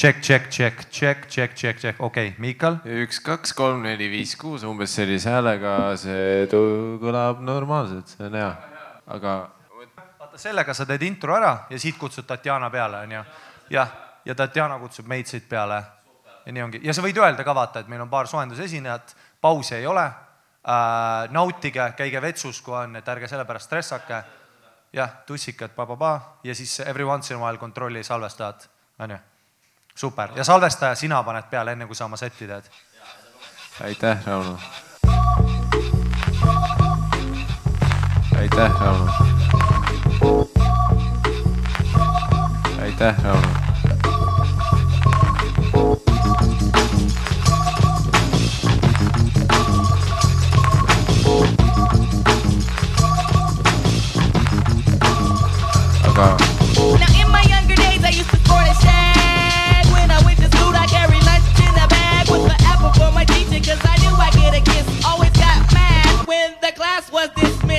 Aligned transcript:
Check, 0.00 0.22
check, 0.22 0.48
check, 0.48 0.88
check, 0.90 1.28
check, 1.28 1.54
check, 1.54 1.78
check, 1.78 2.00
okei 2.00 2.28
okay., 2.28 2.40
Miikal. 2.40 2.78
üks, 2.88 3.18
kaks, 3.20 3.52
kolm, 3.52 3.82
neli, 3.84 4.06
viis, 4.08 4.30
kuus, 4.40 4.62
umbes 4.64 4.94
sellise 4.96 5.28
häälega, 5.28 5.72
see 6.00 6.46
kõlab 6.48 7.42
normaalselt, 7.44 8.08
see 8.08 8.24
on 8.24 8.38
hea, 8.38 8.46
aga. 9.12 9.34
vaata 9.92 10.40
sellega 10.40 10.72
sa 10.72 10.86
teed 10.88 11.04
intro 11.04 11.34
ära 11.36 11.50
ja 11.68 11.76
siit 11.82 11.98
kutsud 12.00 12.24
Tatjana 12.24 12.70
peale, 12.72 13.02
onju. 13.04 13.20
jah, 13.76 13.92
ja 14.24 14.38
Tatjana 14.38 14.78
kutsub 14.80 15.10
meid 15.12 15.28
siit 15.28 15.44
peale. 15.50 15.82
ja 16.46 16.54
nii 16.56 16.64
ongi, 16.64 16.80
ja 16.80 16.94
sa 16.96 17.04
võid 17.04 17.20
öelda 17.20 17.44
ka 17.44 17.52
vaata, 17.60 17.84
et 17.84 17.92
meil 17.92 18.00
on 18.00 18.08
paar 18.08 18.30
soojendusesinejat, 18.30 19.12
pausi 19.44 19.82
ei 19.82 19.86
ole 19.86 20.06
äh,. 20.06 21.28
nautige, 21.28 21.90
käige 21.98 22.22
vetsus, 22.24 22.62
kui 22.64 22.72
on, 22.72 22.96
et 22.96 23.16
ärge 23.16 23.28
selle 23.28 23.44
pärast 23.44 23.68
stressake. 23.68 24.22
jah, 24.96 25.12
tussikad, 25.28 25.76
pa-pa-pa 25.76 26.40
ja 26.42 26.56
siis 26.56 26.80
every 26.86 27.04
once 27.04 27.34
in 27.34 27.36
a 27.36 27.44
while 27.44 27.60
kontrolli 27.60 28.00
salvestajat, 28.00 28.70
onju 28.98 29.26
super 29.94 30.30
ja 30.36 30.44
salvestaja 30.44 30.94
sina 30.94 31.22
paned 31.22 31.50
peale, 31.50 31.72
enne 31.72 31.86
kui 31.86 31.96
sa 31.96 32.04
oma 32.04 32.16
setti 32.16 32.46
teed. 32.46 32.64
aitäh, 33.84 34.26
Rauno. 34.26 34.58
aitäh, 38.38 38.80
Rauno. 38.80 39.12
aitäh, 42.82 43.24
Rauno 43.24 43.70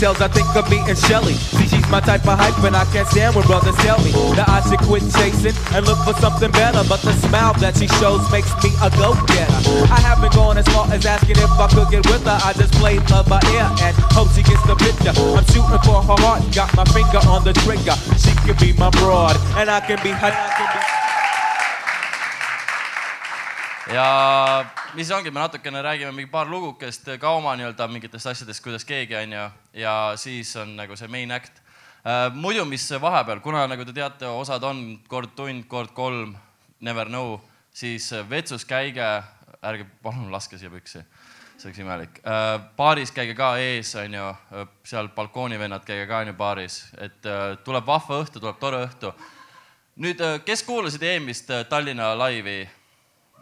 tales, 0.00 0.20
I 0.20 0.28
think 0.28 0.48
of 0.56 0.68
me 0.70 0.80
and 0.88 0.96
Shelly. 0.96 1.34
See, 1.34 1.68
she's 1.68 1.88
my 1.88 2.00
type 2.00 2.26
of 2.26 2.38
hype, 2.38 2.56
and 2.64 2.74
I 2.74 2.84
can't 2.92 3.06
stand 3.06 3.36
when 3.36 3.46
brothers 3.46 3.76
tell 3.76 3.98
me 4.02 4.10
that 4.34 4.48
I 4.48 4.60
should 4.68 4.80
quit 4.80 5.04
chasing 5.14 5.54
and 5.76 5.86
look 5.86 5.98
for 6.02 6.14
something 6.18 6.50
better. 6.50 6.82
But 6.88 7.00
the 7.02 7.12
smile 7.28 7.54
that 7.60 7.76
she 7.76 7.86
shows 8.00 8.24
makes 8.32 8.50
me 8.64 8.70
a 8.82 8.88
go-getter. 8.96 9.60
I 9.92 10.00
haven't 10.00 10.34
gone 10.34 10.58
as 10.58 10.66
far 10.68 10.88
as 10.90 11.04
asking 11.06 11.38
if 11.38 11.52
I 11.52 11.68
could 11.68 11.90
get 11.90 12.04
with 12.08 12.24
her. 12.24 12.38
I 12.42 12.52
just 12.54 12.72
played 12.80 13.04
love 13.10 13.28
by 13.28 13.40
ear 13.54 13.68
and 13.86 13.94
hope 14.16 14.32
she 14.32 14.42
gets 14.42 14.64
the 14.66 14.74
picture. 14.74 15.14
I'm 15.14 15.44
shooting 15.52 15.82
for 15.84 16.02
her 16.02 16.18
heart, 16.24 16.42
got 16.54 16.74
my 16.74 16.84
finger 16.90 17.20
on 17.28 17.44
the 17.44 17.52
trigger. 17.62 17.94
She 18.18 18.32
can 18.42 18.56
be 18.58 18.72
my 18.78 18.90
broad, 18.98 19.36
and 19.54 19.70
I 19.70 19.80
can 19.80 20.00
be 20.02 20.10
her. 20.10 20.32
ja 23.90 24.79
mis 24.94 25.10
ongi, 25.10 25.30
me 25.30 25.40
natukene 25.40 25.82
räägime 25.82 26.12
mingi 26.12 26.30
paar 26.30 26.48
lugukest 26.50 27.08
ka 27.20 27.30
oma 27.36 27.52
nii-öelda 27.58 27.86
mingitest 27.90 28.26
asjadest, 28.26 28.62
kuidas 28.64 28.84
keegi 28.84 29.16
on 29.18 29.32
ju, 29.32 29.44
ja 29.82 29.94
siis 30.18 30.50
on 30.56 30.74
nagu 30.78 30.96
see 30.96 31.08
main 31.08 31.30
act 31.32 31.60
äh,. 32.04 32.32
muidu, 32.34 32.64
mis 32.64 32.88
vahepeal, 33.00 33.40
kuna 33.44 33.66
nagu 33.70 33.84
te 33.84 33.94
teate, 33.94 34.26
osad 34.26 34.64
on 34.66 35.00
kord 35.08 35.34
tund, 35.36 35.66
kord 35.68 35.92
kolm, 35.94 36.34
never 36.80 37.06
know, 37.06 37.38
siis 37.72 38.10
vetsus 38.30 38.64
käige, 38.66 39.06
ärge 39.62 39.86
palun 40.02 40.32
laske 40.32 40.58
siia 40.58 40.72
püksi, 40.72 41.04
see 41.56 41.70
oleks 41.70 41.82
imelik 41.84 42.22
äh,. 42.24 42.56
baaris 42.76 43.14
käige 43.14 43.36
ka 43.38 43.52
ees, 43.62 43.94
on 44.00 44.18
ju, 44.18 44.32
seal 44.84 45.12
balkoonivennad, 45.16 45.86
käige 45.86 46.08
ka 46.10 46.24
on 46.24 46.32
ju 46.32 46.38
baaris, 46.40 46.82
et 46.98 47.30
äh, 47.30 47.54
tuleb 47.64 47.86
vahva 47.86 48.24
õhtu, 48.24 48.42
tuleb 48.42 48.58
tore 48.58 48.82
õhtu. 48.88 49.14
nüüd, 50.02 50.20
äh, 50.20 50.40
kes 50.44 50.66
kuulasid 50.66 51.02
eelmist 51.02 51.50
äh, 51.50 51.66
Tallinna 51.68 52.14
laivi? 52.18 52.62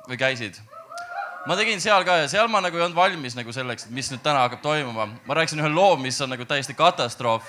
või 0.08 0.16
käisid? 0.16 0.56
Ma 1.48 1.56
tegin 1.56 1.80
seal 1.80 2.04
ka 2.04 2.18
ja 2.20 2.28
seal 2.28 2.48
ma 2.52 2.60
nagu 2.60 2.76
ei 2.76 2.82
olnud 2.84 2.96
valmis 2.96 3.32
nagu 3.36 3.52
selleks, 3.56 3.86
et 3.86 3.94
mis 3.96 4.10
nüüd 4.12 4.20
täna 4.20 4.42
hakkab 4.44 4.60
toimuma. 4.60 5.06
ma 5.24 5.36
rääkisin 5.38 5.62
ühe 5.62 5.70
loo, 5.72 5.96
mis 5.96 6.20
on 6.20 6.28
nagu 6.34 6.44
täiesti 6.44 6.76
katastroof. 6.76 7.46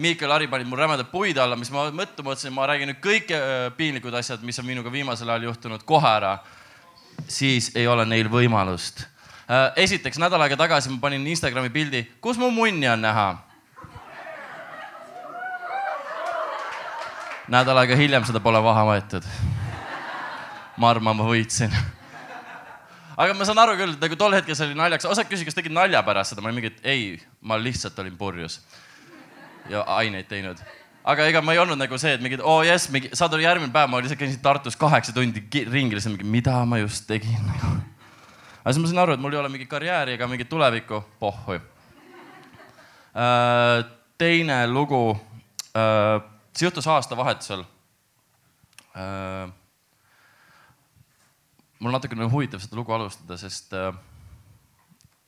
Miikal 0.00 0.30
Hari 0.30 0.46
panid 0.46 0.70
mul 0.70 0.78
rämedad 0.78 1.10
puid 1.10 1.36
alla, 1.42 1.58
mis 1.58 1.72
ma 1.74 1.88
mõtlema 1.90 2.30
mõtlesin, 2.30 2.54
ma 2.54 2.68
räägin 2.70 2.92
nüüd 2.92 3.02
kõik 3.02 3.34
äh, 3.34 3.66
piinlikud 3.76 4.14
asjad, 4.14 4.46
mis 4.46 4.58
on 4.62 4.68
minuga 4.70 4.92
viimasel 4.92 5.28
ajal 5.28 5.50
juhtunud 5.50 5.82
kohe 5.84 6.08
ära. 6.08 6.38
siis 7.28 7.72
ei 7.74 7.86
ole 7.86 8.06
neil 8.06 8.30
võimalust. 8.30 9.02
Äh, 9.50 9.72
esiteks 9.76 10.18
nädal 10.18 10.40
aega 10.40 10.56
tagasi 10.56 10.88
ma 10.94 11.02
panin 11.02 11.26
Instagrami 11.26 11.70
pildi, 11.70 12.06
kus 12.20 12.38
mu 12.38 12.50
munni 12.50 12.88
on 12.88 13.02
näha. 13.02 13.28
nädal 17.48 17.78
aega 17.78 17.96
hiljem 17.96 18.24
seda 18.24 18.40
pole 18.40 18.60
maha 18.62 18.84
võetud 18.86 19.24
ma 20.76 20.90
arvan, 20.94 21.16
ma 21.16 21.24
võitsin 21.26 21.74
aga 23.20 23.34
ma 23.36 23.44
saan 23.44 23.60
aru 23.60 23.76
küll, 23.76 23.96
nagu 24.00 24.16
tol 24.18 24.34
hetkel 24.36 24.56
see 24.56 24.70
oli 24.70 24.76
naljaks, 24.78 25.06
osad 25.10 25.28
küsisid, 25.28 25.50
kas 25.50 25.58
tegid 25.58 25.74
nalja 25.76 26.00
pärast 26.06 26.32
seda, 26.32 26.42
ma 26.44 26.48
olin 26.50 26.60
mingi, 26.60 26.70
et 26.72 26.86
ei, 26.88 27.02
ma 27.44 27.58
lihtsalt 27.60 27.98
olin 28.00 28.16
purjus 28.20 28.60
ja 29.70 29.82
aineid 29.98 30.28
teinud. 30.30 30.62
aga 31.04 31.26
ega 31.28 31.42
ma 31.44 31.52
ei 31.56 31.60
olnud 31.60 31.78
nagu 31.80 31.98
see, 32.00 32.14
et 32.16 32.24
mingi, 32.24 32.40
oo 32.40 32.60
oh, 32.60 32.64
jess, 32.64 32.88
mingi, 32.94 33.12
saad 33.16 33.36
aru, 33.36 33.44
järgmine 33.44 33.74
päev 33.74 33.92
ma 33.92 34.00
lihtsalt 34.00 34.20
käisin 34.22 34.40
Tartus 34.44 34.78
kaheksa 34.80 35.12
tundi 35.16 35.44
ringi, 35.68 35.96
lihtsalt 35.98 36.16
mingi, 36.16 36.30
mida 36.38 36.56
ma 36.68 36.80
just 36.80 37.06
tegin 37.10 37.44
nagu. 37.44 37.74
aga 38.62 38.72
siis 38.72 38.82
ma 38.84 38.92
sain 38.92 39.04
aru, 39.04 39.18
et 39.18 39.22
mul 39.22 39.36
ei 39.36 39.42
ole 39.42 39.52
mingit 39.52 39.70
karjääri 39.70 40.16
ega 40.16 40.28
mingit 40.30 40.48
tulevikku, 40.52 41.04
pohhui 41.20 41.60
äh,. 43.16 43.84
teine 44.20 44.64
lugu 44.68 45.04
äh,, 45.76 46.20
see 46.56 46.68
juhtus 46.68 46.88
aastavahetusel 46.88 47.64
äh, 48.96 49.59
mul 51.80 51.94
natukene 51.96 52.28
huvitav 52.28 52.60
seda 52.60 52.76
lugu 52.76 52.92
alustada, 52.92 53.38
sest 53.40 53.72
äh, 53.76 53.94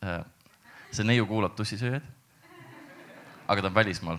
äh, 0.05 0.21
see 0.93 1.07
neiu 1.09 1.27
kuulab 1.27 1.57
tussisööjaid. 1.57 2.05
aga 3.49 3.63
ta 3.63 3.69
on 3.69 3.75
välismaal. 3.75 4.19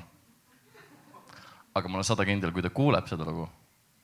aga 1.76 1.88
ma 1.88 1.98
olen 1.98 2.04
sada 2.04 2.26
kindel, 2.26 2.52
kui 2.52 2.62
ta 2.62 2.70
kuuleb 2.70 3.08
seda 3.08 3.26
lugu, 3.26 3.48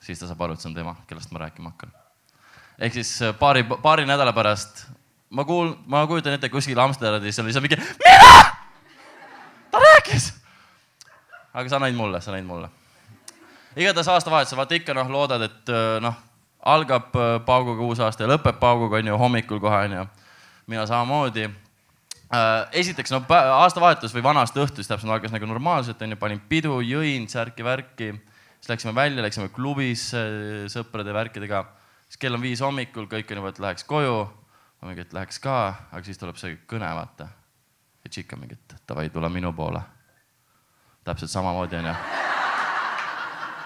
siis 0.01 0.19
ta 0.19 0.29
saab 0.29 0.41
aru, 0.41 0.53
et 0.53 0.61
see 0.61 0.69
on 0.69 0.77
tema, 0.77 0.95
kellest 1.07 1.31
ma 1.31 1.43
rääkima 1.45 1.73
hakkan. 1.73 1.91
ehk 2.77 2.93
siis 2.93 3.21
äh, 3.21 3.33
paari, 3.39 3.63
paari 3.63 4.05
nädala 4.05 4.33
pärast 4.33 4.85
ma 5.29 5.45
kuul-, 5.45 5.75
ma 5.85 6.05
kujutan 6.07 6.37
ette, 6.37 6.49
kuskil 6.49 6.79
Amsterdamis 6.79 7.39
oli 7.39 7.53
seal 7.53 7.65
mingi, 7.65 7.81
mida? 7.81 8.21
ta 9.71 9.81
rääkis. 9.87 10.33
aga 11.53 11.69
sa 11.69 11.81
näid 11.81 11.97
mulle, 11.97 12.21
sa 12.21 12.37
näid 12.37 12.45
mulle. 12.45 12.69
igatahes 13.75 14.07
aastavahetusel, 14.07 14.61
vaata 14.61 14.77
ikka 14.77 14.93
noh, 14.93 15.09
loodad, 15.09 15.49
et 15.49 15.73
äh, 15.73 15.97
noh 16.05 16.28
algab 16.65 17.15
äh, 17.15 17.39
pauguga 17.45 17.83
uus 17.83 17.99
aasta 18.03 18.25
ja 18.25 18.33
lõpeb 18.33 18.59
pauguga, 18.59 18.99
on 18.99 19.11
ju, 19.11 19.17
hommikul 19.19 19.61
kohe, 19.63 19.83
on 19.87 19.95
ju. 19.95 20.05
mina 20.67 20.85
samamoodi. 20.87 21.47
Äh, 22.29 22.67
esiteks, 22.81 23.11
no 23.13 23.23
aastavahetus 23.29 24.13
või 24.13 24.23
vana-aasta 24.25 24.61
õhtu, 24.61 24.83
siis 24.83 24.91
täpselt 24.91 25.11
algas 25.13 25.33
nagu 25.33 25.47
normaalselt, 25.49 26.01
on 26.01 26.13
ju, 26.13 26.19
panin 26.19 26.41
pidu, 26.49 26.81
jõin 26.85 27.27
särki-värki. 27.31 28.11
siis 28.59 28.69
läksime 28.69 28.95
välja, 28.95 29.23
läksime 29.23 29.49
klubisse 29.49 30.25
sõprade 30.67 31.13
värkidega. 31.13 31.65
siis 32.07 32.17
kell 32.17 32.35
on 32.35 32.41
viis 32.41 32.61
hommikul, 32.61 33.07
kõik 33.07 33.31
on 33.31 33.37
juba, 33.37 33.49
et 33.49 33.59
läheks 33.59 33.83
koju. 33.83 34.29
ma 34.81 34.87
mingi, 34.87 35.01
et 35.01 35.13
läheks 35.13 35.39
ka, 35.39 35.75
aga 35.91 36.03
siis 36.03 36.17
tuleb 36.17 36.35
see 36.37 36.57
kõne, 36.67 36.91
vaata. 36.95 37.27
ja 38.03 38.09
tšikk 38.09 38.33
on 38.33 38.39
mingi, 38.39 38.53
et 38.59 38.75
davai, 38.87 39.09
tule 39.09 39.29
minu 39.29 39.53
poole. 39.53 39.81
täpselt 41.03 41.31
samamoodi, 41.31 41.75
on 41.75 41.85
ju. 41.85 41.95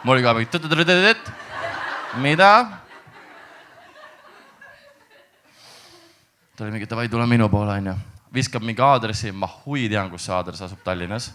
mul 0.03 0.15
oli 0.15 0.23
ka 0.23 0.33
mingi 0.33 1.17
mida? 2.21 2.82
Ta 6.57 6.63
oli 6.63 6.71
mingi 6.71 6.89
davai, 6.89 7.09
tule 7.09 7.25
minu 7.25 7.49
poole 7.49 7.77
onju. 7.77 7.93
viskab 8.33 8.63
mingi 8.63 8.81
aadressi, 8.81 9.31
ma 9.31 9.47
hui 9.47 9.87
tean, 9.89 10.09
kus 10.09 10.25
see 10.25 10.33
aadress 10.33 10.61
asub 10.61 10.83
Tallinnas. 10.83 11.31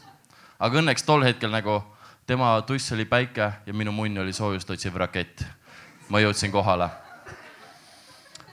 aga 0.58 0.78
õnneks 0.78 1.04
tol 1.06 1.24
hetkel 1.26 1.50
nagu 1.50 1.82
tema 2.26 2.54
tuss 2.66 2.92
oli 2.92 3.04
päike 3.04 3.52
ja 3.66 3.74
minu 3.74 3.92
munn 3.92 4.18
oli 4.18 4.32
soojust 4.32 4.70
otsiv 4.70 4.96
rakett. 4.96 5.44
ma 6.08 6.20
jõudsin 6.20 6.52
kohale 6.52 6.90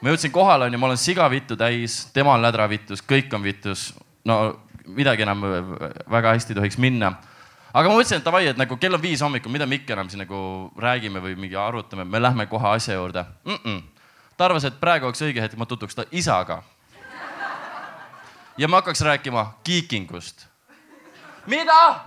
ma 0.02 0.10
jõudsin 0.10 0.32
kohale 0.32 0.66
onju, 0.66 0.80
ma 0.82 0.88
olen 0.90 0.98
siga 1.02 1.30
vittu 1.30 1.56
täis, 1.58 2.06
tema 2.14 2.34
on 2.34 2.42
lädra 2.42 2.68
vittus, 2.70 3.02
kõik 3.02 3.34
on 3.34 3.44
vittus. 3.44 3.94
no 4.26 4.60
midagi 4.86 5.22
enam 5.22 5.42
väga 6.12 6.34
hästi 6.34 6.54
ei 6.54 6.60
tohiks 6.62 6.78
minna. 6.78 7.14
aga 7.74 7.90
ma 7.90 7.96
mõtlesin, 7.96 8.18
et 8.18 8.26
davai, 8.26 8.48
et 8.48 8.58
nagu 8.58 8.78
kell 8.78 8.94
on 8.94 9.02
viis 9.02 9.22
hommikul, 9.22 9.52
mida 9.52 9.66
me 9.66 9.76
ikka 9.76 9.94
enam 9.94 10.10
siin 10.10 10.26
nagu 10.26 10.72
räägime 10.78 11.22
või 11.22 11.36
mingi 11.36 11.56
arutame, 11.56 12.06
me 12.06 12.22
lähme 12.22 12.46
kohe 12.46 12.74
asja 12.74 12.94
juurde 12.94 13.26
mm. 13.46 13.60
-mm. 13.66 13.82
Ta 14.38 14.46
arvas, 14.46 14.64
et 14.64 14.80
praegu 14.80 15.06
oleks 15.06 15.22
õige 15.22 15.42
hetk, 15.42 15.58
ma 15.58 15.66
tutvuks 15.66 15.96
ta 15.96 16.06
isaga. 16.12 16.64
ja 18.58 18.68
ma 18.68 18.82
hakkaks 18.82 19.02
rääkima 19.02 19.54
kiikingust. 19.64 20.48
mida? 21.46 22.00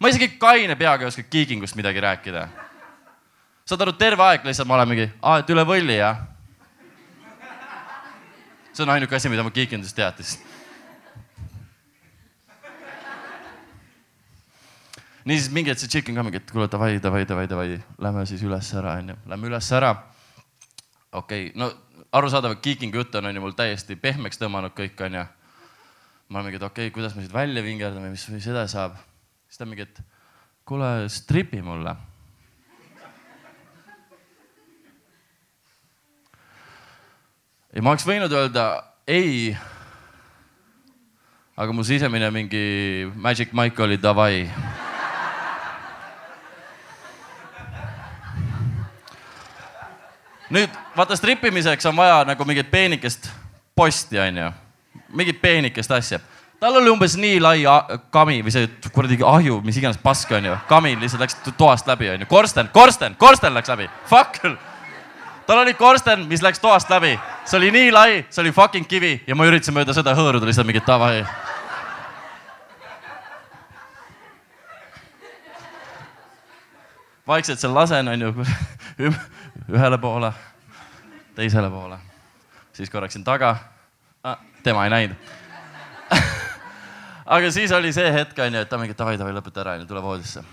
ma 0.00 0.08
isegi 0.08 0.28
kaine 0.28 0.76
peaga 0.76 1.04
ei 1.04 1.08
oska 1.08 1.22
kiikingust 1.22 1.76
midagi 1.76 2.00
rääkida 2.00 2.48
saad 3.70 3.86
aru, 3.86 3.94
terve 3.94 4.24
aeg 4.26 4.46
lihtsalt 4.46 4.68
ma 4.68 4.74
olen 4.80 4.90
mingi, 4.90 5.06
aa, 5.22 5.40
et 5.42 5.50
üle 5.54 5.62
võlli 5.66 5.98
jah. 6.00 6.24
see 8.72 8.82
on 8.82 8.94
ainuke 8.94 9.14
asi, 9.14 9.30
mida 9.30 9.44
ma 9.46 9.52
Kiikindust 9.54 9.94
teadis. 9.94 10.38
niisiis 15.24 15.50
mingi 15.54 15.70
hetk 15.70 15.82
see 15.82 15.90
tšikk 15.92 16.10
on 16.10 16.18
ka 16.18 16.26
mingi, 16.26 16.40
et 16.42 16.50
kuule 16.50 16.66
davai, 16.70 16.94
davai, 17.02 17.22
davai, 17.28 17.46
davai, 17.50 17.78
lähme 18.02 18.24
siis 18.26 18.42
üles 18.46 18.72
ära 18.74 18.96
onju, 18.98 19.18
lähme 19.30 19.50
üles 19.50 19.70
ära. 19.76 19.92
Okei 21.12 21.50
okay., 21.50 21.58
no 21.58 21.70
arusaadav, 22.12 22.56
et 22.56 22.62
Kiikingu 22.64 23.02
jutt 23.02 23.14
on 23.14 23.30
onju 23.30 23.42
mul 23.42 23.56
täiesti 23.58 23.96
pehmeks 23.96 24.40
tõmmanud 24.40 24.74
kõik 24.76 25.00
onju. 25.06 25.24
ma 26.28 26.38
olen 26.38 26.50
mingi, 26.50 26.60
et 26.60 26.68
okei 26.68 26.88
okay,, 26.88 26.94
kuidas 26.94 27.16
me 27.16 27.24
siit 27.24 27.34
välja 27.34 27.62
vingerdame, 27.62 28.10
mis, 28.10 28.28
mis 28.28 28.46
edasi 28.46 28.76
saab. 28.78 28.96
siis 29.48 29.58
ta 29.58 29.66
on 29.66 29.74
mingi, 29.74 29.88
et 29.88 30.00
kuule, 30.64 31.08
stripi 31.08 31.62
mulle 31.62 31.96
ja 37.70 37.82
ma 37.82 37.94
oleks 37.94 38.06
võinud 38.06 38.32
öelda 38.34 38.66
ei. 39.06 39.54
aga 41.60 41.72
mu 41.76 41.84
sisemine 41.84 42.30
mingi 42.34 42.64
Magic 43.14 43.52
Mike 43.52 43.82
oli 43.84 44.00
davai. 44.00 44.46
Nüüd 50.50 50.70
vaata 50.96 51.16
stripimiseks 51.16 51.86
on 51.86 51.96
vaja 51.96 52.24
nagu 52.26 52.44
mingit 52.44 52.70
peenikest 52.70 53.30
posti 53.76 54.18
onju, 54.18 54.50
mingit 55.14 55.40
peenikest 55.42 55.90
asja. 55.90 56.18
tal 56.60 56.76
oli 56.76 56.90
umbes 56.90 57.16
nii 57.16 57.38
lai 57.40 57.62
kami 58.10 58.42
või 58.44 58.52
see 58.52 58.66
kuradi 58.92 59.16
ahju, 59.24 59.60
mis 59.64 59.78
iganes 59.80 60.00
pask 60.02 60.32
onju, 60.36 60.56
kamin 60.68 61.00
lihtsalt 61.00 61.22
läks 61.22 61.38
toast 61.56 61.86
läbi 61.86 62.10
onju, 62.10 62.26
korsten, 62.26 62.68
korsten, 62.72 63.16
korsten 63.18 63.54
läks 63.54 63.68
läbi, 63.68 63.88
fuck! 64.06 64.42
Tal 65.46 65.58
oli 65.58 65.72
korsten, 65.74 66.28
mis 66.30 66.42
läks 66.42 66.60
toast 66.62 66.90
läbi, 66.90 67.16
see 67.44 67.56
oli 67.58 67.70
nii 67.74 67.88
lai, 67.90 68.10
see 68.30 68.42
oli 68.42 68.52
fucking 68.54 68.86
kivi 68.86 69.16
ja 69.26 69.34
ma 69.34 69.48
üritasin 69.48 69.74
mööda 69.74 69.94
seda 69.96 70.14
hõõruda 70.14 70.46
lihtsalt 70.46 70.68
mingit 70.68 70.86
davai. 70.86 71.24
vaikselt 77.30 77.60
seal 77.62 77.74
lasen, 77.74 78.08
onju, 78.10 78.34
ühele 79.70 79.98
poole, 79.98 80.32
teisele 81.34 81.70
poole, 81.70 81.98
siis 82.72 82.90
korraks 82.90 83.16
siin 83.16 83.24
taga 83.24 83.56
ah,. 84.24 84.38
tema 84.62 84.84
ei 84.84 84.90
näinud. 84.90 85.30
aga 87.36 87.50
siis 87.50 87.72
oli 87.72 87.92
see 87.92 88.12
hetk, 88.12 88.38
onju, 88.38 88.64
et 88.64 88.68
ta 88.68 88.78
mingi 88.78 88.96
davai, 88.98 89.18
davai, 89.18 89.34
lõpeta 89.36 89.64
ära, 89.64 89.76
onju, 89.78 89.88
tule 89.90 90.02
voodisse. 90.02 90.44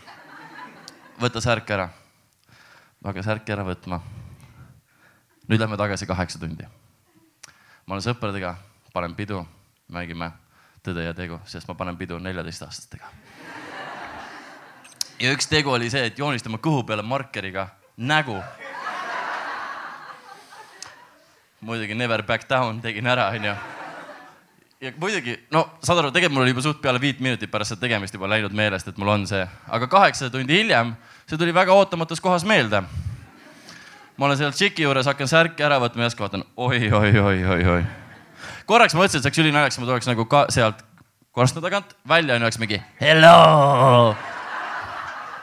võta 1.22 1.42
särk 1.42 1.70
ära. 1.70 1.90
ma 3.02 3.12
hakkan 3.12 3.24
särki 3.24 3.52
ära 3.52 3.66
võtma 3.68 4.02
nüüd 5.48 5.62
lähme 5.62 5.78
tagasi 5.78 6.06
kaheksa 6.06 6.40
tundi. 6.40 6.66
ma 7.86 7.96
olen 7.96 8.04
sõpradega, 8.04 8.56
panen 8.94 9.16
pidu, 9.16 9.46
mängime 9.90 10.32
Tõde 10.88 11.04
ja 11.04 11.12
tegu, 11.12 11.36
sest 11.44 11.68
ma 11.68 11.74
panen 11.76 11.98
pidu 11.98 12.16
neljateistaastastega. 12.20 13.10
ja 15.20 15.32
üks 15.34 15.50
tegu 15.52 15.74
oli 15.74 15.90
see, 15.90 16.06
et 16.08 16.20
joonistame 16.20 16.62
kõhu 16.64 16.86
peale 16.88 17.04
markeriga 17.04 17.68
nägu. 17.98 18.38
Muidugi 21.62 21.96
never 21.98 22.24
back 22.24 22.50
down 22.50 22.82
tegin 22.82 23.08
ära, 23.08 23.30
onju. 23.34 23.56
ja 24.82 24.92
muidugi, 25.02 25.38
no 25.52 25.66
saad 25.84 26.04
aru, 26.04 26.12
tegelikult 26.12 26.38
mul 26.38 26.46
oli 26.46 26.54
juba 26.56 26.66
suht 26.66 26.82
peale 26.82 27.02
viit 27.02 27.20
minutit 27.20 27.52
pärast 27.52 27.74
seda 27.74 27.88
tegemist 27.88 28.14
juba 28.14 28.30
läinud 28.30 28.54
meelest, 28.54 28.88
et 28.88 28.98
mul 28.98 29.16
on 29.16 29.28
see, 29.30 29.44
aga 29.68 29.90
kaheksa 29.92 30.30
tundi 30.34 30.62
hiljem, 30.62 30.96
see 31.26 31.38
tuli 31.38 31.56
väga 31.56 31.74
ootamatus 31.74 32.22
kohas 32.22 32.46
meelde 32.46 32.84
ma 34.18 34.26
olen 34.26 34.38
seal 34.38 34.54
tšiki 34.54 34.86
juures, 34.86 35.08
hakkan 35.10 35.30
särki 35.30 35.66
ära 35.66 35.78
võtma 35.82 36.02
ja 36.02 36.10
järsku 36.10 36.26
vaatan 36.26 36.44
oi, 36.58 36.80
oi, 36.90 37.12
oi, 37.22 37.38
oi, 37.54 37.66
oi. 37.76 37.84
korraks 38.70 38.98
mõtlesin, 38.98 39.20
et 39.20 39.24
see 39.24 39.30
oleks 39.30 39.42
ülinaljakas, 39.44 39.80
ma 39.82 39.90
tuleks 39.90 40.10
nagu 40.10 40.26
ka 40.30 40.46
sealt 40.54 40.82
korstna 41.38 41.62
tagant 41.62 41.94
välja 42.10 42.34
ja 42.34 42.42
oleks 42.42 42.58
mingi 42.62 42.82
hello. 43.02 44.16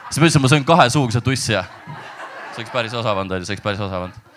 siis 0.09 0.19
ma 0.19 0.27
ütlesin, 0.27 0.43
ma 0.43 0.51
söön 0.51 0.67
kahe 0.67 0.89
suuga 0.91 1.15
seda 1.15 1.27
tussi 1.27 1.55
ja 1.55 1.63
see 2.51 2.63
oleks 2.63 2.73
päris 2.75 2.95
osav 2.95 3.15
olnud, 3.15 3.37
onju, 3.37 3.47
see 3.47 3.55
oleks 3.55 3.63
päris 3.63 3.83
osav 3.87 4.09
olnud. 4.09 4.34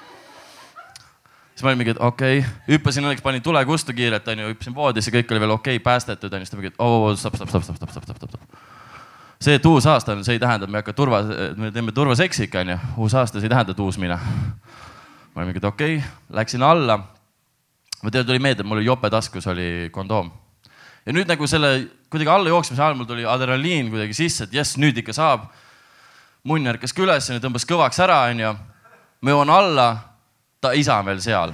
Siis 1.58 1.66
ma 1.66 1.72
olin 1.72 1.80
mingi, 1.80 1.96
et 1.96 2.00
okei 2.06 2.38
okay., 2.38 2.50
hüppasin 2.68 3.02
õnneks, 3.02 3.22
panin 3.24 3.42
tule 3.42 3.64
kustu 3.66 3.90
kiirelt, 3.96 4.28
onju, 4.30 4.52
hüppasin 4.52 4.74
voodisse, 4.76 5.10
kõik 5.10 5.32
oli 5.34 5.42
veel 5.42 5.56
okei 5.56 5.80
okay,, 5.80 5.82
päästetud, 5.82 6.30
onju, 6.30 6.46
siis 6.46 6.54
ta 6.54 6.58
mingi, 6.60 6.70
et 6.70 6.82
oo, 6.84 7.16
stopp, 7.18 7.34
stopp, 7.34 7.50
stopp, 7.50 7.66
stopp, 7.66 7.80
stopp, 7.80 7.94
stopp, 7.96 8.06
stopp, 8.06 8.20
stopp, 8.22 8.36
stopp 8.36 8.68
see, 9.42 9.54
et 9.58 9.66
uus 9.66 9.86
aasta 9.86 10.14
on, 10.14 10.24
see 10.26 10.36
ei 10.38 10.42
tähenda, 10.42 10.66
et 10.66 10.70
me 10.70 10.78
ei 10.78 10.82
hakka 10.82 10.94
turva, 10.98 11.20
me 11.58 11.70
teeme 11.74 11.94
turvaseksi 11.94 12.48
ikka 12.48 12.62
onju, 12.64 12.78
uus 13.04 13.14
aasta, 13.18 13.38
see 13.38 13.46
ei 13.46 13.52
tähenda, 13.52 13.74
et 13.74 13.82
uus 13.82 13.98
mina. 13.98 14.18
ma 14.18 15.42
olin 15.42 15.50
mingi, 15.50 15.62
et 15.62 15.68
okei 15.68 15.96
okay., 15.98 16.10
läksin 16.40 16.62
alla. 16.62 16.98
ma 18.02 18.10
tean, 18.10 18.26
tuli 18.26 18.38
meelde, 18.38 18.62
mul 18.62 18.78
oli 18.78 18.86
jope 18.86 19.10
taskus 19.10 19.46
oli 19.46 19.90
kondoom. 19.92 20.30
ja 21.06 21.14
nüüd 21.14 21.30
nagu 21.30 21.46
selle 21.46 21.88
kuidagi 22.10 22.30
alla 22.30 22.48
jooksmise 22.48 22.82
ajal 22.82 22.94
mul 22.94 23.06
tuli 23.06 23.26
adrenaliin 23.26 23.90
kuidagi 23.90 24.14
sisse, 24.14 24.44
et 24.44 24.54
jess, 24.54 24.76
nüüd 24.76 24.98
ikka 24.98 25.12
saab. 25.12 25.46
munn 26.44 26.66
ärkas 26.66 26.92
ka 26.92 27.02
üles, 27.02 27.30
tõmbas 27.42 27.66
kõvaks 27.66 28.02
ära, 28.02 28.22
onju. 28.32 28.54
ma 29.20 29.30
jõuan 29.30 29.50
alla, 29.50 29.88
ta 30.60 30.72
isa 30.72 30.98
on 30.98 31.04
veel 31.04 31.20
seal. 31.20 31.52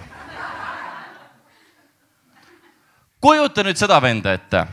kujuta 3.20 3.62
nüüd 3.64 3.76
seda 3.76 4.00
venda 4.02 4.32
ette. 4.32 4.66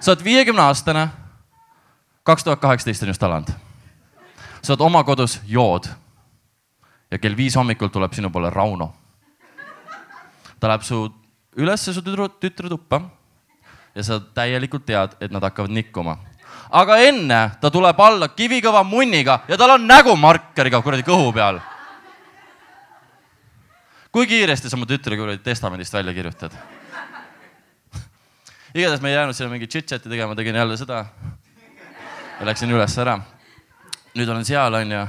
sa 0.00 0.12
oled 0.12 0.24
viiekümne 0.24 0.62
aastane 0.62 1.08
kaks 2.22 2.44
tuhat 2.44 2.60
kaheksateist 2.60 3.02
on 3.02 3.08
just 3.08 3.22
alanud. 3.22 3.52
sa 4.62 4.72
oled 4.72 4.80
oma 4.80 5.04
kodus, 5.04 5.40
jood. 5.46 5.88
ja 7.10 7.18
kell 7.18 7.36
viis 7.36 7.56
hommikul 7.56 7.88
tuleb 7.88 8.12
sinu 8.12 8.30
poole 8.30 8.50
Rauno. 8.50 8.92
ta 10.60 10.68
läheb 10.68 10.82
su 10.82 11.08
ülesse 11.56 11.92
su 11.92 12.02
tüdru, 12.02 12.28
tütre 12.28 12.68
tuppa 12.68 13.00
ja 13.94 14.02
sa 14.02 14.20
täielikult 14.20 14.84
tead, 14.86 15.16
et 15.20 15.32
nad 15.32 15.42
hakkavad 15.42 15.70
nikkuma. 15.70 16.18
aga 16.70 16.98
enne 16.98 17.40
ta 17.60 17.70
tuleb 17.70 18.00
alla 18.00 18.28
kivikõva 18.28 18.84
munniga 18.84 19.40
ja 19.48 19.56
tal 19.56 19.70
on 19.70 19.86
nägu 19.88 20.16
markeriga 20.16 20.82
kuradi 20.82 21.02
kõhu 21.02 21.32
peal. 21.32 21.60
Kui 24.12 24.26
kiiresti 24.26 24.70
sa 24.70 24.76
oma 24.76 24.86
tütre 24.88 25.16
kuradi 25.16 25.42
testamendist 25.44 25.94
välja 25.94 26.14
kirjutad? 26.14 26.54
igatahes 28.74 29.02
me 29.02 29.12
ei 29.12 29.14
jäänud 29.14 29.36
sinna 29.36 29.50
mingit 29.50 29.70
chit-chat'i 29.74 30.08
tegema, 30.08 30.36
tegin 30.36 30.56
jälle 30.56 30.76
seda 30.76 31.04
ja 32.40 32.46
läksin 32.46 32.70
üles 32.70 32.94
ära. 32.98 33.18
nüüd 34.14 34.28
olen 34.30 34.44
seal, 34.44 34.74
onju. 34.74 35.06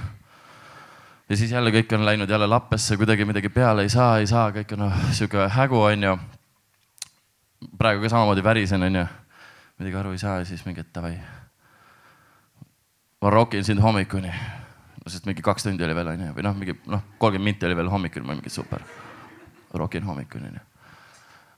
ja 1.29 1.37
siis 1.37 1.51
jälle 1.51 1.71
kõik 1.71 1.93
on 1.95 2.05
läinud 2.05 2.29
jälle 2.29 2.47
lappesse, 2.47 2.97
kuidagi 2.97 3.25
midagi 3.25 3.49
peale 3.49 3.85
ei 3.85 3.89
saa, 3.89 4.17
ei 4.19 4.27
saa, 4.27 4.49
kõik 4.51 4.73
on 4.73 4.85
noh, 4.87 5.01
sihuke 5.13 5.47
hägu, 5.53 5.81
onju. 5.91 6.17
praegu 7.77 8.01
ka 8.01 8.09
samamoodi 8.09 8.43
värisen, 8.43 8.83
onju. 8.83 9.05
midagi 9.79 10.01
aru 10.01 10.11
ei 10.11 10.17
saa 10.17 10.39
ja 10.39 10.45
siis 10.45 10.65
mingi, 10.65 10.81
et 10.81 10.93
davai. 10.95 11.19
ma 13.21 13.29
rokin 13.29 13.63
sind 13.63 13.81
hommikuni. 13.81 14.33
Sest 15.09 15.27
mingi 15.29 15.43
kaks 15.45 15.67
tundi 15.67 15.85
oli 15.85 15.95
veel, 15.97 16.13
onju, 16.15 16.31
või 16.37 16.45
noh, 16.45 16.57
mingi 16.57 16.77
noh, 16.89 17.05
kolmkümmend 17.17 17.53
minti 17.53 17.67
oli 17.69 17.77
veel 17.77 17.91
hommikul, 17.91 18.25
ma 18.25 18.37
mingi 18.37 18.53
super. 18.53 18.83
rokin 19.73 20.03
hommikuni, 20.03 20.49
onju 20.49 20.65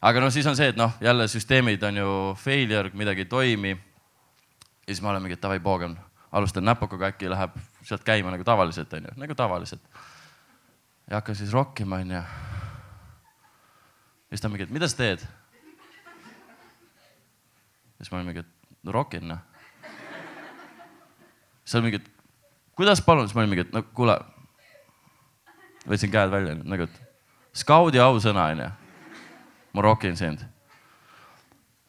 aga 0.02 0.20
no 0.20 0.30
siis 0.34 0.48
on 0.50 0.58
see, 0.58 0.72
et 0.74 0.78
noh, 0.78 0.96
jälle 1.02 1.28
süsteemid 1.30 1.84
on 1.84 1.98
ju 1.98 2.12
failure, 2.42 2.90
midagi 2.98 3.22
ei 3.26 3.30
toimi 3.30 3.72
ja 3.72 4.94
siis 4.96 5.02
ma 5.02 5.12
olen 5.12 5.22
mingi, 5.24 5.38
davai, 5.42 5.60
poogen, 5.60 5.94
alustan 6.32 6.66
näpukaga, 6.66 7.12
äkki 7.14 7.30
läheb 7.30 7.54
sealt 7.86 8.04
käima 8.04 8.32
nagu 8.34 8.44
tavaliselt, 8.44 8.94
onju, 8.94 9.14
nagu 9.22 9.36
tavaliselt. 9.38 9.84
ja 11.10 11.20
hakkan 11.20 11.36
siis 11.36 11.54
rokkima, 11.54 12.02
onju. 12.02 12.14
ja 12.14 12.24
siis 14.30 14.42
ta 14.42 14.50
mingi, 14.50 14.64
et 14.64 14.74
mida 14.74 14.88
sa 14.90 14.98
teed? 14.98 15.28
siis 18.02 18.12
ma 18.12 18.18
olin 18.18 18.32
mingi, 18.32 18.40
et 18.40 18.84
no 18.84 18.92
rokin 18.92 19.28
noh. 19.28 19.40
siis 21.64 21.76
oli 21.78 21.90
mingi, 21.92 22.02
et 22.02 22.21
kuidas 22.82 23.02
palun, 23.06 23.28
siis 23.28 23.38
ma 23.38 23.44
olin 23.44 23.54
mingi, 23.54 23.68
et 23.68 23.74
no 23.76 23.84
kuule. 23.94 24.18
võtsin 25.86 26.12
käed 26.14 26.32
välja 26.34 26.56
nagu, 26.62 26.86
et 26.90 27.02
skaudi 27.58 28.02
ausõna 28.02 28.50
onju 28.54 28.70
ma 29.74 29.82
rokin 29.82 30.18
sind. 30.18 30.40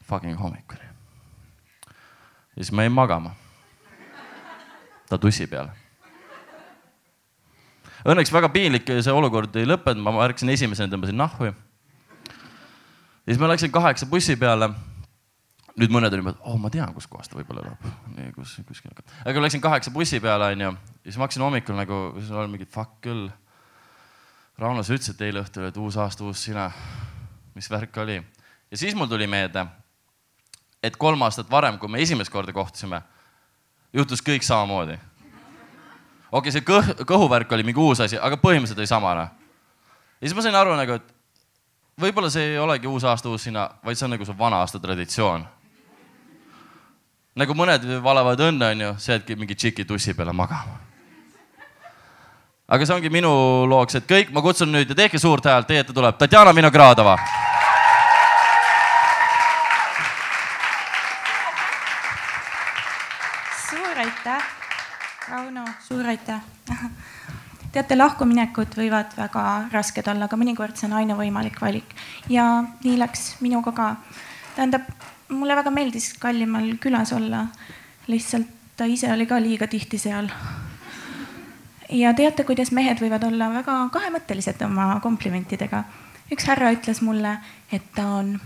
Fucking 0.03 0.37
hommikuni. 0.39 0.85
ja 2.55 2.63
siis 2.63 2.71
ma 2.71 2.83
jäin 2.83 2.91
magama. 2.91 3.35
ta 5.09 5.17
tussi 5.17 5.47
peal. 5.47 5.67
Õnneks 8.05 8.33
väga 8.33 8.49
piinlik 8.49 8.87
see 9.01 9.13
olukord 9.13 9.55
ei 9.55 9.65
lõppenud, 9.65 10.03
ma 10.03 10.25
ärkasin 10.25 10.49
esimesena, 10.49 10.91
tõmbasin 10.91 11.17
nahhu. 11.17 11.45
ja 11.45 11.53
siis 13.27 13.39
ma 13.39 13.47
läksin 13.47 13.71
kaheksa 13.71 14.05
bussi 14.05 14.35
peale 14.35 14.69
nüüd 15.79 15.93
mõned 15.93 16.13
olid, 16.13 16.41
oh, 16.45 16.57
ma 16.61 16.69
tean, 16.73 16.93
kuskohast 16.93 17.31
ta 17.31 17.39
võib-olla 17.39 17.63
elab. 17.65 17.85
kus, 18.35 18.57
kuskil. 18.67 18.91
aga 19.25 19.41
läksin 19.41 19.61
kaheksa 19.61 19.93
bussi 19.93 20.19
peale, 20.21 20.51
onju, 20.53 20.73
siis 21.05 21.17
ma 21.17 21.25
hakkasin 21.25 21.45
hommikul 21.45 21.77
nagu, 21.77 22.01
siis 22.19 22.33
olen 22.33 22.51
mingi 22.53 22.67
fuck 22.69 22.99
küll. 23.01 23.29
Rauno, 24.61 24.83
sa 24.85 24.93
ütlesid 24.93 25.21
eile 25.25 25.41
õhtul, 25.41 25.65
et 25.65 25.77
uus 25.81 25.97
aasta, 25.97 26.23
uus 26.27 26.43
sina. 26.45 26.69
mis 27.55 27.69
värk 27.69 27.97
oli? 28.01 28.21
ja 28.71 28.77
siis 28.77 28.95
mul 28.95 29.09
tuli 29.09 29.27
meelde, 29.29 29.65
et 30.81 30.95
kolm 30.97 31.21
aastat 31.21 31.49
varem, 31.49 31.77
kui 31.77 31.89
me 31.89 32.01
esimest 32.01 32.31
korda 32.33 32.53
kohtusime, 32.53 33.01
juhtus 33.93 34.21
kõik 34.21 34.45
samamoodi. 34.45 34.99
okei 36.31 36.37
okay,, 36.37 36.51
see 36.51 36.61
kõh, 36.61 36.93
kõhuvärk 37.01 37.51
oli 37.51 37.65
mingi 37.65 37.81
uus 37.81 38.01
asi, 38.01 38.17
aga 38.17 38.37
põhimõtteliselt 38.37 38.77
oli 38.77 38.89
sama, 38.89 39.15
noh. 39.17 39.33
ja 40.21 40.27
siis 40.27 40.37
ma 40.37 40.45
sain 40.45 40.55
aru 40.55 40.77
nagu, 40.77 41.01
et 41.01 41.13
võib-olla 41.97 42.29
see 42.29 42.53
ei 42.53 42.61
olegi 42.61 42.87
uus 42.87 43.03
aasta, 43.09 43.29
uus 43.29 43.49
sina, 43.49 43.69
vaid 43.85 43.97
see 43.97 44.05
on 44.05 44.17
nagu 44.17 44.25
su 44.25 44.37
vana 44.37 44.61
aasta 44.61 44.81
traditsioon 44.81 45.45
nagu 47.39 47.55
mõned 47.57 47.85
valavad 48.03 48.41
õnne, 48.45 48.73
onju, 48.75 48.89
sa 49.01 49.15
jäädki 49.15 49.37
mingi 49.37 49.55
tšiki 49.57 49.85
tussi 49.89 50.13
peale 50.13 50.33
magama. 50.33 50.79
aga 52.73 52.85
see 52.85 52.95
ongi 52.95 53.09
minu 53.09 53.29
looks, 53.69 53.95
et 53.97 54.05
kõik, 54.09 54.29
ma 54.33 54.41
kutsun 54.41 54.71
nüüd 54.71 54.89
ja 54.89 54.97
tehke 54.97 55.19
suurt 55.21 55.45
häält, 55.45 55.67
teie 55.67 55.81
ette 55.81 55.93
tuleb 55.93 56.17
Tatjana 56.17 56.53
Vinogradova. 56.55 57.17
suur 63.69 63.97
aitäh, 64.05 64.45
Rauno, 65.29 65.65
suur 65.87 66.05
aitäh. 66.05 66.41
teate, 67.73 67.97
lahkuminekud 67.97 68.77
võivad 68.77 69.17
väga 69.17 69.45
rasked 69.73 70.07
olla, 70.07 70.29
aga 70.29 70.37
mõnikord 70.37 70.77
see 70.77 70.85
on 70.85 70.99
ainuvõimalik 71.01 71.57
valik 71.61 71.97
ja 72.29 72.61
nii 72.83 72.97
läks 73.01 73.41
minuga 73.41 73.73
ka. 73.73 73.95
tähendab 74.55 74.85
mulle 75.29 75.55
väga 75.55 75.71
meeldis 75.71 76.13
Kallimaal 76.19 76.75
külas 76.79 77.13
olla. 77.13 77.47
lihtsalt 78.07 78.47
ta 78.77 78.85
ise 78.85 79.13
oli 79.13 79.25
ka 79.25 79.41
liiga 79.41 79.67
tihti 79.67 79.97
seal. 79.97 80.29
ja 81.89 82.13
teate, 82.13 82.43
kuidas 82.43 82.71
mehed 82.71 83.01
võivad 83.01 83.23
olla 83.27 83.49
väga 83.53 83.89
kahemõttelised 83.91 84.61
oma 84.65 84.99
komplimentidega. 85.01 85.83
üks 86.31 86.47
härra 86.47 86.71
ütles 86.73 87.01
mulle, 87.01 87.37
et 87.71 87.83
ta 87.95 88.07
on, 88.19 88.39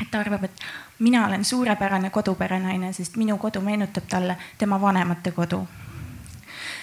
et 0.00 0.10
ta 0.10 0.20
arvab, 0.20 0.44
et 0.44 0.62
mina 0.98 1.26
olen 1.26 1.44
suurepärane 1.44 2.10
koduperenaine, 2.10 2.92
sest 2.92 3.16
minu 3.16 3.38
kodu 3.38 3.60
meenutab 3.60 4.08
talle 4.08 4.36
tema 4.58 4.80
vanemate 4.80 5.30
kodu. 5.30 5.66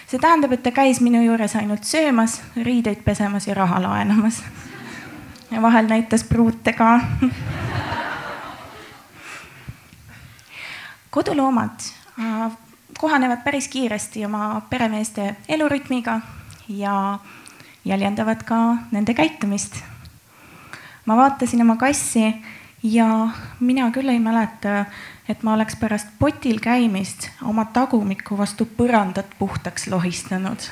see 0.08 0.20
tähendab, 0.20 0.52
et 0.52 0.64
ta 0.64 0.72
käis 0.72 1.02
minu 1.02 1.24
juures 1.24 1.56
ainult 1.56 1.84
söömas, 1.84 2.42
riideid 2.56 3.04
pesemas 3.04 3.48
ja 3.48 3.54
raha 3.54 3.82
laenamas. 3.82 4.44
ja 5.52 5.62
vahel 5.62 5.88
näitas 5.88 6.24
pruute 6.24 6.74
ka 6.74 7.00
koduloomad 11.14 11.80
äh, 12.20 12.52
kohanevad 13.00 13.44
päris 13.44 13.68
kiiresti 13.68 14.26
oma 14.26 14.62
peremeeste 14.70 15.36
elurütmiga 15.50 16.20
ja 16.68 17.20
jäljendavad 17.86 18.44
ka 18.44 18.56
nende 18.92 19.14
käitumist. 19.14 19.76
ma 21.06 21.18
vaatasin 21.18 21.62
oma 21.62 21.76
kassi 21.76 22.34
ja 22.84 23.28
mina 23.60 23.92
küll 23.92 24.10
ei 24.10 24.20
mäleta, 24.20 24.86
et 25.30 25.44
ma 25.44 25.54
oleks 25.54 25.76
pärast 25.76 26.08
potil 26.20 26.60
käimist 26.60 27.30
oma 27.44 27.66
tagumikku 27.66 28.38
vastu 28.38 28.66
põrandat 28.66 29.38
puhtaks 29.40 29.88
lohistanud. 29.88 30.70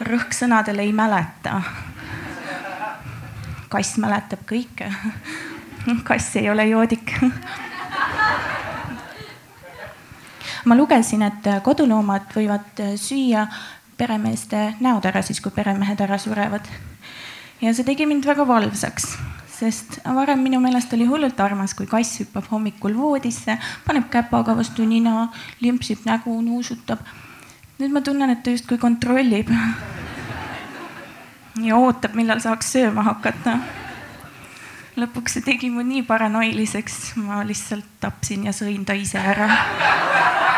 rõhk 0.00 0.36
sõnadel 0.36 0.78
ei 0.78 0.92
mäleta. 0.92 1.62
kass 3.68 3.96
mäletab 3.96 4.44
kõike. 4.44 4.92
kass 6.04 6.36
ei 6.36 6.50
ole 6.50 6.68
joodik 6.68 7.16
ma 10.66 10.74
lugesin, 10.74 11.22
et 11.22 11.46
koduloomad 11.62 12.32
võivad 12.34 12.82
süüa 12.98 13.46
peremeeste 13.96 14.74
näod 14.82 15.06
ära 15.08 15.22
siis, 15.24 15.40
kui 15.40 15.54
peremehed 15.54 16.00
ära 16.04 16.18
surevad. 16.18 16.66
ja 17.60 17.72
see 17.74 17.86
tegi 17.86 18.06
mind 18.06 18.26
väga 18.26 18.44
valvsaks, 18.46 19.06
sest 19.56 20.00
varem 20.04 20.42
minu 20.44 20.60
meelest 20.60 20.92
oli 20.92 21.06
hullult 21.08 21.40
armas, 21.40 21.74
kui 21.74 21.86
kass 21.86 22.20
hüppab 22.20 22.50
hommikul 22.50 22.96
voodisse, 22.96 23.58
paneb 23.86 24.10
käpaga 24.10 24.56
vastu 24.56 24.84
nina, 24.84 25.30
limpsib 25.60 26.04
nägu, 26.04 26.34
nuusutab. 26.42 27.00
nüüd 27.78 27.92
ma 27.92 28.00
tunnen, 28.00 28.30
et 28.30 28.42
ta 28.42 28.50
justkui 28.50 28.78
kontrollib. 28.78 29.50
ja 31.68 31.76
ootab, 31.76 32.14
millal 32.14 32.40
saaks 32.40 32.72
sööma 32.72 33.04
hakata 33.06 33.58
lõpuks 34.96 35.36
see 35.36 35.44
tegi 35.44 35.68
mu 35.70 35.84
nii 35.84 36.02
paranoiliseks, 36.08 37.16
ma 37.20 37.42
lihtsalt 37.44 37.98
tapsin 38.00 38.48
ja 38.48 38.52
sõin 38.56 38.84
ta 38.88 38.96
ise 38.96 39.20
ära 39.20 39.48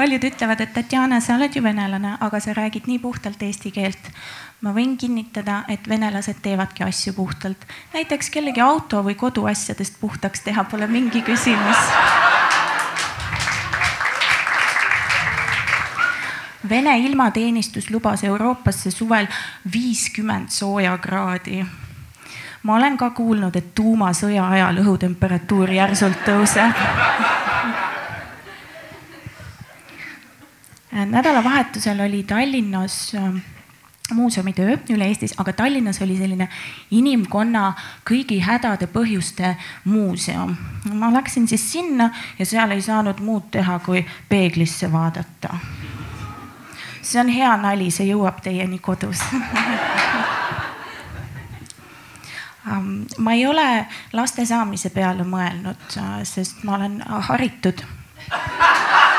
paljud 0.00 0.22
ütlevad, 0.24 0.60
et 0.64 0.70
Tatjana, 0.72 1.18
sa 1.20 1.34
oled 1.36 1.52
ju 1.52 1.60
venelane, 1.60 2.14
aga 2.24 2.38
sa 2.40 2.54
räägid 2.56 2.86
nii 2.88 2.98
puhtalt 3.02 3.42
eesti 3.44 3.72
keelt. 3.74 4.08
ma 4.60 4.72
võin 4.76 4.96
kinnitada, 4.96 5.64
et 5.68 5.88
venelased 5.88 6.40
teevadki 6.42 6.84
asju 6.84 7.12
puhtalt. 7.12 7.66
näiteks 7.92 8.30
kellegi 8.30 8.60
auto 8.60 9.02
või 9.04 9.14
koduasjadest 9.14 10.00
puhtaks 10.00 10.40
teha 10.40 10.64
pole 10.64 10.86
mingi 10.86 11.22
küsimus. 11.22 11.76
Vene 16.68 16.98
ilmateenistus 16.98 17.90
lubas 17.90 18.24
Euroopasse 18.24 18.90
suvel 18.90 19.26
viiskümmend 19.72 20.48
soojakraadi. 20.48 21.66
ma 22.62 22.76
olen 22.76 22.96
ka 22.96 23.10
kuulnud, 23.10 23.56
et 23.56 23.74
tuumasõja 23.74 24.48
ajal 24.48 24.80
õhutemperatuur 24.84 25.70
järsult 25.70 26.24
tõuseb 26.24 26.72
Äh, 27.20 27.50
nädalavahetusel 30.92 32.00
oli 32.00 32.22
Tallinnas 32.22 33.14
ähm, 33.14 33.36
muuseumitöö 34.14 34.76
üle 34.90 35.04
Eestis, 35.04 35.34
aga 35.38 35.52
Tallinnas 35.52 36.02
oli 36.02 36.16
selline 36.18 36.48
inimkonna 36.90 37.72
kõigi 38.10 38.40
hädade 38.42 38.86
põhjuste 38.86 39.56
muuseum. 39.84 40.56
ma 40.92 41.12
läksin 41.12 41.48
siis 41.48 41.72
sinna 41.72 42.10
ja 42.38 42.46
seal 42.46 42.70
ei 42.70 42.82
saanud 42.82 43.20
muud 43.20 43.42
teha, 43.50 43.78
kui 43.78 44.06
peeglisse 44.28 44.92
vaadata. 44.92 45.48
see 47.02 47.20
on 47.20 47.28
hea 47.28 47.56
nali, 47.56 47.90
see 47.90 48.06
jõuab 48.06 48.40
teieni 48.42 48.78
kodus 48.78 49.20
ähm, 52.66 53.02
ma 53.18 53.32
ei 53.32 53.46
ole 53.46 53.86
laste 54.12 54.46
saamise 54.46 54.90
peale 54.90 55.24
mõelnud, 55.24 55.96
äh, 55.96 56.22
sest 56.24 56.64
ma 56.64 56.74
olen 56.74 57.02
haritud 57.06 57.82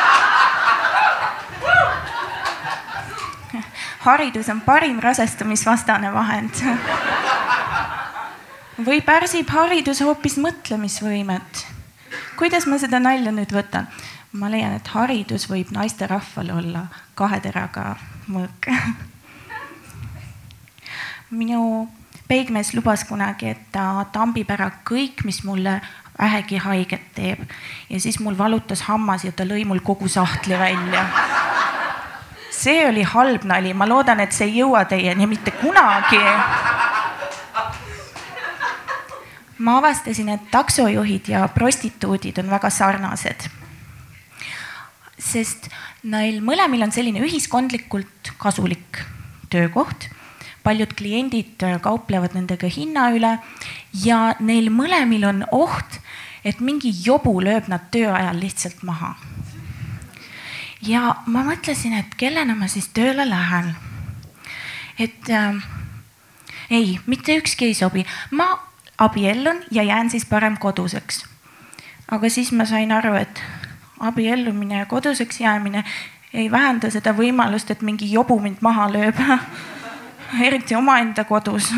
haridus 4.01 4.49
on 4.49 4.61
parim 4.61 4.99
rasestumisvastane 4.99 6.13
vahend. 6.13 6.63
või 8.85 9.01
pärsib 9.05 9.49
haridus 9.49 10.01
hoopis 10.01 10.37
mõtlemisvõimet? 10.41 11.65
kuidas 12.37 12.65
ma 12.65 12.79
seda 12.81 12.99
nalja 12.99 13.31
nüüd 13.31 13.53
võtan? 13.53 13.87
ma 14.33 14.49
leian, 14.49 14.73
et 14.73 14.87
haridus 14.87 15.49
võib 15.49 15.73
naisterahvale 15.75 16.53
olla 16.53 16.85
kahe 17.15 17.39
teraga 17.39 17.95
mõõk. 18.27 18.71
minu 21.29 21.89
peigmees 22.27 22.73
lubas 22.73 23.03
kunagi, 23.03 23.53
et 23.53 23.71
ta 23.71 24.05
tambib 24.11 24.49
ära 24.49 24.71
kõik, 24.87 25.25
mis 25.25 25.43
mulle 25.43 25.81
vähegi 26.21 26.57
haiget 26.57 27.13
teeb 27.15 27.45
ja 27.89 27.99
siis 27.99 28.19
mul 28.19 28.37
valutas 28.37 28.81
hammas 28.89 29.23
ja 29.25 29.31
ta 29.31 29.45
lõi 29.45 29.65
mul 29.65 29.79
kogu 29.85 30.07
sahtli 30.07 30.57
välja 30.59 31.05
see 32.61 32.85
oli 32.87 33.03
halb 33.07 33.45
nali, 33.49 33.73
ma 33.73 33.87
loodan, 33.89 34.21
et 34.21 34.35
see 34.35 34.49
ei 34.49 34.59
jõua 34.61 34.83
teieni 34.89 35.27
mitte 35.29 35.53
kunagi. 35.61 36.21
ma 39.61 39.77
avastasin, 39.77 40.29
et 40.33 40.45
taksojuhid 40.53 41.29
ja 41.29 41.47
prostituudid 41.53 42.39
on 42.41 42.53
väga 42.53 42.69
sarnased. 42.69 43.49
sest 45.21 45.69
neil 46.03 46.41
mõlemil 46.41 46.81
on 46.83 46.91
selline 46.91 47.21
ühiskondlikult 47.25 48.33
kasulik 48.37 49.03
töökoht. 49.49 50.09
paljud 50.63 50.93
kliendid 50.93 51.63
kauplevad 51.81 52.35
nendega 52.37 52.67
hinna 52.69 53.09
üle 53.17 53.37
ja 54.05 54.35
neil 54.39 54.69
mõlemil 54.69 55.25
on 55.25 55.45
oht, 55.51 55.99
et 56.45 56.59
mingi 56.61 56.93
jobu 57.05 57.39
lööb 57.41 57.69
nad 57.69 57.89
töö 57.91 58.13
ajal 58.13 58.37
lihtsalt 58.37 58.83
maha 58.83 59.15
ja 60.81 61.15
ma 61.25 61.43
mõtlesin, 61.45 61.93
et 61.99 62.15
kellena 62.17 62.55
ma 62.55 62.67
siis 62.67 62.89
tööle 62.93 63.29
lähen. 63.29 63.75
et, 64.99 65.29
ähm, 65.29 65.57
ei, 66.69 66.99
mitte 67.05 67.37
ükski 67.37 67.65
ei 67.65 67.73
sobi, 67.73 68.05
ma 68.31 68.59
abiellun 68.97 69.63
ja 69.71 69.83
jään 69.83 70.09
siis 70.09 70.25
parem 70.25 70.57
koduseks. 70.57 71.25
aga 72.11 72.29
siis 72.29 72.51
ma 72.51 72.65
sain 72.65 72.91
aru, 72.91 73.15
et 73.15 73.43
abiellumine 73.99 74.77
ja 74.77 74.85
koduseks 74.85 75.39
jäämine 75.39 75.83
ei 76.33 76.51
vähenda 76.51 76.89
seda 76.91 77.13
võimalust, 77.13 77.71
et 77.71 77.81
mingi 77.81 78.11
jobu 78.11 78.39
mind 78.39 78.57
maha 78.61 78.87
lööb. 78.91 79.15
eriti 80.47 80.75
omaenda 80.75 81.23
kodus. 81.23 81.73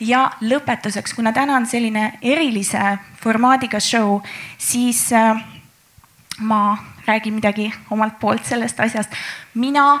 ja 0.00 0.30
lõpetuseks, 0.40 1.14
kuna 1.14 1.32
täna 1.32 1.56
on 1.56 1.66
selline 1.66 2.18
erilise 2.22 2.98
formaadiga 3.22 3.80
show, 3.80 4.20
siis 4.58 5.12
äh, 5.12 5.44
ma 6.40 6.93
räägin 7.06 7.34
midagi 7.34 7.72
omalt 7.90 8.18
poolt 8.20 8.44
sellest 8.46 8.80
asjast. 8.80 9.10
mina 9.54 10.00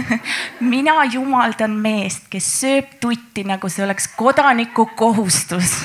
mina 0.60 1.04
jumaldan 1.04 1.70
meest, 1.70 2.28
kes 2.30 2.48
sööb 2.60 2.96
tutti, 3.00 3.44
nagu 3.44 3.68
see 3.68 3.84
oleks 3.84 4.08
kodaniku 4.16 4.86
kohustus 4.96 5.84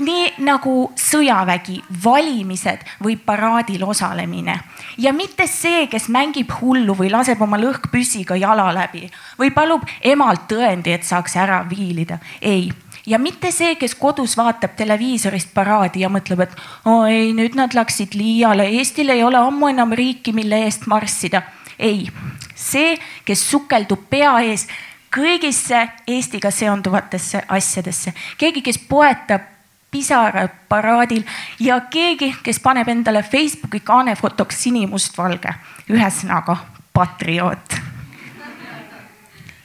nii 0.00 0.28
nagu 0.46 0.92
sõjavägi, 0.96 1.82
valimised 2.04 2.84
või 3.02 3.16
paraadil 3.20 3.84
osalemine 3.84 4.56
ja 4.98 5.12
mitte 5.12 5.46
see, 5.50 5.86
kes 5.92 6.08
mängib 6.12 6.52
hullu 6.60 6.96
või 6.98 7.10
laseb 7.12 7.42
oma 7.42 7.60
lõhkpüssiga 7.60 8.36
jala 8.40 8.70
läbi 8.74 9.04
või 9.38 9.52
palub 9.54 9.84
emalt 10.00 10.46
tõendi, 10.50 10.94
et 10.94 11.04
saaks 11.04 11.36
ära 11.36 11.62
viilida. 11.68 12.18
ei, 12.40 12.70
ja 13.06 13.18
mitte 13.18 13.50
see, 13.52 13.74
kes 13.76 13.94
kodus 13.94 14.36
vaatab 14.36 14.76
televiisorist 14.76 15.50
paraadi 15.54 16.04
ja 16.04 16.10
mõtleb, 16.12 16.44
et 16.46 16.56
oo 16.86 17.04
ei, 17.06 17.32
nüüd 17.36 17.56
nad 17.58 17.74
läksid 17.74 18.14
liiale, 18.14 18.68
Eestil 18.78 19.10
ei 19.14 19.24
ole 19.24 19.40
ammu 19.40 19.72
enam 19.72 19.92
riiki, 19.92 20.32
mille 20.32 20.64
eest 20.66 20.86
marssida. 20.86 21.42
ei, 21.78 22.06
see, 22.54 22.98
kes 23.24 23.50
sukeldub 23.50 24.06
pea 24.10 24.38
ees 24.46 24.68
kõigisse 25.12 25.88
Eestiga 26.06 26.50
seonduvatesse 26.50 27.42
asjadesse, 27.48 28.12
keegi, 28.38 28.62
kes 28.62 28.78
poetab 28.88 29.50
pisarad 29.92 30.54
paraadil 30.68 31.24
ja 31.60 31.80
keegi, 31.92 32.32
kes 32.42 32.60
paneb 32.64 32.88
endale 32.88 33.22
Facebooki 33.22 33.80
kaanefotoks 33.80 34.62
sinimustvalge. 34.62 35.54
ühesõnaga 35.90 36.56
patrioot. 36.92 37.80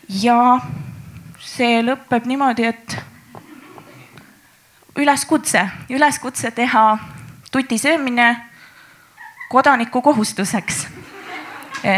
ja 0.10 0.60
see 1.40 1.82
lõpeb 1.84 2.26
niimoodi, 2.26 2.66
et 2.66 2.98
üleskutse, 4.98 5.70
üleskutse 5.90 6.52
teha 6.52 7.00
tuti 7.52 7.80
söömine 7.80 8.50
kodaniku 9.50 10.02
kohustuseks. 10.02 10.88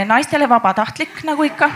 naistele 0.05 0.49
vabatahtlik, 0.49 1.23
nagu 1.23 1.43
ikka 1.43 1.69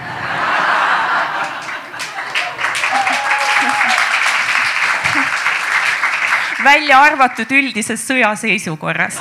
välja 6.63 6.99
arvatud 6.99 7.51
üldises 7.51 8.03
sõjaseisukorras. 8.07 9.19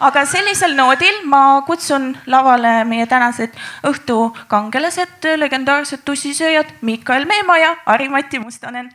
Aga 0.00 0.24
sellisel 0.26 0.74
noodil 0.76 1.22
ma 1.24 1.62
kutsun 1.66 2.14
lavale 2.26 2.84
meie 2.88 3.06
tänased 3.06 3.54
õhtu 3.86 4.32
kangelased, 4.48 5.30
legendaarsed 5.36 6.04
tussisööjad 6.04 6.74
Mikael 6.82 7.26
Meemaa 7.26 7.58
ja 7.58 7.76
Ari-Mati 7.86 8.38
Mustonen. 8.38 8.90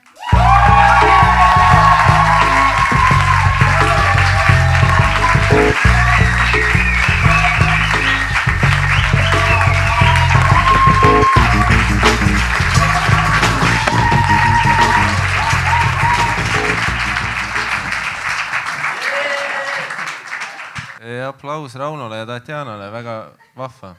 Aplaus 21.27 21.75
Raunole 21.75 22.17
ja 22.21 22.25
Tatjanale, 22.25 22.91
väga 22.91 23.15
vahva. 23.57 23.95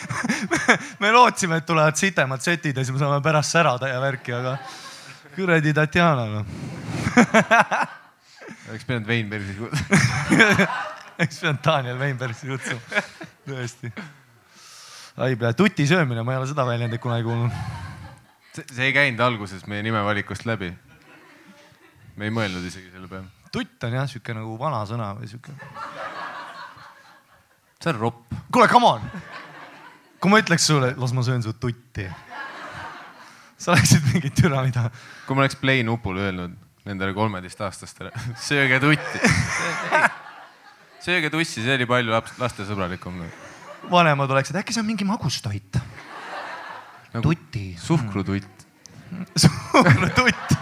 me 1.02 1.10
lootsime, 1.12 1.60
et 1.60 1.66
tulevad 1.66 1.96
sitemad 1.98 2.42
setid 2.44 2.76
ja 2.76 2.84
siis 2.84 2.94
me 2.94 3.00
saame 3.02 3.20
pärast 3.24 3.52
särada 3.52 3.90
ja 3.90 4.00
värki, 4.00 4.32
aga 4.32 4.56
kuradi 5.34 5.74
Tatjana 5.76 6.26
noh. 6.30 6.46
oleks 8.70 8.86
pidanud 8.86 9.08
Veinbergi 9.08 9.56
kutsuma. 9.58 9.98
oleks 11.18 11.40
pidanud 11.42 11.60
Daniel 11.64 11.98
Weinbergsi 12.00 12.50
kutsuma, 12.50 13.02
tõesti. 13.48 13.92
ai 15.20 15.36
pea, 15.36 15.52
tuti 15.58 15.86
söömine, 15.90 16.24
ma 16.24 16.36
ei 16.36 16.42
ole 16.42 16.50
seda 16.50 16.66
väljendit 16.68 17.02
kunagi 17.02 17.26
kuulnud. 17.26 17.52
see 18.62 18.88
ei 18.88 18.96
käinud 18.96 19.20
alguses 19.26 19.66
meie 19.70 19.82
nimevalikust 19.86 20.46
läbi. 20.48 20.72
me 22.16 22.30
ei 22.30 22.34
mõelnud 22.34 22.66
isegi 22.66 22.90
selle 22.94 23.10
peale. 23.10 23.39
Tutt 23.52 23.84
on 23.86 23.96
jah 23.98 24.08
sihuke 24.10 24.34
nagu 24.36 24.54
vanasõna 24.58 25.10
või 25.18 25.28
sihuke. 25.30 25.54
see 27.80 27.92
on 27.92 27.98
ropp. 27.98 28.34
kuule, 28.52 28.68
come 28.70 28.86
on. 28.86 29.06
kui 30.20 30.32
ma 30.32 30.40
ütleks 30.42 30.66
sulle, 30.70 30.94
las 30.96 31.14
ma 31.16 31.24
söön 31.26 31.42
su 31.42 31.52
tutti. 31.52 32.06
sa 33.58 33.72
oleksid 33.74 34.06
mingi 34.12 34.30
türa 34.30 34.62
mida. 34.66 34.90
kui 35.26 35.36
ma 35.36 35.44
oleks 35.46 35.58
play 35.60 35.82
nupule 35.86 36.28
öelnud 36.28 36.56
nendele 36.86 37.14
kolmeteistaastastele, 37.14 38.12
sööge 38.40 38.80
tutti. 38.80 39.32
sööge 41.04 41.30
tussi, 41.32 41.64
see 41.64 41.74
oli 41.74 41.88
palju 41.90 42.14
laps, 42.14 42.38
lastesõbralikum. 42.40 43.24
vanemad 43.90 44.30
oleksid, 44.30 44.60
äkki 44.62 44.76
see 44.76 44.84
on 44.84 44.90
mingi 44.92 45.08
magustoit 45.08 45.80
nagu 47.10 47.26
tuti. 47.26 47.74
suhkrututt, 47.82 48.66
suhkrututt. 49.42 50.58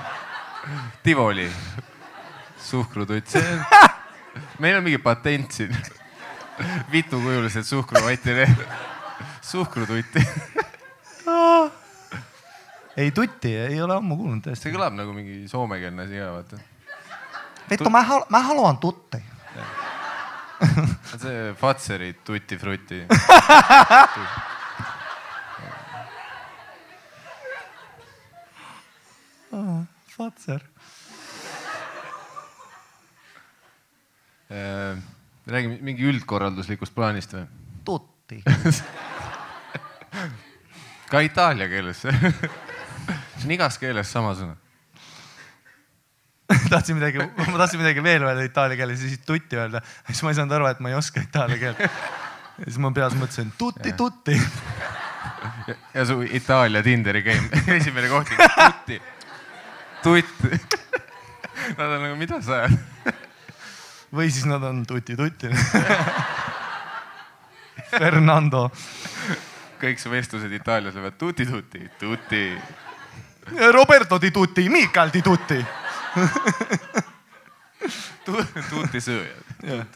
Tivoli 1.05 1.47
suhkrututt, 2.69 3.27
see 3.33 3.43
on, 3.43 3.65
meil 4.63 4.79
on 4.79 4.85
mingi 4.87 4.99
patent 5.03 5.53
siin. 5.53 5.77
vitukujulised 6.93 7.63
suhkruvati, 7.63 8.35
suhkrututti. 9.43 10.25
ei 12.97 13.11
tutti 13.15 13.53
ei 13.57 13.83
ole 13.83 13.95
ammu 13.95 14.17
kuulnud 14.19 14.43
see 14.45 14.53
tõesti. 14.57 14.73
kõlab 14.75 14.97
nagu 14.99 15.13
mingi 15.15 15.45
soomekeelne 15.49 16.03
asi 16.09 16.19
ka 16.19 16.33
vaata. 16.35 16.59
Vittu, 17.71 17.91
mä, 17.93 18.03
hal- 18.03 18.27
mä 18.33 18.41
haluan 18.43 18.79
tutti. 18.83 19.23
see 21.23 21.55
Fatseri 21.61 22.13
tutti 22.25 22.57
frutti. 22.59 23.05
Fatser. 30.19 30.61
Räägime 34.49 35.79
mingi 35.85 36.07
üldkorralduslikust 36.09 36.95
plaanist 36.95 37.35
või? 37.37 37.45
Tutti. 37.85 38.43
ka 41.13 41.21
itaalia 41.25 41.69
keeles 41.69 42.03
see 43.39 43.45
on 43.45 43.55
igas 43.57 43.79
keeles 43.81 44.11
sama 44.13 44.35
sõna. 44.39 44.57
tahtsin 46.73 46.97
midagi, 46.97 47.21
ma 47.21 47.59
tahtsin 47.61 47.81
midagi 47.83 48.03
veel 48.05 48.25
öelda 48.25 48.47
itaalia 48.47 48.79
keeles 48.81 49.03
ja 49.03 49.11
siis 49.11 49.25
tutti 49.27 49.57
öelda. 49.57 49.83
siis 50.07 50.23
ma 50.25 50.33
ei 50.33 50.39
saanud 50.39 50.57
aru, 50.57 50.71
et 50.71 50.81
ma 50.85 50.93
ei 50.93 50.97
oska 50.99 51.23
itaalia 51.25 51.61
keelt. 51.61 51.85
ja 51.85 52.65
siis 52.65 52.81
ma 52.83 52.93
peas 52.97 53.17
mõtlesin 53.19 53.53
tutti, 53.59 53.93
tutti. 53.93 54.37
ja 55.95 56.05
su 56.09 56.21
Itaalia 56.23 56.83
Tinderi 56.83 57.23
game, 57.23 57.63
esimene 57.77 58.09
koht, 58.09 58.33
tutti, 58.33 59.01
tutt. 60.03 60.77
Nad 61.77 61.89
on 61.91 62.03
nagu, 62.03 62.17
mida 62.17 62.41
sa 62.43 62.63
ajad? 62.63 63.25
Või 64.15 64.31
siis 64.31 64.47
nad 64.49 64.63
on 64.63 64.87
tuti-tuti. 64.87 65.49
Fernando. 67.91 68.71
kõik 69.81 70.01
su 70.03 70.11
vestlused 70.11 70.53
Itaalias 70.53 70.95
lähevad 70.95 71.17
tuti-tuti, 71.19 71.91
tuti. 71.99 72.59
Roberto 73.73 74.19
di 74.19 74.31
tutti, 74.31 74.69
Michael 74.69 75.11
di 75.13 75.23
tutti. 75.23 75.67
tuti 78.71 79.01
sööjad. 79.01 79.87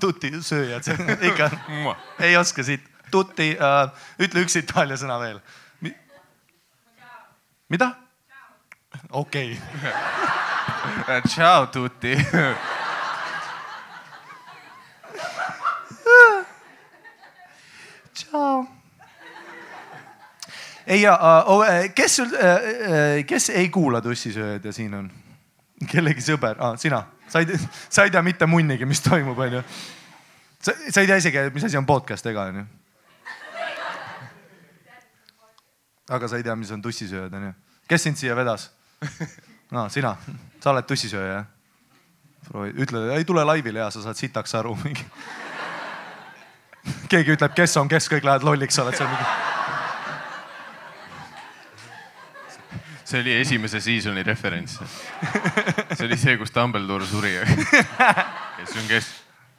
tuti 0.00 0.32
sööjad, 0.40 0.82
ikka 1.20 1.50
ei 2.20 2.36
oska 2.36 2.62
siit. 2.62 2.86
Tutti 3.10 3.56
äh,, 3.56 3.88
ütle 4.20 4.42
üks 4.44 4.58
itaalia 4.60 4.98
sõna 5.00 5.16
veel 5.16 5.38
Mi. 5.80 5.94
mida? 7.72 7.94
okei 9.10 9.56
okay. 9.56 11.22
Ciao 11.32 11.66
tuti. 11.72 12.12
Tšau. 18.28 18.66
ei 20.86 21.02
ja 21.02 21.14
uh, 21.16 21.64
kes 21.94 22.16
sul 22.16 22.26
uh,, 22.26 23.24
kes 23.26 23.50
ei 23.50 23.68
kuula 23.68 24.00
tussisööjad 24.04 24.64
ja 24.64 24.72
siin 24.72 24.94
on? 24.94 25.10
kellegi 25.92 26.24
sõber 26.24 26.58
ah,, 26.58 26.74
sina, 26.80 27.04
sa 27.30 27.42
ei, 27.42 27.58
sa 27.88 28.04
ei 28.04 28.10
tea 28.10 28.22
mitte 28.22 28.46
munnigi, 28.50 28.86
mis 28.88 29.00
toimub, 29.04 29.38
onju. 29.38 29.62
sa, 30.60 30.74
sa 30.90 31.00
ei 31.00 31.06
tea 31.06 31.20
isegi, 31.20 31.44
mis 31.54 31.68
asi 31.68 31.78
on 31.78 31.86
podcast 31.86 32.26
ega 32.26 32.48
onju? 32.50 32.64
aga 36.08 36.28
sa 36.28 36.40
ei 36.40 36.46
tea, 36.46 36.56
mis 36.56 36.72
on 36.74 36.82
tussisööjad 36.82 37.36
onju. 37.40 37.52
kes 37.88 38.08
sind 38.08 38.20
siia 38.20 38.36
vedas? 38.36 38.70
no 39.74 39.86
sina, 39.92 40.16
sa 40.60 40.72
oled 40.74 40.88
tussisööja 40.88 41.36
jah? 41.36 41.46
proovi, 42.48 42.72
ütle, 42.80 43.04
ei 43.14 43.28
tule 43.28 43.44
laivile 43.44 43.84
ja 43.84 43.90
sa 43.92 44.02
saad 44.02 44.18
sitaks 44.18 44.54
aru 44.58 44.74
mingi. 44.84 45.04
keegi 47.12 47.36
ütleb, 47.36 47.54
kes 47.56 47.76
on 47.80 47.88
kes, 47.90 48.08
kõik 48.12 48.26
lähevad 48.26 48.46
lolliks, 48.46 48.78
oled 48.82 48.96
seal 48.96 49.10
mingi. 49.12 49.30
see 53.08 53.22
oli 53.22 53.38
esimese 53.40 53.80
season'i 53.80 54.22
referents. 54.22 54.80
see 55.94 56.04
oli 56.04 56.18
see, 56.20 56.36
kus 56.36 56.52
Dumbledore 56.52 57.06
suri. 57.08 57.38
kes 58.58 58.76
on 58.76 58.90
kes? 58.90 59.08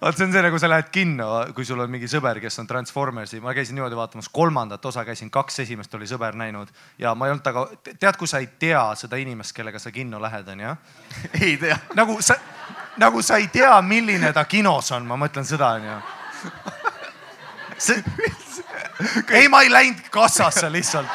vaat 0.02 0.18
see 0.18 0.28
on 0.28 0.34
see 0.34 0.44
nagu 0.44 0.60
sa 0.60 0.70
lähed 0.70 0.92
kinno, 0.94 1.30
kui 1.56 1.66
sul 1.68 1.82
on 1.84 1.92
mingi 1.92 2.08
sõber, 2.08 2.40
kes 2.40 2.62
on 2.62 2.68
Transformersi, 2.70 3.42
ma 3.44 3.54
käisin 3.58 3.76
niimoodi 3.76 3.98
vaatamas 4.00 4.30
kolmandat 4.32 4.86
osa, 4.86 5.04
käisin 5.06 5.32
kaks 5.34 5.60
esimest 5.66 5.94
oli 5.98 6.08
sõber 6.08 6.38
näinud 6.40 6.72
ja 7.02 7.16
ma 7.16 7.28
ei 7.28 7.36
olnud 7.36 7.44
taga, 7.44 7.66
tead, 7.90 8.16
kui 8.18 8.30
sa 8.30 8.40
ei 8.40 8.48
tea 8.62 8.84
seda 9.00 9.20
inimest, 9.20 9.56
kellega 9.58 9.82
sa 9.82 9.92
kinno 9.92 10.22
lähed, 10.24 10.48
onju. 10.56 10.76
ei 11.44 11.58
tea. 11.60 11.78
nagu 12.00 12.20
sa, 12.24 12.38
nagu 13.02 13.24
sa 13.26 13.42
ei 13.42 13.50
tea, 13.52 13.74
milline 13.82 14.32
ta 14.34 14.46
kinos 14.46 14.94
on, 14.96 15.10
ma 15.10 15.20
mõtlen 15.20 15.48
seda, 15.48 15.74
onju. 15.82 16.00
see, 17.80 18.04
ei, 19.32 19.48
ma 19.50 19.62
ei 19.62 19.72
läinud 19.72 20.10
kassasse 20.12 20.72
lihtsalt. 20.72 21.08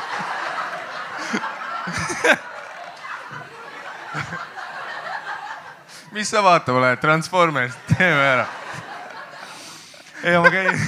mis 6.12 6.30
sa 6.30 6.42
vaatama 6.42 6.80
lähed, 6.80 7.00
Transformers, 7.02 7.74
teeme 7.96 8.26
ära. 8.32 8.46
ei, 10.24 10.38
ma 10.38 10.50
käin, 10.50 10.78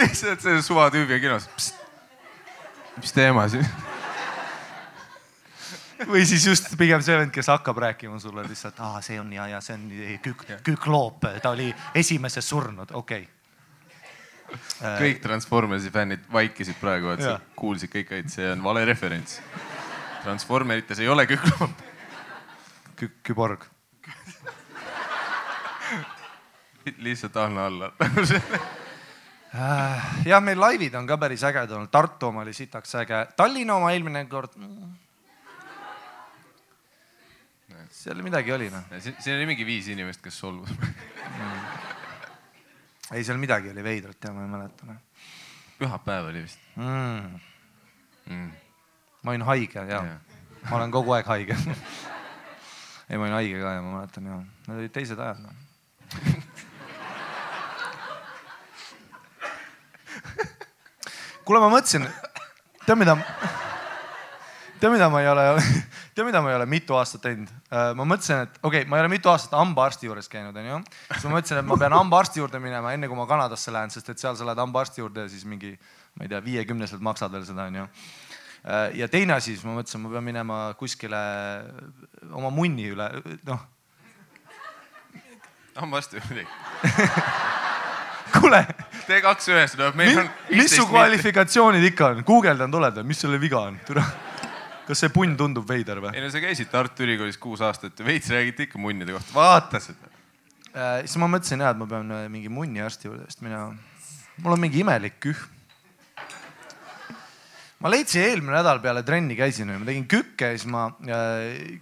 lihtsalt 0.00 0.40
see 0.40 0.62
suvatüübi 0.62 1.20
kinos. 1.20 1.48
mis 2.96 3.12
teema 3.12 3.48
siin? 3.48 3.66
või 6.08 6.24
siis 6.26 6.46
just 6.46 6.72
pigem 6.78 7.02
see 7.02 7.16
vend, 7.18 7.32
kes 7.34 7.48
hakkab 7.52 7.78
rääkima 7.84 8.18
sulle 8.20 8.46
lihtsalt, 8.48 8.80
aa, 8.80 9.00
see 9.04 9.20
on 9.20 9.32
ja, 9.32 9.46
ja 9.48 9.60
see 9.64 9.76
on 9.76 9.86
kük-, 10.22 10.46
kükloop, 10.66 11.26
ta 11.42 11.54
oli 11.54 11.70
esimeses 11.94 12.48
surnud, 12.48 12.90
okei 12.92 13.22
okay.. 13.22 13.33
Kõik 14.80 15.20
Transformersi 15.22 15.90
fännid 15.94 16.24
vaikisid 16.32 16.78
praegu, 16.80 17.14
et 17.14 17.24
sa 17.24 17.38
kuulsid 17.56 17.92
kõik, 17.92 18.12
et 18.18 18.32
see 18.32 18.50
on 18.52 18.62
vale 18.64 18.84
referents. 18.88 19.40
Transformerites 20.24 21.02
ei 21.04 21.08
ole 21.12 21.26
küklapp. 21.28 21.84
Kü-, 22.98 23.12
küborg. 23.26 23.66
lihtsalt 26.98 27.36
alla 27.36 27.66
alla. 27.66 27.92
jah, 30.26 30.42
meil 30.42 30.60
laivid 30.60 30.94
on 30.98 31.06
ka 31.06 31.16
päris 31.20 31.44
ägedad 31.46 31.72
olnud, 31.76 31.90
Tartu 31.92 32.28
oma 32.30 32.42
oli 32.42 32.52
sitaks 32.56 32.94
äge, 33.00 33.20
Tallinna 33.36 33.78
oma 33.78 33.92
eelmine 33.94 34.24
kord 34.30 34.56
mm.. 34.58 34.92
seal 37.90 38.22
midagi 38.26 38.52
oli 38.52 38.70
noh, 38.72 38.90
siin 38.98 39.36
oli 39.36 39.46
mingi 39.54 39.66
viis 39.66 39.88
inimest, 39.94 40.22
kes 40.24 40.38
solvus. 40.42 40.74
Ei 43.14 43.24
seal 43.24 43.38
midagi 43.40 43.70
oli 43.70 43.84
veidrat 43.86 44.28
ja 44.28 44.32
ma 44.34 44.44
ei 44.44 44.52
mäleta 44.52 44.90
noh 44.90 45.00
pühapäev 45.78 46.24
oli 46.30 46.40
vist 46.44 46.58
mm.. 46.76 47.40
mm.. 48.26 48.50
ma 49.22 49.30
olin 49.30 49.46
haige 49.50 49.78
ja 49.78 49.84
Jaa. 49.90 50.18
ma 50.70 50.76
olen 50.76 50.90
kogu 50.94 51.10
aeg 51.16 51.26
haige 51.26 51.56
ei, 53.08 53.16
ma 53.16 53.22
olin 53.24 53.38
haige 53.40 53.60
ka 53.60 53.68
ja 53.76 53.82
ma 53.82 53.90
mäletan 53.98 54.24
ja, 54.30 54.36
need 54.68 54.78
olid 54.78 54.92
teised 54.94 55.18
ajad 55.18 55.38
noh. 55.44 55.54
kuule, 61.44 61.60
ma 61.60 61.68
mõtlesin, 61.68 62.04
tead 62.86 62.98
mida, 62.98 63.14
tead 64.80 64.92
mida 64.94 65.06
ma 65.12 65.20
ei 65.20 65.28
ole, 65.28 65.42
tead 66.14 66.28
mida 66.28 66.42
ma 66.42 66.52
ei 66.52 66.58
ole 66.58 66.66
mitu 66.70 66.96
aastat 66.98 67.24
teinud? 67.26 67.50
ma 67.70 68.06
mõtlesin, 68.06 68.44
et 68.46 68.58
okei 68.60 68.82
okay,, 68.82 68.90
ma 68.90 68.98
ei 68.98 69.04
ole 69.04 69.12
mitu 69.16 69.32
aastat 69.32 69.56
hambaarsti 69.58 70.08
juures 70.08 70.30
käinud, 70.30 70.56
onju. 70.56 70.80
siis 71.12 71.26
ma 71.26 71.36
mõtlesin, 71.36 71.60
et 71.60 71.68
ma 71.70 71.78
pean 71.80 71.96
hambaarsti 71.98 72.42
juurde 72.42 72.60
minema, 72.62 72.94
enne 72.94 73.10
kui 73.10 73.18
ma 73.18 73.26
Kanadasse 73.30 73.74
lähen, 73.74 73.92
sest 73.94 74.12
et 74.12 74.22
seal 74.22 74.38
sa 74.38 74.46
lähed 74.46 74.62
hambaarsti 74.62 75.02
juurde 75.02 75.26
ja 75.26 75.32
siis 75.32 75.44
mingi, 75.48 75.74
ma 76.18 76.26
ei 76.26 76.32
tea, 76.32 76.42
viiekümneselt 76.44 77.02
maksad 77.04 77.34
veel 77.34 77.46
seda, 77.48 77.68
onju 77.72 77.88
ja 78.96 79.08
teine 79.12 79.36
asi, 79.36 79.52
siis 79.52 79.64
ma 79.66 79.76
mõtlesin, 79.76 80.00
ma 80.00 80.12
pean 80.14 80.24
minema 80.24 80.58
kuskile 80.78 81.20
oma 82.32 82.50
munni 82.54 82.88
üle, 82.94 83.10
noh, 83.44 83.66
hambaarsti 85.76 86.22
muidugi. 86.24 86.46
kuule, 88.34 88.60
tee 89.06 89.20
kaks 89.24 89.50
ühes, 89.52 89.74
no 89.78 89.90
meil 89.98 90.22
on. 90.24 90.30
mis 90.54 90.72
su? 90.74 90.86
kvalifikatsioonid 90.90 91.84
ikka 91.90 92.12
on, 92.12 92.22
guugeldan 92.26 92.72
tuled 92.72 93.00
või 93.00 93.10
mis 93.12 93.20
selle 93.24 93.40
viga 93.42 93.66
on? 93.68 93.78
Kas 94.88 95.00
see 95.04 95.12
punn 95.12 95.36
tundub 95.38 95.66
veider 95.68 96.00
või? 96.02 96.12
ei 96.16 96.24
no 96.24 96.30
sa 96.32 96.42
käisid 96.42 96.70
Tartu 96.72 97.06
Ülikoolis 97.06 97.38
kuus 97.40 97.62
aastat 97.64 97.98
ja 97.98 98.06
veits 98.06 98.28
räägite 98.32 98.66
ikka 98.66 98.80
munnide 98.80 99.16
kohta, 99.16 99.32
vaata 99.36 99.80
seda. 99.82 100.10
Äh, 100.74 101.04
siis 101.06 101.16
ma 101.22 101.28
mõtlesin 101.30 101.62
jah, 101.64 101.74
et 101.74 101.80
ma 101.80 101.88
pean 101.90 102.12
äh, 102.12 102.26
mingi 102.32 102.52
munniarsti 102.52 103.08
juurde 103.08 103.28
vist 103.28 103.44
minema. 103.44 103.72
mul 104.42 104.56
on 104.56 104.60
mingi 104.60 104.82
imelik 104.82 105.20
kühm. 105.22 105.50
ma 107.80 107.92
leidsin 107.92 108.24
eelmine 108.26 108.56
nädal 108.58 108.82
peale 108.82 109.04
trenni 109.06 109.36
käisin, 109.38 109.72
ma 109.78 109.88
tegin 109.88 110.06
kükke 110.10 110.52
ja 110.52 110.58
siis 110.58 110.70
ma 110.70 110.88
äh,. 111.08 111.80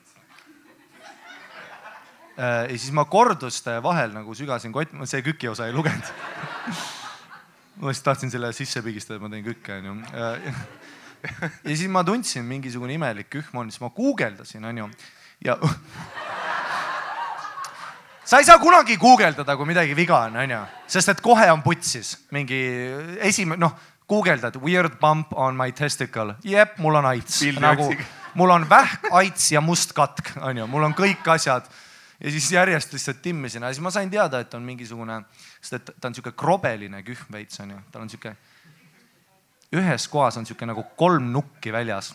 Äh, 2.33 2.71
ja 2.73 2.79
siis 2.79 2.93
ma 2.97 3.05
korduste 3.05 3.77
vahel 3.85 4.15
nagu 4.15 4.35
sügasin 4.35 4.73
kott, 4.73 4.95
ma 4.97 5.07
see 5.07 5.21
küki 5.25 5.51
osa 5.51 5.67
ei 5.69 5.75
lugenud. 5.77 6.13
ma 7.81 7.91
lihtsalt 7.91 8.07
tahtsin 8.13 8.33
selle 8.33 8.53
sisse 8.57 8.81
pigistada, 8.85 9.19
et 9.19 9.25
ma 9.25 9.29
teen 9.33 9.45
kükke 9.45 9.81
onju. 9.81 9.99
ja 11.69 11.75
siis 11.75 11.89
ma 11.91 12.05
tundsin 12.07 12.45
mingisugune 12.47 12.97
imelik 12.97 13.31
kühm 13.33 13.63
on, 13.63 13.71
siis 13.71 13.83
ma 13.83 13.91
guugeldasin 13.95 14.65
onju. 14.73 14.89
Ja 15.45 15.59
sa 18.25 18.39
ei 18.39 18.47
saa 18.49 18.59
kunagi 18.63 18.97
guugeldada, 18.97 19.57
kui 19.57 19.67
midagi 19.69 19.97
viga 19.99 20.25
on, 20.29 20.37
onju, 20.45 20.61
sest 20.91 21.15
et 21.15 21.23
kohe 21.25 21.49
on 21.53 21.63
putsis. 21.65 22.15
Mingi 22.35 22.61
esimene, 23.29 23.61
noh, 23.61 23.75
guugeldad 24.09 24.59
weird 24.63 24.99
bump 25.01 25.33
on 25.39 25.57
my 25.59 25.73
testicle, 25.77 26.37
jep, 26.45 26.77
mul 26.83 27.01
on 27.01 27.09
aits, 27.13 27.43
nagu 27.63 27.89
mul 28.39 28.51
on 28.55 28.67
vähk, 28.69 29.09
aits 29.19 29.51
ja 29.53 29.61
must 29.65 29.93
katk, 29.97 30.35
onju, 30.41 30.67
mul 30.71 30.89
on 30.89 30.97
kõik 30.97 31.27
asjad. 31.35 31.69
Ja 32.23 32.31
siis 32.31 32.53
järjest 32.55 32.93
lihtsalt 32.95 33.19
timmisin. 33.19 33.65
Ja 33.65 33.73
siis 33.75 33.83
ma 33.83 33.91
sain 33.91 34.11
teada, 34.11 34.39
et 34.45 34.53
on 34.55 34.63
mingisugune, 34.63 35.17
sest 35.59 35.75
et 35.81 35.89
ta 35.99 36.07
on 36.07 36.15
sihuke 36.15 36.31
krobeline 36.39 37.01
kühm 37.03 37.35
veits 37.35 37.59
onju, 37.65 37.81
tal 37.91 38.05
on 38.05 38.13
sihuke, 38.13 38.37
ühes 39.73 40.09
kohas 40.09 40.37
on 40.37 40.47
sihuke 40.47 40.67
nagu 40.69 40.85
kolm 40.97 41.33
nukki 41.33 41.73
väljas 41.73 42.13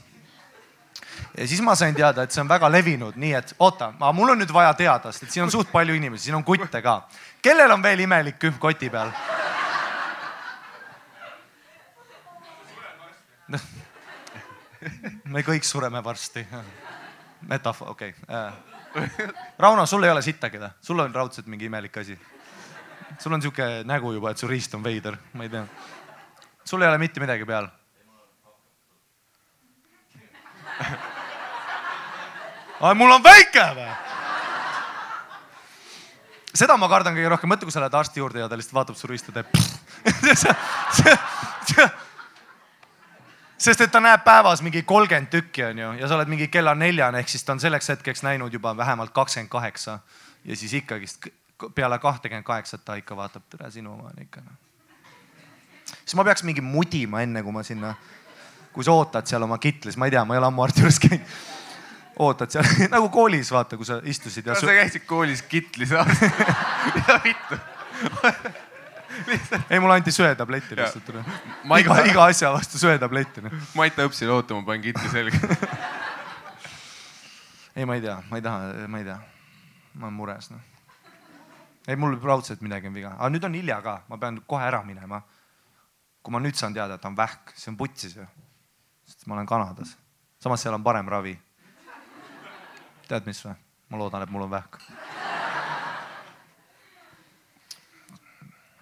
ja 1.38 1.48
siis 1.48 1.62
ma 1.62 1.76
sain 1.76 1.96
teada, 1.96 2.24
et 2.24 2.32
see 2.32 2.41
on 2.41 2.50
väga 2.50 2.70
levinud, 2.72 3.15
nii 3.20 3.34
et 3.38 3.56
oota, 3.60 3.91
mul 4.13 4.30
on 4.34 4.39
nüüd 4.41 4.54
vaja 4.54 4.74
teada, 4.78 5.12
sest 5.12 5.32
siin 5.34 5.43
on 5.46 5.52
suht 5.54 5.72
palju 5.72 5.96
inimesi, 5.98 6.24
siin 6.28 6.36
on 6.38 6.43
kutte 6.46 6.82
ka. 6.82 7.02
kellel 7.41 7.72
on 7.72 7.84
veel 7.84 8.00
imelik 8.06 8.39
kühm 8.41 8.58
koti 8.60 8.89
peal? 8.93 9.12
me 15.34 15.41
kõik 15.41 15.63
sureme 15.63 16.04
varsti. 16.04 16.48
metafoor, 17.48 17.89
okei 17.91 18.13
okay.. 18.28 18.52
Rauno, 19.60 19.86
sul 19.86 20.04
ei 20.04 20.12
ole 20.12 20.22
sittagi 20.22 20.58
või? 20.58 20.70
sul 20.82 21.00
on 21.00 21.15
raudselt 21.15 21.48
mingi 21.48 21.65
imelik 21.65 21.98
asi? 21.98 22.20
sul 23.20 23.34
on 23.34 23.41
sihuke 23.41 23.84
nägu 23.86 24.13
juba, 24.13 24.32
et 24.32 24.38
su 24.38 24.48
riist 24.48 24.74
on 24.76 24.84
veider, 24.84 25.17
ma 25.34 25.43
ei 25.43 25.50
tea. 25.50 25.65
Sul 26.67 26.84
ei 26.84 26.89
ole 26.89 26.99
mitte 27.01 27.19
midagi 27.23 27.45
peal? 27.47 27.67
aga 32.82 32.93
mul 32.93 33.12
on 33.15 33.23
väike 33.23 33.65
või? 33.77 33.91
seda 36.58 36.77
ma 36.77 36.89
kardan 36.89 37.15
kõige 37.17 37.30
rohkem, 37.32 37.49
mõtle, 37.51 37.65
kui 37.69 37.73
sa 37.73 37.82
lähed 37.84 37.95
arsti 37.97 38.19
juurde 38.21 38.39
ja 38.41 38.49
ta 38.49 38.58
lihtsalt 38.58 38.77
vaatab 38.80 38.95
su 38.97 39.06
riista, 39.10 39.32
teeb. 39.36 39.47
sest 43.67 43.82
et 43.82 43.91
ta 43.91 43.99
näeb 44.01 44.23
päevas 44.25 44.62
mingi 44.65 44.82
kolmkümmend 44.88 45.30
tükki 45.34 45.62
onju 45.71 45.88
ja 45.99 46.06
sa 46.08 46.13
oled 46.17 46.30
mingi 46.32 46.47
kella 46.53 46.73
neljani 46.77 47.17
ehk 47.23 47.30
siis 47.34 47.43
ta 47.45 47.51
on 47.56 47.62
selleks 47.62 47.88
hetkeks 47.93 48.21
näinud 48.25 48.51
juba 48.53 48.69
vähemalt 48.77 49.12
kakskümmend 49.15 49.51
kaheksa 49.51 49.93
ja 50.45 50.53
siis 50.56 50.73
ikkagist 50.77 51.17
peale 51.75 51.97
kahtekümmet 51.99 52.45
kaheksat 52.45 52.82
ta 52.86 52.91
ikka 53.01 53.13
vaatab, 53.17 53.43
tere 53.49 53.71
sinu 53.73 53.89
oma 53.93 54.03
on 54.13 54.19
ikka 54.21 54.39
noh. 54.45 54.66
Siis 55.88 56.15
ma 56.19 56.23
peaks 56.28 56.43
mingi 56.47 56.62
mudima 56.63 57.17
enne 57.26 57.39
kui 57.43 57.54
ma 57.56 57.62
sinna, 57.63 57.89
kui 58.73 58.84
sa 58.86 58.91
ootad 58.95 59.26
seal 59.30 59.43
oma 59.47 59.58
kitlis, 59.62 59.97
ma 59.97 60.04
ei 60.08 60.12
tea, 60.15 60.23
ma 60.26 60.32
ei 60.36 60.39
ole 60.41 60.47
ammu 60.52 60.62
arsti 60.65 60.80
juures 60.84 61.00
käinud. 61.04 61.28
ootad 62.28 62.50
seal 62.54 62.65
nagu 62.95 63.08
koolis 63.13 63.50
vaata, 63.54 63.73
kui 63.78 63.86
sa 63.88 63.95
istusid 64.04 64.45
ja 64.47 64.54
su... 64.56 64.60
sa 64.65 64.71
käisid 64.78 65.04
koolis 65.10 65.41
kitli 65.50 65.86
saamas? 65.89 66.19
ja 67.08 67.13
vittu. 67.23 67.56
ei, 69.69 69.80
mulle 69.80 69.95
anti 69.95 70.12
söetabletti 70.12 70.76
Jaa. 70.78 70.86
lihtsalt. 70.86 71.08
Iga, 71.80 71.93
iga 72.12 72.21
asja 72.26 72.47
vastu 72.54 72.78
söetabletti 72.82 73.39
noh. 73.45 73.52
Mait 73.78 73.95
õpsil 74.06 74.30
ootama, 74.34 74.62
panin 74.65 74.82
kitli 74.89 75.08
selga. 75.13 75.39
ei, 77.78 77.86
ma 77.86 77.95
ei 77.95 78.02
tea, 78.02 78.17
ma 78.30 78.39
ei 78.39 78.45
taha, 78.45 78.88
ma 78.88 79.02
ei 79.02 79.06
tea. 79.06 79.17
ma 79.93 80.08
olen 80.08 80.17
mures 80.17 80.50
noh. 80.52 80.62
ei, 81.88 81.95
mul 81.95 82.17
raudselt 82.23 82.62
midagi 82.62 82.89
on 82.89 82.95
viga, 82.97 83.13
aga 83.17 83.30
nüüd 83.34 83.45
on 83.45 83.58
hilja 83.58 83.80
ka, 83.82 84.00
ma 84.10 84.17
pean 84.21 84.41
kohe 84.50 84.65
ära 84.65 84.82
minema. 84.86 85.21
Kui 86.28 86.36
ma 86.36 86.42
nüüd 86.44 86.58
saan 86.60 86.74
teada, 86.76 86.98
et 87.00 87.06
on 87.08 87.16
vähk, 87.16 87.54
see 87.56 87.70
on 87.72 87.78
putsis 87.80 88.18
ju. 88.18 88.24
sest 89.08 89.22
ma 89.32 89.38
olen 89.38 89.48
Kanadas. 89.48 89.94
samas 90.44 90.60
seal 90.60 90.76
on 90.76 90.84
parem 90.84 91.08
ravi. 91.08 91.32
tead, 93.08 93.24
mis 93.24 93.40
või? 93.46 93.54
ma 93.88 94.00
loodan, 94.02 94.26
et 94.26 94.34
mul 94.36 94.44
on 94.44 94.52
vähk 94.52 94.76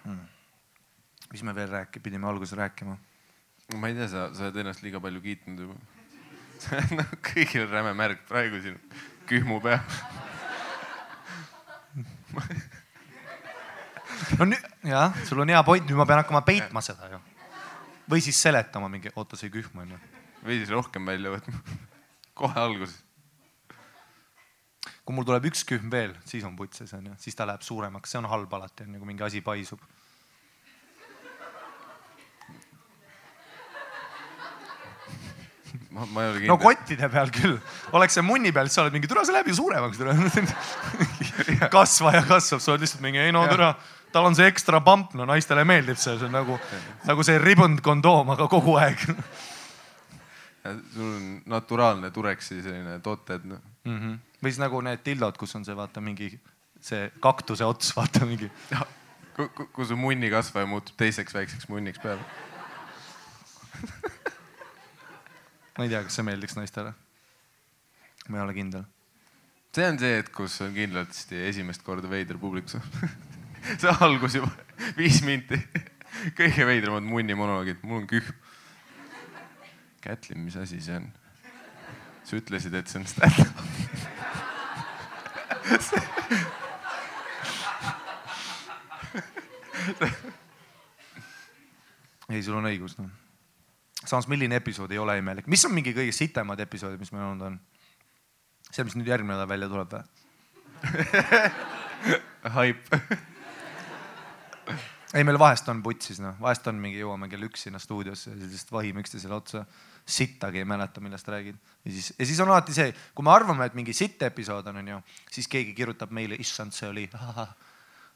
hmm.. 0.02 0.24
mis 1.30 1.44
me 1.46 1.54
veel 1.54 1.70
rääki-, 1.70 2.02
pidime 2.02 2.26
alguses 2.26 2.58
rääkima? 2.58 2.98
ma 3.78 3.92
ei 3.92 3.94
tea, 3.94 4.10
sa, 4.10 4.26
sa 4.34 4.48
oled 4.48 4.58
ennast 4.64 4.82
liiga 4.82 4.98
palju 5.06 5.22
kiitnud 5.22 5.62
juba. 5.68 5.78
kõigil 7.30 7.62
on 7.68 7.72
räme 7.76 7.94
märg 7.94 8.26
praegu 8.26 8.58
siin 8.66 8.82
kühmu 9.30 9.60
peal. 9.62 9.86
no 14.34 14.50
nüüd, 14.50 14.68
jah, 14.90 15.14
sul 15.30 15.46
on 15.46 15.54
hea 15.54 15.62
point, 15.62 15.86
nüüd 15.86 16.02
ma 16.02 16.10
pean 16.10 16.24
hakkama 16.24 16.42
peitma 16.50 16.82
seda 16.82 17.14
ju. 17.14 17.22
Või 18.10 18.22
siis 18.24 18.38
seletama 18.42 18.90
mingi, 18.92 19.10
oota, 19.16 19.38
see 19.38 19.50
kühm 19.52 19.82
on 19.82 19.96
ju. 19.96 19.98
või 20.46 20.60
siis 20.60 20.70
rohkem 20.72 21.06
välja 21.06 21.34
võtma. 21.34 21.60
kohe 22.40 22.60
alguses. 22.60 23.02
kui 25.06 25.14
mul 25.14 25.26
tuleb 25.26 25.46
üks 25.50 25.62
kühm 25.66 25.90
veel, 25.90 26.16
siis 26.26 26.44
on 26.46 26.56
putsis 26.58 26.92
on 26.96 27.12
ju, 27.12 27.18
siis 27.22 27.38
ta 27.38 27.46
läheb 27.46 27.62
suuremaks, 27.62 28.10
see 28.10 28.22
on 28.22 28.30
halb 28.30 28.58
alati 28.58 28.86
on 28.86 28.96
ju, 28.96 29.02
kui 29.02 29.12
mingi 29.12 29.26
asi 29.26 29.42
paisub. 29.42 29.82
ma, 35.90 36.04
ma 36.04 36.22
ei 36.22 36.30
ole 36.30 36.40
kindel. 36.40 36.50
no 36.52 36.58
kottide 36.60 37.08
peal 37.12 37.30
küll, 37.34 37.58
oleks 37.96 38.18
see 38.18 38.24
munni 38.26 38.52
peal, 38.54 38.68
siis 38.68 38.78
sa 38.78 38.86
oled 38.86 38.96
mingi, 38.96 39.10
tule 39.10 39.24
see 39.26 39.34
läheb 39.36 39.50
ju 39.50 39.58
suuremaks, 39.58 40.00
tule. 40.00 40.14
kasva 41.76 42.16
ja 42.18 42.24
kasvab, 42.26 42.62
sa 42.62 42.74
oled 42.74 42.84
lihtsalt 42.84 43.04
mingi, 43.04 43.22
ei 43.22 43.34
no 43.34 43.46
tere, 43.50 43.72
tal 44.16 44.30
on 44.30 44.38
see 44.38 44.48
ekstra 44.48 44.80
pamp, 44.84 45.12
no 45.18 45.28
naistele 45.28 45.66
meeldib 45.68 46.00
see, 46.00 46.16
see 46.16 46.28
on 46.28 46.34
nagu, 46.38 46.56
nagu 47.04 47.26
see 47.26 47.36
ribbon 47.42 47.76
kondoom, 47.84 48.32
aga 48.36 48.48
kogu 48.50 48.78
aeg 48.80 49.04
sul 50.94 51.02
on 51.04 51.42
naturaalne 51.46 52.10
tureksi 52.10 52.62
selline 52.62 52.98
tooted 53.04 53.44
no. 53.44 53.60
mm. 53.84 53.98
-hmm. 53.98 54.18
või 54.42 54.50
siis 54.50 54.58
nagu 54.62 54.80
need 54.80 55.04
tildod, 55.04 55.36
kus 55.38 55.54
on 55.56 55.64
see 55.64 55.76
vaata 55.76 56.00
mingi 56.00 56.32
see 56.80 57.10
kaktuse 57.20 57.64
ots, 57.64 57.96
vaata 57.96 58.26
mingi. 58.26 58.50
kui 59.72 59.86
su 59.86 59.96
munnikasvaja 59.96 60.66
muutub 60.66 60.96
teiseks 60.96 61.34
väikseks 61.34 61.68
munniks 61.68 62.00
peale 62.00 62.20
ma 65.78 65.84
ei 65.84 65.88
tea, 65.88 66.02
kas 66.02 66.14
see 66.16 66.24
meeldiks 66.24 66.56
naistele. 66.56 66.94
ma 68.28 68.38
ei 68.38 68.42
ole 68.42 68.54
kindel. 68.54 68.84
see 69.76 69.88
on 69.88 69.98
see, 69.98 70.18
et 70.18 70.28
kus 70.32 70.60
on 70.64 70.74
kindlasti 70.74 71.42
esimest 71.48 71.82
korda 71.84 72.10
veider 72.10 72.38
publikus 72.38 72.80
see 73.80 73.92
algus 74.00 74.34
juba 74.38 74.50
viis 75.00 75.18
minti. 75.26 75.58
kõige 76.36 76.66
veidramad 76.66 77.04
munnimonoloogid, 77.06 77.78
mul 77.84 77.98
on 78.02 78.08
kühm. 78.10 78.28
Kätlin, 80.06 80.40
mis 80.46 80.56
asi 80.60 80.80
see 80.80 80.96
on? 81.00 81.06
sa 82.26 82.36
ütlesid, 82.38 82.74
et 82.74 82.88
see 82.90 82.98
on 82.98 83.06
stand-up 83.06 83.56
ei, 92.30 92.42
sul 92.42 92.56
on 92.58 92.66
õigus, 92.66 92.98
noh 92.98 93.10
samas, 94.06 94.28
milline 94.30 94.56
episood 94.58 94.90
ei 94.94 94.98
ole 94.98 95.18
imelik, 95.18 95.46
mis 95.50 95.64
on 95.66 95.74
mingi 95.74 95.94
kõige 95.94 96.12
sitemad 96.14 96.60
episoodid, 96.66 97.00
mis 97.02 97.12
meil 97.14 97.26
olnud 97.28 97.46
on? 97.50 97.56
see, 98.70 98.84
mis 98.86 98.96
nüüd 98.98 99.08
järgmine 99.10 99.34
nädal 99.36 99.50
välja 99.50 99.68
tuleb 99.70 99.90
või? 99.94 100.02
haip 102.56 102.80
ei, 105.14 105.24
meil 105.24 105.38
vahest 105.38 105.68
on 105.72 105.82
putsis, 105.84 106.18
noh, 106.22 106.36
vahest 106.40 106.66
on 106.70 106.80
mingi, 106.80 106.98
jõuame 107.02 107.28
kell 107.30 107.46
üks 107.46 107.66
sinna 107.66 107.80
stuudiosse 107.82 108.32
ja 108.32 108.38
siis 108.38 108.56
lihtsalt 108.56 108.72
vahime 108.78 109.04
üksteisele 109.04 109.36
otsa. 109.36 109.66
sittagi 110.06 110.60
ei 110.62 110.64
mäleta, 110.64 111.00
millest 111.00 111.28
räägid. 111.28 111.56
ja 111.84 111.92
siis, 111.92 112.14
ja 112.18 112.26
siis 112.26 112.40
on 112.40 112.48
alati 112.48 112.72
see, 112.72 112.94
kui 113.14 113.24
me 113.24 113.30
arvame, 113.30 113.66
et 113.66 113.74
mingi 113.74 113.92
sitt 113.92 114.22
episood 114.22 114.66
on, 114.66 114.76
onju, 114.76 115.00
siis 115.30 115.48
keegi 115.48 115.74
kirjutab 115.74 116.10
meile, 116.10 116.36
issand, 116.38 116.72
see 116.72 116.88
oli, 116.88 117.08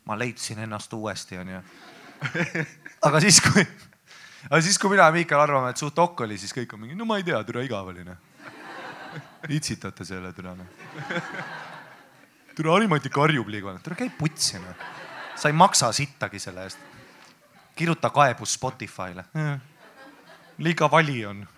ma 0.06 0.18
leidsin 0.18 0.58
ennast 0.58 0.92
uuesti, 0.92 1.38
onju. 1.38 1.62
aga 3.08 3.20
siis, 3.20 3.40
kui 3.42 3.64
aga 4.48 4.60
siis, 4.62 4.78
kui 4.78 4.94
mina 4.94 5.08
ja 5.08 5.14
Miikal 5.14 5.42
arvame, 5.42 5.72
et 5.74 5.80
suht 5.82 5.98
okk 5.98 6.24
oli, 6.26 6.38
siis 6.38 6.54
kõik 6.56 6.76
on 6.76 6.84
mingi, 6.84 6.98
no 6.98 7.08
ma 7.08 7.18
ei 7.20 7.26
tea, 7.26 7.40
türa 7.48 7.64
igav 7.66 7.90
oli 7.90 8.06
noh. 8.06 8.16
itsitate 9.58 10.06
selle 10.06 10.32
türa 10.36 10.54
noh. 10.54 10.70
türa 12.54 12.76
Harimati 12.76 13.10
karjub 13.12 13.50
liiga, 13.50 13.74
türa 13.82 13.98
käi 13.98 14.12
putsi 14.18 14.62
noh. 14.62 14.86
Sa 15.40 15.48
ei 15.48 15.53
maksa 15.53 15.92
sittagi 15.92 16.38
selle 16.38 16.62
eest. 16.62 16.79
kirjuta 17.76 18.11
kaebus 18.11 18.59
Spotify'le. 18.59 19.24
liiga 20.59 20.90
vali 20.90 21.26
on. 21.26 21.48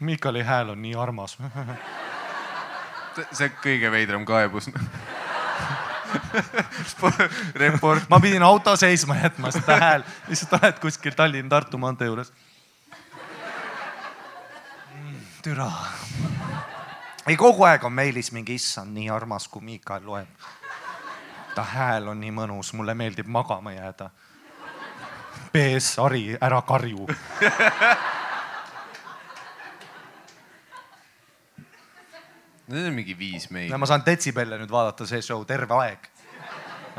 Miikali 0.00 0.42
hääl 0.42 0.70
on 0.70 0.82
nii 0.82 0.94
armas 0.94 1.38
see 3.32 3.50
kõige 3.62 3.90
veidram 3.90 4.24
kaebus 4.28 4.70
report. 7.62 8.08
ma 8.08 8.20
pidin 8.20 8.42
auto 8.42 8.76
seisma 8.76 9.18
jätma, 9.18 9.52
sest 9.54 9.68
hääl, 9.68 10.04
lihtsalt 10.28 10.58
oled 10.60 10.82
kuskil 10.82 11.16
Tallinn-Tartu 11.16 11.80
maantee 11.80 12.10
juures. 12.10 12.32
türa. 15.42 15.70
Ei, 17.26 17.36
kogu 17.36 17.64
aeg 17.64 17.84
on 17.84 17.92
meilis 17.92 18.32
mingi 18.32 18.54
issand, 18.54 18.94
nii 18.94 19.10
armas, 19.10 19.48
kui 19.48 19.62
Miikael 19.62 20.06
loeb. 20.06 20.28
ta 21.54 21.62
hääl 21.62 22.08
on 22.08 22.20
nii 22.20 22.30
mõnus, 22.30 22.72
mulle 22.78 22.94
meeldib 22.94 23.26
magama 23.26 23.72
jääda. 23.72 24.10
PS, 25.52 25.96
Hari, 25.96 26.36
ära 26.40 26.62
karju 26.62 27.06
Need 32.68 32.86
on 32.86 32.92
mingi 32.92 33.14
viis 33.18 33.50
meili. 33.50 33.76
ma 33.80 33.86
saan 33.88 34.02
detsibelle 34.04 34.58
nüüd 34.60 34.70
vaadata, 34.70 35.06
see 35.08 35.22
show 35.24 35.44
terve 35.48 35.74
aeg. 35.80 36.08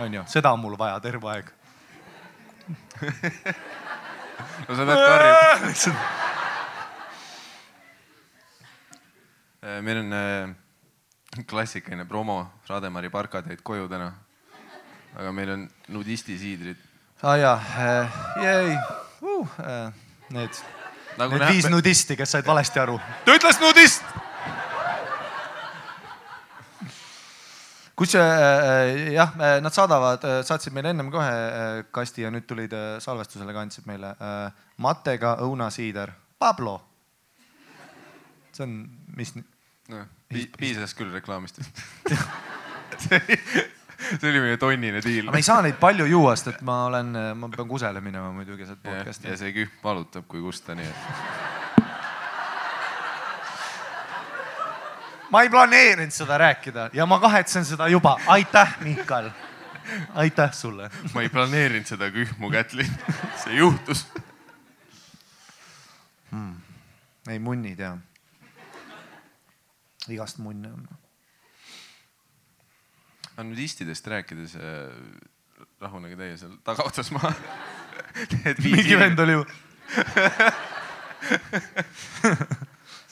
on 0.02 0.14
ju, 0.14 0.24
seda 0.28 0.52
on 0.56 0.60
mul 0.64 0.78
vaja 0.78 1.00
terve 1.04 1.30
aeg. 1.30 1.52
no 4.68 4.76
sa 4.76 4.86
pead 4.86 5.06
karjuma. 5.06 6.00
Äh, 6.00 6.28
meil 9.62 9.98
on 9.98 10.14
äh, 10.14 10.56
klassikaline 11.48 12.06
promo, 12.06 12.40
Rademari 12.68 13.10
parka 13.10 13.42
teid 13.42 13.62
koju 13.64 13.90
täna. 13.90 14.12
aga 15.16 15.32
meil 15.32 15.50
on 15.50 15.70
nudistisiidrid. 15.88 16.78
aa 17.24 17.32
ah, 17.32 17.38
jaa 17.38 17.56
äh,, 17.56 18.20
jäi 18.44 18.78
uh, 19.22 19.50
äh, 19.60 19.94
need 20.30 20.64
nagu 21.18 21.34
need 21.34 21.42
näeb, 21.44 21.54
viis 21.54 21.70
nudisti, 21.70 22.16
kes 22.16 22.32
said 22.32 22.46
valesti 22.48 22.80
aru. 22.80 23.00
ta 23.26 23.36
ütles 23.36 23.60
nudist 23.60 24.04
kus 28.00 28.16
äh, 28.16 29.12
jah, 29.12 29.34
nad 29.60 29.76
saadavad, 29.76 30.24
saatsid 30.48 30.74
meile 30.74 30.94
ennem 30.94 31.10
kohe 31.12 31.28
äh, 31.28 31.82
kasti 31.92 32.24
ja 32.24 32.32
nüüd 32.32 32.48
tulid 32.48 32.74
äh, 32.74 32.94
salvestusele 33.04 33.54
ka 33.54 33.66
andsid 33.66 33.90
meile 33.90 34.14
äh, 34.16 34.62
matega 34.78 35.36
õunasiider, 35.44 36.14
Pablo. 36.40 36.80
See 38.60 38.68
on, 38.68 38.90
mis 39.16 39.34
no, 39.36 40.04
pi 40.30 40.46
piisas 40.60 40.94
küll 40.98 41.12
reklaamist 41.16 41.62
see, 43.06 43.22
oli 44.30 44.44
meie 44.44 44.58
tonnine 44.62 45.04
diil. 45.06 45.32
me 45.32 45.40
ei 45.40 45.48
saa 45.48 45.64
neid 45.66 45.80
palju 45.82 46.08
juua, 46.10 46.36
sest 46.36 46.56
et 46.56 46.66
ma 46.68 46.82
olen, 46.90 47.16
ma 47.40 47.52
pean 47.56 47.70
kusele 47.70 48.04
minema 48.04 48.34
muidu 48.36 48.60
keset 48.60 48.80
ja, 48.84 48.92
podcast'i. 48.92 49.32
ja 49.32 49.40
see 49.40 49.56
kühm 49.56 49.80
valutab, 49.84 50.28
kui 50.28 50.44
kusta, 50.44 50.76
nii 50.78 50.90
et 50.90 51.58
ma 55.30 55.44
ei 55.46 55.50
planeerinud 55.50 56.14
seda 56.14 56.38
rääkida 56.42 56.90
ja 56.94 57.06
ma 57.06 57.20
kahetsen 57.20 57.66
seda 57.66 57.88
juba. 57.88 58.18
aitäh, 58.28 58.76
Miikal. 58.82 59.30
aitäh 60.16 60.54
sulle. 60.54 60.90
ma 61.14 61.22
ei 61.22 61.30
planeerinud 61.30 61.86
seda 61.86 62.12
kühmu, 62.12 62.52
Kätlin. 62.52 62.92
see 63.44 63.56
juhtus 63.62 64.08
hmm.. 66.32 66.56
ei, 67.30 67.40
munnid 67.40 67.80
ja. 67.80 67.98
Igast 70.16 70.38
munne 70.44 70.72
on. 70.74 70.88
aga 73.34 73.44
nudistidest 73.48 74.08
rääkides 74.08 74.56
äh,, 74.56 74.64
rahunege 75.82 76.16
teie 76.20 76.38
seal 76.38 76.54
tagaotsas 76.68 77.12
maha 77.16 77.34
mingi 78.66 78.96
vend 79.00 79.20
oli 79.26 79.34
ju 79.38 79.46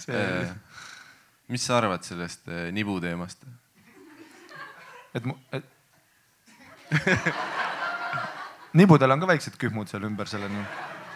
see 0.04 0.16
äh, 0.16 0.50
mis 1.48 1.66
sa 1.66 1.78
arvad 1.78 2.04
sellest 2.04 2.48
äh, 2.48 2.72
nibu 2.72 3.00
teemast? 3.04 3.46
et 5.16 5.26
mu, 5.26 5.34
et 5.52 5.64
nibudel 8.80 9.12
on 9.12 9.22
ka 9.24 9.30
väiksed 9.32 9.58
kühmud 9.60 9.90
seal 9.92 10.06
ümber 10.08 10.30
selle, 10.30 10.50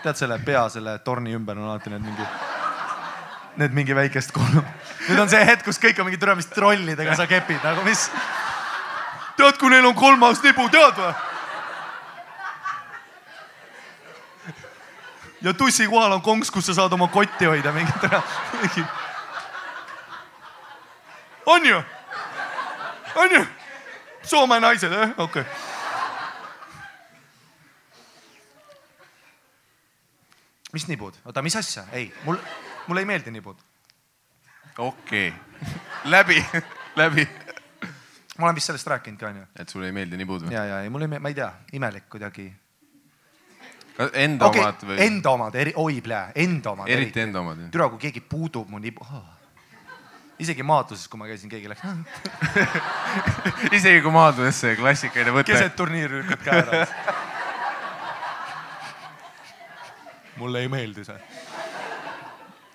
tead 0.03 0.19
selle 0.19 0.39
pea 0.45 0.63
selle 0.73 0.97
torni 1.05 1.35
ümber 1.37 1.59
on 1.59 1.69
alati 1.69 1.93
need 1.93 2.05
mingi, 2.05 2.27
need 3.61 3.77
mingi 3.77 3.97
väikest 3.97 4.33
kolm. 4.35 4.63
Nüüd 5.11 5.21
on 5.25 5.31
see 5.31 5.43
hetk, 5.45 5.65
kus 5.67 5.79
kõik 5.81 5.99
on 5.99 6.07
mingi 6.07 6.19
türa, 6.21 6.35
mis 6.39 6.47
trollidega 6.51 7.15
sa 7.19 7.27
kepid 7.29 7.59
nagu 7.65 7.83
mis. 7.87 8.07
tead, 9.37 9.59
kui 9.59 9.69
neil 9.73 9.85
on 9.89 9.95
kolmas 9.97 10.41
nibu, 10.45 10.67
tead 10.71 10.99
või? 10.99 11.13
ja 15.41 15.53
tussi 15.57 15.87
kohal 15.89 16.17
on 16.17 16.21
konks, 16.21 16.51
kus 16.53 16.69
sa 16.69 16.77
saad 16.77 16.93
oma 16.93 17.09
kotti 17.11 17.49
hoida 17.49 17.73
mingi.... 17.75 17.91
on 21.45 21.65
ju? 21.65 21.83
on 23.15 23.35
ju? 23.39 23.45
Soome 24.23 24.59
naised, 24.61 24.91
jah, 24.93 25.13
okei 25.17 25.41
okay.. 25.41 25.69
mis 30.71 30.87
nibud, 30.87 31.17
oota, 31.25 31.41
mis 31.43 31.55
asja, 31.59 31.83
ei, 31.91 32.07
mul, 32.23 32.37
mulle 32.87 33.03
ei 33.03 33.09
meeldi 33.09 33.31
nibud. 33.33 33.59
Okei 34.77 35.27
okay., 35.29 35.39
läbi, 36.03 36.45
läbi. 37.01 37.27
ma 38.37 38.45
olen 38.45 38.55
vist 38.55 38.71
sellest 38.71 38.87
rääkinud 38.87 39.19
ka 39.19 39.27
onju. 39.27 39.45
et 39.59 39.69
sulle 39.69 39.89
ei 39.89 39.95
meeldi 39.95 40.17
nibud 40.17 40.45
või? 40.45 40.53
ja, 40.55 40.65
ja 40.65 40.81
ei, 40.81 40.89
mulle 40.89 41.05
ei 41.05 41.13
meeldi, 41.13 41.23
ma 41.23 41.33
ei 41.33 41.37
tea, 41.37 41.51
imelik 41.73 42.07
kuidagi. 42.09 42.47
Enda 44.13 44.47
okei 44.47 44.61
omad 44.63 44.87
või? 44.87 44.97
enda 45.03 45.35
omad, 45.35 45.55
eri, 45.61 45.73
oi 45.75 46.01
plää, 46.01 46.31
enda 46.35 46.71
omad. 46.71 46.89
eriti 46.89 47.21
enda 47.21 47.43
omad. 47.43 47.67
türa, 47.73 47.89
kui 47.91 47.99
keegi 48.07 48.23
puudub 48.23 48.69
mu 48.71 48.79
nibu 48.81 49.03
oh.. 49.05 49.25
isegi 50.41 50.63
maatuses, 50.65 51.07
kui 51.11 51.19
ma 51.21 51.27
käisin, 51.29 51.51
keegi 51.51 51.69
läks 51.69 51.83
isegi 53.77 54.01
kui 54.01 54.15
maandudes 54.15 54.63
see 54.63 54.79
klassikaline 54.79 55.35
võte. 55.35 55.51
keset 55.51 55.75
turniiri 55.77 56.23
lükkad 56.23 56.47
käe 56.47 56.63
ära. 56.63 56.85
mulle 60.41 60.63
ei 60.63 60.71
meeldi 60.71 61.05
see. 61.05 61.19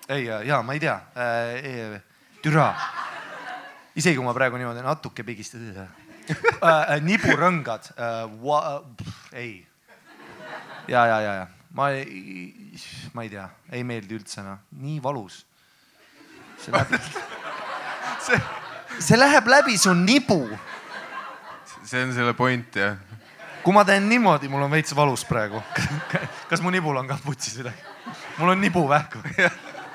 ei, 0.09 0.25
ja 0.47 0.61
ma 0.63 0.73
ei 0.73 0.79
tea 0.79 0.95
äh,, 1.15 2.01
türa. 2.41 2.71
isegi 3.95 4.15
kui 4.15 4.25
ma 4.25 4.33
praegu 4.37 4.59
niimoodi 4.59 4.83
natuke 4.85 5.25
pigistan 5.27 5.67
äh,. 5.73 6.97
niburõngad 7.01 7.91
äh,, 7.97 8.29
ei. 9.33 9.67
ja, 10.87 11.05
ja, 11.05 11.19
ja, 11.21 11.33
ja 11.41 11.47
ma 11.77 11.91
ei, 11.91 12.79
ma 13.13 13.23
ei 13.23 13.29
tea, 13.29 13.49
ei 13.71 13.83
meeldi 13.83 14.17
üldse 14.17 14.43
noh, 14.45 14.63
nii 14.79 15.01
valus. 15.03 15.43
see 16.57 16.73
läheb, 16.73 16.95
see, 18.23 18.39
see 18.99 19.19
läheb 19.19 19.51
läbi 19.51 19.77
su 19.77 19.93
nibu 19.93 20.41
see 21.87 22.03
on 22.03 22.13
selle 22.13 22.33
point 22.33 22.75
jah. 22.75 22.97
kui 23.63 23.75
ma 23.75 23.83
teen 23.87 24.07
niimoodi, 24.09 24.49
mul 24.51 24.65
on 24.65 24.71
veits 24.71 24.95
valus 24.95 25.23
praegu. 25.27 25.61
kas 26.49 26.63
mu 26.63 26.71
nibul 26.71 26.97
on 26.99 27.07
ka 27.07 27.19
putsis 27.23 27.59
midagi? 27.61 27.83
mul 28.37 28.55
on 28.55 28.61
nibuvähk. 28.61 29.17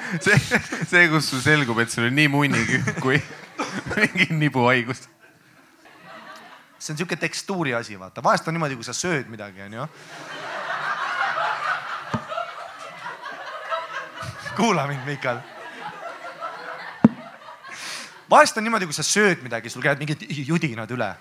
see, 0.25 0.39
see, 0.87 1.09
kus 1.09 1.31
sul 1.31 1.41
selgub, 1.43 1.79
et 1.83 1.91
sul 1.91 2.09
on 2.09 2.17
nii 2.17 2.29
munnikühm 2.33 3.01
kui 3.03 3.19
mingi 3.95 4.29
nibuhaigus. 4.35 5.07
see 6.79 6.93
on 6.93 6.99
siuke 6.99 7.17
tekstuuri 7.17 7.75
asi, 7.79 7.99
vaata, 7.99 8.23
vahest 8.23 8.49
on 8.49 8.57
niimoodi, 8.57 8.77
kui 8.79 8.87
sa 8.87 8.95
sööd 8.97 9.31
midagi, 9.31 9.63
onju. 9.69 9.87
kuula 14.57 14.87
mind, 14.91 15.07
Mikal. 15.07 15.41
vahest 18.31 18.59
on 18.59 18.67
niimoodi, 18.67 18.91
kui 18.91 18.97
sa 18.97 19.07
sööd 19.07 19.45
midagi, 19.47 19.71
sul 19.71 19.85
käivad 19.85 20.03
mingid 20.03 20.27
judinad 20.49 20.91
üle. 20.91 21.15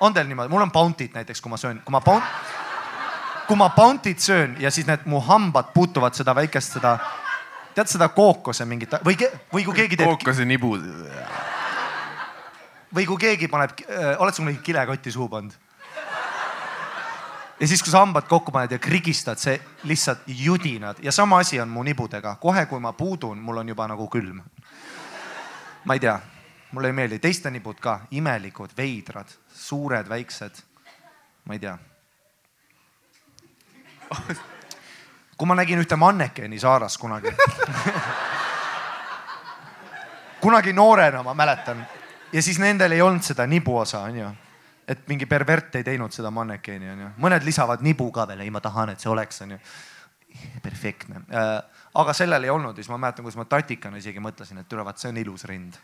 on 0.00 0.14
teil 0.14 0.26
niimoodi, 0.26 0.50
mul 0.50 0.64
on 0.64 0.72
Bounty't 0.72 1.14
näiteks, 1.14 1.40
kui 1.40 1.50
ma 1.50 1.60
söön, 1.60 1.82
kui 1.84 1.92
ma 1.92 2.00
Bount-, 2.00 2.62
kui 3.46 3.56
ma 3.56 3.68
Bounty't 3.76 4.18
söön 4.18 4.56
ja 4.58 4.70
siis 4.70 4.86
need 4.86 5.04
mu 5.04 5.20
hambad 5.20 5.74
puutuvad 5.74 6.16
seda 6.16 6.34
väikest 6.34 6.78
seda, 6.78 6.96
tead 7.74 7.90
seda 7.90 8.08
kookose 8.12 8.66
mingit 8.68 8.94
või, 9.04 9.16
või 9.52 9.64
kui 9.66 9.74
keegi 9.82 9.98
teeb 9.98 10.12
kookase 10.12 10.44
nibud. 10.48 10.84
või 12.94 13.06
kui 13.08 13.20
keegi 13.26 13.48
paneb, 13.48 13.76
oled 14.18 14.34
sa 14.34 14.42
kunagi 14.42 14.60
kilekotti 14.64 15.12
suhu 15.12 15.28
pannud? 15.32 15.56
ja 17.60 17.68
siis, 17.68 17.82
kui 17.82 17.92
sa 17.92 18.02
hambad 18.02 18.26
kokku 18.28 18.52
paned 18.52 18.72
ja 18.74 18.78
krigistad, 18.82 19.38
see 19.38 19.60
lihtsalt 19.88 20.26
judinad 20.26 20.96
ja 21.02 21.12
sama 21.12 21.38
asi 21.38 21.60
on 21.60 21.68
mu 21.68 21.82
nibudega, 21.86 22.36
kohe 22.40 22.66
kui 22.66 22.80
ma 22.80 22.92
puudun, 22.92 23.38
mul 23.38 23.62
on 23.62 23.68
juba 23.68 23.88
nagu 23.88 24.08
külm. 24.10 24.42
ma 25.84 25.94
ei 25.94 26.00
tea, 26.00 26.20
mulle 26.72 26.88
ei 26.88 26.92
meeldi, 26.96 27.18
teiste 27.18 27.50
nibud 27.50 27.80
ka 27.80 28.00
imelikud, 28.10 28.70
veidrad, 28.76 29.28
suured, 29.54 30.08
väiksed. 30.08 30.62
ma 31.44 31.54
ei 31.54 31.58
tea. 31.58 31.78
kui 35.42 35.48
ma 35.50 35.56
nägin 35.58 35.80
ühte 35.82 35.96
mannekeni 35.98 36.58
Saaras 36.62 36.94
kunagi. 37.02 37.32
Kunagi 40.40 40.72
noorena 40.72 41.22
ma 41.26 41.34
mäletan. 41.34 41.80
Ja 42.32 42.42
siis 42.42 42.60
nendel 42.62 42.92
ei 42.94 43.02
olnud 43.02 43.26
seda 43.26 43.46
nibuosa 43.50 44.04
onju. 44.06 44.28
Et 44.88 45.02
mingi 45.10 45.26
pervert 45.26 45.74
ei 45.74 45.82
teinud 45.82 46.14
seda 46.14 46.30
mannekeeni 46.30 46.92
onju. 46.92 47.08
Mõned 47.26 47.42
lisavad 47.42 47.82
nibu 47.82 48.06
ka 48.14 48.28
veel 48.30 48.44
ei 48.46 48.54
ma 48.54 48.62
tahan 48.62 48.94
et 48.94 49.02
see 49.02 49.10
oleks 49.10 49.42
onju. 49.42 49.58
Perfektne. 50.62 51.24
Äh, 51.34 51.50
aga 51.98 52.14
sellel 52.14 52.46
ei 52.46 52.54
olnud. 52.54 52.78
Ja 52.78 52.84
siis 52.84 52.94
ma 52.94 53.02
mäletan 53.02 53.26
kuidas 53.26 53.40
ma 53.42 53.48
tatikana 53.50 53.98
isegi 53.98 54.22
mõtlesin 54.22 54.62
et 54.62 54.70
tule 54.70 54.86
vaat 54.86 55.02
see 55.02 55.10
on 55.10 55.18
ilus 55.24 55.44
rind. 55.50 55.74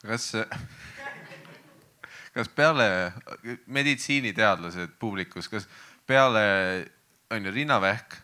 Kas, 0.00 0.32
kas 2.34 2.48
peale 2.48 3.12
meditsiiniteadlased 3.66 4.96
publikus, 4.98 5.48
kas 5.48 5.68
peale 6.06 6.44
on 7.30 7.44
ju 7.44 7.52
rinnavähk, 7.52 8.16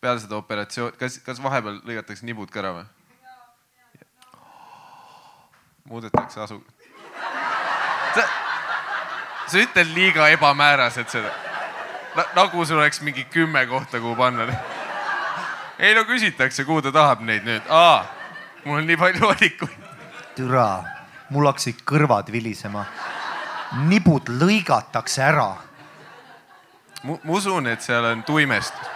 peale 0.00 0.20
seda 0.20 0.36
operatsiooni, 0.36 0.96
kas, 1.00 1.18
kas 1.24 1.40
vahepeal 1.42 1.80
lõigatakse 1.86 2.26
nibud 2.26 2.52
ka 2.52 2.62
ära 2.64 2.74
või? 2.80 2.86
muudetakse 5.86 6.40
asu. 6.42 6.58
sa, 8.14 8.24
sa 9.46 9.60
ütled 9.60 9.92
liiga 9.94 10.28
ebamääraselt 10.34 11.12
seda 11.12 11.30
Na,. 12.16 12.24
nagu 12.34 12.64
sul 12.64 12.80
oleks 12.80 13.00
mingi 13.04 13.26
kümme 13.30 13.66
kohta, 13.66 14.00
kuhu 14.00 14.16
panna. 14.16 14.48
ei 15.78 15.94
no 15.94 16.04
küsitakse, 16.04 16.64
kuhu 16.64 16.82
ta 16.82 16.92
tahab 16.92 17.20
neid 17.20 17.44
nüüd. 17.44 17.62
aa, 17.68 18.06
mul 18.64 18.80
on 18.80 18.86
nii 18.86 18.96
palju 18.96 19.28
valikuid. 19.28 19.78
türa 20.34 20.95
mul 21.30 21.46
hakkasid 21.50 21.82
kõrvad 21.86 22.30
vilisema 22.32 22.84
nibud 23.88 24.30
lõigatakse 24.30 25.22
ära 25.26 25.50
ma 27.06 27.18
usun, 27.38 27.66
et 27.66 27.82
seal 27.82 28.04
on 28.04 28.22
tuimestus. 28.26 28.94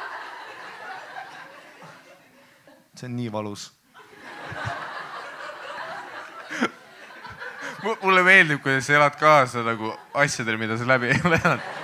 see 3.01 3.07
on 3.09 3.15
nii 3.17 3.31
valus 3.33 3.71
mulle 8.03 8.23
meeldib, 8.23 8.61
kuidas 8.63 8.87
sa 8.87 8.99
elad 8.99 9.17
kaasa 9.17 9.63
nagu 9.65 9.95
asjadele, 10.15 10.59
mida 10.61 10.77
sa 10.77 10.89
läbi 10.89 11.15
ei 11.15 11.21
ole 11.25 11.41
elanud. 11.45 11.80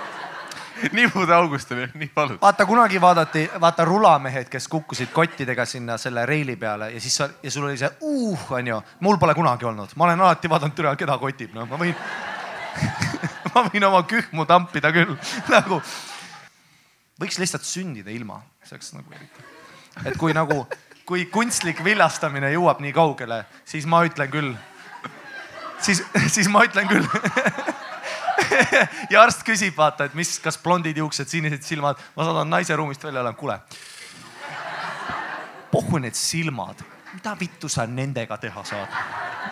nibude 0.97 1.33
augustamine 1.33 1.89
on 1.93 1.99
nii 1.99 2.11
valus. 2.15 2.41
vaata 2.41 2.65
kunagi 2.65 3.01
vaadati, 3.01 3.49
vaata 3.61 3.85
rulamehed, 3.85 4.49
kes 4.49 4.67
kukkusid 4.67 5.11
kottidega 5.13 5.65
sinna 5.65 5.97
selle 5.97 6.25
reili 6.25 6.55
peale 6.55 6.91
ja 6.91 7.01
siis 7.01 7.17
sa 7.17 7.29
ja 7.43 7.51
sul 7.51 7.67
oli 7.69 7.77
see 7.77 7.89
uh 8.01 8.51
onju, 8.51 8.81
mul 8.99 9.17
pole 9.17 9.35
kunagi 9.35 9.65
olnud, 9.65 9.95
ma 9.95 10.09
olen 10.09 10.21
alati 10.21 10.49
vaadanud 10.49 10.83
üle, 10.83 10.95
keda 10.99 11.17
kotib, 11.21 11.53
noh, 11.55 11.67
ma 11.69 11.79
võin 11.81 11.95
ma 13.53 13.65
võin 13.69 13.87
oma 13.89 14.03
kühmu 14.09 14.45
tampida 14.49 14.91
küll 14.95 15.15
nagu. 15.55 15.81
võiks 17.21 17.39
lihtsalt 17.41 17.65
sündida 17.65 18.13
ilma, 18.13 18.41
see 18.63 18.77
oleks 18.77 18.93
nagu 18.97 19.17
eriti. 19.17 19.47
et 20.05 20.17
kui 20.17 20.35
nagu, 20.37 20.63
kui 21.07 21.25
kunstlik 21.31 21.83
viljastamine 21.83 22.51
jõuab 22.53 22.83
nii 22.83 22.93
kaugele, 22.93 23.43
siis 23.65 23.89
ma 23.89 24.03
ütlen 24.05 24.31
küll, 24.31 24.53
siis, 25.81 26.03
siis 26.27 26.51
ma 26.51 26.65
ütlen 26.67 26.89
küll 26.91 27.09
ja 29.13 29.21
arst 29.21 29.43
küsib, 29.45 29.75
vaata, 29.77 30.07
et 30.07 30.17
mis, 30.17 30.37
kas 30.43 30.59
blondid 30.61 30.97
juuksed, 30.97 31.29
sinised 31.29 31.65
silmad, 31.65 31.99
ma 32.15 32.27
saadan 32.27 32.51
naise 32.51 32.75
ruumist 32.77 33.03
välja, 33.03 33.21
olen, 33.23 33.35
kuule. 33.37 33.59
pohhu 35.71 35.99
need 36.01 36.15
silmad, 36.15 36.83
mida 37.13 37.35
vittu 37.39 37.69
sa 37.69 37.87
nendega 37.87 38.37
teha 38.37 38.63
saad? 38.65 39.01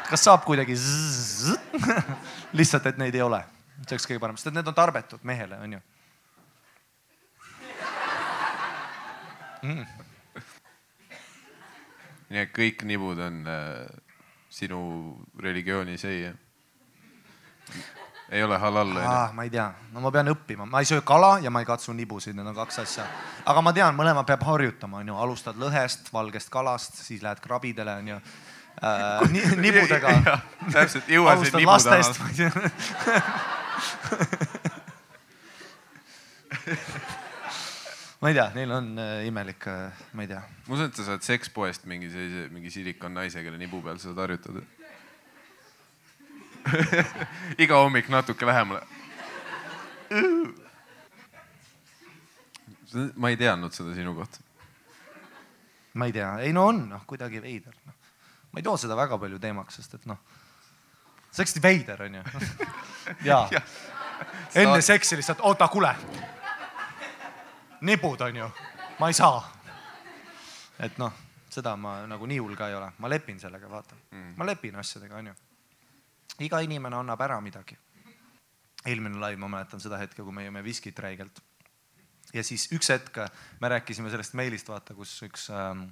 kas 0.09 0.23
saab 0.27 0.45
kuidagi 0.45 0.75
zzz, 0.77 1.55
lihtsalt, 2.57 2.85
et 2.91 2.97
neid 3.01 3.15
ei 3.15 3.25
ole, 3.25 3.41
see 3.83 3.95
oleks 3.95 4.07
kõige 4.09 4.21
parem, 4.21 4.37
sest 4.39 4.51
et 4.51 4.57
need 4.59 4.69
on 4.69 4.77
tarbetud 4.77 5.23
mehele, 5.27 5.59
onju. 5.65 5.81
nii 12.29 12.41
et 12.41 12.51
kõik 12.53 12.83
nibud 12.85 13.19
on 13.21 13.39
äh, 13.49 13.85
sinu 14.53 14.79
religiooni 15.41 15.97
seia. 15.97 16.33
Ei 18.29 18.43
ole 18.43 18.57
halal 18.57 18.89
onju. 18.95 19.07
Ah, 19.07 19.33
ma 19.33 19.43
ei 19.45 19.49
tea, 19.53 19.67
no 19.93 20.01
ma 20.01 20.11
pean 20.11 20.27
õppima, 20.31 20.65
ma 20.69 20.79
ei 20.81 20.89
söö 20.89 21.01
kala 21.05 21.39
ja 21.43 21.51
ma 21.53 21.61
ei 21.61 21.67
katsu 21.67 21.93
nibusid, 21.93 22.35
need 22.37 22.47
on 22.49 22.55
kaks 22.57 22.79
asja. 22.81 23.05
aga 23.45 23.61
ma 23.61 23.73
tean, 23.73 23.95
mõlema 23.97 24.25
peab 24.27 24.43
harjutama, 24.47 25.03
onju, 25.03 25.15
alustad 25.27 25.55
lõhest, 25.61 26.09
valgest 26.13 26.49
kalast, 26.53 26.93
siis 27.05 27.21
lähed 27.25 27.39
krabidele, 27.43 27.93
onju 28.01 28.17
äh,. 28.17 29.21
nibudega. 29.65 30.39
täpselt, 30.71 31.07
jõua 31.07 31.35
see 31.35 31.39
alustad 31.39 31.59
nibu 31.61 31.71
taha 31.85 32.01
ma 38.25 38.31
ei 38.31 38.35
tea, 38.35 38.47
neil 38.57 38.71
on 38.73 38.87
äh, 38.97 39.27
imelik 39.29 39.67
äh,, 39.69 40.05
ma 40.13 40.25
ei 40.25 40.31
tea. 40.31 40.41
ma 40.65 40.77
usun, 40.77 40.89
et 40.89 40.97
sa 40.97 41.05
saad 41.11 41.25
sekspoest 41.25 41.85
mingi 41.89 42.09
sellise, 42.09 42.47
mingi 42.53 42.73
silikon 42.73 43.13
naise, 43.13 43.43
kelle 43.45 43.59
nibu 43.61 43.83
peal 43.85 43.99
sa 44.01 44.09
saad 44.09 44.23
harjutada. 44.25 44.65
iga 47.63 47.77
hommik 47.77 48.09
natuke 48.09 48.45
lähemale. 48.45 48.81
ma 53.15 53.29
ei 53.29 53.37
teadnud 53.37 53.73
seda 53.73 53.93
sinu 53.95 54.15
kohta. 54.15 54.39
ma 55.93 56.05
ei 56.05 56.13
tea, 56.13 56.37
ei 56.39 56.53
no 56.53 56.67
on 56.67 56.85
noh, 56.89 57.05
kuidagi 57.07 57.41
veider 57.41 57.75
noh. 57.85 57.95
ma 58.51 58.59
ei 58.59 58.63
too 58.63 58.77
seda 58.77 58.97
väga 58.97 59.17
palju 59.17 59.39
teemaks, 59.39 59.75
sest 59.79 59.99
et 59.99 60.05
noh, 60.09 60.19
see 61.31 61.43
hästi 61.43 61.63
veider 61.63 62.05
onju. 62.07 62.23
jaa, 63.29 63.49
enne 64.55 64.81
seksi 64.81 65.19
lihtsalt, 65.19 65.43
oota, 65.43 65.67
kuule. 65.67 65.95
nibud 67.81 68.21
onju, 68.21 68.49
ma 68.99 69.11
ei 69.11 69.17
saa. 69.17 69.43
et 70.79 70.97
noh, 70.97 71.13
seda 71.49 71.75
ma 71.79 72.01
nagu 72.07 72.27
nii 72.27 72.39
hull 72.39 72.55
ka 72.55 72.69
ei 72.71 72.75
ole, 72.75 72.91
ma 72.97 73.09
lepin 73.11 73.39
sellega, 73.39 73.69
vaata 73.69 73.95
mm., 74.11 74.33
ma 74.37 74.47
lepin 74.47 74.75
asjadega 74.81 75.21
onju. 75.21 75.35
Iga 76.39 76.59
inimene 76.61 76.95
annab 76.95 77.21
ära 77.21 77.41
midagi. 77.41 77.77
eelmine 78.85 79.17
live, 79.17 79.37
ma 79.41 79.47
mäletan 79.47 79.79
seda 79.81 79.97
hetke, 79.97 80.21
kui 80.23 80.33
me 80.33 80.43
jõime 80.45 80.61
viskit 80.63 80.99
räigelt 80.99 81.41
ja 82.35 82.43
siis 82.43 82.67
üks 82.75 82.89
hetk 82.93 83.19
me 83.61 83.69
rääkisime 83.75 84.11
sellest 84.13 84.35
meilist, 84.37 84.69
vaata, 84.69 84.95
kus 84.97 85.13
üks 85.25 85.49
ähm,, 85.53 85.87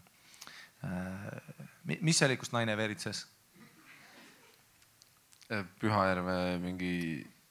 äh, 0.84 1.70
mi- 1.88 2.00
mis 2.02 2.20
see 2.20 2.28
oli, 2.30 2.38
kus 2.42 2.54
naine 2.56 2.78
veeritses? 2.78 3.26
Pühajärve 5.80 6.58
mingi. 6.58 6.94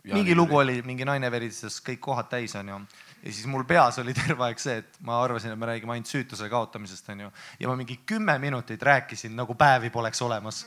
mingi 0.03 0.34
lugu. 0.34 0.57
oli, 0.59 0.80
mingi 0.82 1.05
naine 1.07 1.30
veritses 1.30 1.76
kõik 1.84 2.01
kohad 2.03 2.30
täis, 2.32 2.57
onju. 2.59 2.80
ja 3.22 3.32
siis 3.32 3.47
mul 3.47 3.64
peas 3.68 4.01
oli 4.03 4.14
terve 4.20 4.49
aeg 4.49 4.59
see, 4.59 4.80
et 4.82 4.99
ma 5.07 5.20
arvasin, 5.22 5.53
et 5.55 5.61
me 5.61 5.68
räägime 5.70 5.95
ainult 5.95 6.11
süütuse 6.11 6.49
kaotamisest, 6.51 7.12
onju. 7.14 7.30
ja 7.61 7.70
ma 7.70 7.76
mingi 7.78 8.01
kümme 8.07 8.38
minutit 8.43 8.82
rääkisin, 8.82 9.36
nagu 9.38 9.55
päevi 9.55 9.90
poleks 9.90 10.22
olemas. 10.22 10.66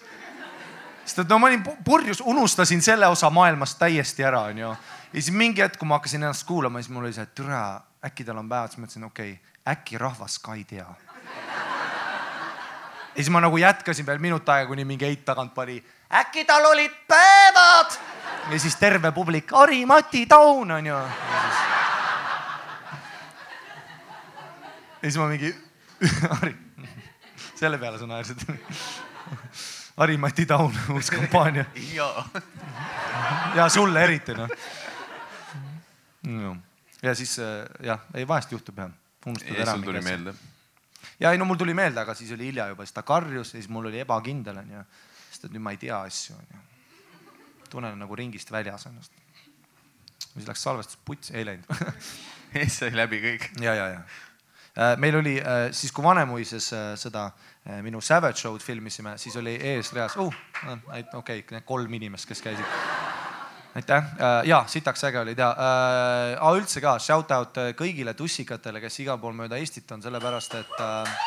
Sest 1.05 1.19
et 1.21 1.29
no 1.29 1.37
ma 1.39 1.47
olin 1.47 1.63
pu- 1.63 1.77
purjus, 1.85 2.21
unustasin 2.25 2.81
selle 2.81 3.07
osa 3.07 3.29
maailmast 3.29 3.79
täiesti 3.79 4.23
ära, 4.25 4.41
onju. 4.49 4.69
ja 5.13 5.21
siis 5.21 5.31
mingi 5.31 5.61
hetk, 5.61 5.77
kui 5.79 5.87
ma 5.87 5.99
hakkasin 5.99 6.23
ennast 6.23 6.47
kuulama, 6.47 6.81
siis 6.81 6.93
mul 6.93 7.05
oli 7.05 7.13
see, 7.13 7.23
et 7.23 7.35
türa, 7.37 7.81
äkki 8.05 8.25
tal 8.25 8.41
on 8.41 8.49
päevad, 8.49 8.73
siis 8.73 8.81
mõtlesin, 8.81 9.05
okei 9.05 9.31
okay,, 9.35 9.53
äkki 9.75 9.97
rahvas 10.01 10.39
ka 10.39 10.55
ei 10.57 10.63
tea. 10.63 10.87
ja 13.15 13.21
siis 13.21 13.29
ma 13.29 13.41
nagu 13.41 13.57
jätkasin 13.57 14.05
veel 14.05 14.19
minut 14.19 14.49
aega, 14.49 14.67
kuni 14.69 14.85
mingi 14.85 15.05
eit 15.05 15.25
tagant 15.25 15.53
pani, 15.53 15.77
äkki 16.09 16.45
tal 16.45 16.65
olid 16.71 16.97
päevad. 17.07 17.99
ja 18.51 18.59
siis 18.59 18.75
terve 18.75 19.11
publik, 19.11 19.51
Harri-Mati 19.51 20.25
Taun 20.25 20.71
onju. 20.71 20.95
ja 25.01 25.05
siis 25.05 25.17
ma 25.21 25.29
mingi, 25.29 25.55
Harri, 26.29 26.55
selle 27.55 27.77
peale 27.77 28.01
sa 28.01 28.09
naersid. 28.09 28.41
Harri-Mati 29.97 30.45
Taun, 30.45 30.73
uus 30.95 31.11
kampaania 31.11 31.65
ja 33.55 33.69
sulle 33.69 34.03
eriti 34.03 34.35
noh 34.35 34.49
no.. 36.27 36.55
ja 37.03 37.15
siis 37.15 37.37
äh, 37.39 37.63
jah, 37.83 38.03
ei 38.13 38.27
vahest 38.27 38.51
juhtub 38.51 38.79
jah, 38.79 38.91
unustad 39.25 39.55
ära. 39.55 39.71
sul 39.71 39.87
tuli 39.87 40.01
meelde. 40.01 40.35
ja 41.19 41.31
ei 41.31 41.37
no 41.37 41.45
mul 41.45 41.59
tuli 41.59 41.73
meelde, 41.73 42.01
aga 42.01 42.13
siis 42.13 42.31
oli 42.35 42.51
hilja 42.51 42.67
juba, 42.73 42.85
siis 42.85 42.95
ta 42.95 43.03
karjus 43.03 43.53
ja 43.53 43.59
siis 43.59 43.69
mul 43.69 43.91
oli 43.91 44.01
ebakindel 44.03 44.61
onju, 44.63 44.83
sest 45.29 45.47
et 45.47 45.55
nüüd 45.55 45.63
ma 45.63 45.75
ei 45.75 45.81
tea 45.81 46.01
asju 46.01 46.35
onju. 46.35 46.63
tunnen 47.69 47.99
nagu 47.99 48.15
ringist 48.15 48.51
väljas 48.51 48.87
ennast. 48.91 49.11
siis 50.33 50.47
läks 50.47 50.63
salvestus 50.63 50.99
putsi, 51.05 51.33
ei 51.33 51.45
läinud 51.45 51.85
sai 52.77 52.91
läbi 52.95 53.23
kõik. 53.23 53.51
ja, 53.63 53.73
ja, 53.75 53.89
ja 53.95 54.05
Äh, 54.75 54.97
meil 54.99 55.15
oli 55.15 55.37
äh, 55.39 55.71
siis, 55.71 55.91
kui 55.95 56.03
Vanemuises 56.03 56.65
seda 56.99 57.29
minu 57.81 58.01
Savage 58.01 58.37
Show'd 58.37 58.61
filmisime, 58.61 59.15
siis 59.17 59.35
oli 59.41 59.55
eesreas 59.73 60.17
uh,, 60.21 60.33
okei 61.13 61.39
okay,, 61.39 61.61
kolm 61.65 61.93
inimest, 61.93 62.27
kes 62.29 62.41
käisid. 62.45 62.65
aitäh, 63.75 64.11
ja 64.45 64.63
sitaks 64.67 65.03
äge 65.03 65.19
oli 65.19 65.35
teha 65.35 65.49
äh,. 65.49 66.53
üldse 66.57 66.81
ka 66.81 66.99
shout 66.99 67.31
out 67.31 67.57
kõigile 67.75 68.13
tussikatele, 68.13 68.81
kes 68.81 68.99
igal 68.99 69.17
pool 69.17 69.33
mööda 69.33 69.57
Eestit 69.57 69.91
on, 69.91 70.01
sellepärast 70.01 70.55
et 70.61 70.79
äh, 70.79 71.17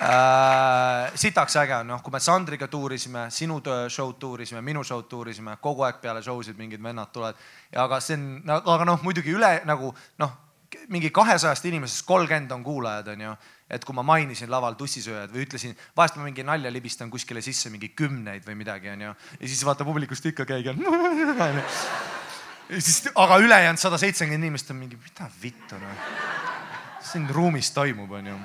äh, 0.00 1.10
sitaks 1.14 1.56
äge 1.56 1.76
on, 1.80 1.90
noh, 1.92 2.02
kui 2.02 2.14
me 2.14 2.20
Sandriga 2.22 2.68
tuurisime, 2.70 3.28
sinu 3.34 3.60
show'd 3.90 4.18
tuurisime, 4.20 4.62
minu 4.62 4.84
show'd 4.84 5.08
tuurisime, 5.10 5.56
kogu 5.60 5.82
aeg 5.86 6.00
peale 6.02 6.22
show 6.22 6.42
sid 6.42 6.58
mingid 6.58 6.82
vennad 6.82 7.10
tulevad. 7.12 7.36
aga 7.76 8.00
see 8.00 8.16
on, 8.16 8.28
aga 8.46 8.84
noh, 8.84 9.02
muidugi 9.02 9.34
üle 9.34 9.58
nagu 9.66 9.92
noh, 10.22 10.36
mingi 10.88 11.10
kahesajast 11.10 11.64
inimesest 11.64 12.06
kolmkümmend 12.06 12.52
on 12.52 12.64
kuulajad, 12.64 13.14
onju. 13.14 13.36
Et 13.70 13.84
kui 13.84 13.96
ma 13.96 14.04
mainisin 14.06 14.50
laval 14.50 14.76
tussisööjad 14.78 15.32
või 15.32 15.44
ütlesin, 15.46 15.76
vahest 15.96 16.16
ma 16.18 16.26
mingi 16.26 16.44
nalja 16.46 16.72
libistan 16.72 17.10
kuskile 17.12 17.42
sisse 17.44 17.70
mingi 17.72 17.90
kümneid 17.96 18.46
või 18.46 18.56
midagi, 18.60 18.92
onju. 18.94 19.14
ja 19.40 19.50
siis 19.50 19.64
vaata 19.66 19.86
publikust 19.88 20.26
ikka 20.30 20.46
keegi 20.48 20.72
on. 20.72 20.80
ja 22.74 22.80
siis, 22.80 23.02
aga 23.14 23.40
ülejäänud 23.44 23.80
sada 23.80 24.00
seitsekümmend 24.00 24.48
inimest 24.48 24.72
on 24.72 24.80
mingi, 24.80 25.00
mida 25.02 25.28
vittu 25.42 25.80
noh. 25.82 26.08
siin 27.12 27.28
ruumis 27.32 27.70
toimub, 27.76 28.16
onju 28.20 28.38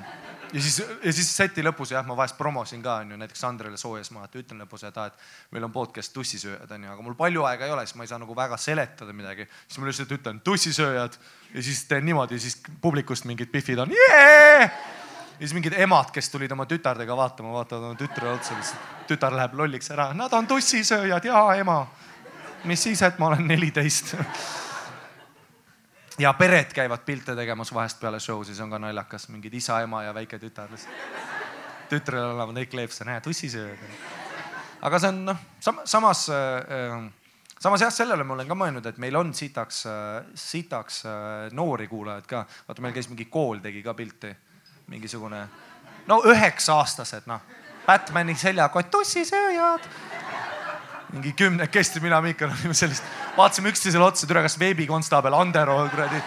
ja 0.54 0.62
siis, 0.62 0.78
ja 1.04 1.12
siis 1.12 1.30
seti 1.36 1.62
lõpus 1.64 1.92
jah, 1.94 2.04
ma 2.06 2.16
vahest 2.16 2.36
promosin 2.38 2.82
ka 2.82 3.00
onju, 3.02 3.18
näiteks 3.18 3.44
Andrele 3.48 3.78
Soojasmaa, 3.80 4.28
et 4.28 4.36
ütlen 4.38 4.62
lõpus, 4.62 4.84
et 4.86 4.98
aa, 5.00 5.10
et 5.10 5.54
meil 5.54 5.66
on 5.66 5.72
podcast 5.74 6.14
tussisööjad 6.14 6.70
onju, 6.76 6.90
aga 6.92 7.06
mul 7.06 7.16
palju 7.18 7.46
aega 7.48 7.66
ei 7.66 7.74
ole, 7.74 7.86
siis 7.88 7.98
ma 7.98 8.06
ei 8.06 8.12
saa 8.12 8.20
nagu 8.22 8.36
väga 8.38 8.58
seletada 8.60 9.12
midagi. 9.16 9.48
siis 9.66 9.80
ma 9.80 9.88
lihtsalt 9.88 10.14
ütlen 10.18 10.40
tussisööjad 10.46 11.18
ja 11.54 11.62
siis 11.62 11.84
teen 11.90 12.06
niimoodi, 12.06 12.38
siis 12.38 12.60
publikust 12.80 13.26
mingid 13.26 13.50
pihvid 13.50 13.82
on 13.82 13.96
jee. 13.96 14.70
Ja 15.34 15.46
siis 15.46 15.54
mingid 15.54 15.74
emad, 15.78 16.10
kes 16.14 16.30
tulid 16.30 16.52
oma 16.54 16.66
tütardega 16.70 17.16
vaatama, 17.16 17.52
vaatavad 17.52 17.90
oma 17.90 17.98
tütre 17.98 18.30
otsa, 18.30 18.54
tütar 19.08 19.34
läheb 19.34 19.54
lolliks 19.58 19.90
ära, 19.90 20.12
nad 20.14 20.32
on 20.32 20.46
tussisööjad 20.46 21.24
ja 21.24 21.46
ema. 21.58 21.86
mis 22.64 22.82
siis, 22.82 23.02
et 23.02 23.18
ma 23.18 23.26
olen 23.26 23.48
neliteist 23.48 24.14
ja 26.18 26.32
pered 26.32 26.72
käivad 26.72 27.02
pilte 27.06 27.34
tegemas 27.36 27.74
vahest 27.74 28.00
peale 28.00 28.20
show, 28.20 28.42
siis 28.44 28.60
on 28.60 28.70
ka 28.70 28.78
naljakas, 28.78 29.28
mingid 29.28 29.54
isa, 29.54 29.80
ema 29.82 30.02
ja 30.02 30.14
väike 30.14 30.38
tütar 30.38 30.70
lihtsalt. 30.70 30.94
tütrel 31.88 32.30
annavad 32.30 32.54
neid 32.54 32.70
kleepse, 32.70 33.04
näe 33.04 33.20
tussisööjad. 33.20 33.82
aga 34.82 34.98
see 34.98 35.08
on 35.08 35.20
noh 35.24 35.44
sam, 35.60 35.82
samas 35.84 36.28
äh,, 36.30 37.10
samas 37.58 37.82
jah, 37.82 37.92
sellele 37.92 38.24
ma 38.24 38.34
olen 38.34 38.48
ka 38.48 38.54
mõelnud, 38.54 38.86
et 38.86 38.98
meil 38.98 39.16
on 39.16 39.34
sitaks 39.34 39.84
äh,, 39.90 40.24
sitaks 40.34 41.04
äh, 41.10 41.52
noori 41.52 41.88
kuulajaid 41.88 42.26
ka. 42.30 42.46
vaata, 42.68 42.82
meil 42.82 42.94
käis 42.94 43.10
mingi 43.10 43.26
kool 43.26 43.58
tegi 43.64 43.82
ka 43.82 43.94
pilti, 43.94 44.30
mingisugune 44.88 45.46
no 46.06 46.20
üheksa-aastased 46.28 47.28
noh, 47.30 47.40
Batman'i 47.86 48.34
seljakott, 48.36 48.90
tussisööjad 48.90 49.88
mingi 51.14 51.32
kümnekesti, 51.32 52.00
mina, 52.02 52.20
Miikal 52.20 52.50
olime 52.50 52.74
sellist, 52.74 53.04
vaatasime 53.36 53.70
üksteisele 53.70 54.02
otsa, 54.02 54.26
türa, 54.26 54.42
kas 54.42 54.58
veebikonstaabel 54.58 55.36
Andero 55.38 55.76
kuradi 55.92 56.20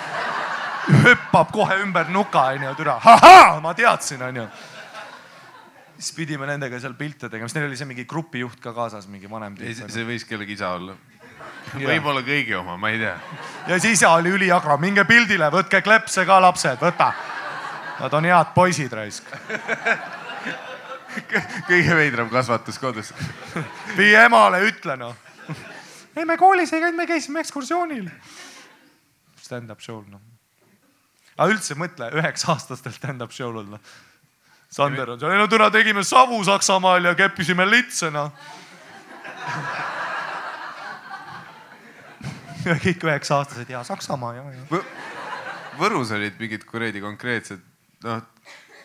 hüppab 1.04 1.52
kohe 1.52 1.80
ümber 1.84 2.08
nuka, 2.14 2.46
onju, 2.56 2.74
türa, 2.80 2.96
ahaa, 3.04 3.60
ma 3.64 3.74
teadsin, 3.76 4.22
onju. 4.30 4.48
siis 5.98 6.14
pidime 6.16 6.48
nendega 6.48 6.80
seal 6.80 6.96
pilte 6.96 7.30
tegema, 7.30 7.50
siis 7.50 7.58
neil 7.58 7.68
oli 7.68 7.78
see 7.80 7.90
mingi 7.90 8.06
grupijuht 8.08 8.62
ka 8.64 8.74
kaasas, 8.74 9.08
mingi 9.12 9.30
vanem 9.30 9.58
tüüp. 9.58 9.88
see 9.92 10.08
võis 10.08 10.24
kellegi 10.30 10.56
isa 10.56 10.72
olla. 10.78 10.96
võib-olla 11.76 12.24
kõigi 12.24 12.56
oma, 12.56 12.78
ma 12.80 12.94
ei 12.94 13.02
tea. 13.02 13.18
ja 13.68 13.80
siis 13.80 14.00
isa 14.00 14.14
oli 14.16 14.32
üliagra, 14.38 14.78
minge 14.80 15.04
pildile, 15.10 15.52
võtke 15.52 15.82
klepse 15.84 16.26
ka 16.26 16.40
lapsed, 16.48 16.80
võta. 16.80 17.12
Nad 18.00 18.14
on 18.14 18.26
head 18.30 18.54
poisid 18.56 18.94
raisk. 18.94 19.30
kõige 21.68 21.96
veidram 21.98 22.30
kasvatus 22.30 22.78
kodus. 22.80 23.14
vii 23.98 24.16
emale, 24.26 24.62
ütle 24.70 24.98
noh. 25.00 25.16
ei, 26.16 26.26
me 26.26 26.38
koolis 26.38 26.74
ei 26.74 26.82
käinud, 26.84 26.98
me 26.98 27.08
käisime 27.10 27.42
ekskursioonil. 27.42 28.10
Stand-up 29.42 29.82
show'l 29.82 30.06
noh. 30.12 30.22
aga 31.38 31.50
üldse 31.54 31.78
mõtle 31.80 32.12
üheksa-aastastel 32.20 32.94
stand-up 32.96 33.34
show'l 33.34 33.64
olla. 33.64 33.80
Sander 34.70 35.10
on 35.14 35.20
seal, 35.20 35.32
ei 35.32 35.40
no 35.40 35.48
täna 35.48 35.70
tegime 35.72 36.04
savu 36.04 36.44
Saksamaal 36.44 37.06
ja 37.08 37.16
keppisime 37.16 37.66
litse 37.70 38.12
noh. 38.12 38.32
kõik 42.68 43.04
üheksa-aastased 43.08 43.70
ja 43.72 43.84
Saksamaa 43.88 44.34
ja, 44.36 44.44
ja. 44.52 44.82
Võrus 45.78 46.12
olid 46.16 46.40
mingid 46.42 46.66
kuradi 46.68 47.02
konkreetsed, 47.04 47.62
noh, 48.04 48.22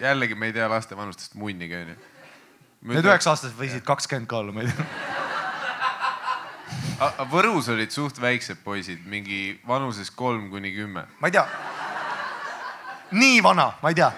jällegi 0.01 0.35
me 0.35 0.47
ei 0.47 0.53
tea 0.53 0.69
laste 0.71 0.97
vanustest 0.97 1.35
munnigi 1.35 1.77
onju. 1.77 1.97
Need 2.93 3.07
üheksa-aastased 3.07 3.55
võisid 3.59 3.85
kakskümmend 3.87 4.27
ka 4.31 4.41
olla, 4.43 4.53
ma 4.55 4.65
ei 4.65 4.73
tea. 4.73 4.87
Võrus 7.31 7.69
olid 7.73 7.91
suht 7.95 8.21
väiksed 8.23 8.63
poisid, 8.65 9.03
mingi 9.11 9.61
vanuses 9.67 10.11
kolm 10.15 10.51
kuni 10.51 10.73
kümme. 10.75 11.07
ma 11.21 11.31
ei 11.31 11.33
tea. 11.33 11.47
nii 13.13 13.43
vana, 13.43 13.73
ma 13.83 13.89
ei 13.89 13.95
tea. 13.95 14.13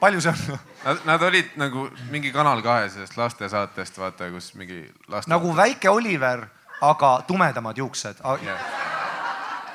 palju 0.00 0.20
see 0.20 0.32
on? 0.32 0.58
Nad, 0.84 1.02
nad 1.04 1.22
olid 1.22 1.50
nagu 1.60 1.90
mingi 2.10 2.32
Kanal 2.32 2.62
kahe 2.64 2.88
sellest 2.88 3.16
lastesaatest, 3.16 3.98
vaata, 4.00 4.30
kus 4.32 4.54
mingi 4.54 4.86
laste. 5.08 5.30
nagu 5.30 5.56
väike 5.56 5.90
Oliver, 5.90 6.46
aga 6.80 7.22
tumedamad 7.26 7.76
juuksed. 7.76 8.24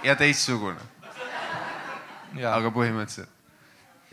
ja 0.04 0.16
teistsugune, 0.16 0.82
aga 2.50 2.70
põhimõtteliselt. 2.74 3.35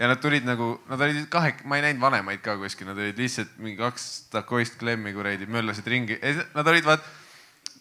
Ja 0.03 0.09
nad 0.11 0.19
tulid 0.19 0.47
nagu, 0.47 0.75
nad 0.91 1.01
olid 1.05 1.29
kahe, 1.31 1.55
ma 1.71 1.79
ei 1.79 1.85
näinud 1.87 2.03
vanemaid 2.03 2.43
ka 2.43 2.57
kuskil, 2.59 2.89
nad 2.91 2.99
olid 2.99 3.19
lihtsalt 3.23 3.55
mingi 3.63 3.79
kaks 3.79 4.09
takoist 4.33 4.75
klemmi 4.81 5.15
kuradi, 5.15 5.47
möllasid 5.47 5.87
ringi, 5.87 6.19
nad 6.57 6.71
olid 6.73 6.89
vaat 6.89 7.07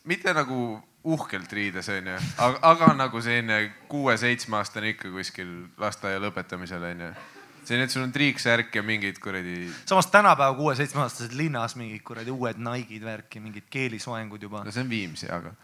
mitte 0.06 0.34
nagu 0.38 0.62
uhkelt 1.02 1.54
riides 1.58 1.90
onju, 1.90 2.20
aga, 2.46 2.60
aga 2.70 2.92
nagu 3.00 3.22
selline 3.26 3.60
kuue-seitsmeaastane 3.90 4.94
ikka 4.94 5.10
kuskil 5.16 5.50
lasteaia 5.82 6.22
lõpetamisel 6.22 6.86
onju. 6.92 7.12
selline, 7.66 7.86
et 7.86 7.94
sul 7.94 8.06
on 8.06 8.14
triiksärk 8.14 8.76
ja 8.76 8.86
mingid 8.86 9.18
kuradi, 9.22 9.66
samas 9.90 10.14
tänapäeva 10.14 10.54
kuue-seitsmeaastased 10.62 11.34
linnas 11.38 11.76
mingid 11.76 12.06
kuradi 12.06 12.34
uued 12.34 12.62
Nike'id 12.62 13.06
värki, 13.06 13.42
mingid 13.42 13.66
keelisoengud 13.70 14.42
juba. 14.42 14.64
No 14.66 14.74
see 14.74 14.86
on 14.86 14.90
Viimsi, 14.94 15.30
aga 15.34 15.56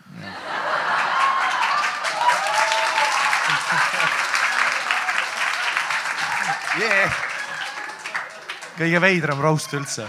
yeah.. 6.80 7.14
kõige 8.78 9.02
veidram 9.02 9.42
roast 9.42 9.74
üldse. 9.74 10.08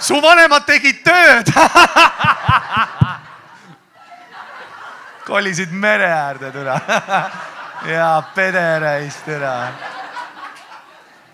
su 0.00 0.18
vanemad 0.22 0.66
tegid 0.68 1.02
tööd. 1.06 1.52
kolisid 5.28 5.72
mere 5.72 6.08
äärde 6.12 6.52
türa. 6.52 6.80
ja 7.94 8.10
pederäis 8.34 9.16
türa. 9.24 9.72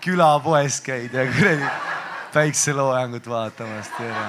külapoes 0.01 0.81
käid 0.85 1.13
ja 1.13 1.27
kuradi 1.31 1.69
päikseloojangut 2.33 3.29
vaatamas 3.29 3.91
türa. 3.97 4.27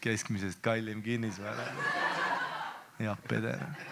keskmisest 0.00 0.60
kallim 0.62 1.02
kinnisvara. 1.02 1.70
jah, 2.98 3.16
peder 3.28 3.91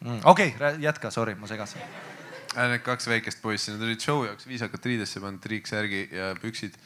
Mm, 0.00 0.20
okei 0.24 0.52
okay,, 0.54 0.76
jätka, 0.82 1.10
sorry, 1.10 1.34
ma 1.34 1.48
segasin. 1.48 1.80
äh, 2.56 2.68
need 2.72 2.84
kaks 2.84 3.08
väikest 3.08 3.40
poissi, 3.42 3.72
nad 3.72 3.86
olid 3.86 4.02
show 4.02 4.26
jaoks 4.26 4.48
viisakalt 4.48 4.84
riidesse 4.86 5.22
pannud 5.22 5.40
triiksärgi 5.44 6.08
ja 6.12 6.34
püksid 6.40 6.76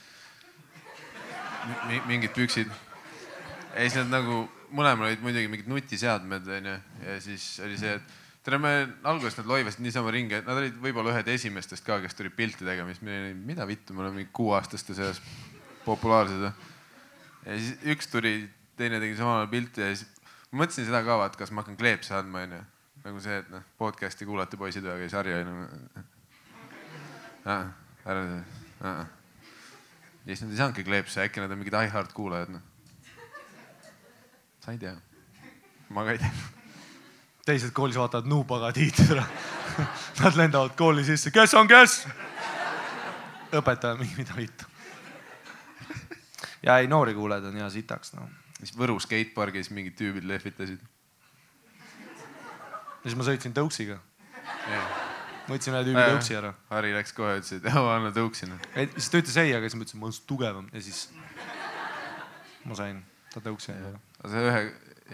Mi. 1.88 2.00
mingid 2.06 2.32
püksid. 2.32 2.70
ja 3.74 3.82
siis 3.82 3.98
nad 4.00 4.14
nagu, 4.14 4.44
mõlemal 4.72 5.10
olid 5.10 5.20
muidugi 5.24 5.50
mingid 5.50 5.68
nutiseadmed 5.68 6.48
onju 6.56 6.76
ja 7.04 7.18
siis 7.20 7.52
oli 7.64 7.76
see, 7.80 7.98
et 7.98 8.18
tere, 8.46 8.58
me 8.62 8.72
alguses 9.10 9.36
nad 9.40 9.50
loivasid 9.50 9.82
niisama 9.84 10.12
ringi, 10.14 10.38
et 10.38 10.48
nad 10.48 10.56
olid 10.56 10.78
võib-olla 10.80 11.12
ühed 11.12 11.28
esimestest 11.34 11.84
ka, 11.84 11.98
kes 12.00 12.16
tulid 12.16 12.34
pilti 12.36 12.64
tegema, 12.64 12.94
siis 12.94 13.04
me 13.04 13.12
olime, 13.12 13.36
mida 13.52 13.66
vittu, 13.68 13.96
me 13.96 14.04
oleme 14.06 14.22
mingi 14.22 14.32
kuueaastaste 14.36 14.96
seas 14.96 15.20
populaarsed 15.84 16.46
või. 16.46 16.52
ja 17.44 17.58
siis 17.58 17.84
üks 17.94 18.08
tuli, 18.12 18.34
teine 18.80 19.02
tegi 19.02 19.18
samal 19.18 19.42
ajal 19.42 19.52
pilti 19.52 19.84
ja 19.84 19.92
siis 19.92 20.06
mõtlesin 20.56 20.88
seda 20.88 21.02
ka, 21.04 21.18
vaat 21.20 21.36
kas 21.36 21.52
ma 21.52 21.64
hakkan 21.64 21.78
kleepse 21.80 22.16
andma 22.16 22.46
onju. 22.46 22.62
Nagu 23.04 23.20
see, 23.22 23.38
et 23.40 23.48
noh, 23.52 23.64
podcast'i 23.80 24.28
kuulate 24.28 24.58
poisid, 24.60 24.86
aga 24.86 25.04
ei 25.04 25.12
sarja 25.12 25.40
onju. 25.40 26.04
ära, 27.46 28.24
ja 28.80 30.36
siis 30.36 30.42
nad 30.44 30.52
ei 30.52 30.60
saanudki 30.60 30.84
kleepse, 30.84 31.24
äkki 31.24 31.42
nad 31.42 31.52
on 31.52 31.60
mingid 31.60 31.76
iHeart 31.76 32.12
kuulajad 32.16 32.52
noh. 32.54 32.62
sa 34.60 34.72
ei 34.74 34.78
tea. 34.78 34.96
ma 35.88 36.04
ka 36.04 36.16
ei 36.16 36.20
tea. 36.22 36.32
teised 37.48 37.72
koolis 37.76 37.98
vaatavad 37.98 38.28
nuupagatiiti 38.30 39.08
ära. 39.14 39.24
Nad 40.20 40.36
lendavad 40.36 40.74
kooli 40.76 41.04
sisse, 41.06 41.30
kes 41.32 41.54
on 41.56 41.68
kes? 41.70 42.02
õpetaja 43.56 43.96
mingi, 43.98 44.14
mida 44.20 44.36
vittu. 44.36 44.66
ja 46.62 46.78
ei, 46.78 46.88
noori 46.90 47.14
kuulajaid 47.16 47.48
on 47.48 47.60
hea 47.62 47.70
sitaks 47.72 48.14
noh. 48.18 48.28
siis 48.60 48.74
Võru 48.76 48.98
skatepargis 49.00 49.72
mingid 49.74 49.96
tüübid 49.98 50.28
lehvitasid. 50.28 50.82
Siis 53.04 53.16
ma 53.18 53.26
sõitsin 53.26 53.54
tõuksiga, 53.56 53.98
võtsin 55.50 55.74
ühe 55.74 55.84
tüübi 55.86 56.00
Jaa. 56.00 56.10
tõuksi 56.14 56.36
ära. 56.38 56.52
Harri 56.70 56.92
läks 56.94 57.14
kohe, 57.16 57.38
ütles, 57.40 57.52
et 57.58 57.70
joo, 57.70 57.86
anna 57.92 58.12
tõuksi 58.14 58.48
noh. 58.50 58.60
siis 58.96 59.08
ta 59.10 59.22
ütles 59.22 59.38
ei, 59.42 59.54
aga 59.56 59.68
siis 59.68 59.78
ma 59.78 59.86
ütlesin, 59.86 60.02
ma 60.02 60.10
olen 60.10 60.26
tugevam 60.30 60.68
ja 60.72 60.84
siis 60.84 61.08
ma 62.68 62.76
sain 62.78 63.00
ta 63.34 63.42
tõuksi 63.44 63.72
endale. 63.74 64.00
aga 64.20 64.32
see 64.34 64.44
ühe, 64.50 64.60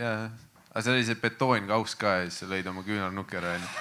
jaa, 0.01 0.18
aga 0.72 0.82
see 0.84 0.97
oli 0.97 1.07
see 1.09 1.20
betoonkauss 1.22 1.97
ka 2.01 2.18
ja 2.20 2.26
siis 2.26 2.43
sa 2.43 2.51
lõid 2.51 2.68
oma 2.72 2.84
küünarnuki 2.87 3.39
ära 3.41 3.55
onju. 3.57 3.72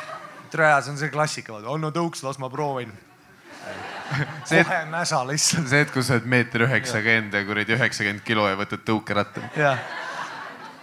tere, 0.53 0.71
see 0.85 0.93
on 0.93 1.01
see 1.01 1.11
klassika, 1.13 1.59
anna 1.59 1.91
tõuks, 1.95 2.23
las 2.27 2.39
ma 2.39 2.51
proovin. 2.53 2.93
See- 4.45 4.61
kohe 4.61 4.83
mäsa 4.91 5.23
lihtsalt. 5.25 5.65
see, 5.71 5.79
et 5.81 5.89
kui 5.89 6.03
sa 6.05 6.19
oled 6.19 6.27
meeter 6.29 6.61
üheksakümmend 6.67 7.33
ja 7.33 7.39
kuradi 7.47 7.73
üheksakümmend 7.73 8.21
kilo 8.27 8.43
ja 8.45 8.57
võtad 8.59 8.83
tõukeratta. 8.85 9.41
jah. 9.57 9.81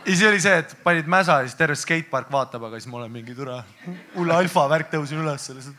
Ja 0.06 0.16
siis 0.16 0.22
oli 0.28 0.40
see, 0.42 0.58
et 0.58 0.76
panid 0.84 1.06
mäsa 1.10 1.32
ja 1.40 1.46
siis 1.46 1.58
terve 1.58 1.74
skatepark 1.78 2.30
vaatab, 2.32 2.62
aga 2.68 2.80
siis 2.80 2.90
ma 2.90 2.96
olen 3.00 3.12
mingi 3.12 3.34
türa, 3.36 3.62
hull 4.16 4.30
alfa 4.34 4.68
värk 4.70 4.88
tõusin 4.92 5.22
üles 5.22 5.48
lihtsalt. 5.54 5.76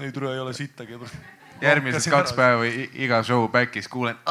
ei 0.00 0.12
türa 0.12 0.32
ei 0.34 0.40
ole 0.40 0.52
sittagi. 0.56 0.98
järgmised 1.60 2.10
kaks. 2.10 2.32
päeva 2.32 2.64
iga 2.66 3.22
show 3.22 3.48
back'is 3.50 3.88
kuulen, 3.88 4.16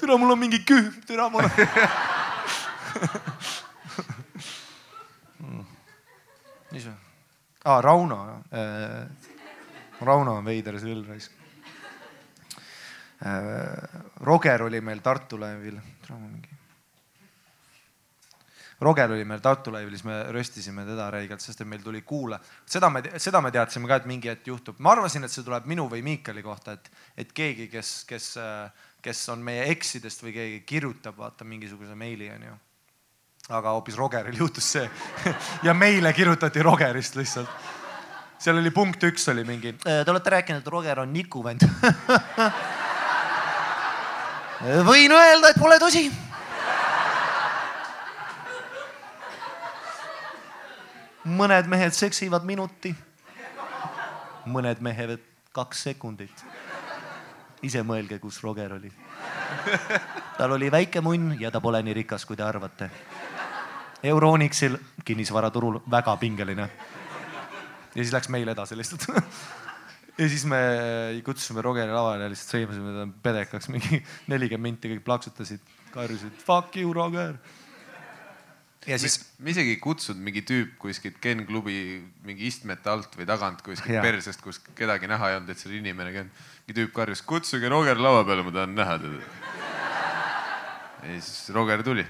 türa, 0.00 0.16
mul 0.16 0.30
on 0.30 0.38
mingi 0.38 0.58
kühm, 0.66 0.92
türa 1.06 1.28
mul 1.28 1.44
on. 1.44 1.50
mis 6.72 6.82
see? 6.84 6.96
aa, 7.64 7.80
Rauno 7.80 8.42
äh,. 8.52 9.06
Rauno 10.02 10.34
on 10.40 10.44
veider 10.44 10.74
sõll 10.82 11.04
raisk. 11.06 11.41
Roger 14.20 14.62
oli 14.62 14.80
meil 14.80 14.98
Tartu 14.98 15.38
laevil, 15.40 15.78
mingi. 16.10 16.48
Roger 18.82 19.12
oli 19.14 19.24
meil 19.24 19.40
Tartu 19.40 19.70
laevil, 19.72 19.94
siis 19.94 20.04
me 20.04 20.16
röstisime 20.34 20.82
teda 20.86 21.06
räigelt, 21.14 21.40
sest 21.40 21.60
et 21.62 21.68
meil 21.68 21.84
tuli 21.84 22.02
kuule. 22.02 22.38
seda 22.66 22.90
me, 22.90 23.02
seda 23.22 23.40
me 23.40 23.52
teadsime 23.54 23.86
ka, 23.86 24.00
et 24.00 24.08
mingi 24.10 24.30
hetk 24.30 24.50
juhtub. 24.50 24.80
ma 24.82 24.96
arvasin, 24.96 25.24
et 25.24 25.30
see 25.30 25.46
tuleb 25.46 25.68
minu 25.70 25.86
või 25.90 26.02
Miikali 26.02 26.42
kohta, 26.42 26.74
et, 26.74 26.90
et 27.16 27.32
keegi, 27.32 27.68
kes, 27.70 27.94
kes, 28.10 28.34
kes 29.02 29.22
on 29.30 29.38
meie 29.38 29.70
eksidest 29.70 30.26
või 30.26 30.34
keegi 30.34 30.60
kirjutab, 30.66 31.16
vaata 31.18 31.46
mingisuguse 31.46 31.94
meili 31.94 32.30
onju. 32.30 32.58
aga 33.50 33.76
hoopis 33.78 33.96
Rogeril 33.98 34.38
juhtus 34.38 34.72
see 34.72 34.90
ja 35.66 35.74
meile 35.74 36.12
kirjutati 36.12 36.62
Rogerist 36.62 37.16
lihtsalt. 37.16 37.48
seal 38.38 38.58
oli 38.58 38.70
punkt 38.70 39.02
üks 39.02 39.30
oli 39.30 39.44
mingi. 39.44 39.76
Te 39.78 40.10
olete 40.10 40.38
rääkinud, 40.38 40.66
et 40.66 40.74
Roger 40.74 41.06
on 41.06 41.12
Niku 41.12 41.44
vend. 41.44 41.62
võin 44.62 45.12
öelda, 45.12 45.50
et 45.50 45.58
pole 45.58 45.78
tõsi 45.82 46.06
mõned 51.24 51.66
mehed 51.70 51.94
seksivad 51.94 52.46
minuti, 52.46 52.94
mõned 54.46 54.82
mehed 54.82 55.20
kaks 55.54 55.82
sekundit. 55.88 56.44
ise 57.62 57.82
mõelge, 57.82 58.18
kus 58.18 58.42
Roger 58.42 58.72
oli. 58.74 58.90
tal 60.38 60.52
oli 60.52 60.70
väike 60.70 61.00
munn 61.00 61.36
ja 61.40 61.50
ta 61.50 61.60
pole 61.60 61.82
nii 61.82 61.94
rikas, 61.94 62.24
kui 62.26 62.36
te 62.36 62.42
arvate. 62.42 62.90
Euronixil 64.02 64.78
kinnisvaraturul 65.04 65.80
väga 65.90 66.16
pingeline. 66.16 66.70
ja 67.94 68.02
siis 68.02 68.12
läks 68.12 68.28
meil 68.28 68.48
edasi 68.48 68.76
lihtsalt. 68.76 69.06
Ja 70.18 70.28
siis 70.28 70.44
me 70.48 70.60
kutsusime 71.24 71.64
Rogeri 71.64 71.92
lavale 71.92 72.26
ja 72.26 72.32
lihtsalt 72.32 72.56
sõimasime 72.56 72.92
ta 72.96 73.06
pedekaks 73.24 73.70
mingi 73.72 74.02
nelikümmend 74.32 74.76
minti, 74.76 74.92
kõik 74.92 75.04
plaksutasid, 75.06 75.74
karjusid 75.94 76.38
fuck 76.44 76.76
you, 76.76 76.92
Roger. 76.96 77.38
ja 78.86 78.98
siis 79.00 79.18
me 79.38 79.54
isegi 79.54 79.76
ei 79.76 79.80
kutsunud 79.82 80.20
mingi 80.24 80.44
tüüp 80.48 80.76
kuskilt 80.82 81.20
Ken 81.22 81.46
klubi 81.48 82.02
mingi 82.26 82.50
istmete 82.50 82.92
alt 82.92 83.16
või 83.18 83.28
tagant 83.30 83.64
kuskilt 83.64 83.96
Jaa. 83.96 84.04
persest, 84.04 84.44
kus 84.44 84.60
kedagi 84.76 85.10
näha 85.10 85.32
ei 85.32 85.40
olnud, 85.40 85.54
et 85.54 85.62
seal 85.62 85.78
inimene 85.78 86.12
käinud. 86.14 86.44
mingi 86.66 86.80
tüüp 86.82 86.94
karjus, 87.00 87.24
kutsuge 87.24 87.72
Roger 87.72 88.00
laua 88.00 88.26
peale, 88.28 88.44
ma 88.44 88.56
tahan 88.58 88.76
näha 88.76 88.98
teda. 89.06 89.50
ja 91.02 91.18
siis 91.18 91.48
Roger 91.56 91.82
tuli. 91.86 92.06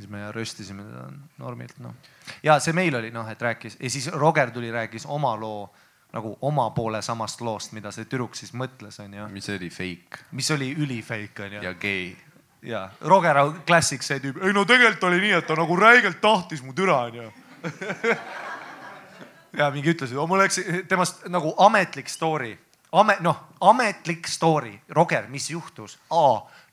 Siis 0.00 0.10
me 0.12 0.32
röstisime 0.32 0.84
teda 0.86 1.06
normilt 1.38 1.78
noh. 1.84 1.94
ja 2.42 2.58
see 2.60 2.76
meil 2.76 2.94
oli 2.98 3.10
noh, 3.14 3.28
et 3.30 3.42
rääkis 3.42 3.78
ja 3.80 3.90
siis 3.90 4.08
Roger 4.12 4.50
tuli, 4.50 4.70
rääkis 4.72 5.06
oma 5.06 5.34
loo 5.40 5.66
nagu 6.12 6.38
oma 6.42 6.70
poole 6.70 7.02
samast 7.02 7.40
loost, 7.40 7.72
mida 7.76 7.90
see 7.92 8.06
tüdruk 8.06 8.36
siis 8.38 8.54
mõtles, 8.56 8.98
onju. 9.02 9.28
mis 9.32 9.48
oli 9.52 9.70
fake 9.70 10.22
mis 10.32 10.50
oli 10.54 10.70
ülifake 10.72 11.48
onju. 11.48 11.62
ja 11.62 11.74
gei. 11.74 12.16
ja 12.62 12.88
Roger 13.00 13.42
on 13.42 13.62
klassik 13.66 14.06
see 14.06 14.20
tüüp, 14.22 14.40
ei 14.44 14.54
no 14.56 14.64
tegelikult 14.68 15.10
oli 15.10 15.22
nii, 15.26 15.34
et 15.40 15.48
ta 15.48 15.58
nagu 15.58 15.76
räigelt 15.80 16.20
tahtis 16.22 16.62
mu 16.64 16.74
türa 16.76 17.02
onju. 17.08 17.30
ja 19.60 19.70
mingi 19.74 19.92
ütles, 19.92 20.14
mul 20.14 20.40
läks 20.40 20.60
temast 20.88 21.26
nagu 21.32 21.52
ametlik 21.66 22.08
story, 22.12 22.54
amet, 22.92 23.20
noh, 23.24 23.42
ametlik 23.60 24.28
story, 24.30 24.76
Roger, 24.88 25.28
mis 25.32 25.50
juhtus? 25.50 25.98
A, 26.10 26.26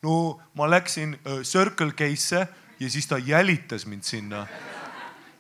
no 0.03 0.17
ma 0.59 0.69
läksin 0.69 1.17
äh, 1.19 1.41
Circle 1.47 1.91
K-sse 1.97 2.47
ja 2.83 2.89
siis 2.89 3.07
ta 3.07 3.17
jälitas 3.17 3.85
mind 3.87 4.03
sinna. 4.03 4.47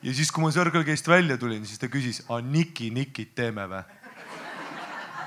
ja 0.03 0.13
siis, 0.13 0.31
kui 0.31 0.43
ma 0.43 0.51
K-st 0.51 1.07
välja 1.07 1.37
tulin, 1.37 1.65
siis 1.65 1.79
ta 1.79 1.87
küsis, 1.87 2.23
Niki, 2.41 2.89
Nikit 2.89 3.35
teeme 3.35 3.67
vä? 3.69 3.83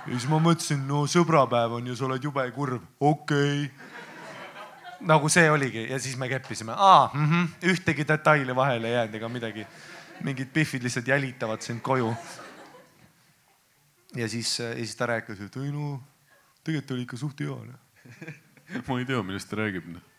ja 0.07 0.12
siis 0.12 0.29
ma 0.31 0.39
mõtlesin, 0.39 0.87
no 0.87 1.05
sõbrapäev 1.11 1.77
on 1.81 1.87
ju, 1.87 1.97
sa 1.97 2.07
oled 2.07 2.25
jube 2.25 2.51
kurb, 2.55 2.83
okei 3.01 3.67
okay 3.67 3.95
nagu 5.01 5.29
see 5.29 5.51
oligi 5.51 5.87
ja 5.91 5.99
siis 6.01 6.17
me 6.17 6.29
keppisime, 6.29 6.73
aa 6.77 7.11
mm, 7.14 7.27
-hmm. 7.31 7.49
ühtegi 7.73 8.09
detaili 8.09 8.57
vahele 8.57 8.89
ei 8.89 8.95
jäänud 8.95 9.14
ega 9.14 9.29
midagi. 9.29 9.67
mingid 10.21 10.49
pihvid 10.49 10.83
lihtsalt 10.83 11.09
jälitavad 11.09 11.61
sind 11.61 11.81
koju. 11.81 12.17
ja 14.14 14.29
siis, 14.29 14.59
ja 14.59 14.75
siis 14.75 14.97
ta 14.97 15.07
rääkis, 15.07 15.41
et 15.41 15.57
ei 15.57 15.73
no 15.73 16.03
tegelikult 16.64 16.91
oli 16.91 17.03
ikka 17.03 17.17
suht 17.17 17.41
hea 17.41 17.49
noh. 17.49 17.81
ma 18.89 18.99
ei 18.99 19.05
tea, 19.05 19.23
millest 19.23 19.51
ta 19.51 19.57
räägib. 19.57 19.87
noh. 19.87 20.16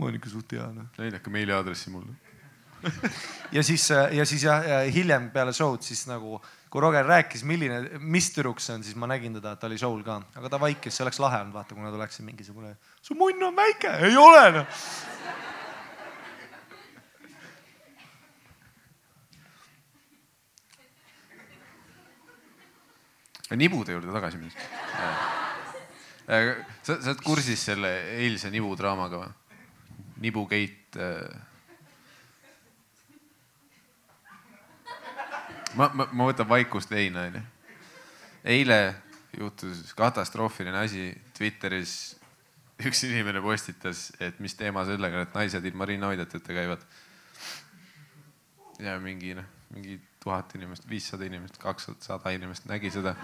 Ma 0.00 0.08
olen 0.08 0.16
ikka 0.16 0.32
suht 0.32 0.56
hea 0.56 0.66
noh. 0.72 0.88
näidake 0.96 1.30
meiliaadressi 1.32 1.92
mulle. 1.92 2.16
ja 3.56 3.62
siis, 3.62 3.84
ja 4.16 4.24
siis 4.24 4.46
jah, 4.46 4.64
hiljem 4.94 5.28
peale 5.34 5.52
show'd 5.52 5.84
siis 5.84 6.06
nagu, 6.08 6.38
kui 6.72 6.80
Roger 6.80 7.04
rääkis, 7.04 7.44
milline, 7.44 7.82
mis 8.00 8.30
tüdruk 8.32 8.62
see 8.64 8.78
on, 8.78 8.84
siis 8.86 8.96
ma 8.96 9.10
nägin 9.10 9.36
teda, 9.36 9.52
et 9.52 9.60
ta 9.60 9.68
oli 9.68 9.76
show'l 9.80 10.00
ka, 10.06 10.16
aga 10.40 10.52
ta 10.54 10.60
vaikis, 10.62 10.96
see 10.96 11.04
oleks 11.04 11.20
lahe 11.20 11.42
olnud, 11.42 11.58
vaata, 11.58 11.76
kui 11.76 11.84
nad 11.84 11.98
oleksid 11.98 12.24
mingisugune, 12.24 12.72
su 13.04 13.16
munn 13.18 13.50
on 13.50 13.58
väike, 13.58 13.92
ei 14.08 14.16
ole 14.16 14.46
noh. 14.56 14.80
nibude 23.58 23.92
juurde 23.92 24.12
tagasi 24.14 24.38
minnes. 24.38 24.54
sa, 26.86 26.94
sa 26.94 27.10
oled 27.10 27.22
kursis 27.26 27.64
selle 27.66 27.90
eilse 28.22 28.48
nibu 28.54 28.70
draamaga 28.78 29.24
või? 29.24 29.32
Nibukeit 30.20 30.96
äh.... 30.96 31.28
ma, 35.74 35.90
ma, 35.94 36.08
ma 36.12 36.26
võtan 36.28 36.48
vaikust 36.48 36.92
leina, 36.92 37.28
onju. 37.30 37.42
eile 38.56 38.80
juhtus 39.36 39.92
katastroofiline 39.98 40.78
asi 40.84 41.10
Twitteris. 41.36 42.16
üks 42.80 43.02
inimene 43.04 43.42
postitas, 43.44 44.06
et 44.24 44.38
mis 44.40 44.54
teema 44.56 44.86
sellega, 44.88 45.26
et 45.26 45.34
naised 45.36 45.64
ilma 45.68 45.84
rinnahoidjateta 45.88 46.56
käivad. 46.56 46.84
ja 48.80 48.98
mingi 49.00 49.34
noh, 49.36 49.48
mingi 49.74 50.00
tuhat 50.20 50.54
inimest, 50.56 50.88
viissada 50.88 51.24
inimest, 51.24 51.58
kakssada 51.60 52.32
inimest 52.36 52.66
nägi 52.68 52.90
seda. 52.90 53.14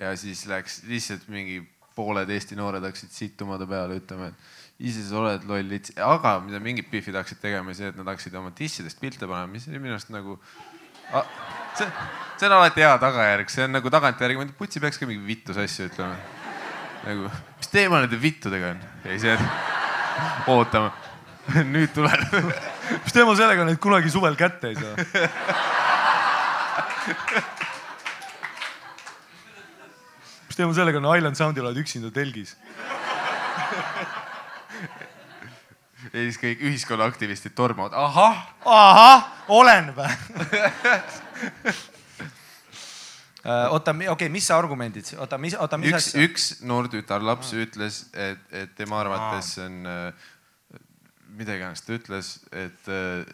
ja 0.00 0.16
siis 0.16 0.46
läks 0.46 0.82
lihtsalt 0.88 1.28
mingi 1.28 1.62
pooled 1.96 2.30
Eesti 2.30 2.58
noored 2.58 2.84
hakkasid 2.84 3.12
sittuma 3.14 3.58
ta 3.60 3.66
peale 3.68 3.96
ütlema, 4.00 4.30
et 4.30 4.88
ise 4.90 5.04
sa 5.06 5.20
oled 5.22 5.46
loll 5.48 5.70
lits, 5.70 5.94
aga 6.02 6.36
mida 6.44 6.60
mingid 6.62 6.90
Biffid 6.90 7.16
hakkasid 7.16 7.40
tegema, 7.42 7.74
see, 7.76 7.88
et 7.92 7.98
nad 7.98 8.08
hakkasid 8.12 8.34
oma 8.36 8.52
dissidest 8.56 9.00
pilte 9.00 9.24
panema, 9.24 9.48
mis 9.52 9.68
oli 9.70 9.80
minu 9.80 9.96
arust 9.96 10.12
nagu. 10.12 10.38
see, 11.78 11.88
see 12.36 12.48
on 12.48 12.56
alati 12.58 12.84
hea 12.84 12.94
tagajärg, 13.00 13.52
see 13.52 13.64
on 13.64 13.76
nagu 13.78 13.92
tagantjärgi, 13.92 14.48
putsi 14.58 14.82
peaks 14.82 15.00
ka 15.00 15.08
mingi 15.08 15.24
vittu 15.26 15.56
asju 15.56 15.88
ütlema. 15.90 16.16
nagu, 17.06 17.30
mis 17.56 17.72
teema 17.72 18.02
nende 18.04 18.20
vittudega 18.20 18.74
on? 18.74 18.80
ei, 19.06 19.18
see 19.22 19.32
on, 19.36 19.42
ootame, 20.56 20.90
nüüd 21.74 21.94
tuleb 21.96 22.20
mis 23.04 23.14
teema 23.14 23.36
sellega 23.38 23.64
on, 23.64 23.72
et 23.72 23.80
kunagi 23.80 24.12
suvel 24.12 24.36
kätte 24.38 24.74
ei 24.74 24.76
saa? 24.76 24.94
mis 30.56 30.62
teema 30.62 30.72
sellega 30.72 31.00
on, 31.02 31.10
Island 31.18 31.36
Soundil 31.36 31.66
oled 31.68 31.76
üksinda 31.82 32.08
telgis? 32.14 32.56
ja 36.06 36.22
siis 36.22 36.38
kõik 36.40 36.62
ühiskonnaaktivistid 36.64 37.52
tormavad, 37.58 37.92
ahah, 37.92 38.38
ahah, 38.64 39.26
olen 39.52 39.92
või? 39.96 40.08
oota, 43.74 43.92
okei 43.92 44.08
okay,, 44.14 44.30
mis 44.32 44.48
argumendid, 44.54 45.12
oota, 45.20 45.36
mis, 45.38 45.58
oota, 45.60 45.76
mis 45.82 45.92
üks, 45.92 46.08
asja? 46.08 46.24
üks 46.24 46.48
noor 46.64 46.88
tütarlaps 46.92 47.52
ütles, 47.58 48.06
et, 48.16 48.40
et 48.64 48.72
tema 48.78 49.02
arvates 49.04 49.52
see 49.58 49.68
on, 49.68 49.76
mida 51.36 51.58
iganes 51.60 51.84
ta 51.84 51.98
ütles, 51.98 52.38
et 52.56 52.88
äh, 52.88 53.28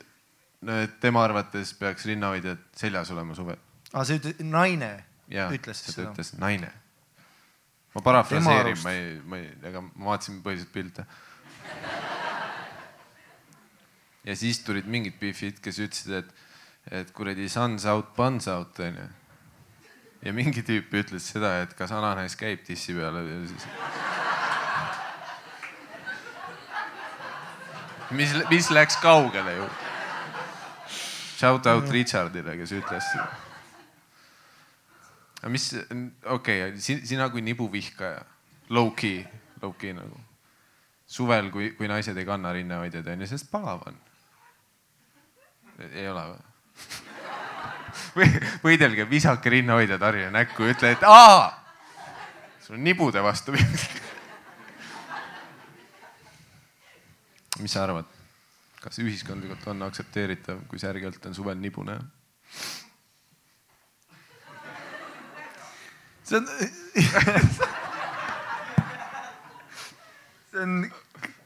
no 0.67 0.83
et 0.83 0.99
tema 1.05 1.23
arvates 1.29 1.71
peaks 1.79 2.11
rinnahoidjad 2.11 2.67
seljas 2.83 3.15
olema 3.15 3.39
suvel. 3.39 3.63
aa, 3.93 4.03
see 4.09 4.19
ütles, 4.19 4.43
naine 4.43 4.95
ja 5.31 5.47
ütles 5.55 5.87
siis 5.87 5.95
seda? 6.01 6.11
ütles 6.11 6.35
naine. 6.43 6.73
Ma 7.95 8.01
parafraseerin, 8.01 8.79
ma 8.83 8.93
ei, 8.93 9.21
ma 9.25 9.41
ei, 9.41 9.51
ega 9.69 9.83
ma 9.85 10.13
vaatasin 10.13 10.41
põhiliselt 10.45 10.73
pilte. 10.73 11.05
ja 14.25 14.37
siis 14.39 14.63
tulid 14.65 14.89
mingid 14.89 15.19
Biffid, 15.21 15.61
kes 15.65 15.81
ütlesid, 15.83 16.23
et, 16.23 16.33
et 17.03 17.13
kuradi 17.13 17.49
sun's 17.53 17.87
out, 17.91 18.15
buns 18.17 18.49
out 18.49 18.81
onju. 18.81 19.07
ja 20.23 20.33
mingi 20.33 20.65
tüüp 20.65 20.95
ütles 21.03 21.29
seda, 21.35 21.59
et 21.67 21.77
kas 21.77 21.93
Ananas 21.93 22.37
käib 22.39 22.65
tissi 22.65 22.97
peale 22.97 23.25
ja 23.29 23.39
siis. 23.53 23.69
mis, 28.11 28.37
mis 28.51 28.71
läks 28.71 29.01
kaugele 29.05 29.57
ju. 29.61 29.71
Shout 31.43 31.67
out 31.67 31.89
Richardile, 31.91 32.55
kes 32.57 32.79
ütles 32.79 33.09
seda 33.13 33.52
mis, 35.51 35.73
okei 36.25 36.69
okay,, 36.69 36.79
sina 36.79 37.29
kui 37.31 37.43
nibuvihkaja, 37.43 38.23
low-key, 38.71 39.25
low-key 39.63 39.93
nagu. 39.97 40.21
suvel, 41.07 41.51
kui, 41.53 41.71
kui 41.77 41.89
naised 41.91 42.17
ei 42.17 42.25
kanna 42.25 42.53
rinnahoidjaid 42.53 43.07
onju, 43.15 43.27
sest 43.29 43.51
palav 43.51 43.83
on. 43.87 43.97
ei 45.91 46.09
ole 46.09 46.23
või? 46.31 46.41
või 48.17 48.29
võidelge, 48.63 49.09
visake 49.11 49.51
rinnahoidjad 49.51 50.01
Harjule 50.03 50.31
näkku 50.33 50.63
ütle, 50.71 50.95
et 50.95 51.03
aa, 51.05 51.51
sul 52.63 52.79
on 52.79 52.85
nibude 52.87 53.23
vastu 53.23 53.53
mis 57.63 57.73
sa 57.73 57.85
arvad, 57.85 58.07
kas 58.83 58.99
ühiskondlikult 59.03 59.67
on 59.71 59.83
aktsepteeritav, 59.87 60.65
kui 60.71 60.79
särgelt 60.81 61.27
on 61.29 61.35
suvel 61.37 61.59
nibu 61.61 61.85
näha? 61.87 62.03
See 66.33 66.39
on, 66.39 66.47
see 70.53 70.63
on 70.63 70.91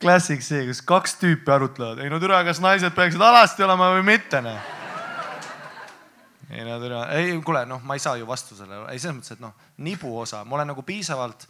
klassik 0.03 0.43
see, 0.45 0.67
kus 0.69 0.83
kaks 0.87 1.17
tüüpi 1.21 1.53
arutlevad, 1.53 1.99
ei 2.05 2.11
no 2.13 2.19
türa, 2.23 2.45
kas 2.47 2.61
naised 2.63 2.95
peaksid 2.95 3.23
alasti 3.23 3.65
olema 3.67 3.87
või 3.97 4.05
mitte, 4.07 4.41
noh. 4.45 4.61
ei 6.53 6.65
no 6.67 6.79
türa, 6.83 7.01
ei 7.19 7.35
kuule, 7.45 7.63
noh, 7.69 7.81
ma 7.83 7.93
ei 7.97 8.03
saa 8.03 8.17
ju 8.21 8.27
vastu 8.29 8.59
sellele, 8.59 8.87
ei 8.93 8.99
selles 9.03 9.17
mõttes, 9.19 9.33
et 9.37 9.43
noh, 9.43 9.55
nibu 9.83 10.09
osa, 10.21 10.45
ma 10.45 10.53
olen 10.61 10.69
nagu 10.75 10.83
piisavalt, 10.87 11.41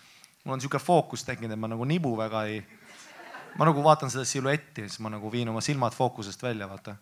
mul 0.45 0.55
on 0.57 0.63
sihuke 0.63 0.81
fookus 0.81 1.23
tekkinud, 1.27 1.53
et 1.57 1.61
ma 1.61 1.69
nagu 1.73 1.85
nibu 1.89 2.11
väga 2.19 2.41
ei, 2.49 2.59
ma 3.59 3.63
nagu 3.69 3.81
vaatan 3.85 4.11
seda 4.13 4.25
siluetti 4.29 4.83
siis 4.87 5.01
ma 5.05 5.13
nagu 5.13 5.27
viin 5.33 5.49
oma 5.49 5.61
silmad 5.65 5.95
fookusest 5.97 6.43
välja, 6.45 6.69
vaata 6.71 6.97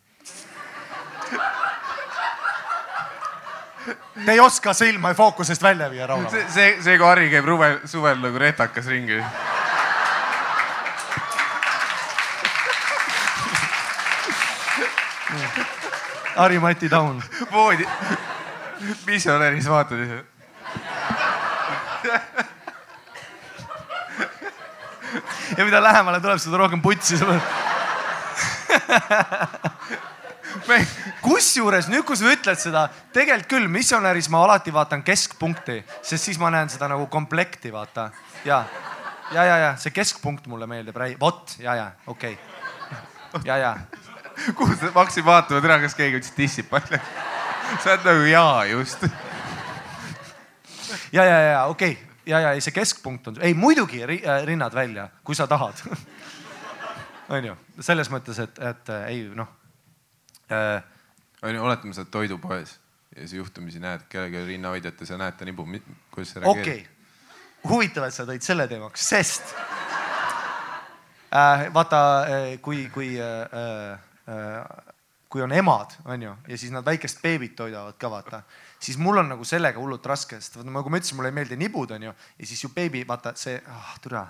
Te 4.24 4.32
ei 4.32 4.40
oska 4.40 4.72
silma 4.72 5.14
fookusest 5.14 5.62
välja 5.62 5.90
viia, 5.90 6.06
Rauno. 6.06 6.30
see, 6.30 6.44
see, 6.48 6.76
see, 6.82 6.96
kui 6.98 7.06
Harri 7.06 7.28
käib 7.32 7.44
ruvel, 7.44 7.78
suvel 7.88 8.18
nagu 8.22 8.38
retakas 8.40 8.86
ringi. 8.88 9.20
Harri-Mati 16.34 16.88
Town. 16.88 17.22
voodi, 17.52 17.86
missionäris 19.06 19.68
vaatad 19.70 19.98
ise. 20.06 20.24
ja 25.58 25.64
mida 25.64 25.82
lähemale 25.82 26.20
tuleb, 26.20 26.38
seda 26.42 26.56
rohkem 26.58 26.82
putsi 26.82 27.18
sa 27.18 27.24
pead. 27.30 27.42
Kusjuures 31.24 31.88
nüüd, 31.90 32.04
kui 32.06 32.16
sa 32.18 32.30
ütled 32.30 32.60
seda, 32.60 32.86
tegelikult 33.14 33.50
küll 33.50 33.68
missionäris 33.70 34.28
ma 34.32 34.44
alati 34.44 34.72
vaatan 34.74 35.02
keskpunkti, 35.06 35.80
sest 36.02 36.30
siis 36.30 36.38
ma 36.40 36.50
näen 36.54 36.70
seda 36.72 36.88
nagu 36.90 37.06
komplekti, 37.12 37.72
vaata. 37.72 38.10
ja, 38.44 38.64
ja, 39.32 39.44
ja, 39.44 39.58
ja 39.58 39.70
see 39.80 39.94
keskpunkt 39.94 40.46
mulle 40.46 40.68
meeldib, 40.70 40.98
vot 41.20 41.56
ja, 41.58 41.74
ja 41.74 41.90
okei 42.06 42.38
okay.. 42.38 43.42
ja, 43.44 43.56
ja 43.56 43.76
kuhu 44.54 44.76
sa, 44.76 44.90
ma 44.94 45.02
hakkasin 45.02 45.26
vaatama, 45.26 45.62
tere, 45.64 45.80
kas 45.84 45.98
keegi 45.98 46.20
ütles 46.20 46.34
dissib 46.36 46.70
palju. 46.70 47.00
sa 47.82 47.94
oled 47.94 48.08
nagu 48.10 48.28
jaa, 48.30 48.64
just. 48.70 49.06
ja, 51.12 51.24
ja, 51.24 51.38
ja 51.38 51.64
okei 51.66 51.96
okay., 51.96 52.14
ja, 52.26 52.40
ja 52.40 52.54
ei 52.54 52.62
see 52.64 52.74
keskpunkt 52.74 53.28
on, 53.32 53.42
ei 53.42 53.54
muidugi 53.54 54.04
ri, 54.06 54.22
äh, 54.22 54.44
rinnad 54.46 54.74
välja, 54.74 55.08
kui 55.24 55.34
sa 55.34 55.48
tahad. 55.50 55.82
onju, 57.34 57.56
selles 57.80 58.10
mõttes, 58.12 58.38
et, 58.38 58.58
et 58.60 58.90
äh, 58.92 59.06
ei 59.10 59.28
noh 59.34 59.63
äh,. 60.52 60.82
onju, 61.42 61.62
oletame, 61.62 61.94
sa 61.94 62.04
oled 62.04 62.12
toidupoes 62.14 62.78
ja 63.14 63.20
siis 63.22 63.38
juhtumisi 63.40 63.80
näed 63.82 64.06
kellegi 64.08 64.44
rinnahoidjat 64.52 65.00
ja 65.00 65.06
sa 65.12 65.20
näed 65.20 65.38
ta 65.38 65.44
nibu, 65.48 65.66
kuidas 66.10 66.34
sa 66.34 66.40
reageerid 66.44 66.84
okay., 66.84 66.86
huvitav, 67.68 68.08
et 68.08 68.16
sa 68.16 68.26
tõid 68.28 68.44
selle 68.44 68.66
teemaks, 68.68 69.08
sest 69.08 69.54
äh, 71.32 71.68
vaata, 71.74 72.00
kui, 72.62 72.88
kui 72.92 73.14
äh,, 73.20 73.94
äh, 74.28 74.92
kui 75.34 75.42
on 75.42 75.50
emad, 75.50 75.96
onju, 76.06 76.30
ja 76.46 76.56
siis 76.58 76.70
nad 76.70 76.86
väikest 76.86 77.18
beebit 77.18 77.56
toidavad 77.58 77.96
ka 77.98 78.06
vaata, 78.06 78.38
siis 78.78 78.94
mul 79.02 79.18
on 79.18 79.32
nagu 79.32 79.42
sellega 79.42 79.80
hullult 79.82 80.04
raske, 80.06 80.38
sest 80.38 80.60
vaata 80.60 80.70
nagu 80.70 80.92
ma 80.92 81.00
ütlesin, 81.00 81.18
mulle 81.18 81.32
ei 81.32 81.34
meeldi 81.34 81.58
nibud, 81.58 81.90
onju, 81.96 82.12
ja 82.38 82.46
siis 82.46 82.62
ju 82.62 82.70
beebi, 82.70 83.02
vaata 83.08 83.32
see 83.34 83.56
ah,, 83.66 83.96
türa. 84.04 84.22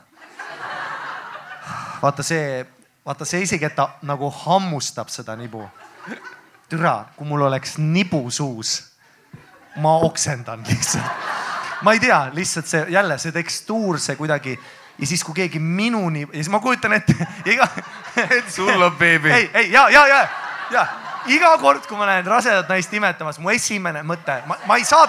vaata 2.00 2.24
see, 2.24 2.64
vaata 3.04 3.28
see 3.28 3.42
isegi, 3.44 3.68
et 3.68 3.76
ta 3.76 3.90
nagu 4.08 4.32
hammustab 4.46 5.12
seda 5.12 5.36
nibu. 5.36 5.66
türa, 6.68 7.04
kui 7.16 7.28
mul 7.28 7.48
oleks 7.48 7.78
nibu 7.78 8.30
suus, 8.30 8.76
ma 9.76 9.98
oksendan 10.06 10.64
lihtsalt 10.68 11.32
ma 11.84 11.92
ei 11.92 12.00
tea, 12.00 12.30
lihtsalt 12.32 12.66
see 12.66 12.86
jälle 12.88 13.18
see 13.18 13.32
tekstuur, 13.32 13.98
see 14.00 14.16
kuidagi 14.16 14.60
ja 14.98 15.06
siis, 15.06 15.24
kui 15.24 15.34
keegi 15.34 15.58
minuni 15.58 16.20
ja 16.20 16.26
siis 16.32 16.48
ma 16.48 16.60
kujutan 16.60 16.92
ette 16.92 17.26
iga. 17.52 17.68
sul 18.48 18.82
on 18.82 18.96
beebi. 18.96 19.30
ei, 19.30 19.50
ei 19.54 19.72
ja, 19.72 19.88
ja, 19.88 20.06
ja, 20.06 20.28
ja 20.70 20.86
iga 21.26 21.58
kord, 21.58 21.86
kui 21.86 21.98
ma 21.98 22.06
näen 22.06 22.26
rasedat 22.26 22.68
naist 22.68 22.92
imetamas, 22.92 23.38
mu 23.38 23.50
esimene 23.50 24.02
mõte, 24.02 24.42
ma, 24.46 24.56
ma 24.68 24.76
ei 24.76 24.84
saa. 24.84 25.04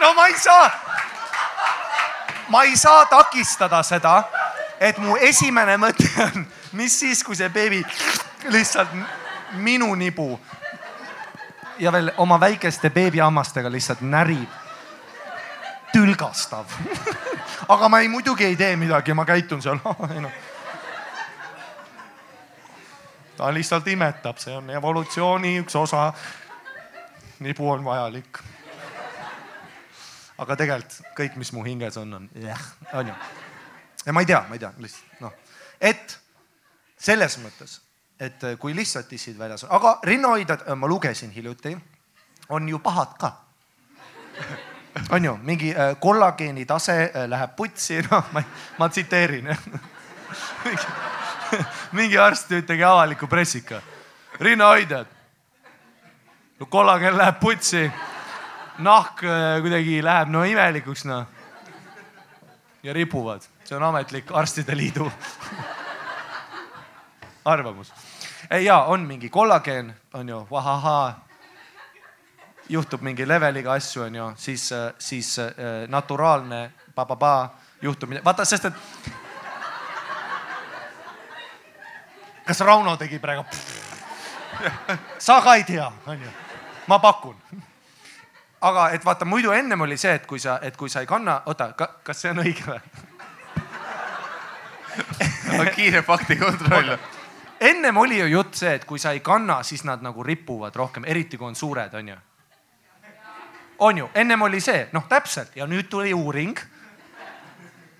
no 0.00 0.14
ma 0.14 0.26
ei 0.28 0.38
saa, 0.38 0.70
ma 2.48 2.62
ei 2.64 2.76
saa 2.76 3.06
takistada 3.06 3.82
seda, 3.82 4.22
et 4.80 4.98
mu 4.98 5.16
esimene 5.16 5.76
mõte 5.80 6.10
on, 6.24 6.46
mis 6.74 7.00
siis, 7.00 7.24
kui 7.24 7.36
see 7.36 7.48
beebi 7.48 7.84
lihtsalt 8.50 8.88
minu 9.52 9.94
nibu 9.94 10.40
ja 11.78 11.92
veel 11.92 12.12
oma 12.16 12.40
väikeste 12.40 12.90
beebihammastega 12.90 13.72
lihtsalt 13.72 14.00
närib. 14.00 14.48
tülgastav 15.92 16.66
aga 17.74 17.88
ma 17.88 18.00
ei, 18.00 18.08
muidugi 18.08 18.44
ei 18.44 18.56
tee 18.56 18.76
midagi, 18.76 19.14
ma 19.14 19.24
käitun 19.24 19.62
seal 19.62 19.78
no. 20.24 20.30
ta 23.36 23.54
lihtsalt 23.54 23.86
imetab, 23.88 24.38
see 24.38 24.56
on 24.56 24.70
evolutsiooni 24.70 25.58
üks 25.62 25.76
osa. 25.76 26.12
nibu 27.38 27.70
on 27.70 27.84
vajalik. 27.84 28.38
aga 30.38 30.56
tegelikult 30.56 31.00
kõik, 31.16 31.36
mis 31.36 31.52
mu 31.52 31.62
hinges 31.62 31.96
on, 31.96 32.14
on 32.14 32.28
jah, 32.34 32.66
on 32.92 33.08
ju. 33.08 33.14
ja 34.06 34.12
ma 34.12 34.20
ei 34.20 34.26
tea, 34.26 34.44
ma 34.48 34.54
ei 34.54 34.66
tea, 34.66 34.72
lihtsalt 34.78 35.20
noh, 35.20 35.32
et 35.80 36.23
selles 37.04 37.38
mõttes 37.42 37.80
et 38.20 38.44
äh, 38.44 38.58
kui 38.58 38.74
lihtsalt 38.76 39.10
dissid 39.10 39.38
väljas 39.38 39.66
aga 39.68 39.98
rinnahoidjad, 40.06 40.68
äh, 40.68 40.76
ma 40.76 40.86
lugesin 40.86 41.30
hiljuti, 41.30 41.76
on 42.48 42.68
ju 42.68 42.78
pahad 42.78 43.16
ka 43.18 43.32
on 45.14 45.24
ju, 45.24 45.36
mingi 45.42 45.74
äh, 45.74 45.96
kollageeni 46.00 46.66
tase 46.66 47.10
läheb 47.26 47.56
putsi, 47.56 48.00
noh, 48.10 48.30
ma, 48.32 48.42
ma 48.78 48.88
tsiteerin 48.88 49.50
mingi, 50.64 50.86
mingi 51.98 52.18
arst 52.18 52.54
tegi 52.66 52.84
avaliku 52.84 53.26
pressika. 53.26 53.82
rinnahoidjad. 54.40 55.06
kollageen 56.68 57.16
läheb 57.18 57.40
putsi, 57.40 57.90
nahk 58.78 59.20
kuidagi 59.60 60.02
läheb 60.02 60.28
no 60.28 60.44
imelikuks 60.44 61.04
noh. 61.04 61.26
ja 62.82 62.92
ripuvad, 62.92 63.42
see 63.64 63.76
on 63.76 63.82
ametlik 63.82 64.30
arstide 64.32 64.76
liidu 64.76 65.10
arvamus. 67.44 67.92
jaa, 68.60 68.84
on 68.84 69.00
mingi 69.00 69.28
kollageen, 69.28 69.94
on 70.14 70.28
ju, 70.28 70.46
vahahaa. 70.50 71.24
juhtub 72.68 73.02
mingi 73.02 73.28
leveliga 73.28 73.72
asju, 73.72 74.02
on 74.02 74.14
ju, 74.14 74.32
siis, 74.36 74.70
siis 74.98 75.38
äh, 75.38 75.54
naturaalne 75.88 76.72
ba-ba-ba 76.94 77.50
juhtub, 77.82 78.10
vaata, 78.24 78.44
sest 78.44 78.64
et. 78.64 78.74
kas 82.46 82.60
Rauno 82.60 82.96
tegi 82.96 83.18
praegu? 83.18 83.44
sa 85.18 85.40
ka 85.40 85.54
ei 85.54 85.64
tea, 85.64 85.92
on 86.06 86.22
ju, 86.22 86.30
ma 86.86 86.98
pakun 86.98 87.36
aga 88.64 88.90
et 88.96 89.04
vaata, 89.04 89.24
muidu 89.24 89.52
ennem 89.52 89.80
oli 89.80 89.96
see, 90.00 90.14
et 90.14 90.26
kui 90.26 90.40
sa, 90.40 90.58
et 90.62 90.76
kui 90.76 90.90
sa 90.90 91.00
ei 91.04 91.06
kanna, 91.06 91.42
oota 91.46 91.72
ka,, 91.76 91.88
kas 92.04 92.22
see 92.24 92.30
on 92.32 92.40
õige 92.44 92.64
või? 92.68 92.80
kiire 95.74 96.02
faktikontroll 96.06 96.96
ennem 97.64 97.96
oli 97.96 98.18
ju 98.18 98.26
jutt 98.26 98.54
see, 98.54 98.74
et 98.74 98.84
kui 98.84 98.98
sa 98.98 99.12
ei 99.16 99.20
kanna, 99.20 99.62
siis 99.62 99.84
nad 99.84 100.02
nagu 100.02 100.22
ripuvad 100.22 100.76
rohkem, 100.76 101.04
eriti 101.04 101.36
kui 101.36 101.46
on 101.46 101.56
suured, 101.56 101.94
onju. 101.94 102.16
on 103.78 103.98
ju, 103.98 104.10
ennem 104.14 104.42
oli 104.42 104.60
see, 104.60 104.88
noh, 104.92 105.06
täpselt 105.08 105.56
ja 105.56 105.66
nüüd 105.66 105.88
tuli 105.88 106.14
uuring. 106.14 106.58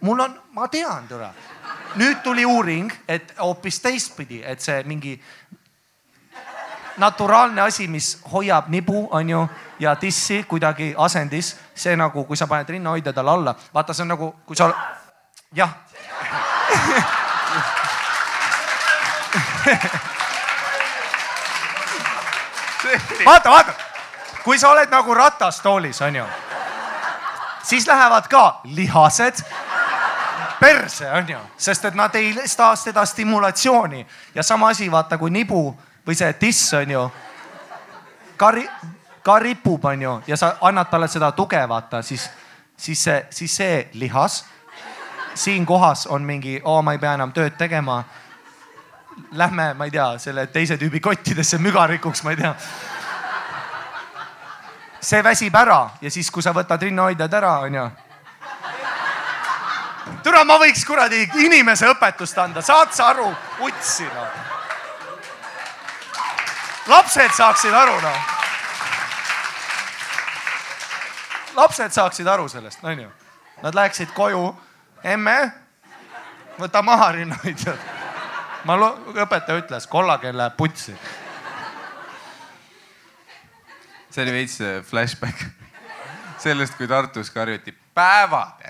mul 0.01 0.21
on, 0.21 0.41
ma 0.53 0.69
tean, 0.69 1.09
tule. 1.09 1.31
nüüd 1.95 2.23
tuli 2.23 2.45
uuring, 2.45 2.93
et 3.09 3.35
hoopis 3.41 3.81
teistpidi, 3.81 4.43
et 4.45 4.61
see 4.61 4.83
mingi 4.85 5.21
naturaalne 6.97 7.61
asi, 7.61 7.89
mis 7.89 8.19
hoiab 8.33 8.69
nibu, 8.69 9.09
onju, 9.11 9.49
ja 9.79 9.97
tissi 9.97 10.45
kuidagi 10.49 10.95
asendis, 10.99 11.57
see 11.75 11.97
nagu, 11.97 12.25
kui 12.25 12.37
sa 12.37 12.47
paned 12.47 12.69
rinnahoidja 12.69 13.13
talle 13.13 13.31
alla, 13.31 13.57
vaata, 13.75 13.93
see 13.93 14.03
on 14.03 14.09
nagu, 14.09 14.35
kui 14.47 14.57
sa, 14.57 14.71
jah 15.55 15.75
vaata, 23.27 23.51
vaata, 23.51 23.73
kui 24.45 24.59
sa 24.59 24.71
oled 24.71 24.91
nagu 24.91 25.15
ratastoolis, 25.15 26.03
onju, 26.03 26.25
siis 27.63 27.87
lähevad 27.87 28.29
ka 28.31 28.61
lihased 28.65 29.45
perse, 30.61 31.11
onju, 31.11 31.39
sest 31.57 31.85
et 31.85 31.95
nad 31.95 32.15
ei 32.15 32.35
taha 32.57 32.77
seda 32.77 33.07
stimulatsiooni. 33.07 34.07
Ja 34.35 34.43
sama 34.43 34.69
asi, 34.69 34.91
vaata, 34.91 35.19
kui 35.19 35.31
nibu 35.31 35.77
või 36.07 36.17
see 36.17 36.33
tiss 36.33 36.75
onju, 36.75 37.11
ka, 38.37 38.53
ka 39.23 39.39
ripub, 39.39 39.85
onju, 39.85 40.23
ja 40.27 40.37
sa 40.37 40.57
annad 40.61 40.87
talle 40.91 41.09
seda 41.09 41.33
tuge, 41.33 41.69
vaata, 41.69 42.03
siis, 42.03 42.31
siis 42.77 43.05
see, 43.05 43.27
siis 43.31 43.57
see 43.57 43.89
lihas 43.93 44.45
siin 45.35 45.67
kohas 45.67 46.07
on 46.07 46.23
mingi, 46.23 46.61
oo, 46.65 46.83
ma 46.83 46.93
ei 46.93 46.99
pea 46.99 47.15
enam 47.15 47.33
tööd 47.33 47.57
tegema 47.59 48.05
lähme, 49.33 49.75
ma 49.75 49.85
ei 49.85 49.91
tea, 49.91 50.19
selle 50.19 50.47
teise 50.47 50.77
tüübi 50.79 51.01
kottidesse 51.01 51.59
mügarikuks, 51.59 52.23
ma 52.23 52.31
ei 52.31 52.37
tea. 52.37 52.55
see 55.05 55.21
väsib 55.25 55.55
ära 55.55 55.91
ja 56.01 56.11
siis, 56.11 56.31
kui 56.33 56.43
sa 56.43 56.55
võtad 56.57 56.83
rinnahoidjad 56.83 57.35
ära, 57.35 57.53
onju. 57.67 57.89
türa, 60.25 60.45
ma 60.45 60.57
võiks 60.59 60.85
kuradi 60.87 61.27
inimese 61.45 61.89
õpetust 61.93 62.39
anda, 62.41 62.63
saad 62.63 62.93
sa 62.93 63.11
aru, 63.13 63.29
utsi 63.61 64.05
noh. 64.05 64.39
lapsed 66.87 67.37
saaksid 67.37 67.75
aru 67.75 67.99
noh. 68.01 68.23
lapsed 71.55 71.93
saaksid 71.93 72.27
aru 72.27 72.49
sellest, 72.49 72.85
onju. 72.85 73.11
Nad 73.63 73.75
läheksid 73.75 74.11
koju, 74.13 74.49
emme, 75.05 75.53
võta 76.59 76.83
maha 76.83 77.13
rinnahoidjad 77.13 77.94
ma 78.65 78.77
õpetaja 79.25 79.61
ütles, 79.61 79.87
kollageen 79.91 80.37
läheb 80.39 80.57
putsi. 80.57 80.95
see 84.15 84.23
oli 84.23 84.33
veits 84.37 84.61
äh, 84.63 84.77
flashback 84.87 85.41
sellest, 86.45 86.77
kui 86.79 86.87
Tartus 86.89 87.33
karjuti 87.35 87.75
päevad. 87.95 88.63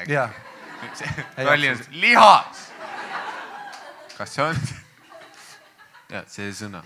Tallinnas 1.37 1.89
lihas. 1.93 2.71
kas 4.17 4.35
see 4.35 4.45
on? 4.45 4.57
ja 6.15 6.25
see 6.31 6.49
sõna. 6.57 6.81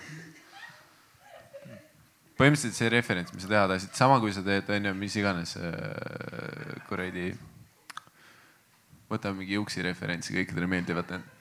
põhimõtteliselt 2.38 2.76
see 2.78 2.90
referents, 2.92 3.32
mis 3.34 3.46
sa 3.46 3.54
teha 3.54 3.64
tahtsid, 3.72 3.94
sama 3.98 4.20
kui 4.22 4.34
sa 4.34 4.44
teed, 4.46 4.68
onju, 4.74 4.94
mis 4.98 5.16
iganes 5.18 5.56
äh, 5.56 6.76
kuradi. 6.90 7.32
võtame 9.08 9.40
mingi 9.42 9.56
juuksi 9.56 9.82
referentsi, 9.86 10.34
kõikidele 10.34 10.68
meeldivad 10.70 11.14
need 11.14 11.37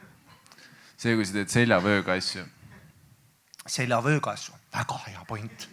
see, 0.97 1.15
kui 1.15 1.25
sa 1.27 1.37
teed 1.37 1.53
seljavööga 1.53 2.17
asju. 2.17 2.43
seljavööga 3.67 4.33
asju, 4.33 4.55
väga 4.73 4.99
hea 5.05 5.25
point. 5.29 5.67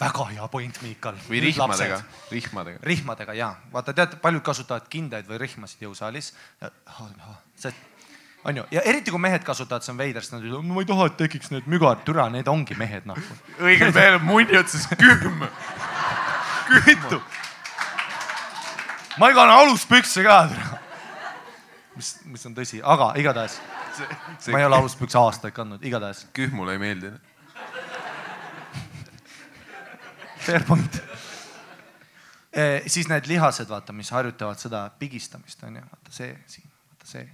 väga 0.00 0.26
hea 0.32 0.48
point, 0.50 0.82
Miikal. 0.82 1.16
või 1.28 1.40
rihmadega, 1.46 2.02
rihmadega. 2.30 2.82
rihmadega 2.82 3.34
ja 3.38 3.54
vaata, 3.72 3.94
tead, 3.94 4.18
paljud 4.22 4.44
kasutavad 4.46 4.86
kindaid 4.90 5.26
või 5.26 5.40
rihmasid 5.42 5.82
jõusaalis. 5.88 6.32
see 7.56 7.74
on 8.44 8.56
ju, 8.56 8.64
ja 8.70 8.82
eriti 8.82 9.10
kui 9.10 9.20
mehed 9.22 9.44
kasutavad, 9.46 9.82
see 9.82 9.92
on 9.92 9.98
veider, 9.98 10.22
sest 10.22 10.34
nad 10.34 10.42
ütlevad, 10.42 10.66
ma 10.66 10.82
ei 10.82 10.86
taha, 10.86 11.06
et 11.10 11.18
tekiks 11.18 11.52
need 11.54 11.66
mügad, 11.70 12.02
türa, 12.06 12.28
need 12.30 12.48
ongi 12.50 12.74
mehed 12.78 13.06
noh. 13.06 13.18
õigel 13.58 13.94
mehel 13.94 14.18
on 14.18 14.26
munni 14.26 14.58
otsas 14.58 14.86
kühm. 14.90 15.46
kühitu. 16.70 17.22
ma 19.18 19.30
ei 19.30 19.38
kanna 19.38 19.60
aluspükse 19.62 20.26
ka, 20.26 20.40
mis, 21.94 22.16
mis 22.26 22.50
on 22.50 22.58
tõsi, 22.58 22.82
aga 22.82 23.12
igatahes 23.22 23.60
ma 24.52 24.58
ei 24.58 24.66
ole 24.66 24.76
aluspükse 24.76 25.18
aastaid 25.18 25.54
kandnud, 25.56 25.84
igatahes. 25.84 26.26
kühm 26.36 26.56
mulle 26.56 26.76
ei 26.76 26.82
meeldi. 26.82 27.12
Fair 30.42 30.64
point 30.66 31.02
e,. 32.52 32.82
siis 32.86 33.08
need 33.08 33.28
lihased, 33.30 33.68
vaata, 33.70 33.94
mis 33.96 34.10
harjutavad 34.10 34.58
seda 34.60 34.84
pigistamist, 34.98 35.62
onju, 35.66 35.84
vaata 35.92 36.14
see 36.14 36.34
siin, 36.46 36.68
vaata 36.90 37.10
see. 37.14 37.28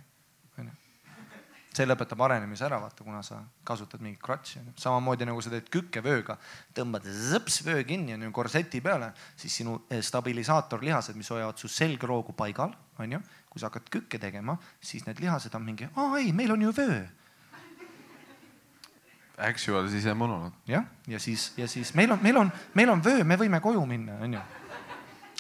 See 1.79 1.87
lõpetab 1.89 2.26
arenemise 2.26 2.66
ära, 2.66 2.81
vaata, 2.83 3.07
kuna 3.07 3.22
sa 3.26 3.41
kasutad 3.66 4.03
mingit 4.05 4.22
kratši, 4.24 4.64
samamoodi 4.83 5.29
nagu 5.29 5.43
sa 5.45 5.53
teed 5.55 5.70
kükkevööga, 5.72 6.39
tõmbad 6.76 7.07
zõps 7.07 7.62
vöö 7.66 7.87
kinni, 7.87 8.18
onju, 8.18 8.35
korseti 8.35 8.83
peale, 8.85 9.12
siis 9.39 9.61
sinu 9.62 9.79
eh, 9.89 10.03
stabilisaatorlihased, 10.05 11.16
mis 11.18 11.31
hoiavad 11.35 11.61
su 11.61 11.70
selgroogu 11.72 12.35
paigal, 12.39 12.74
onju 12.99 13.22
kui 13.49 13.61
sa 13.61 13.72
hakkad 13.72 13.89
kükke 13.91 14.20
tegema, 14.22 14.55
siis 14.81 15.07
need 15.09 15.18
lihased 15.22 15.55
on 15.57 15.64
mingi, 15.66 15.89
aa 15.97 16.20
ei, 16.20 16.33
meil 16.37 16.53
on 16.55 16.62
ju 16.62 16.74
vöö. 16.76 17.01
Actual 19.39 19.89
sisemonoloog. 19.91 20.53
jah, 20.66 20.85
ja 21.07 21.18
siis, 21.18 21.53
ja 21.57 21.68
siis 21.68 21.95
meil 21.95 22.12
on, 22.12 22.18
meil 22.22 22.37
on, 22.37 22.53
meil 22.74 22.91
on 22.91 23.03
vöö, 23.05 23.24
me 23.24 23.39
võime 23.39 23.61
koju 23.62 23.85
minna, 23.87 24.18
onju. 24.22 24.41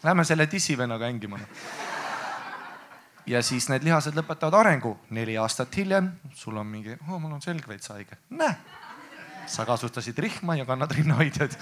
Lähme 0.02 0.24
selle 0.24 0.46
dissivennaga 0.50 1.06
hängima. 1.10 1.38
Ja 3.28 3.42
siis 3.44 3.68
need 3.68 3.84
lihased 3.84 4.16
lõpetavad 4.16 4.56
arengu, 4.62 4.94
neli 5.14 5.36
aastat 5.38 5.76
hiljem 5.76 6.10
sul 6.34 6.56
on 6.56 6.66
mingi 6.66 6.96
oh,, 6.96 7.18
mul 7.20 7.36
on 7.36 7.44
selg 7.44 7.68
veits 7.68 7.90
haige. 7.92 8.16
näe, 8.30 8.54
sa 9.46 9.66
kasutasid 9.68 10.18
rihma 10.18 10.56
ja 10.58 10.66
kannad 10.68 10.92
rinnahoidjaid. 10.96 11.56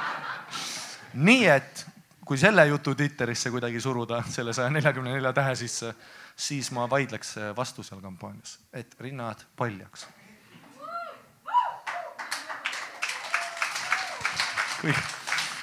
nii 1.26 1.46
et 1.50 1.84
kui 2.24 2.38
selle 2.38 2.66
jutu 2.68 2.94
Twitterisse 2.94 3.50
kuidagi 3.50 3.80
suruda 3.80 4.22
selle 4.30 4.52
saja 4.54 4.70
neljakümne 4.70 5.16
nelja 5.16 5.32
tähe 5.34 5.56
sisse, 5.58 5.94
siis 6.36 6.70
ma 6.76 6.86
vaidleks 6.90 7.34
vastu 7.56 7.82
seal 7.82 8.00
kampaanias, 8.04 8.58
et 8.72 8.94
rinnad 9.00 9.42
paljaks. 9.56 10.06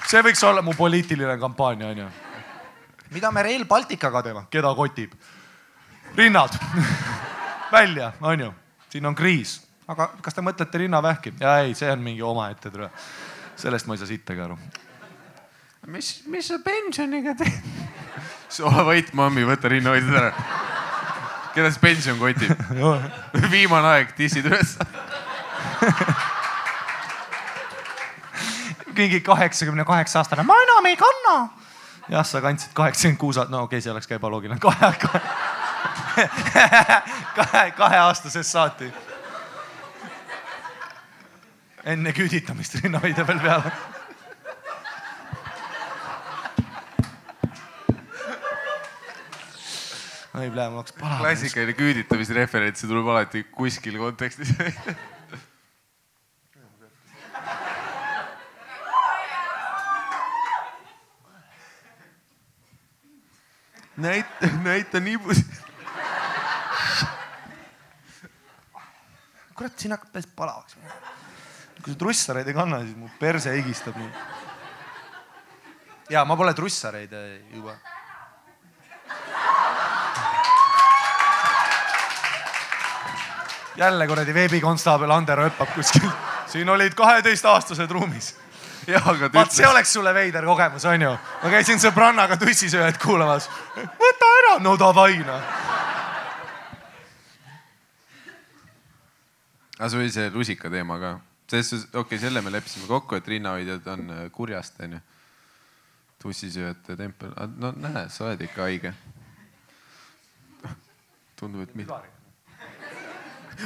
see 0.08 0.22
võiks 0.22 0.44
olla 0.46 0.62
mu 0.62 0.76
poliitiline 0.78 1.38
kampaania 1.42 1.94
onju. 1.94 2.27
Mida 3.12 3.32
me 3.32 3.44
Rail 3.44 3.66
Balticaga 3.66 4.24
teeme, 4.24 4.48
keda 4.52 4.74
kotib? 4.76 5.14
rinnad 6.16 6.50
välja, 7.72 8.12
onju, 8.22 8.54
siin 8.90 9.06
on 9.06 9.16
kriis, 9.16 9.60
aga 9.88 10.12
kas 10.22 10.34
te 10.34 10.42
mõtlete 10.42 10.84
rinnavähki? 10.84 11.34
ja 11.40 11.60
ei, 11.64 11.76
see 11.76 11.92
on 11.92 12.04
mingi 12.04 12.22
omaette 12.22 12.72
tule. 12.72 12.90
sellest 13.56 13.88
ma 13.88 13.94
ei 13.94 14.02
saa 14.02 14.08
sittagi 14.08 14.42
aru. 14.42 14.58
mis, 15.88 16.24
mis 16.28 16.48
sa 16.48 16.60
pensioniga 16.64 17.36
teed? 17.36 17.62
ole 18.70 18.86
vait, 18.86 19.14
mammi, 19.14 19.46
võta 19.46 19.70
rinnahoidjad 19.72 20.22
ära. 20.22 20.32
keda 21.56 21.72
see 21.72 21.84
pension 21.84 22.20
kotib? 22.20 22.54
viimane 23.54 23.94
aeg, 23.94 24.16
dissid 24.18 24.48
üles. 24.48 24.78
mingi 28.98 29.22
kaheksakümne 29.22 29.86
kaheksa 29.86 30.24
aastane, 30.24 30.44
ma 30.44 30.56
enam 30.64 30.86
ei 30.90 30.98
kanna. 30.98 31.36
jah, 32.10 32.26
sa 32.26 32.42
kandsid 32.42 32.72
kaheksakümmend 32.78 33.20
kuus, 33.20 33.38
no 33.38 33.64
okei 33.66 33.78
okay,, 33.78 33.82
see 33.84 33.92
oleks 33.92 34.08
ka 34.08 34.16
ebaloogiline, 34.20 34.60
kahe, 34.64 34.92
kahe, 35.04 36.30
kahe, 37.36 37.66
kaheaastasest 37.78 38.52
saati. 38.52 38.94
enne 41.88 42.12
küüditamist 42.12 42.82
rinnahoidja 42.84 43.26
peal 43.26 43.40
peale. 43.44 43.72
ei, 50.38 50.50
mul 50.50 50.82
hakkas 50.82 50.98
palav. 51.00 51.22
klassikaline 51.22 51.78
küüditamise 51.78 52.36
referents, 52.38 52.82
see 52.82 52.90
tuleb 52.90 53.08
alati 53.14 53.46
kuskil 53.52 54.00
kontekstis. 54.02 54.54
näita, 63.98 64.48
näita 64.64 65.00
nibus. 65.00 65.44
kurat, 69.58 69.80
siin 69.80 69.92
hakkab 69.92 70.12
päris 70.14 70.28
palavaks 70.36 70.76
minema. 70.78 71.14
kui 71.82 71.94
sa 71.94 72.00
trussareid 72.00 72.48
ei 72.48 72.54
kanna, 72.54 72.84
siis 72.86 72.98
mu 72.98 73.10
perse 73.20 73.54
higistab 73.56 73.98
nii. 73.98 74.10
ja 76.10 76.26
ma 76.26 76.38
pole 76.38 76.54
trussareid 76.54 77.14
juba. 77.54 77.78
jälle 83.78 84.08
kuradi 84.08 84.34
veebikonstaabel 84.34 85.12
Ander 85.12 85.42
hüppab 85.50 85.74
kuskil. 85.76 86.10
siin 86.48 86.70
olid 86.70 86.94
kaheteistaastased 86.94 87.92
ruumis. 87.92 88.36
Vaat 88.88 89.52
see 89.52 89.68
oleks 89.68 89.92
sulle 89.94 90.14
veider 90.16 90.46
kogemus, 90.48 90.86
onju. 90.88 91.12
ma 91.44 91.50
käisin 91.52 91.80
sõbrannaga 91.82 92.38
tussisööjat 92.40 93.00
kuulamas. 93.02 93.50
võta 93.76 94.30
ära, 94.40 94.54
no 94.64 94.78
davai 94.80 95.18
noh. 95.28 95.42
aga 99.78 99.90
sul 99.90 100.06
oli 100.06 100.14
see 100.14 100.30
lusika 100.34 100.72
teema 100.74 101.00
ka, 101.02 101.20
selles 101.52 101.74
suhtes, 101.74 101.90
okei 101.92 102.02
okay,, 102.02 102.22
selle 102.24 102.42
me 102.42 102.54
leppisime 102.54 102.88
kokku, 102.88 103.20
et 103.20 103.28
rinnahoidjad 103.28 103.92
on 103.94 104.10
äh, 104.16 104.24
kurjast, 104.32 104.80
onju. 104.88 105.04
tussisööjate 106.24 106.96
tempel, 106.98 107.36
no 107.60 107.74
näe, 107.76 108.08
sa 108.10 108.30
oled 108.30 108.42
ikka 108.48 108.70
haige. 108.70 108.94
tundub, 111.38 111.68
et 111.68 111.76
mitte. 111.76 112.00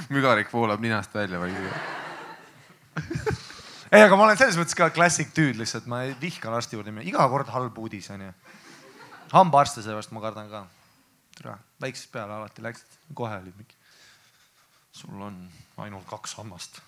mügarik 0.09 0.49
voolab 0.53 0.81
ninast 0.81 1.13
välja 1.13 1.39
või? 1.39 1.53
ei, 3.91 4.01
aga 4.01 4.15
ma 4.15 4.23
olen 4.23 4.39
selles 4.39 4.57
mõttes 4.59 4.77
ka 4.77 4.89
classic 4.95 5.33
dude 5.35 5.59
lihtsalt, 5.59 5.87
ma 5.91 6.03
vihkan 6.21 6.53
arsti 6.55 6.77
juurde 6.77 6.93
minna, 6.93 7.07
iga 7.07 7.25
kord 7.31 7.49
halb 7.51 7.77
uudis 7.81 8.07
onju. 8.13 8.31
hambaarste 9.33 9.83
seepärast 9.83 10.13
ma 10.15 10.21
kardan 10.23 10.49
ka. 10.49 10.65
tere, 11.35 11.57
väiksest 11.81 12.11
peale 12.11 12.37
alati 12.37 12.63
läksid, 12.63 12.99
kohe 13.13 13.35
olid 13.35 13.57
mingi. 13.57 13.75
sul 14.91 15.21
on 15.21 15.49
ainult 15.77 16.07
kaks 16.07 16.35
hammast. 16.39 16.81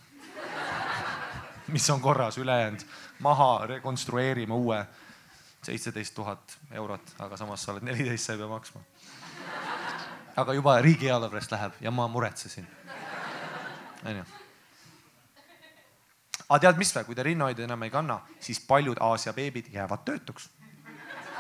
mis 1.76 1.90
on 1.90 2.02
korras, 2.02 2.38
ülejäänud 2.38 2.86
maha, 3.20 3.66
rekonstrueerime 3.68 4.54
uue. 4.54 4.86
seitseteist 5.64 6.16
tuhat 6.16 6.58
eurot, 6.72 7.16
aga 7.20 7.38
samas 7.38 7.64
sa 7.64 7.72
oled 7.72 7.84
neliteist, 7.84 8.26
sa 8.26 8.34
ei 8.34 8.40
pea 8.40 8.48
maksma. 8.48 8.82
aga 10.36 10.54
juba 10.54 10.80
riigieelarvest 10.82 11.52
läheb 11.52 11.82
ja 11.82 11.92
ma 11.92 12.08
muretsesin. 12.08 12.68
onju 14.06 14.24
aga 16.50 16.60
tead 16.66 16.78
mis 16.78 16.94
või, 16.96 17.06
kui 17.08 17.16
te 17.16 17.24
rinnahoidjaid 17.24 17.68
enam 17.68 17.84
ei 17.84 17.94
kanna, 17.94 18.20
siis 18.40 18.60
paljud 18.68 19.00
Aasia 19.02 19.34
beebid 19.34 19.72
jäävad 19.74 20.06
töötuks. 20.06 20.50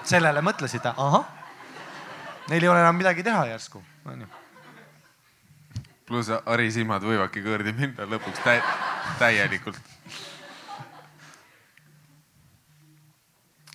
sellele 0.03 0.41
mõtlesite, 0.41 0.93
ahah. 0.97 1.25
Neil 2.49 2.63
ei 2.63 2.69
ole 2.69 2.79
enam 2.79 2.95
midagi 2.95 3.23
teha 3.23 3.45
järsku, 3.45 3.83
onju. 4.05 4.27
pluss 6.05 6.29
harisilmad 6.45 7.03
võivadki 7.03 7.43
kõrdi 7.43 7.71
minna 7.73 8.03
lõpuks 8.03 8.43
tä 8.43 8.61
täielikult. 9.19 9.79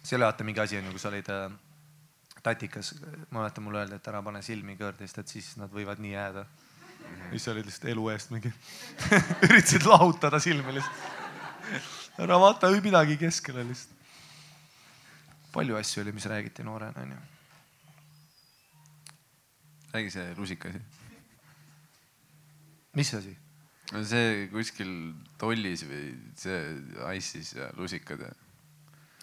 see 0.02 0.16
oli 0.16 0.24
vaata 0.24 0.44
mingi 0.44 0.60
asi 0.60 0.76
onju, 0.76 0.90
kui 0.90 1.00
sa 1.00 1.08
olid 1.08 1.26
äh, 1.28 1.50
tatikas, 2.42 2.94
ma 3.30 3.40
mäletan, 3.40 3.64
mulle 3.64 3.82
öeldi, 3.82 3.98
et 3.98 4.08
ära 4.08 4.22
pane 4.24 4.42
silmi 4.42 4.76
kõrdi, 4.78 5.04
sest 5.08 5.22
et 5.22 5.36
siis 5.36 5.50
nad 5.60 5.72
võivad 5.72 6.00
nii 6.00 6.12
jääda. 6.14 6.44
siis 7.30 7.44
sa 7.44 7.52
olid 7.52 7.68
lihtsalt 7.68 7.90
elu 7.92 8.08
eest 8.14 8.30
mingi, 8.34 8.52
üritasid 9.48 9.86
lahutada 9.88 10.40
silmi 10.40 10.78
lihtsalt. 10.78 11.17
Ära 12.18 12.38
vaata 12.40 12.70
midagi 12.82 13.16
keskele 13.20 13.64
lihtsalt. 13.64 13.94
palju 15.52 15.76
asju 15.76 16.02
oli, 16.02 16.12
mis 16.12 16.26
räägiti 16.26 16.64
noorena 16.64 17.02
onju. 17.02 17.18
räägi 19.92 20.10
see 20.10 20.34
lusika 20.36 20.68
asi. 20.68 20.80
mis 22.94 23.14
asi? 23.14 23.36
no 23.92 24.04
see 24.04 24.48
kuskil 24.52 25.14
tollis 25.38 25.84
või 25.88 26.12
see 26.36 26.60
Ice'is 27.16 27.54
ja 27.56 27.70
lusikad 27.76 28.20
ja. 28.20 28.34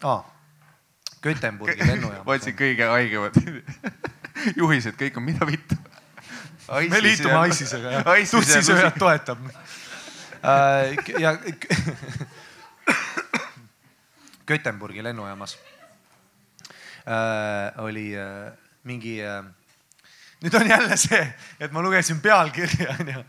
aa, 0.03 0.23
Göteborgi 1.25 1.87
lennujaam. 1.87 2.23
ma 2.27 2.37
otsin 2.37 2.55
kõige 2.57 2.89
haigemad 2.89 3.37
juhised, 4.59 4.97
kõik 4.99 5.17
on 5.19 5.25
mida 5.25 5.47
vittu. 5.49 5.77
me 6.89 7.01
liitume 7.01 7.47
ISISega 7.49 7.97
jah, 7.99 8.09
tussisööjad 8.31 8.99
toetab. 9.01 9.41
Ja 11.19 11.37
Göteborgi 14.47 15.03
lennujaamas 15.03 15.57
äh, 17.07 17.83
oli 17.83 18.11
äh, 18.17 18.53
mingi 18.83 19.21
äh,, 19.25 19.45
nüüd 20.43 20.53
on 20.59 20.69
jälle 20.69 20.97
see, 20.97 21.33
et 21.59 21.71
ma 21.73 21.81
lugesin 21.81 22.21
pealkirja 22.21 22.95
onju 22.99 23.23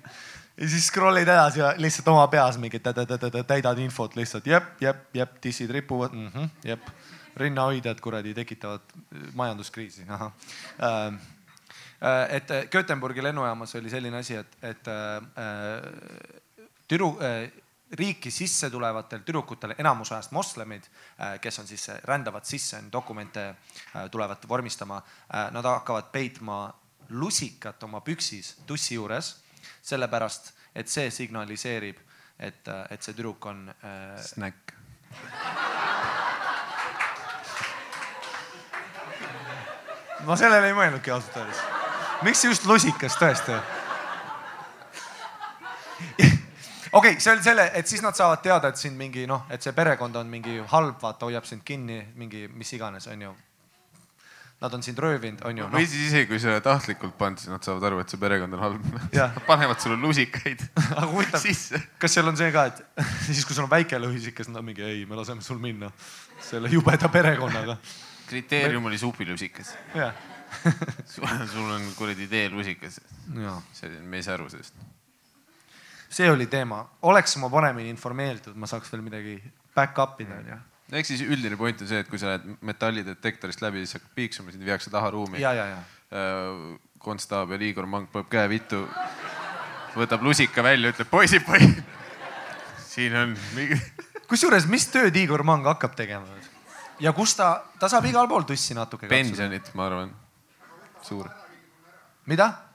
ja 0.57 0.69
siis 0.69 0.91
scroll'id 0.91 1.29
edasi 1.29 1.61
ja 1.61 1.75
lihtsalt 1.77 2.09
oma 2.13 2.27
peas 2.33 2.59
mingi 2.61 2.81
täidad 2.81 3.79
infot 3.79 4.17
lihtsalt. 4.17 4.47
Jep, 4.47 4.77
jep, 4.81 5.09
jep, 5.15 5.37
dissid 5.43 5.71
ripuvad 5.71 6.13
mm, 6.13 6.29
-hmm, 6.35 6.49
jep, 6.65 6.81
rinnahoidjad 7.37 8.01
kuradi 8.01 8.35
tekitavad 8.35 8.81
äh, 8.81 9.33
majanduskriisi, 9.35 10.07
ahah. 10.09 10.33
Äh, 10.81 11.19
Äh, 12.01 12.37
et 12.37 12.51
äh, 12.51 12.67
Göteborgi 12.69 13.23
lennujaamas 13.23 13.75
oli 13.75 13.91
selline 13.91 14.19
asi, 14.21 14.37
et, 14.37 14.57
et 14.63 14.89
äh, 14.89 15.23
tüdru-, 16.89 17.19
riiki 17.93 18.31
sisse 18.31 18.71
tulevatel 18.71 19.23
tüdrukutel 19.23 19.75
enamus 19.79 20.11
ajast 20.13 20.33
moslemid, 20.35 20.83
kes 21.41 21.59
on 21.59 21.67
siis, 21.67 21.89
rändavad 22.05 22.45
sisse, 22.45 22.81
dokumente 22.93 23.49
äh, 23.49 24.11
tulevad 24.11 24.49
vormistama, 24.49 25.03
nad 25.53 25.65
hakkavad 25.65 26.11
peitma 26.13 26.75
lusikat 27.09 27.83
oma 27.83 28.01
püksis 28.01 28.57
tussi 28.67 28.95
juures, 28.95 29.37
sellepärast 29.83 30.53
et 30.75 30.89
see 30.89 31.11
signaliseerib, 31.11 31.99
et, 32.39 32.69
et 32.91 33.03
see 33.03 33.15
tüdruk 33.15 33.47
on 33.47 33.69
äh, 33.71 34.19
snäkk. 34.23 34.75
ma 40.27 40.35
sellele 40.35 40.73
ei 40.73 40.75
mõelnudki 40.75 41.13
ausalt 41.15 41.37
öeldes. 41.39 41.61
miks 42.27 42.45
just 42.45 42.67
lusikas 42.67 43.15
tõesti? 43.21 43.61
Okei 46.93 47.11
okay,, 47.11 47.21
see 47.21 47.33
oli 47.33 47.43
selle, 47.43 47.71
et 47.75 47.89
siis 47.89 48.03
nad 48.05 48.17
saavad 48.17 48.43
teada, 48.45 48.71
et 48.71 48.81
sind 48.81 48.99
mingi 48.99 49.27
noh, 49.29 49.47
et 49.51 49.63
see 49.63 49.75
perekond 49.77 50.17
on 50.17 50.31
mingi 50.31 50.61
halb, 50.73 50.97
vaata, 51.03 51.29
hoiab 51.29 51.47
sind 51.49 51.65
kinni, 51.67 52.01
mingi 52.19 52.47
mis 52.53 52.73
iganes, 52.77 53.09
onju. 53.13 53.35
Nad 54.57 54.73
on 54.73 54.83
sind 54.83 54.99
röövinud, 54.99 55.43
onju. 55.45 55.67
või 55.69 55.85
siis 55.85 56.07
isegi, 56.07 56.31
kui 56.31 56.39
sa 56.41 56.49
oled 56.49 56.65
tahtlikult 56.65 57.13
pannud, 57.19 57.43
siis 57.43 57.53
nad 57.53 57.67
saavad 57.67 57.85
aru, 57.91 58.01
et 58.01 58.13
see 58.13 58.21
perekond 58.21 58.57
on 58.57 58.63
halb 58.65 58.87
Jah. 59.13 59.37
panevad 59.51 59.83
sulle 59.83 59.99
lusikaid 60.01 60.65
aga 60.97 61.05
huvitav, 61.11 61.45
kas 62.01 62.17
seal 62.17 62.33
on 62.33 62.41
see 62.41 62.49
ka, 62.55 62.65
et 62.73 63.05
siis 63.29 63.45
kui 63.45 63.57
sul 63.57 63.67
on 63.67 63.73
väike 63.73 64.01
lõhisikas, 64.01 64.49
nad 64.49 64.63
on 64.63 64.71
mingi 64.71 64.87
ei, 64.87 65.05
me 65.09 65.19
laseme 65.21 65.45
sul 65.45 65.61
minna 65.61 65.93
selle 66.41 66.73
jubeda 66.73 67.13
perekonnaga. 67.13 67.77
kriteerium 68.31 68.89
oli 68.89 68.99
supilusikas. 68.99 69.75
sul 71.05 71.71
on 71.71 71.93
kuradi 71.99 72.27
teelusikas. 72.27 73.01
me 73.29 74.17
ei 74.17 74.23
saa 74.23 74.39
aru 74.41 74.49
sellest. 74.49 74.87
See 76.09 76.31
oli 76.31 76.47
teema, 76.51 76.83
oleks 77.03 77.37
ma 77.43 77.51
paremini 77.53 77.91
informeeritud, 77.93 78.57
ma 78.57 78.69
saaks 78.71 78.93
veel 78.93 79.05
midagi 79.07 79.37
back 79.77 79.99
up 80.03 80.21
ida, 80.23 80.39
onju. 80.41 80.59
ehk 80.93 81.09
siis 81.09 81.23
üldine 81.27 81.59
point 81.59 81.81
on 81.83 81.91
see, 81.91 82.01
et 82.05 82.09
kui 82.11 82.21
sa 82.23 82.35
lähed 82.35 82.59
metallidetektorist 82.67 83.63
läbi, 83.65 83.85
siis 83.85 83.99
hakkab 83.99 84.17
piiksuma, 84.19 84.55
sind 84.55 84.65
viiakse 84.65 84.93
taha 84.93 85.11
ruumi. 85.15 85.43
ja. 85.43 85.53
konstaabel 87.03 87.63
Igor 87.63 87.87
Mang 87.87 88.09
paneb 88.11 88.29
käe 88.31 88.49
vittu, 88.51 88.85
võtab 89.97 90.23
lusika 90.27 90.63
välja, 90.63 90.91
ütleb 90.95 91.11
poisid, 91.11 91.45
poisid. 91.47 91.83
siin 92.87 93.17
on 93.17 93.35
mingi, 93.55 93.79
kusjuures, 94.31 94.69
mis 94.71 94.89
tööd 94.93 95.17
Igor 95.19 95.45
Mang 95.47 95.67
hakkab 95.67 95.97
tegema? 95.99 96.39
ja 97.01 97.13
kus 97.13 97.35
ta, 97.37 97.51
ta 97.81 97.91
saab 97.93 98.07
igal 98.09 98.29
pool 98.29 98.47
tussi 98.49 98.75
natuke. 98.75 99.09
pensionit, 99.11 99.73
ma 99.75 99.91
arvan, 99.91 100.15
suur. 101.03 101.29
mida? 102.27 102.66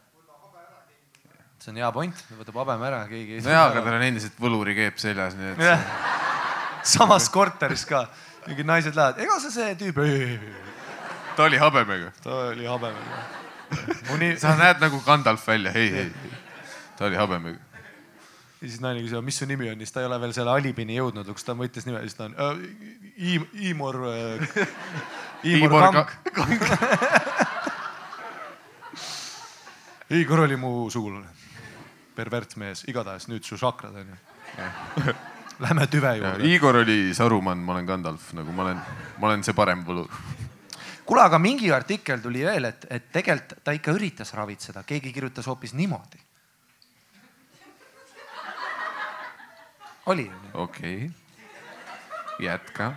See 1.62 1.72
on 1.74 1.78
hea 1.82 1.92
point, 1.94 2.24
võtab 2.40 2.60
habeme 2.64 2.88
ära, 2.90 3.02
keegi 3.10 3.38
ei 3.38 3.46
nojaa, 3.46 3.70
aga 3.70 3.84
tal 3.86 3.98
on 3.98 4.06
endiselt 4.08 4.38
võlurikeep 4.42 5.00
seljas, 5.02 5.36
nii 5.38 5.52
et 5.54 5.64
jah, 5.68 5.82
samas 6.94 7.28
korteris 7.34 7.86
ka, 7.90 8.06
mingid 8.48 8.70
naised 8.70 8.98
lähevad, 8.98 9.22
ega 9.22 9.40
sa 9.44 9.52
see 9.54 9.76
tüüp, 9.80 10.00
ta 11.38 11.46
oli 11.46 11.60
habemega. 11.62 12.14
ta 12.24 12.38
oli 12.52 12.66
habemega. 12.70 13.26
Muni, 14.10 14.34
sa 14.42 14.56
näed 14.60 14.82
nagu 14.84 15.00
Gandalf 15.06 15.46
välja, 15.48 15.72
ei, 15.78 16.06
ei, 16.06 16.34
ta 16.98 17.08
oli 17.08 17.20
habemega. 17.20 17.60
ja 18.62 18.68
siis 18.68 18.82
naine 18.82 19.06
küsib, 19.06 19.22
mis 19.26 19.38
su 19.42 19.46
nimi 19.50 19.70
on, 19.70 19.78
siis 19.86 19.94
ta 19.94 20.02
ei 20.02 20.10
ole 20.10 20.18
veel 20.22 20.34
selle 20.38 20.54
Alipini 20.54 20.98
jõudnud, 20.98 21.30
kus 21.30 21.46
ta 21.46 21.56
võttis 21.58 21.86
nime, 21.88 22.02
siis 22.08 22.18
ta 22.18 22.28
on 22.30 22.36
äh, 22.38 22.66
Iim-, 23.22 23.50
Iimor 23.70 24.02
äh,, 24.10 24.66
Iimor 25.46 25.88
Kang. 25.94 26.10
Igor 30.12 30.40
oli 30.44 30.58
mu 30.60 30.90
sugulane, 30.92 31.30
pervertmees, 32.16 32.86
igatahes 32.92 33.28
nüüd 33.32 33.46
su 33.48 33.58
šakrad 33.60 33.96
onju. 34.04 34.18
Lähme 35.62 35.86
tüve 35.88 36.16
juurde. 36.18 36.48
Igor 36.50 36.82
oli 36.82 37.14
Saruman, 37.14 37.60
ma 37.62 37.76
olen 37.76 37.86
Gandalf, 37.86 38.32
nagu 38.34 38.54
ma 38.56 38.66
olen, 38.66 38.82
ma 39.22 39.30
olen 39.30 39.44
see 39.46 39.54
parem 39.58 39.84
võlur. 39.86 40.10
kuule, 41.08 41.22
aga 41.24 41.38
mingi 41.42 41.70
artikkel 41.74 42.22
tuli 42.24 42.44
veel, 42.48 42.66
et, 42.72 42.88
et 42.90 43.08
tegelikult 43.14 43.62
ta 43.64 43.76
ikka 43.78 43.94
üritas 43.94 44.34
ravitseda, 44.38 44.84
keegi 44.88 45.14
kirjutas 45.14 45.50
hoopis 45.52 45.78
niimoodi. 45.78 46.28
oli 50.12 50.26
ju 50.26 50.32
nii? 50.32 50.52
okei 50.54 50.96
okay., 51.06 52.46
jätka. 52.46 52.94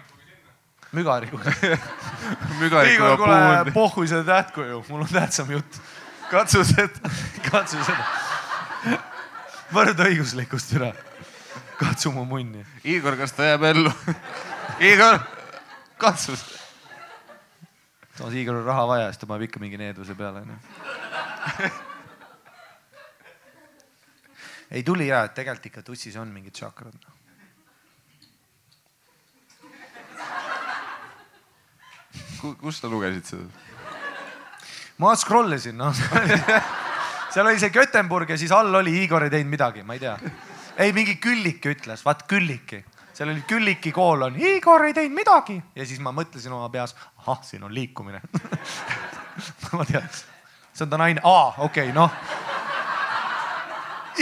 mügarikuga 2.61 2.85
Igor, 2.89 3.17
kuule, 3.17 3.37
puund. 3.37 3.73
pohhui 3.75 4.09
seda 4.09 4.25
tähtkuju, 4.25 4.85
mul 4.89 5.05
on 5.05 5.09
tähtsam 5.13 5.51
jutt. 5.51 5.81
katsu 6.31 6.65
seda, 6.65 7.11
katsu 7.51 7.83
seda. 7.85 8.07
Võrdõiguslikkust 9.75 10.75
üle. 10.79 10.93
katsu 11.79 12.13
mu 12.15 12.25
munni. 12.29 12.65
Igor, 12.85 13.17
kas 13.19 13.33
ta 13.35 13.49
jääb 13.49 13.65
ellu? 13.71 13.93
Igor, 14.81 15.19
katsu. 15.99 16.37
samas 18.15 18.35
Igoril 18.35 18.61
on 18.61 18.67
raha 18.67 18.87
vaja, 18.87 19.09
siis 19.11 19.21
ta 19.23 19.27
paneb 19.27 19.49
ikka 19.49 19.63
mingi 19.63 19.81
needuse 19.81 20.15
peale 20.15 20.45
onju. 20.45 20.59
ei 24.71 24.83
tuli 24.83 25.09
ja, 25.09 25.25
et 25.25 25.35
tegelikult 25.35 25.67
ikka 25.73 25.83
tussis 25.83 26.17
on 26.17 26.33
mingid 26.33 26.55
tšakrad. 26.55 27.11
kus 32.61 32.77
sa 32.79 32.89
lugesid 32.93 33.25
seda? 33.25 33.47
ma 34.99 35.15
scroll 35.17 35.57
isin, 35.57 35.79
noh. 35.81 35.95
seal 37.35 37.47
oli 37.47 37.59
see 37.59 37.71
Göteborg 37.75 38.31
ja 38.31 38.39
siis 38.39 38.53
all 38.55 38.75
oli 38.75 39.03
Igor 39.03 39.27
ei 39.27 39.31
teinud 39.33 39.51
midagi, 39.51 39.83
ma 39.83 39.97
ei 39.97 40.03
tea. 40.03 40.15
ei, 40.79 40.93
mingi 40.95 41.17
Külliki 41.23 41.73
ütles, 41.75 42.05
vaat 42.07 42.23
Külliki, 42.31 42.85
seal 43.13 43.33
oli 43.33 43.43
Külliki 43.49 43.93
koolon, 43.93 44.39
Igor 44.39 44.87
ei 44.87 44.95
teinud 44.95 45.19
midagi 45.19 45.59
ja 45.75 45.87
siis 45.87 45.99
ma 46.03 46.15
mõtlesin 46.15 46.55
oma 46.55 46.69
peas, 46.71 46.95
ahah, 47.25 47.43
siin 47.43 47.65
on 47.67 47.75
liikumine. 47.75 48.23
ma 49.75 49.87
tean, 49.89 50.07
see 50.71 50.87
on 50.87 50.95
ta 50.95 51.01
naine, 51.01 51.25
aa, 51.27 51.55
okei 51.67 51.91
okay,, 51.91 51.97
noh. 51.97 52.15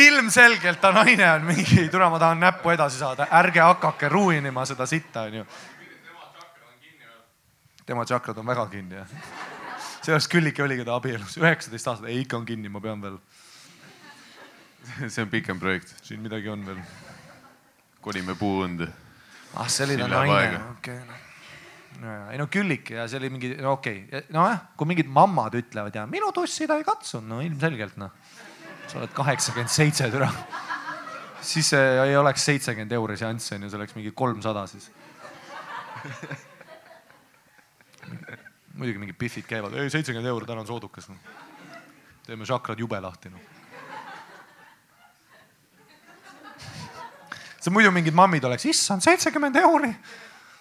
ilmselgelt 0.00 0.80
ta 0.80 0.94
naine 0.96 1.28
on 1.34 1.44
mingi, 1.52 1.88
tule, 1.92 2.08
ma 2.08 2.20
tahan 2.22 2.40
näppu 2.40 2.72
edasi 2.72 3.02
saada, 3.02 3.28
ärge 3.42 3.60
hakake 3.60 4.08
ruinima 4.08 4.64
seda 4.64 4.88
sitta, 4.88 5.28
onju. 5.28 5.44
tema 7.84 8.08
tšakrad 8.08 8.38
on 8.40 8.54
väga 8.54 8.70
kinni, 8.72 9.02
jah 9.02 9.60
seepärast 10.02 10.30
Külliki 10.30 10.62
oligi 10.64 10.84
ta 10.86 10.96
abielus, 10.98 11.36
üheksateist 11.38 11.88
aastat, 11.92 12.08
ei 12.10 12.22
ikka 12.24 12.40
on 12.40 12.46
kinni, 12.46 12.70
ma 12.72 12.80
pean 12.82 13.02
veel, 13.02 13.18
see 15.12 15.22
on 15.22 15.30
pikem 15.30 15.60
projekt. 15.62 15.94
siin 16.02 16.22
midagi 16.24 16.50
on 16.50 16.64
veel. 16.66 16.80
kolime 18.02 18.34
puuõnde. 18.34 18.88
ah, 19.54 19.68
see 19.70 19.86
oli 19.86 19.96
ta 20.00 20.08
naine 20.10 20.58
okei 20.72 20.98
okay,. 20.98 21.20
ei 22.32 22.38
no 22.40 22.48
Külliki 22.50 22.96
ja 22.98 23.06
see 23.08 23.20
oli 23.20 23.30
mingi, 23.30 23.54
no 23.62 23.76
okei 23.78 24.04
okay., 24.08 24.26
nojah, 24.34 24.58
kui 24.76 24.90
mingid 24.90 25.08
mammad 25.12 25.54
ütlevad 25.60 25.94
ja 25.94 26.06
minu 26.10 26.32
tussi 26.34 26.66
ta 26.66 26.80
ei 26.80 26.86
katsunud, 26.88 27.28
no 27.30 27.40
ilmselgelt 27.46 27.96
noh. 28.02 28.10
sa 28.88 28.98
oled 28.98 29.14
kaheksakümmend 29.14 29.70
seitse 29.70 30.10
türa. 30.10 30.30
siis 31.40 31.70
see 31.74 31.90
ei 32.08 32.16
oleks 32.18 32.44
seitsekümmend 32.50 32.98
euri 32.98 33.16
seanss 33.20 33.54
on 33.54 33.62
ju, 33.62 33.70
see 33.70 33.78
oleks 33.78 33.94
mingi 33.98 34.10
kolmsada 34.10 34.66
siis. 34.72 34.90
muidugi 38.74 38.98
mingid 38.98 39.18
pihvid 39.18 39.46
käivad, 39.48 39.74
ei 39.76 39.90
seitsekümmend 39.90 40.28
euri, 40.28 40.46
täna 40.46 40.62
on 40.62 40.66
soodukas 40.66 41.08
no.. 41.10 41.16
teeme 42.26 42.46
šakrad 42.48 42.80
jube 42.80 43.00
lahti 43.00 43.32
noh. 43.32 43.50
see 47.62 47.72
muidu 47.74 47.92
mingid 47.94 48.16
mammid 48.16 48.44
oleks, 48.48 48.66
issand, 48.70 49.04
seitsekümmend 49.04 49.56
euri. 49.62 49.92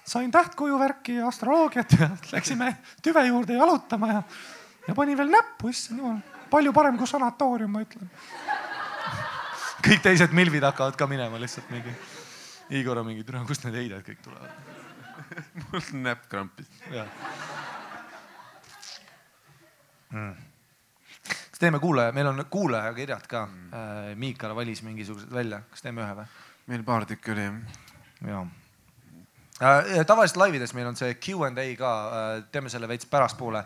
sain 0.06 0.32
tähtkujuvärki 0.32 1.16
ja 1.16 1.28
astroloogiat 1.28 1.94
ja 2.00 2.10
läksime 2.32 2.76
tüve 3.04 3.26
juurde 3.28 3.54
jalutama 3.54 4.08
ja, 4.08 4.24
ja 4.88 4.96
panin 4.96 5.18
veel 5.18 5.32
näppu, 5.32 5.70
issand 5.72 6.00
jumal, 6.00 6.20
palju 6.50 6.74
parem 6.74 6.98
kui 6.98 7.08
sanatoorium, 7.08 7.72
ma 7.72 7.86
ütlen. 7.86 8.12
kõik 9.88 10.04
teised 10.04 10.36
milvid 10.36 10.68
hakkavad 10.68 11.00
ka 11.00 11.08
minema 11.08 11.40
lihtsalt 11.40 11.72
mingi. 11.72 11.96
Igor 12.72 13.02
on 13.02 13.08
mingi, 13.08 13.24
türa, 13.28 13.42
kust 13.48 13.66
need 13.66 13.76
heided 13.76 14.04
kõik 14.06 14.22
tulevad? 14.24 14.52
mul 15.72 15.88
näpp 16.04 16.28
krampis. 16.30 16.68
jah 16.92 17.08
mm.. 20.12 20.32
kas 21.52 21.60
teeme 21.60 21.80
kuulaja, 21.80 22.14
meil 22.16 22.32
on 22.32 22.46
kuulajakirjad 22.50 23.28
ka 23.30 23.46
mm.. 23.46 24.18
Miikal 24.22 24.56
valis 24.56 24.84
mingisugused 24.86 25.32
välja, 25.34 25.64
kas 25.72 25.86
teeme 25.86 26.04
ühe 26.06 26.18
või? 26.22 26.32
meil 26.72 26.84
paar 26.88 27.06
tükki 27.10 27.34
oli 27.34 27.46
jah. 27.46 27.56
jaa. 28.32 28.44
tavaliselt 30.08 30.42
laivides 30.42 30.76
meil 30.78 30.92
on 30.92 31.00
see 31.00 31.16
Q 31.16 31.48
and 31.48 31.62
A 31.62 31.66
ka, 31.78 31.94
teeme 32.52 32.70
selle 32.74 32.90
veits 32.90 33.10
pärastpoole. 33.10 33.64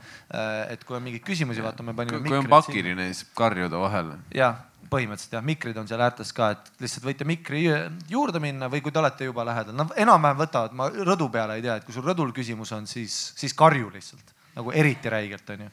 et 0.69 0.83
kui 0.83 0.97
on 0.97 1.03
mingeid 1.03 1.25
küsimusi, 1.25 1.63
vaata 1.63 1.83
me 1.83 1.93
panime. 1.97 2.23
kui 2.25 2.37
on 2.37 2.49
pakiline, 2.51 3.09
siis 3.11 3.25
saab 3.25 3.35
karjuda 3.43 3.81
vahele. 3.81 4.19
jah, 4.35 4.61
põhimõtteliselt 4.91 5.37
jah, 5.37 5.45
mikrid 5.45 5.77
on 5.81 5.89
seal 5.89 6.03
äärtes 6.05 6.31
ka, 6.35 6.51
et 6.55 6.83
lihtsalt 6.83 7.07
võite 7.07 7.27
mikri 7.27 7.65
juurde 8.11 8.41
minna 8.43 8.69
või 8.71 8.83
kui 8.85 8.93
te 8.93 9.01
olete 9.01 9.27
juba 9.27 9.45
lähedal, 9.47 9.77
nad 9.77 9.93
enam-vähem 9.97 10.39
võtavad, 10.43 10.77
ma 10.77 10.89
rõdu 10.93 11.29
peale 11.33 11.57
ei 11.57 11.65
tea, 11.65 11.79
et 11.79 11.87
kui 11.87 11.95
sul 11.95 12.05
rõdul 12.05 12.33
küsimus 12.35 12.71
on, 12.75 12.87
siis, 12.89 13.15
siis 13.39 13.55
karju 13.57 13.89
lihtsalt 13.93 14.33
nagu 14.55 14.71
eriti 14.71 15.11
räigelt 15.11 15.49
onju. 15.55 15.69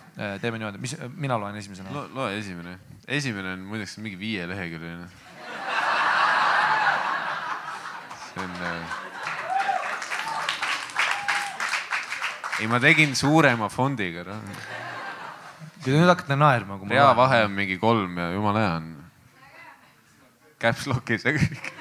teeme 0.42 0.58
niimoodi, 0.58 0.80
mis 0.82 0.96
mina 1.18 1.38
loen 1.40 1.58
esimesena 1.60 1.92
loe, 1.94 2.08
loe 2.16 2.38
esimene. 2.40 2.78
esimene 3.08 3.54
on 3.56 3.66
muideks 3.68 3.98
mingi 3.98 4.20
viieleheküljeline. 4.20 5.08
see 8.32 8.44
on 8.44 8.56
äh.... 8.70 8.96
ei, 12.60 12.68
ma 12.72 12.80
tegin 12.80 13.16
suurema 13.16 13.70
fondiga. 13.70 14.24
kui 14.24 15.92
te 15.92 15.98
nüüd 15.98 16.10
hakkate 16.10 16.38
naerma, 16.40 16.80
kui 16.80 16.90
ma 16.90 16.98
reavahe 16.98 17.44
on 17.46 17.56
mingi 17.58 17.78
kolm 17.82 18.18
ja 18.18 18.32
jumala 18.36 18.66
hea 18.66 18.74
on. 18.80 18.90
Caps 20.62 20.88
lock'is 20.88 21.26
ja 21.26 21.34
kõik. 21.38 21.72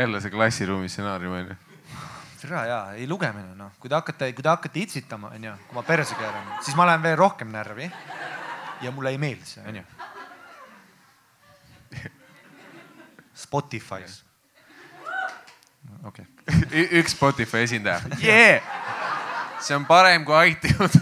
Jälle 0.00 0.20
see 0.20 0.30
klassiruumi 0.30 0.88
stsenaarium 0.88 1.32
onju. 1.32 1.54
türa 2.40 2.64
jaa, 2.66 2.92
ei 2.92 3.08
lugemine 3.08 3.54
noh, 3.54 3.72
kui 3.80 3.88
te 3.88 3.94
hakkate, 3.94 4.32
kui 4.32 4.42
te 4.42 4.48
hakkate 4.48 4.80
itsitama, 4.80 5.30
onju, 5.36 5.52
kui 5.68 5.78
ma 5.78 5.82
perse 5.86 6.14
keeran, 6.18 6.50
siis 6.60 6.76
ma 6.76 6.86
lähen 6.86 7.02
veel 7.02 7.16
rohkem 7.16 7.52
närvi. 7.52 7.90
ja 8.82 8.90
mulle 8.90 9.14
ei 9.14 9.18
meeldi 9.18 9.46
see, 9.46 9.64
onju. 9.68 9.84
Spotify's. 13.34 14.24
okei 16.04 16.26
okay. 16.48 16.88
üks 17.00 17.16
Spotify 17.16 17.64
esindaja 17.64 18.00
yeah!. 18.22 18.62
see 19.60 19.76
on 19.76 19.86
parem 19.86 20.24
kui 20.24 20.50
iTunes 20.50 20.98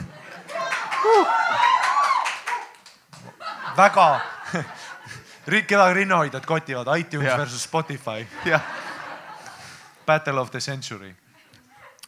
väga 3.76 4.20
keda 5.66 5.92
rinnahoidjad 5.94 6.46
kotivad, 6.46 6.86
iTunes 6.98 7.28
Jah. 7.28 7.38
versus 7.38 7.62
Spotify. 7.62 8.26
jah, 8.44 8.62
Battle 10.06 10.40
of 10.40 10.50
the 10.50 10.60
century. 10.60 11.14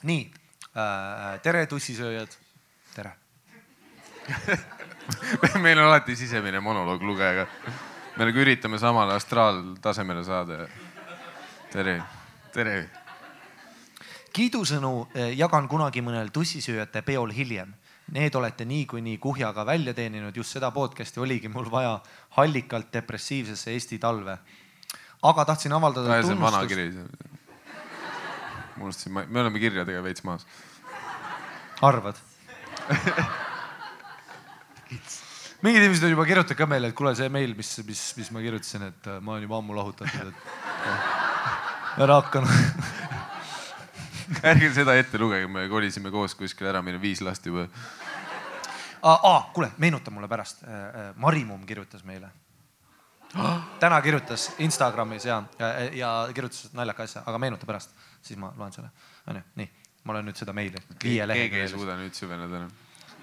nii 0.03 0.31
äh,, 0.77 1.41
tere 1.43 1.67
tussisööjad, 1.67 2.33
tere. 2.95 3.13
meil 5.65 5.79
on 5.79 5.85
alati 5.85 6.17
sisemine 6.17 6.61
monoloog 6.61 7.03
lugejaga. 7.03 7.47
me 8.17 8.25
nagu 8.25 8.39
üritame 8.39 8.79
samale 8.79 9.15
astraaltasemele 9.15 10.25
saada. 10.25 10.67
tere, 11.73 12.03
tere. 12.53 12.91
kiidusõnu 14.33 14.93
eh, 15.15 15.33
jagan 15.39 15.69
kunagi 15.69 16.03
mõnel 16.03 16.31
tussisööjate 16.35 17.03
peol 17.03 17.31
hiljem. 17.31 17.75
Need 18.13 18.35
olete 18.37 18.65
niikuinii 18.69 19.17
kuhjaga 19.19 19.65
välja 19.67 19.95
teeninud, 19.95 20.37
just 20.37 20.53
seda 20.53 20.71
podcast'i 20.71 21.21
oligi 21.21 21.49
mul 21.49 21.71
vaja 21.71 22.01
hallikalt 22.37 22.93
depressiivsesse 22.93 23.73
Eesti 23.73 23.99
talve. 23.99 24.39
aga 25.23 25.45
tahtsin 25.45 25.73
avaldada 25.73 26.21
tunnustust. 26.21 27.34
Ma 28.77 28.89
unustasin, 28.89 29.13
me 29.15 29.41
oleme 29.41 29.63
kirjadega 29.63 30.03
veits 30.05 30.25
maas. 30.27 30.47
arvad? 31.83 32.21
mingid 35.65 35.83
inimesed 35.83 36.05
on 36.05 36.13
juba 36.13 36.27
kirjutanud 36.29 36.59
ka 36.59 36.67
meile, 36.69 36.91
et 36.91 36.97
kuule, 36.97 37.15
see 37.17 37.31
meil, 37.33 37.55
mis, 37.57 37.71
mis, 37.89 38.03
mis 38.19 38.31
ma 38.35 38.45
kirjutasin, 38.45 38.89
et 38.91 39.09
äh, 39.09 39.21
ma 39.25 39.37
olen 39.37 39.47
juba 39.47 39.61
ammu 39.63 39.77
lahutatud, 39.79 40.29
et 40.29 42.01
ära 42.05 42.21
hakka. 42.21 42.45
ärge 44.53 44.73
seda 44.77 44.97
ette 45.01 45.21
lugege, 45.21 45.49
me 45.49 45.69
kolisime 45.73 46.13
koos 46.13 46.37
kuskile 46.37 46.73
ära, 46.75 46.83
meil 46.85 46.99
on 46.99 47.05
viis 47.05 47.25
last 47.25 47.47
juba. 47.47 47.69
aa, 49.03 49.41
kuule, 49.57 49.73
meenuta 49.79 50.11
mulle 50.13 50.29
pärast. 50.29 50.65
Marimum 51.21 51.65
kirjutas 51.69 52.05
meile. 52.05 52.33
täna 53.83 54.01
kirjutas 54.03 54.53
Instagramis 54.59 55.25
ja, 55.25 55.43
ja, 55.59 55.69
ja 55.93 56.11
kirjutas 56.35 56.69
naljaka 56.73 57.03
asja, 57.03 57.23
aga 57.27 57.39
meenuta 57.39 57.67
pärast, 57.67 57.95
siis 58.23 58.39
ma 58.41 58.53
loen 58.59 58.73
selle. 58.73 58.91
onju, 59.31 59.43
nii, 59.61 59.69
ma 60.05 60.15
olen 60.15 60.29
nüüd 60.29 60.39
seda 60.39 60.53
meili. 60.53 60.81
keegi 61.03 61.61
ei 61.61 61.69
suuda 61.69 61.97
nüüd 61.99 62.15
süveneda 62.15 62.61
enam. 62.63 62.73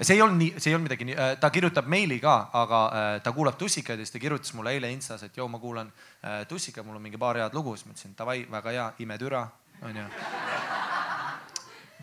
see 0.01 0.15
ei 0.15 0.21
olnud 0.21 0.39
nii, 0.41 0.53
see 0.57 0.71
ei 0.71 0.75
olnud 0.75 0.89
midagi 0.89 1.07
nii, 1.11 1.17
ta 1.39 1.49
kirjutab 1.53 1.87
meili 1.87 2.19
ka, 2.19 2.35
aga 2.63 2.81
äh, 2.87 3.11
ta 3.23 3.33
kuulab 3.35 3.57
tussikaid 3.57 3.99
ja 3.99 4.05
siis 4.05 4.15
ta 4.15 4.23
kirjutas 4.23 4.53
mulle 4.57 4.73
eile 4.75 4.91
Instas, 4.91 5.23
et 5.23 5.37
joo, 5.37 5.47
ma 5.47 5.59
kuulan 5.59 5.91
äh, 5.91 6.41
tussikaid, 6.47 6.85
mul 6.87 6.99
on 6.99 7.05
mingi 7.05 7.21
paar 7.21 7.39
head 7.39 7.55
lugu, 7.55 7.75
siis 7.77 7.87
ma 7.87 7.95
ütlesin 7.95 8.17
davai, 8.17 8.39
väga 8.51 8.75
hea, 8.75 8.87
imetüra, 9.05 9.45
onju. 9.81 10.07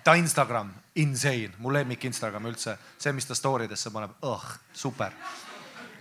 ta 0.05 0.15
Instagram, 0.15 0.73
insane, 0.95 1.53
mu 1.59 1.75
lemmik 1.75 2.05
Instagram 2.09 2.49
üldse, 2.49 2.79
see, 2.97 3.13
mis 3.13 3.27
ta 3.29 3.37
story 3.37 3.69
desse 3.69 3.93
paneb, 3.93 4.17
õh, 4.25 4.49
super. 4.73 5.13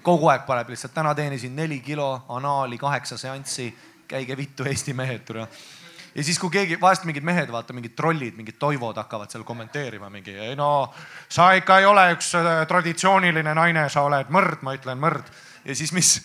Kogu 0.07 0.31
aeg 0.31 0.45
paneb 0.47 0.71
lihtsalt, 0.71 0.95
täna 0.95 1.11
teenisin 1.15 1.55
neli 1.55 1.81
kilo 1.83 2.23
anaali, 2.29 2.77
kaheksa 2.79 3.17
seanssi, 3.19 3.67
käige 4.07 4.37
vittu, 4.39 4.63
Eesti 4.67 4.95
mehed, 4.95 5.25
türa 5.27 5.47
ja 6.17 6.23
siis, 6.23 6.39
kui 6.39 6.49
keegi, 6.53 6.79
vahest 6.81 7.05
mingid 7.05 7.25
mehed, 7.27 7.51
vaata 7.53 7.75
mingid 7.77 7.93
trollid, 7.97 8.37
mingid 8.39 8.57
toivod 8.59 8.97
hakkavad 8.97 9.31
seal 9.33 9.45
kommenteerima 9.47 10.09
mingi, 10.13 10.33
ei 10.47 10.55
no 10.57 10.89
sa 11.29 11.51
ikka 11.57 11.79
ei 11.81 11.85
ole 11.85 12.07
üks 12.15 12.33
äh, 12.39 12.49
traditsiooniline 12.69 13.53
naine, 13.57 13.85
sa 13.93 14.07
oled 14.07 14.31
mõrd, 14.33 14.63
ma 14.65 14.73
ütlen 14.77 14.99
mõrd. 15.01 15.29
ja 15.65 15.75
siis, 15.77 15.93
mis 15.93 16.15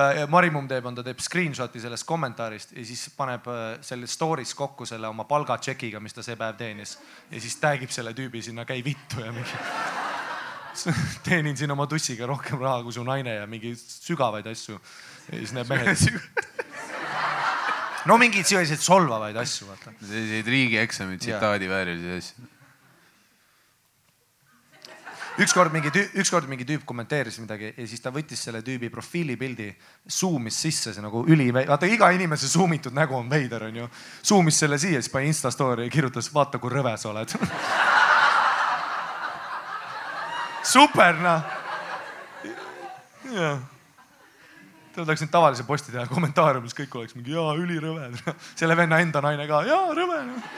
äh, 0.00 0.24
Marimum 0.32 0.66
teeb, 0.70 0.88
on 0.90 0.98
ta 0.98 1.04
teeb 1.06 1.22
screenshot'i 1.22 1.82
sellest 1.84 2.08
kommentaarist 2.08 2.74
ja 2.74 2.86
siis 2.88 3.06
paneb 3.16 3.46
äh, 3.52 3.68
selle 3.86 4.10
story's 4.10 4.54
kokku 4.58 4.88
selle 4.88 5.12
oma 5.12 5.28
palgatšekiga, 5.30 6.02
mis 6.02 6.16
ta 6.16 6.26
see 6.26 6.38
päev 6.40 6.58
teenis. 6.58 6.98
Ja 7.30 7.40
siis 7.40 7.60
tag 7.62 7.86
ib 7.86 7.94
selle 7.94 8.16
tüübi 8.18 8.42
sinna, 8.42 8.66
käi 8.66 8.82
vittu 8.84 9.22
ja 9.22 9.32
mingi 9.36 9.62
teenin 11.26 11.56
siin 11.56 11.72
oma 11.74 11.86
tussiga 11.90 12.26
rohkem 12.28 12.60
raha 12.62 12.82
kui 12.86 12.94
su 12.94 13.04
naine 13.06 13.38
ja 13.40 13.46
mingi 13.50 13.74
sügavaid 13.76 14.46
asju. 14.50 14.78
ja 15.30 15.38
siis 15.38 15.54
need 15.56 15.70
mehed, 15.70 16.20
no 18.08 18.18
mingeid 18.20 18.46
selliseid 18.48 18.82
solvavaid 18.82 19.38
asju, 19.42 19.70
vaata. 19.70 19.94
selliseid 20.00 20.52
riigieksami 20.52 21.18
tsitaadi 21.22 21.70
väärilisi 21.70 22.12
asju. 22.18 22.52
ükskord 25.44 25.74
mingi 25.74 25.92
tüü-, 25.92 26.08
ükskord 26.22 26.48
mingi 26.48 26.64
tüüp 26.68 26.86
kommenteeris 26.88 27.40
midagi 27.42 27.72
ja 27.74 27.88
siis 27.88 28.00
ta 28.00 28.12
võttis 28.14 28.46
selle 28.46 28.62
tüübi 28.64 28.88
profiilipildi, 28.92 29.68
zoom'is 30.08 30.62
sisse, 30.64 30.94
see 30.96 31.04
nagu 31.04 31.26
üli, 31.28 31.50
vaata 31.56 31.90
iga 31.90 32.08
inimese 32.16 32.48
zoom 32.48 32.72
itud 32.78 32.96
nägu 32.96 33.18
on 33.18 33.28
veider, 33.30 33.68
onju. 33.68 33.90
Zoom'is 34.24 34.62
selle 34.64 34.80
siia, 34.80 35.02
siis 35.02 35.12
pani 35.12 35.28
Insta 35.32 35.52
story 35.52 35.90
ja 35.90 35.92
kirjutas, 35.92 36.32
vaata 36.32 36.62
kui 36.62 36.72
rõve 36.72 36.96
sa 36.96 37.12
oled. 37.12 37.36
super 40.66 41.20
noh. 41.22 41.54
ta 44.96 45.04
tahaks 45.04 45.22
nüüd 45.24 45.32
tavalise 45.32 45.66
posti 45.68 45.94
teha 45.94 46.06
kommentaariumis, 46.10 46.74
kõik 46.76 46.98
oleks 46.98 47.16
mingi 47.18 47.34
jaa, 47.36 47.54
ülirõve. 47.60 48.10
selle 48.58 48.76
venna 48.78 49.00
enda 49.04 49.22
naine 49.24 49.48
ka, 49.50 49.62
jaa, 49.68 49.94
rõve 49.96 50.20
noh 50.30 50.50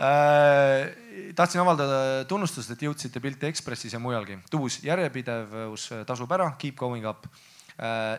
Äh, 0.00 1.32
tahtsin 1.36 1.60
avaldada 1.60 2.24
tunnustust, 2.30 2.70
et 2.72 2.82
jõudsite 2.86 3.20
pilti 3.20 3.48
Ekspressis 3.50 3.92
ja 3.92 3.98
mujalgi. 4.00 4.38
tuus 4.50 4.78
järjepidevus 4.84 5.90
tasub 6.06 6.30
ära, 6.32 6.54
keep 6.58 6.76
going 6.76 7.04
up. 7.06 7.26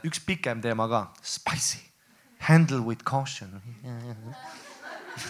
üks 0.06 0.20
pikem 0.26 0.62
teema 0.62 0.88
ka, 0.90 1.02
spicy, 1.24 1.80
handle 2.50 2.82
with 2.86 3.04
caution. 3.04 3.62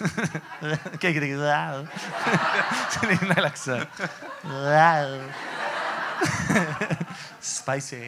keegi 1.02 1.20
tegi, 1.22 1.36
see 2.92 3.00
oli 3.06 3.16
naljakas. 3.28 3.64
Spicy. 7.52 8.02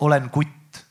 olen 0.00 0.30
kutt. 0.30 0.84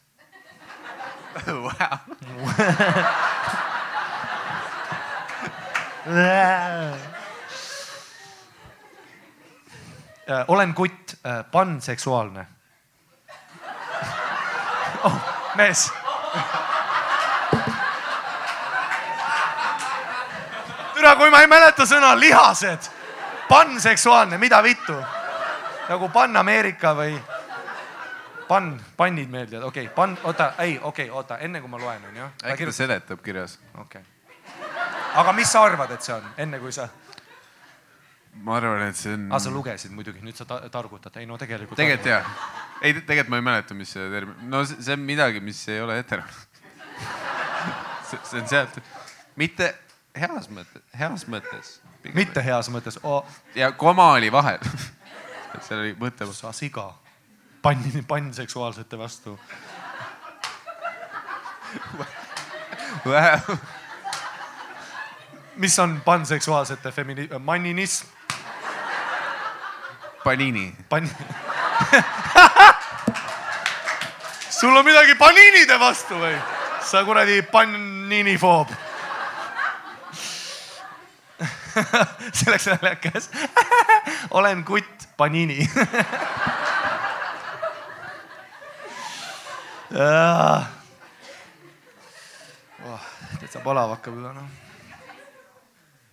Äh, 6.07 7.16
olen 10.47 10.73
kutt, 10.73 11.13
panseksuaalne 11.51 12.47
oh,. 15.03 15.13
mees. 15.55 15.93
türa, 20.93 21.15
kui 21.15 21.29
ma 21.29 21.41
ei 21.41 21.47
mäleta 21.47 21.85
sõna 21.85 22.19
lihased, 22.19 22.89
panseksuaalne, 23.49 24.37
mida 24.37 24.63
vittu? 24.63 24.95
nagu 25.87 26.09
Pan-Ameerika 26.11 26.91
või 26.97 27.13
pann, 28.47 28.75
pannid 28.97 29.29
meeldivad, 29.31 29.63
okei 29.63 29.85
okay,, 29.85 29.95
pann, 29.95 30.17
oota, 30.23 30.51
ei, 30.59 30.79
okei 30.81 31.07
okay,, 31.07 31.15
oota, 31.15 31.37
enne 31.37 31.61
kui 31.61 31.69
ma 31.71 31.79
loen, 31.79 32.03
onju. 32.11 32.27
äkki 32.43 32.67
ta 32.67 32.71
seletab 32.75 33.23
kirjas? 33.23 33.59
okei 33.77 34.01
okay.. 34.01 34.03
aga 35.15 35.33
mis 35.33 35.51
sa 35.51 35.63
arvad, 35.63 35.91
et 35.95 36.03
see 36.03 36.15
on, 36.15 36.27
enne 36.37 36.59
kui 36.59 36.71
sa, 36.75 36.89
ma 38.43 38.57
arvan, 38.57 38.88
et 38.89 38.99
see 38.99 39.15
on. 39.15 39.26
aa, 39.31 39.39
sa 39.41 39.51
lugesid 39.53 39.93
muidugi, 39.95 40.22
nüüd 40.26 40.38
sa 40.38 40.45
ta- 40.49 40.61
targutad, 40.73 41.15
ei 41.22 41.26
no 41.30 41.38
tegelikult. 41.39 41.77
tegelikult 41.80 42.11
jah. 42.11 42.30
ei, 42.81 42.93
tegelikult 42.99 43.34
ma 43.34 43.41
ei 43.41 43.47
mäleta, 43.49 43.77
mis 43.77 43.91
see 43.95 44.09
termin, 44.14 44.38
no 44.51 44.64
see 44.68 44.81
see 44.85 44.97
on 44.97 45.03
midagi, 45.07 45.41
mis 45.43 45.64
ei 45.73 45.81
ole 45.81 45.97
hetero. 45.99 46.23
see 48.09 48.41
on 48.41 48.47
sealt, 48.49 48.80
mitte 49.39 49.73
heas 50.18 50.49
mõttes, 50.51 50.84
heas 50.97 51.26
mõttes. 51.30 51.73
mitte 52.15 52.43
heas 52.43 52.69
mõttes 52.73 52.99
oh,, 53.03 53.26
ja 53.55 53.72
koma 53.72 54.11
oli 54.18 54.31
vahel. 54.34 54.61
seal 55.65 55.81
oli 55.81 55.95
mõte. 55.99 56.27
sa 56.34 56.53
siga, 56.55 56.89
pann, 57.61 58.03
pannseksuaalsete 58.07 58.99
vastu. 58.99 59.38
mis 65.57 65.80
on 65.80 66.01
panseksuaalsete 66.05 66.91
femini-, 66.91 67.30
manninism, 67.39 68.07
Panini. 70.27 70.75
pann. 70.89 71.09
sul 74.49 74.75
on 74.75 74.83
midagi 74.83 75.15
paninide 75.15 75.79
vastu 75.79 76.19
või? 76.19 76.35
sa 76.83 76.99
kuradi 77.07 77.39
panninifoob. 77.47 78.67
see 82.35 82.51
läks 82.51 82.67
naljakas. 82.73 83.31
olen 84.37 84.67
kutt, 84.67 85.07
panini. 85.15 85.63
oh, 92.83 93.03
täitsa 93.39 93.63
palav 93.63 93.95
hakkab 93.95 94.19
juba 94.19 94.35
noh. 94.35 94.51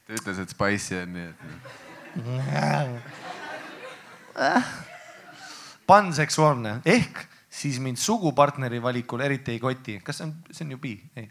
ta 0.07 0.23
ütles, 0.23 0.39
et 0.39 0.55
spicy 0.55 1.03
on 1.03 1.19
nii, 1.19 1.31
et. 1.35 3.34
panseksuaalne 5.91 6.81
ehk 6.87 7.25
siis 7.51 7.81
mind 7.81 7.97
sugupartneri 7.97 8.83
valikul 8.83 9.21
eriti 9.21 9.53
ei 9.53 9.61
koti. 9.61 10.01
kas 10.05 10.19
see 10.19 10.27
on, 10.27 10.35
see 10.51 10.65
on 10.65 10.71
ju 10.71 10.79
bi? 10.79 10.95
ei. 11.17 11.31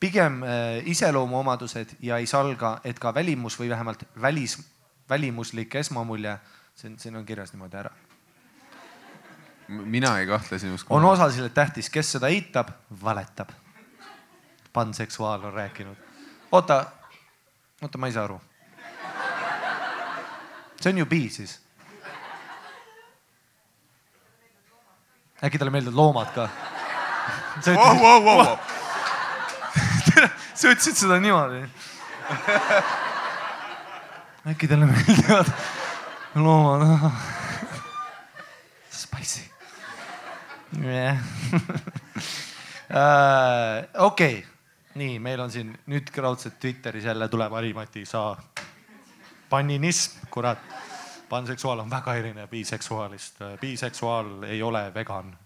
pigem 0.00 0.42
äh, 0.42 0.48
iseloomuomadused 0.84 1.96
ja 2.00 2.16
ei 2.16 2.26
salga, 2.26 2.80
et 2.84 2.98
ka 2.98 3.14
välimus 3.14 3.58
või 3.60 3.68
vähemalt 3.68 4.04
välis, 4.20 4.56
välimuslik 5.08 5.74
esmamulje, 5.74 6.38
see 6.74 6.90
on, 6.90 6.98
siin 6.98 7.16
on 7.16 7.26
kirjas 7.26 7.52
niimoodi 7.52 7.76
ära. 7.76 7.90
mina 9.68 10.18
ei 10.18 10.26
kahtle 10.26 10.58
sinus. 10.58 10.86
on 10.88 11.04
osalisele 11.04 11.48
tähtis, 11.48 11.90
kes 11.90 12.12
seda 12.12 12.28
eitab, 12.28 12.72
valetab. 13.04 13.50
panseksuaal 14.72 15.44
on 15.44 15.52
rääkinud. 15.52 15.96
oota, 16.52 16.86
oota, 17.82 17.98
ma 17.98 18.06
ei 18.06 18.12
saa 18.12 18.24
aru. 18.24 18.40
See 20.80 20.92
on 20.92 20.98
ju 20.98 21.06
bi 21.06 21.28
siis 21.30 21.60
äkki 25.44 25.58
talle 25.58 25.72
meeldivad 25.72 25.96
loomad 25.96 26.32
ka? 26.34 26.48
wow, 27.66 28.00
wow, 28.00 28.24
wow, 28.24 28.38
wow. 28.38 28.58
sa 30.58 30.72
ütlesid 30.72 30.98
seda 31.00 31.20
niimoodi. 31.20 31.62
äkki 34.52 34.68
talle 34.68 34.88
meeldivad 34.90 35.52
loomad? 36.34 37.10
Spicy. 39.00 39.44
jah. 40.84 41.16
okei, 43.98 44.44
nii, 44.94 45.18
meil 45.18 45.40
on 45.40 45.50
siin 45.50 45.72
nüüd 45.88 46.12
raudselt 46.16 46.60
Twitteris 46.60 47.04
jälle 47.04 47.28
tuleb 47.28 47.52
Harimati 47.52 48.04
saa. 48.06 48.36
Panninism, 49.50 50.26
kurat 50.30 50.58
panseksuaal 51.28 51.78
on 51.78 51.90
väga 51.90 52.14
erinev 52.14 52.48
biseksuaalist. 52.50 53.34
biseksuaal 53.60 54.42
ei 54.42 54.62
ole 54.62 54.94
vegan. 54.94 55.38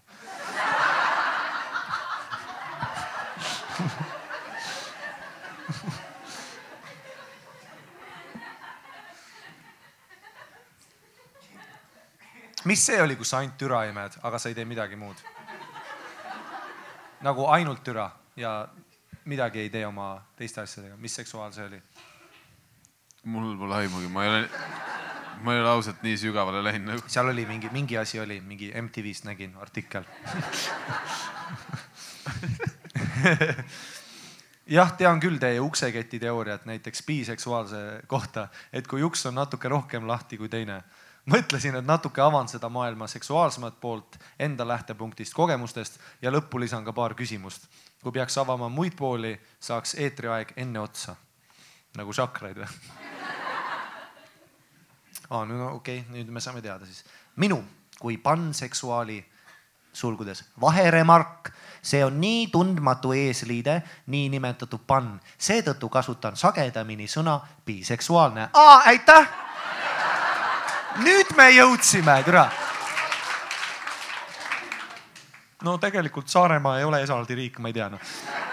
mis 12.65 12.85
see 12.85 13.01
oli, 13.01 13.15
kus 13.15 13.29
sa 13.29 13.37
ainult 13.37 13.57
türa 13.57 13.83
imed, 13.85 14.11
aga 14.23 14.39
sa 14.39 14.49
ei 14.49 14.55
tee 14.55 14.65
midagi 14.65 14.95
muud? 14.95 15.15
nagu 17.21 17.47
ainult 17.47 17.83
türa 17.83 18.09
ja 18.35 18.67
midagi 19.25 19.59
ei 19.59 19.69
tee 19.69 19.85
oma 19.87 20.21
teiste 20.35 20.61
asjadega, 20.61 20.97
mis 20.97 21.15
seksuaal 21.15 21.51
see 21.51 21.65
oli? 21.65 21.81
Mul 23.25 23.55
pole 23.57 23.75
aimugi, 23.81 24.07
ma 24.07 24.23
ei 24.23 24.29
ole 24.29 24.49
ma 25.45 25.53
ei 25.53 25.59
ole 25.61 25.69
ausalt 25.69 26.01
nii 26.05 26.17
sügavale 26.17 26.63
läinud 26.63 26.93
nagu. 26.93 27.01
seal 27.11 27.27
oli 27.29 27.45
mingi, 27.45 27.69
mingi 27.73 27.97
asi 27.97 28.19
oli, 28.19 28.39
mingi 28.41 28.71
MTV-st 28.81 29.27
nägin 29.27 29.55
artikkel 29.61 30.03
jah, 34.77 34.93
tean 34.97 35.19
küll 35.23 35.37
teie 35.41 35.59
ukseketi 35.61 36.19
teooriat 36.19 36.65
näiteks 36.65 37.03
biseksuaalse 37.05 37.81
kohta, 38.07 38.47
et 38.73 38.87
kui 38.87 39.03
uks 39.03 39.25
on 39.29 39.35
natuke 39.37 39.69
rohkem 39.69 40.07
lahti 40.07 40.37
kui 40.37 40.49
teine. 40.49 40.83
mõtlesin, 41.25 41.75
et 41.75 41.85
natuke 41.85 42.21
avan 42.21 42.47
seda 42.47 42.69
maailma 42.69 43.07
seksuaalsemat 43.07 43.79
poolt 43.81 44.17
enda 44.39 44.67
lähtepunktist, 44.67 45.33
kogemustest 45.33 45.99
ja 46.21 46.31
lõppu 46.31 46.59
lisan 46.59 46.85
ka 46.85 46.93
paar 46.93 47.13
küsimust. 47.13 47.67
kui 48.01 48.11
peaks 48.11 48.37
avama 48.37 48.69
muid 48.69 48.95
pooli, 48.95 49.39
saaks 49.59 49.95
eetriaeg 49.95 50.53
enne 50.57 50.79
otsa. 50.79 51.15
Nagu 51.99 52.13
šakraid 52.13 52.59
või? 52.61 52.67
aa, 55.29 55.45
no 55.45 55.75
okei 55.75 56.01
okay,, 56.01 56.11
nüüd 56.13 56.31
me 56.33 56.43
saame 56.43 56.61
teada 56.61 56.85
siis. 56.85 57.03
minu 57.35 57.63
kui 57.99 58.17
panseksuaali 58.17 59.23
sulgudes 59.95 60.43
vaheremark, 60.61 61.49
see 61.81 62.03
on 62.05 62.19
nii 62.21 62.47
tundmatu 62.51 63.13
eesliide, 63.15 63.79
niinimetatud 64.11 64.83
pann, 64.87 65.15
seetõttu 65.37 65.89
kasutan 65.89 66.35
sagedamini 66.35 67.07
sõna 67.07 67.39
biseksuaalne. 67.65 68.49
aa, 68.53 68.77
aitäh. 68.91 69.29
nüüd 71.03 71.35
me 71.37 71.49
jõudsime, 71.51 72.23
türa. 72.23 72.49
no 75.63 75.77
tegelikult 75.77 76.27
Saaremaa 76.27 76.79
ei 76.79 76.83
ole 76.83 77.01
eraldi 77.01 77.35
riik, 77.35 77.59
ma 77.59 77.71
ei 77.71 77.73
tea 77.73 77.89
noh 77.89 78.44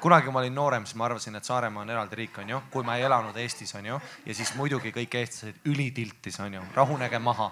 kunagi, 0.00 0.30
ma 0.30 0.38
olin 0.40 0.54
noorem, 0.54 0.84
siis 0.86 0.96
ma 0.96 1.04
arvasin, 1.04 1.36
et 1.36 1.44
Saaremaa 1.44 1.82
on 1.84 1.90
eraldi 1.92 2.16
riik, 2.16 2.38
onju, 2.42 2.60
kui 2.72 2.84
ma 2.86 2.96
ei 2.96 3.04
elanud 3.04 3.36
Eestis, 3.36 3.74
onju. 3.76 4.00
ja 4.26 4.34
siis 4.34 4.54
muidugi 4.56 4.92
kõik 4.96 5.16
eestlased 5.20 5.66
ülitiltis, 5.68 6.40
onju, 6.40 6.62
rahunege 6.74 7.18
maha. 7.18 7.50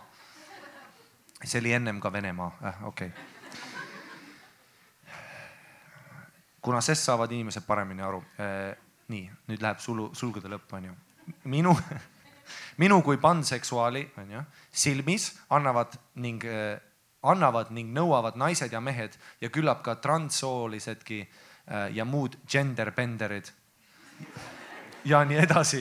see 1.44 1.60
oli 1.60 1.72
ennem 1.72 2.00
ka 2.00 2.12
Venemaa 2.12 2.52
äh,, 2.64 2.84
okei 2.84 3.08
okay. 3.08 3.22
kuna 6.62 6.80
sest 6.80 7.04
saavad 7.04 7.32
inimesed 7.32 7.62
paremini 7.66 8.02
aru 8.02 8.22
eh,. 8.38 8.76
nii, 9.08 9.30
nüüd 9.48 9.62
läheb 9.62 9.78
sulu, 9.78 10.10
sulgude 10.14 10.48
lõpp, 10.48 10.72
onju. 10.72 10.94
minu, 11.44 11.76
minu 12.82 13.02
kui 13.02 13.16
panseksuaali, 13.16 14.10
onju, 14.18 14.42
silmis 14.72 15.34
annavad 15.50 15.94
ning 16.14 16.44
eh, 16.44 16.80
annavad 17.22 17.70
ning 17.70 17.92
nõuavad 17.92 18.36
naised 18.36 18.72
ja 18.72 18.80
mehed 18.80 19.18
ja 19.40 19.48
küllap 19.50 19.82
ka 19.82 19.94
transsoolisedki 19.94 21.20
Äh, 21.22 21.47
ja 21.92 22.04
muud 22.04 22.38
gender 22.48 22.92
benderid 22.96 23.50
ja 25.04 25.24
nii 25.24 25.38
edasi, 25.42 25.80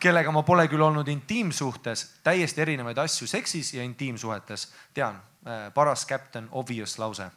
kellega 0.00 0.32
ma 0.32 0.42
pole 0.46 0.66
küll 0.68 0.82
olnud 0.82 1.08
intiimsuhtes, 1.08 2.06
täiesti 2.24 2.64
erinevaid 2.64 2.98
asju 2.98 3.28
seksis 3.28 3.74
ja 3.74 3.82
intiimsuhetes. 3.82 4.72
tean, 4.94 5.20
äh, 5.46 5.72
paras 5.74 6.06
captain 6.06 6.48
obvious 6.50 6.98
lause. 6.98 7.30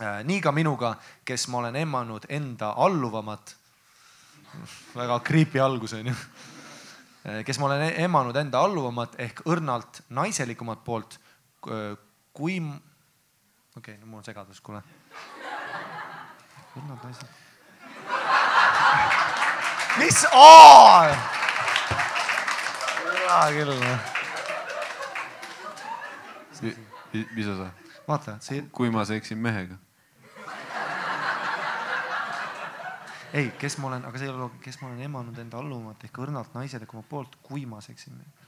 Äh, 0.00 0.24
nii 0.24 0.40
ka 0.40 0.52
minuga, 0.52 0.94
kes 1.24 1.48
ma 1.48 1.58
olen 1.58 1.76
emmanud 1.76 2.26
enda 2.28 2.74
alluvamat, 2.76 3.56
väga 4.94 5.20
creepy 5.20 5.60
algus 5.60 5.92
onju, 5.92 6.14
kes 7.44 7.58
ma 7.58 7.66
olen 7.66 7.92
emmanud 7.96 8.36
enda 8.36 8.60
alluvamat 8.60 9.14
ehk 9.18 9.42
õrnalt 9.46 10.02
naiselikumat 10.08 10.84
poolt 10.84 11.20
kui, 11.60 12.56
okei 13.76 13.94
okay,, 13.94 14.04
mul 14.04 14.18
on 14.18 14.24
segadus, 14.24 14.60
kuule 14.60 14.82
kunnad 16.74 16.98
naised. 17.04 17.28
mis? 19.98 20.26
hea 23.28 23.52
küll. 23.52 23.74
Mis 27.34 27.46
osa? 27.46 27.70
vaata, 28.08 28.36
see. 28.40 28.64
kui 28.72 28.90
ma 28.90 29.04
seksin 29.04 29.38
mehega. 29.38 29.78
ei, 33.32 33.50
kes 33.58 33.78
ma 33.78 33.88
olen, 33.88 34.04
aga 34.06 34.18
see 34.18 34.26
ei 34.26 34.34
ole, 34.34 34.50
kes 34.62 34.80
ma 34.80 34.88
olen 34.90 35.02
emanud 35.06 35.38
enda 35.38 35.58
allumat 35.58 36.04
ehk 36.04 36.22
õrnalt 36.22 36.54
naiselikumat 36.54 37.08
poolt, 37.08 37.36
kui 37.46 37.66
ma 37.66 37.80
seksin 37.84 38.14
mehega 38.18 38.39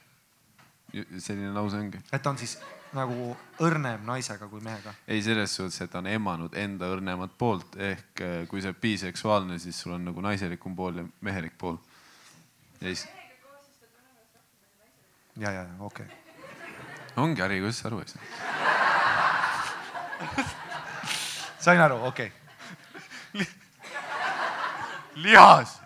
selline 0.93 1.51
lause 1.53 1.77
ongi. 1.77 1.99
et 2.11 2.21
ta 2.21 2.29
on 2.29 2.37
siis 2.37 2.57
nagu 2.93 3.31
õrnem 3.63 4.03
naisega 4.05 4.47
kui 4.49 4.61
mehega? 4.61 4.93
ei, 5.07 5.21
selles 5.25 5.55
suhtes, 5.55 5.81
et 5.81 5.91
ta 5.91 5.99
on 6.03 6.09
emanud 6.11 6.53
enda 6.59 6.89
õrnemat 6.93 7.33
poolt 7.37 7.77
ehk 7.81 8.21
äh, 8.21 8.35
kui 8.49 8.61
sa 8.61 8.71
oled 8.71 8.81
biseksuaalne, 8.83 9.59
siis 9.59 9.79
sul 9.81 9.95
on 9.97 10.05
nagu 10.09 10.21
naiselikum 10.21 10.75
pool 10.77 11.01
ja 11.01 11.05
mehelik 11.25 11.57
pool. 11.57 11.77
ja 12.81 12.87
siis. 12.87 13.07
ja, 15.37 15.51
ja, 15.51 15.65
okei 15.79 16.05
okay.. 16.05 16.17
ongi, 17.17 17.41
Harri, 17.41 17.61
kuidas 17.63 17.81
sa 17.81 17.89
aru 17.89 18.03
ei 18.03 18.13
saa? 18.13 18.21
sain 21.65 21.81
aru, 21.81 22.03
okei 22.11 22.31
okay. 23.33 23.47
lihas 25.15 25.82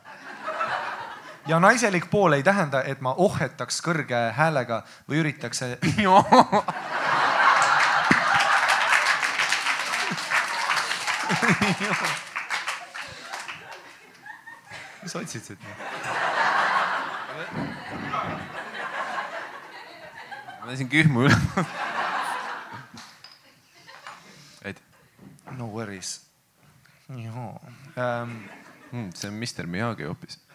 ja 1.47 1.59
naiselik 1.59 2.09
pool 2.09 2.33
ei 2.33 2.43
tähenda, 2.43 2.83
et 2.83 3.01
ma 3.01 3.13
ohhetaks 3.17 3.81
kõrge 3.81 4.31
häälega 4.35 4.83
või 5.09 5.17
üritaks 5.23 5.61
mis 15.03 15.11
sa 15.11 15.19
otsisid? 15.19 15.57
ma 20.59 20.65
lasin 20.67 20.89
kühmu 20.91 21.19
üle 21.27 21.37
no 25.57 25.73
worries. 25.73 26.21
joo 27.09 27.61
ähm,. 27.97 28.49
Hmm, 28.91 29.09
see 29.13 29.27
on 29.27 29.35
Mr 29.35 29.67
Miyagi 29.67 30.03
hoopis 30.03 30.46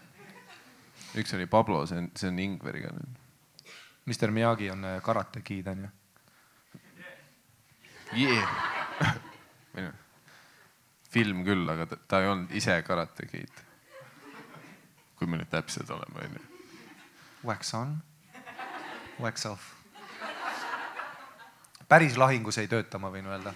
üks 1.18 1.34
oli 1.36 1.46
Pablo, 1.46 1.86
see 1.86 1.98
on, 1.98 2.10
see 2.16 2.30
on 2.30 2.38
Ingveriga. 2.38 2.92
Mr 4.06 4.30
Miyagi 4.30 4.70
on 4.70 4.84
äh, 4.84 5.02
Karate 5.02 5.40
Kid 5.40 5.66
onju. 5.66 5.88
yeah.. 8.16 8.48
film 11.12 11.44
küll, 11.44 11.68
aga 11.68 11.86
ta, 11.86 11.96
ta 12.08 12.22
ei 12.22 12.28
olnud 12.28 12.50
ise 12.56 12.82
Karate 12.82 13.26
Kid. 13.28 13.62
kui 15.18 15.28
me 15.30 15.38
nüüd 15.38 15.52
täpsed 15.52 15.90
oleme, 15.94 16.26
onju. 16.26 16.42
Wax 17.46 17.74
on, 17.78 17.96
wax 19.20 19.46
off. 19.46 19.70
päris 21.88 22.16
lahingus 22.16 22.58
ei 22.58 22.68
tööta, 22.68 22.98
ma 22.98 23.10
võin 23.12 23.28
öelda. 23.28 23.52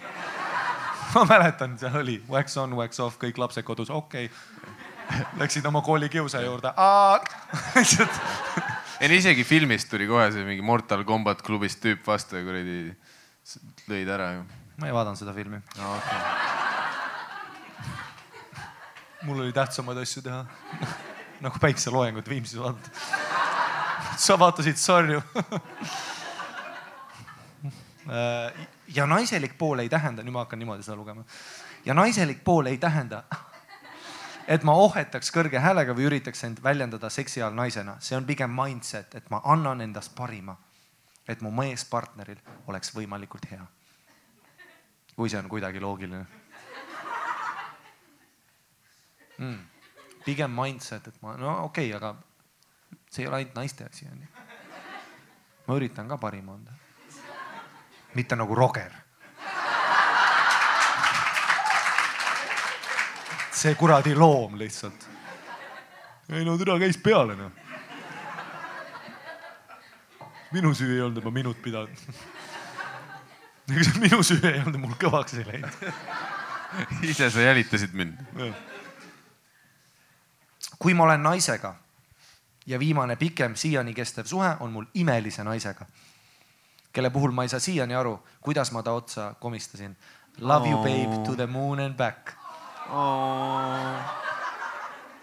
ma 1.15 1.25
mäletan, 1.25 1.77
seal 1.81 1.97
oli 2.03 2.21
wax 2.29 2.57
on, 2.61 2.77
wax 2.77 2.99
off, 3.03 3.17
kõik 3.21 3.39
lapsed 3.41 3.65
kodus, 3.67 3.89
okei 3.89 4.29
okay.. 4.29 4.76
Läksid 5.41 5.65
oma 5.65 5.81
kooli 5.85 6.09
kiusa 6.09 6.41
juurde, 6.43 6.73
ei 9.01 9.09
no 9.09 9.17
isegi 9.17 9.43
filmist 9.47 9.89
tuli 9.89 10.07
kohe 10.09 10.29
see 10.33 10.45
mingi 10.47 10.65
Mortal 10.65 11.03
Combat 11.07 11.41
klubist 11.45 11.81
tüüp 11.83 12.07
vastu 12.07 12.39
ja 12.39 12.47
kuradi 12.47 12.79
lõid 13.87 14.09
ära 14.11 14.31
ju 14.37 14.47
ma 14.77 14.87
ei 14.87 14.93
vaadanud 14.93 15.17
seda 15.17 15.33
filmi, 15.33 15.57
no,. 15.77 15.95
Okay. 15.97 16.19
mul 19.27 19.39
oli 19.41 19.53
tähtsamaid 19.53 19.97
asju 20.03 20.21
teha. 20.21 20.45
nagu 21.41 21.59
päikseloojangut 21.61 22.29
Viimsis 22.29 22.59
vaadata. 22.59 22.89
sa 24.17 24.39
vaatasid 24.39 24.77
sarju. 24.77 25.21
ja 28.95 29.05
naiselik 29.05 29.57
pool 29.57 29.79
ei 29.79 29.89
tähenda, 29.89 30.23
nüüd 30.23 30.33
ma 30.33 30.39
hakkan 30.45 30.59
niimoodi 30.59 30.83
seda 30.85 30.95
lugema. 30.95 31.23
ja 31.85 31.93
naiselik 31.93 32.43
pool 32.43 32.65
ei 32.69 32.77
tähenda, 32.77 33.23
et 34.47 34.63
ma 34.63 34.73
ohhetaks 34.79 35.31
kõrge 35.35 35.59
häälega 35.59 35.95
või 35.95 36.07
üritaks 36.07 36.43
end 36.47 36.61
väljendada 36.63 37.09
seksi 37.09 37.41
all 37.43 37.55
naisena, 37.55 37.97
see 37.99 38.17
on 38.17 38.25
pigem 38.25 38.53
mindset, 38.53 39.15
et 39.15 39.29
ma 39.29 39.41
annan 39.43 39.81
endast 39.81 40.15
parima. 40.15 40.57
et 41.27 41.41
mu 41.41 41.51
meespartneril 41.51 42.37
oleks 42.67 42.93
võimalikult 42.95 43.51
hea. 43.51 43.65
kui 45.15 45.29
see 45.29 45.39
on 45.39 45.49
kuidagi 45.49 45.79
loogiline 45.79 46.25
mm.. 49.37 49.59
pigem 50.25 50.51
mindset, 50.51 51.07
et 51.07 51.21
ma, 51.21 51.35
no 51.37 51.63
okei 51.65 51.93
okay,, 51.93 51.97
aga 51.97 52.15
see 53.09 53.23
ei 53.23 53.27
ole 53.27 53.41
ainult 53.41 53.55
naiste 53.55 53.85
asi, 53.85 54.07
onju. 54.11 54.27
ma 55.67 55.75
üritan 55.75 56.07
ka 56.07 56.17
parim 56.17 56.49
anda. 56.49 56.71
mitte 58.15 58.35
nagu 58.35 58.55
Roger. 58.55 59.06
See 63.57 63.75
kuradi 63.75 64.15
loom 64.15 64.59
lihtsalt. 64.59 65.07
ei 66.29 66.45
no 66.45 66.57
türa 66.57 66.77
käis 66.79 66.97
peale 66.97 67.35
noh. 67.35 67.51
minu 70.51 70.73
süü 70.75 70.95
ei 70.95 71.01
olnud, 71.01 71.17
et 71.17 71.25
ma 71.25 71.31
minut 71.31 71.61
pidanud. 71.61 72.03
ega 73.71 73.83
see 73.83 74.03
minu 74.03 74.21
süü 74.23 74.39
ei 74.45 74.61
olnud, 74.61 74.77
mul 74.83 74.93
kõvaks 75.01 75.39
ei 75.41 75.47
läinud 75.47 75.81
ise 77.11 77.29
sa 77.33 77.47
jälitasid 77.47 77.97
mind. 77.97 78.21
kui 80.79 80.93
ma 80.93 81.07
olen 81.09 81.23
naisega 81.23 81.75
ja 82.67 82.79
viimane 82.79 83.15
pikem 83.15 83.55
siiani 83.55 83.93
kestev 83.93 84.29
suhe 84.29 84.53
on 84.59 84.71
mul 84.71 84.85
imelise 84.93 85.43
naisega, 85.43 85.85
kelle 86.93 87.09
puhul 87.09 87.31
ma 87.31 87.47
ei 87.47 87.49
saa 87.49 87.59
siiani 87.59 87.95
aru, 87.95 88.19
kuidas 88.41 88.71
ma 88.71 88.83
ta 88.83 88.91
otsa 88.91 89.33
komistasin. 89.39 89.97
Love 90.39 90.69
you 90.69 90.77
babe 90.77 91.23
to 91.25 91.35
the 91.35 91.47
moon 91.47 91.79
and 91.79 91.95
back. 91.97 92.36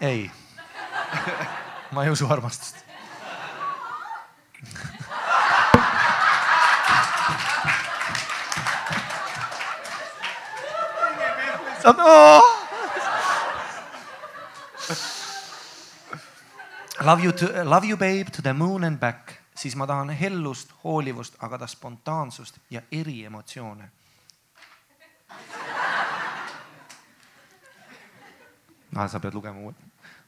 Ei, 0.01 0.31
ma 1.91 2.03
ei 2.03 2.09
usu 2.09 2.27
armastust. 2.29 2.85
Love 17.05 17.23
you 17.23 17.31
to, 17.33 17.45
love 17.63 17.85
you 17.85 17.97
babe 17.97 18.31
to 18.31 18.41
the 18.41 18.53
moon 18.53 18.83
and 18.83 18.97
back, 18.99 19.33
siis 19.55 19.75
ma 19.75 19.85
tahan 19.85 20.09
hellust, 20.09 20.71
hoolivust, 20.83 21.35
aga 21.39 21.59
ka 21.61 21.67
spontaansust 21.67 22.57
ja 22.69 22.81
eriemotsioone. 22.91 23.91
ah,. 28.95 29.07
sa 29.07 29.19
pead 29.19 29.33
lugema 29.33 29.59
uuesti, 29.59 29.83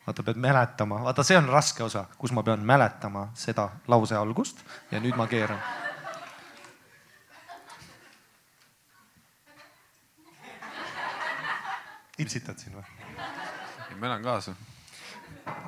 vaata 0.08 0.24
pead 0.24 0.38
mäletama, 0.38 1.02
vaata, 1.04 1.24
see 1.24 1.38
on 1.38 1.50
raske 1.50 1.84
osa, 1.84 2.06
kus 2.18 2.32
ma 2.32 2.44
pean 2.44 2.64
mäletama 2.66 3.28
seda 3.36 3.70
lause 3.88 4.16
algust 4.16 4.64
ja 4.92 5.00
nüüd 5.00 5.16
ma 5.18 5.28
keeran. 5.28 5.60
iltsitad 12.18 12.58
siin 12.58 12.74
või? 12.74 12.82
ma 14.00 14.08
elan 14.10 14.24
kaasa. 14.26 14.56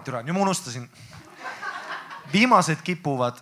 türa, 0.05 0.23
nüüd 0.23 0.33
ma 0.33 0.41
unustasin. 0.47 0.89
viimased 2.33 2.81
kipuvad, 2.83 3.37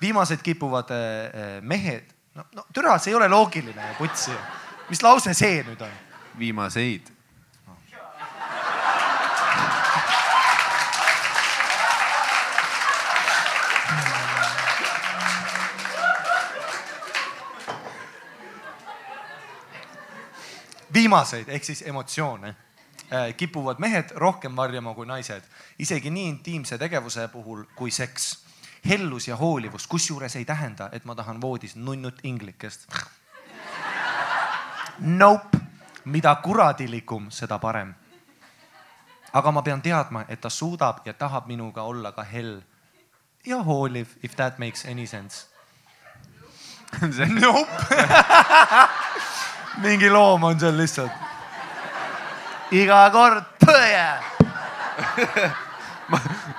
viimased 0.00 0.42
kipuvad 0.42 0.90
äh, 0.90 1.60
mehed, 1.60 2.10
no, 2.34 2.44
no 2.52 2.66
türa, 2.72 2.98
see 2.98 3.12
ei 3.12 3.20
ole 3.20 3.28
loogiline, 3.28 3.94
putsi. 3.98 4.32
mis 4.88 5.02
lause 5.02 5.34
see 5.34 5.62
nüüd 5.68 5.84
on? 5.84 6.02
viimaseid. 6.38 7.14
viimaseid 20.94 21.48
ehk 21.48 21.64
siis 21.64 21.82
emotsioone 21.86 22.54
kipuvad 23.36 23.78
mehed 23.78 24.10
rohkem 24.14 24.56
varjama 24.56 24.94
kui 24.94 25.06
naised, 25.06 25.42
isegi 25.78 26.10
nii 26.10 26.28
intiimse 26.28 26.78
tegevuse 26.78 27.28
puhul 27.28 27.64
kui 27.74 27.90
seks. 27.90 28.44
hellus 28.88 29.28
ja 29.28 29.36
hoolivus, 29.36 29.86
kusjuures 29.86 30.36
ei 30.36 30.44
tähenda, 30.44 30.88
et 30.92 31.04
ma 31.04 31.14
tahan 31.14 31.40
voodis 31.40 31.76
nunnut 31.76 32.18
inglikest. 32.22 32.84
Nope, 34.98 35.63
mida 36.04 36.34
kuradilikum, 36.34 37.30
seda 37.30 37.58
parem. 37.58 37.94
aga 39.32 39.50
ma 39.50 39.62
pean 39.62 39.82
teadma, 39.82 40.24
et 40.28 40.40
ta 40.40 40.48
suudab 40.48 40.96
ja 41.04 41.12
tahab 41.12 41.46
minuga 41.46 41.82
olla 41.82 42.12
ka 42.12 42.22
hell 42.22 42.62
ja 43.46 43.62
hooliv, 43.62 44.06
if 44.22 44.36
that 44.36 44.58
makes 44.58 44.86
any 44.86 45.06
sense. 45.06 45.46
Nope. 47.40 47.68
mingi 49.82 50.10
loom 50.10 50.44
on 50.44 50.60
seal 50.60 50.76
lihtsalt. 50.76 51.10
iga 52.70 53.10
kord 53.10 53.44
põe. 53.58 54.20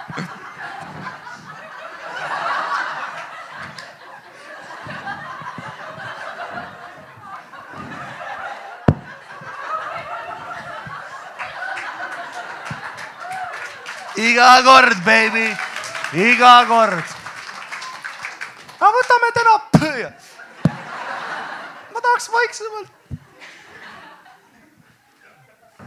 iga 14.18 14.64
kord, 14.64 15.00
baby, 15.04 15.48
iga 16.16 16.56
kord. 16.70 17.16
aga 18.80 18.92
võtame 18.96 19.32
täna 19.36 19.56
ma 21.94 22.04
tahaks 22.04 22.30
vaiksemalt. 22.32 22.92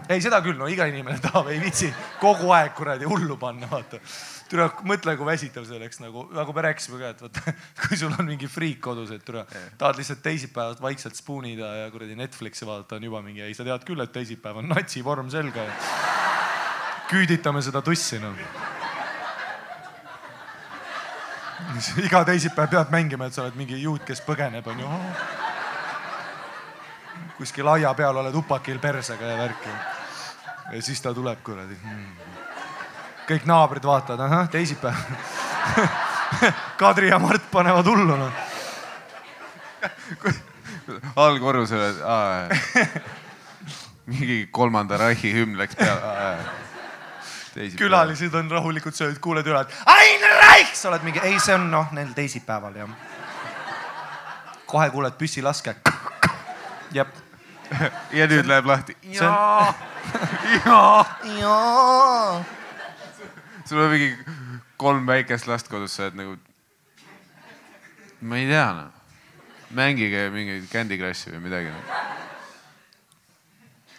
ei, 0.09 0.21
seda 0.25 0.41
küll, 0.45 0.57
no 0.57 0.69
iga 0.69 0.89
inimene 0.89 1.21
tahab, 1.25 1.49
ei 1.53 1.61
viitsi 1.61 1.91
kogu 2.21 2.53
aeg 2.57 2.75
kuradi 2.77 3.09
hullu 3.09 3.37
panna, 3.41 3.69
vaata. 3.71 4.01
türa, 4.49 4.69
mõtle, 4.89 5.17
kui 5.17 5.29
väsitav 5.29 5.67
see 5.69 5.77
oleks 5.77 6.01
nagu, 6.01 6.27
nagu 6.33 6.55
me 6.57 6.65
rääkisime 6.69 7.01
ka, 7.01 7.13
et 7.13 7.25
vaata, 7.25 7.57
kui 7.85 8.01
sul 8.01 8.13
on 8.13 8.29
mingi 8.29 8.49
friik 8.49 8.81
kodus, 8.85 9.13
et 9.17 9.25
türa, 9.25 9.45
tahad 9.81 10.01
lihtsalt 10.01 10.25
teisipäevast 10.25 10.85
vaikselt 10.85 11.17
spoonida 11.17 11.75
ja 11.83 11.91
kuradi 11.93 12.17
Netflixi 12.17 12.69
vaadata, 12.69 13.01
on 13.01 13.09
juba 13.09 13.25
mingi, 13.25 13.45
ei 13.45 13.57
sa 13.57 13.69
tead 13.69 13.89
küll, 13.89 14.05
et 14.05 14.13
teisipäev 14.13 14.61
on 14.61 14.73
natsivorm 14.73 15.33
selga 15.33 15.69
ja 15.69 15.77
küüditame 17.09 17.62
seda 17.62 17.82
tussi 17.82 18.20
noh. 18.22 18.36
iga 22.05 22.24
teisipäev 22.24 22.70
pead 22.70 22.94
mängima, 22.94 23.28
et 23.28 23.36
sa 23.36 23.44
oled 23.44 23.59
mingi 23.59 23.80
juut, 23.82 24.05
kes 24.06 24.22
põgeneb, 24.26 24.66
onju. 24.66 24.89
kuskil 27.39 27.68
aia 27.74 27.94
peal 27.94 28.16
oled 28.24 28.35
upakil 28.35 28.78
persega 28.82 29.32
ja 29.32 29.39
värki. 29.39 29.78
ja 30.72 30.82
siis 30.82 31.01
ta 31.01 31.14
tuleb 31.14 31.43
kuradi 31.44 31.78
kõik 33.28 33.44
naabrid 33.48 33.85
vaatavad, 33.85 34.20
ahah, 34.24 34.47
teisipäev. 34.48 34.94
Kadri 36.80 37.10
ja 37.10 37.18
Mart 37.20 37.51
panevad 37.52 37.86
hullu 37.89 38.16
noh. 38.16 38.32
allkorrusel, 41.16 42.01
mingi 44.09 44.39
kolmanda 44.52 44.97
Reichi 45.01 45.35
hümn 45.35 45.59
läks 45.60 45.76
peale. 45.76 46.68
Külalised 47.78 48.35
on 48.35 48.51
rahulikult 48.51 48.94
söönud, 48.94 49.18
kuuled 49.22 49.47
üle, 49.47 49.60
et 49.60 49.74
Ain 49.86 50.26
Raik, 50.40 50.74
sa 50.76 50.90
oled 50.93 51.06
mingi, 51.06 51.22
ei, 51.24 51.39
see 51.43 51.55
on 51.56 51.68
noh, 51.72 51.93
neil 51.97 52.12
teisipäeval 52.16 52.76
jah. 52.78 52.93
kohe 54.68 54.90
kuuled 54.90 55.16
püssilaske. 55.18 55.74
jep. 56.93 57.14
ja 58.12 58.26
nüüd 58.30 58.48
läheb 58.48 58.66
lahti. 58.66 58.97
see 59.12 59.26
on- 59.26 59.35
jaa, 59.35 59.74
jaa. 60.66 61.05
jaa. 61.40 62.44
sul 63.64 63.82
on 63.82 63.90
mingi 63.90 64.12
kolm 64.76 65.06
väikest 65.06 65.47
last 65.47 65.68
kodus, 65.68 65.97
sa 65.97 66.06
oled 66.06 66.20
nagu. 66.20 66.36
ma 68.20 68.36
ei 68.36 68.47
tea 68.47 68.68
noh. 68.72 68.93
mängige 69.70 70.28
mingit 70.30 70.70
Candy 70.72 70.97
Crushi 70.98 71.35
või 71.35 71.43
midagi 71.48 71.72
no.. 71.74 71.80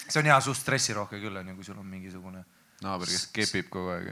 see 0.08 0.22
on 0.22 0.32
hea 0.32 0.40
suht 0.42 0.58
stressirohke 0.58 1.20
küll 1.22 1.38
onju, 1.38 1.56
kui 1.56 1.68
sul 1.68 1.78
on 1.78 1.86
mingisugune. 1.86 2.44
Naaber, 2.86 3.12
kes 3.12 3.28
kepib 3.36 3.70
kogu 3.74 3.94
aeg. 3.96 4.10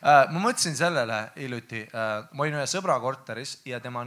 Äh, 0.00 0.26
ma 0.32 0.40
mõtlesin 0.40 0.76
sellele 0.78 1.22
hiljuti, 1.36 1.84
ma 1.92 2.44
olin 2.44 2.58
ühe 2.60 2.66
sõbra 2.70 2.96
korteris 3.02 3.58
ja 3.68 3.80
tema, 3.84 4.04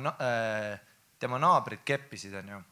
tema 1.22 1.42
naabrid 1.42 1.84
keppisid 1.86 2.34
onju. 2.42 2.64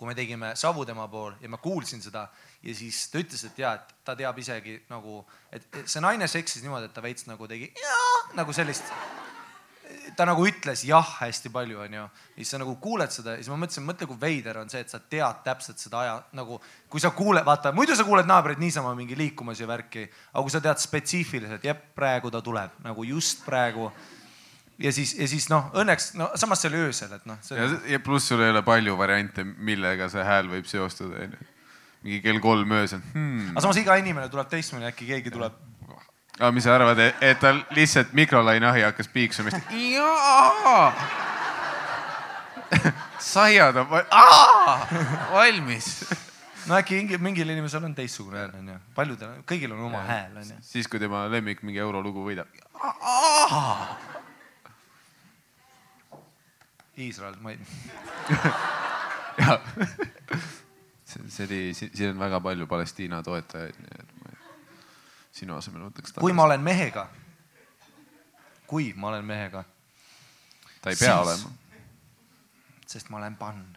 kui 0.00 0.08
me 0.08 0.14
tegime 0.16 0.54
savu 0.56 0.86
tema 0.88 1.04
pool 1.12 1.34
ja 1.42 1.48
ma 1.52 1.58
kuulsin 1.60 2.00
seda 2.00 2.22
ja 2.62 2.74
siis 2.74 3.02
ta 3.12 3.20
ütles, 3.20 3.44
et 3.44 3.58
ja, 3.60 3.74
et 3.76 3.94
ta 4.04 4.14
teab 4.16 4.38
isegi 4.40 4.78
nagu, 4.88 5.20
et 5.52 5.82
see 5.84 6.00
naine 6.00 6.28
seksis 6.28 6.62
niimoodi, 6.64 6.88
et 6.88 6.94
ta 6.96 7.04
veits 7.04 7.28
nagu 7.28 7.48
tegi 7.48 7.68
jaa, 7.76 8.14
nagu 8.40 8.56
sellist 8.56 8.88
ta 10.16 10.26
nagu 10.28 10.44
ütles 10.46 10.82
jah 10.86 11.06
hästi 11.20 11.50
palju, 11.52 11.80
onju. 11.84 12.02
ja 12.02 12.36
siis 12.36 12.52
sa 12.52 12.60
nagu 12.60 12.74
kuuled 12.82 13.12
seda 13.14 13.34
ja 13.34 13.42
siis 13.42 13.50
ma 13.52 13.58
mõtlesin, 13.60 13.86
mõtle, 13.86 14.08
kui 14.10 14.18
veider 14.20 14.60
on 14.60 14.70
see, 14.72 14.82
et 14.84 14.92
sa 14.92 15.00
tead 15.00 15.42
täpselt 15.46 15.82
seda 15.82 16.02
aja 16.02 16.14
nagu, 16.36 16.60
kui 16.90 17.02
sa 17.02 17.12
kuuled, 17.16 17.44
vaata 17.46 17.72
muidu 17.76 17.96
sa 17.96 18.06
kuuled 18.06 18.28
naabreid 18.28 18.60
niisama 18.62 18.92
mingi 18.98 19.18
liikumas 19.18 19.60
ja 19.60 19.68
värki, 19.70 20.06
aga 20.32 20.44
kui 20.46 20.54
sa 20.54 20.62
tead 20.64 20.82
spetsiifiliselt, 20.82 21.64
jep, 21.66 21.84
praegu 21.96 22.32
ta 22.32 22.42
tuleb 22.44 22.80
nagu 22.84 23.06
just 23.06 23.44
praegu. 23.46 23.90
ja 24.80 24.92
siis, 24.92 25.14
ja 25.18 25.28
siis 25.28 25.48
noh, 25.52 25.70
õnneks 25.76 26.12
no 26.18 26.30
samas 26.40 26.62
see 26.62 26.72
oli 26.72 26.84
öösel, 26.88 27.16
et 27.16 27.26
noh. 27.28 27.40
ja, 27.56 27.70
ja 27.94 28.02
pluss 28.04 28.28
sul 28.32 28.42
ei 28.44 28.52
ole 28.54 28.64
palju 28.66 28.98
variante, 28.98 29.44
millega 29.44 30.10
see 30.12 30.26
hääl 30.26 30.50
võib 30.50 30.68
seostuda, 30.70 31.26
onju. 31.26 31.50
mingi 32.04 32.22
kell 32.24 32.40
kolm 32.40 32.78
öösel 32.78 33.02
hmm.. 33.12 33.50
aga 33.54 33.66
samas 33.66 33.82
iga 33.82 33.98
inimene 34.00 34.28
tuleb 34.32 34.48
teistmoodi, 34.52 34.88
äkki 34.90 35.10
keegi 35.14 35.34
tuleb 35.34 35.69
aga 36.40 36.50
mis 36.56 36.64
sa 36.64 36.74
arvad, 36.78 36.98
et 37.04 37.40
tal 37.40 37.60
lihtsalt 37.76 38.14
mikrolaineahi 38.16 38.82
hakkas 38.86 39.10
piiksuma, 39.12 39.52
siis 39.52 39.64
ta 39.68 39.76
jaa. 39.76 40.92
saiad 43.32 43.76
on 43.76 43.88
valmis. 45.32 45.88
no 46.66 46.78
äkki 46.78 46.96
mingi, 46.96 47.18
mingil 47.18 47.52
inimesel 47.52 47.84
on 47.84 47.94
teistsugune 47.94 48.40
hääl 48.40 48.54
onju, 48.56 48.76
paljudel, 48.96 49.34
kõigil 49.48 49.74
on 49.76 49.84
oma 49.90 50.00
hääl 50.06 50.38
onju. 50.40 50.56
siis, 50.64 50.88
kui 50.88 51.02
tema 51.02 51.26
lemmik 51.28 51.60
mingi 51.66 51.82
eurolugu 51.82 52.24
võidab. 52.24 52.48
Iisrael, 57.00 57.36
ma 57.40 57.52
ei. 57.52 57.58
see, 61.04 61.44
oli, 61.46 61.60
siin 61.76 62.10
on 62.14 62.18
väga 62.20 62.40
palju 62.44 62.66
Palestiina 62.68 63.22
toetajaid, 63.24 63.76
nii 63.84 64.00
et 64.00 64.19
sinu 65.40 65.56
asemel 65.56 65.88
võtaks. 65.88 66.14
kui 66.18 66.36
ma 66.36 66.46
olen 66.48 66.62
mehega, 66.64 67.06
kui 68.70 68.92
ma 68.96 69.10
olen 69.12 69.26
mehega. 69.26 69.64
ta 70.80 70.92
ei 70.92 70.96
pea 70.96 71.16
siis, 71.16 71.26
olema. 71.26 71.52
sest 72.86 73.10
ma 73.12 73.20
olen 73.22 73.36
pann 73.40 73.68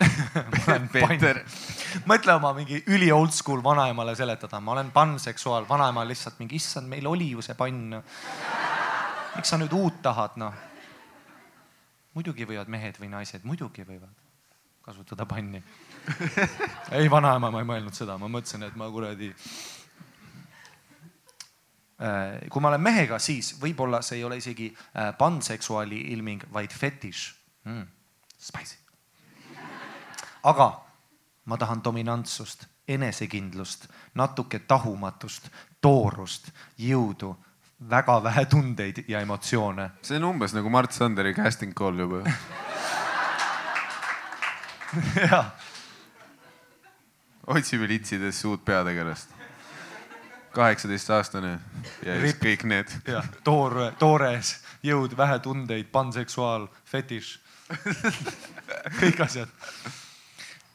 Peeter. 0.92 1.42
mõtle 2.08 2.34
oma 2.38 2.52
mingi 2.56 2.80
üli 2.88 3.10
old 3.12 3.34
school 3.36 3.62
vanaemale 3.64 4.14
seletada, 4.16 4.60
ma 4.64 4.72
olen 4.76 4.92
panseksuaal, 4.94 5.68
vanaema 5.68 6.06
lihtsalt 6.08 6.40
mingi, 6.40 6.56
issand, 6.60 6.88
meil 6.88 7.06
oli 7.10 7.30
ju 7.34 7.44
see 7.44 7.56
pann. 7.58 8.00
miks 9.36 9.52
sa 9.52 9.60
nüüd 9.60 9.74
uut 9.76 10.00
tahad, 10.02 10.40
noh? 10.40 10.56
muidugi 12.16 12.48
võivad 12.48 12.70
mehed 12.72 12.96
või 13.00 13.12
naised, 13.12 13.44
muidugi 13.46 13.84
võivad 13.86 14.16
kasutada 14.82 15.26
panni. 15.28 15.60
ei, 16.96 17.10
vanaema, 17.12 17.50
ma 17.52 17.60
ei 17.60 17.68
mõelnud 17.68 17.94
seda, 17.94 18.16
ma 18.18 18.30
mõtlesin, 18.32 18.64
et 18.66 18.76
ma 18.80 18.88
kuradi 18.90 19.28
kui 22.50 22.62
ma 22.62 22.68
olen 22.68 22.80
mehega, 22.80 23.18
siis 23.20 23.52
võib-olla 23.60 24.00
see 24.02 24.20
ei 24.20 24.24
ole 24.24 24.38
isegi 24.40 24.70
panseksuaali 25.18 26.00
ilming, 26.14 26.46
vaid 26.52 26.72
fetiš 26.72 27.26
mm,. 27.68 27.86
Spicy. 28.40 28.76
aga 30.48 30.68
ma 31.44 31.56
tahan 31.60 31.82
dominantsust, 31.84 32.64
enesekindlust, 32.88 33.84
natuke 34.14 34.58
tahumatust, 34.58 35.50
toorust, 35.80 36.48
jõudu, 36.78 37.34
väga 37.90 38.22
vähe 38.24 38.44
tundeid 38.44 39.04
ja 39.08 39.20
emotsioone. 39.20 39.90
see 40.02 40.16
on 40.16 40.24
umbes 40.32 40.56
nagu 40.56 40.70
Mart 40.70 40.92
Sanderi 40.92 41.34
casting 41.34 41.74
call 41.74 41.98
juba 41.98 42.22
jah. 45.14 45.52
otsime 47.56 47.88
litsides 47.88 48.44
uut 48.44 48.64
peategelast 48.64 49.39
kaheksateistaastane 50.52 51.58
ja 52.04 52.18
siis 52.20 52.36
kõik 52.42 52.66
need. 52.68 52.92
toor, 53.48 53.76
toores, 53.98 54.56
jõud, 54.82 55.16
vähe 55.16 55.38
tundeid, 55.38 55.90
panseksuaal, 55.92 56.68
fetiš 56.84 57.38
kõik 59.00 59.20
asjad. 59.22 59.50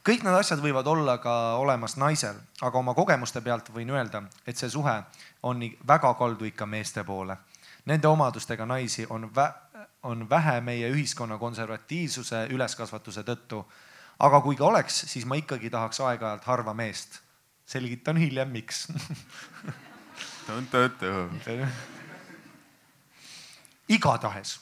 kõik 0.06 0.24
need 0.24 0.38
asjad 0.38 0.62
võivad 0.64 0.88
olla 0.88 1.18
ka 1.18 1.56
olemas 1.60 1.98
naisel, 1.98 2.38
aga 2.62 2.80
oma 2.80 2.94
kogemuste 2.94 3.42
pealt 3.42 3.72
võin 3.74 3.92
öelda, 3.92 4.24
et 4.48 4.58
see 4.58 4.70
suhe 4.70 4.96
on 5.44 5.62
väga 5.88 6.14
kaldu 6.14 6.46
ikka 6.46 6.66
meeste 6.66 7.04
poole. 7.04 7.38
Nende 7.86 8.08
omadustega 8.08 8.66
naisi 8.66 9.06
on 9.10 9.30
vä-, 9.36 9.54
on 10.04 10.30
vähe 10.30 10.62
meie 10.62 10.90
ühiskonna 10.90 11.38
konservatiivsuse 11.38 12.48
üleskasvatuse 12.50 13.24
tõttu. 13.24 13.66
aga 14.20 14.42
kui 14.42 14.56
ka 14.56 14.66
oleks, 14.66 15.02
siis 15.12 15.26
ma 15.26 15.36
ikkagi 15.36 15.70
tahaks 15.70 16.00
aeg-ajalt 16.00 16.44
harva 16.46 16.74
meest 16.74 17.25
selgitan 17.66 18.18
hiljem, 18.18 18.50
miks. 18.50 18.88
Igatahes, 23.90 24.60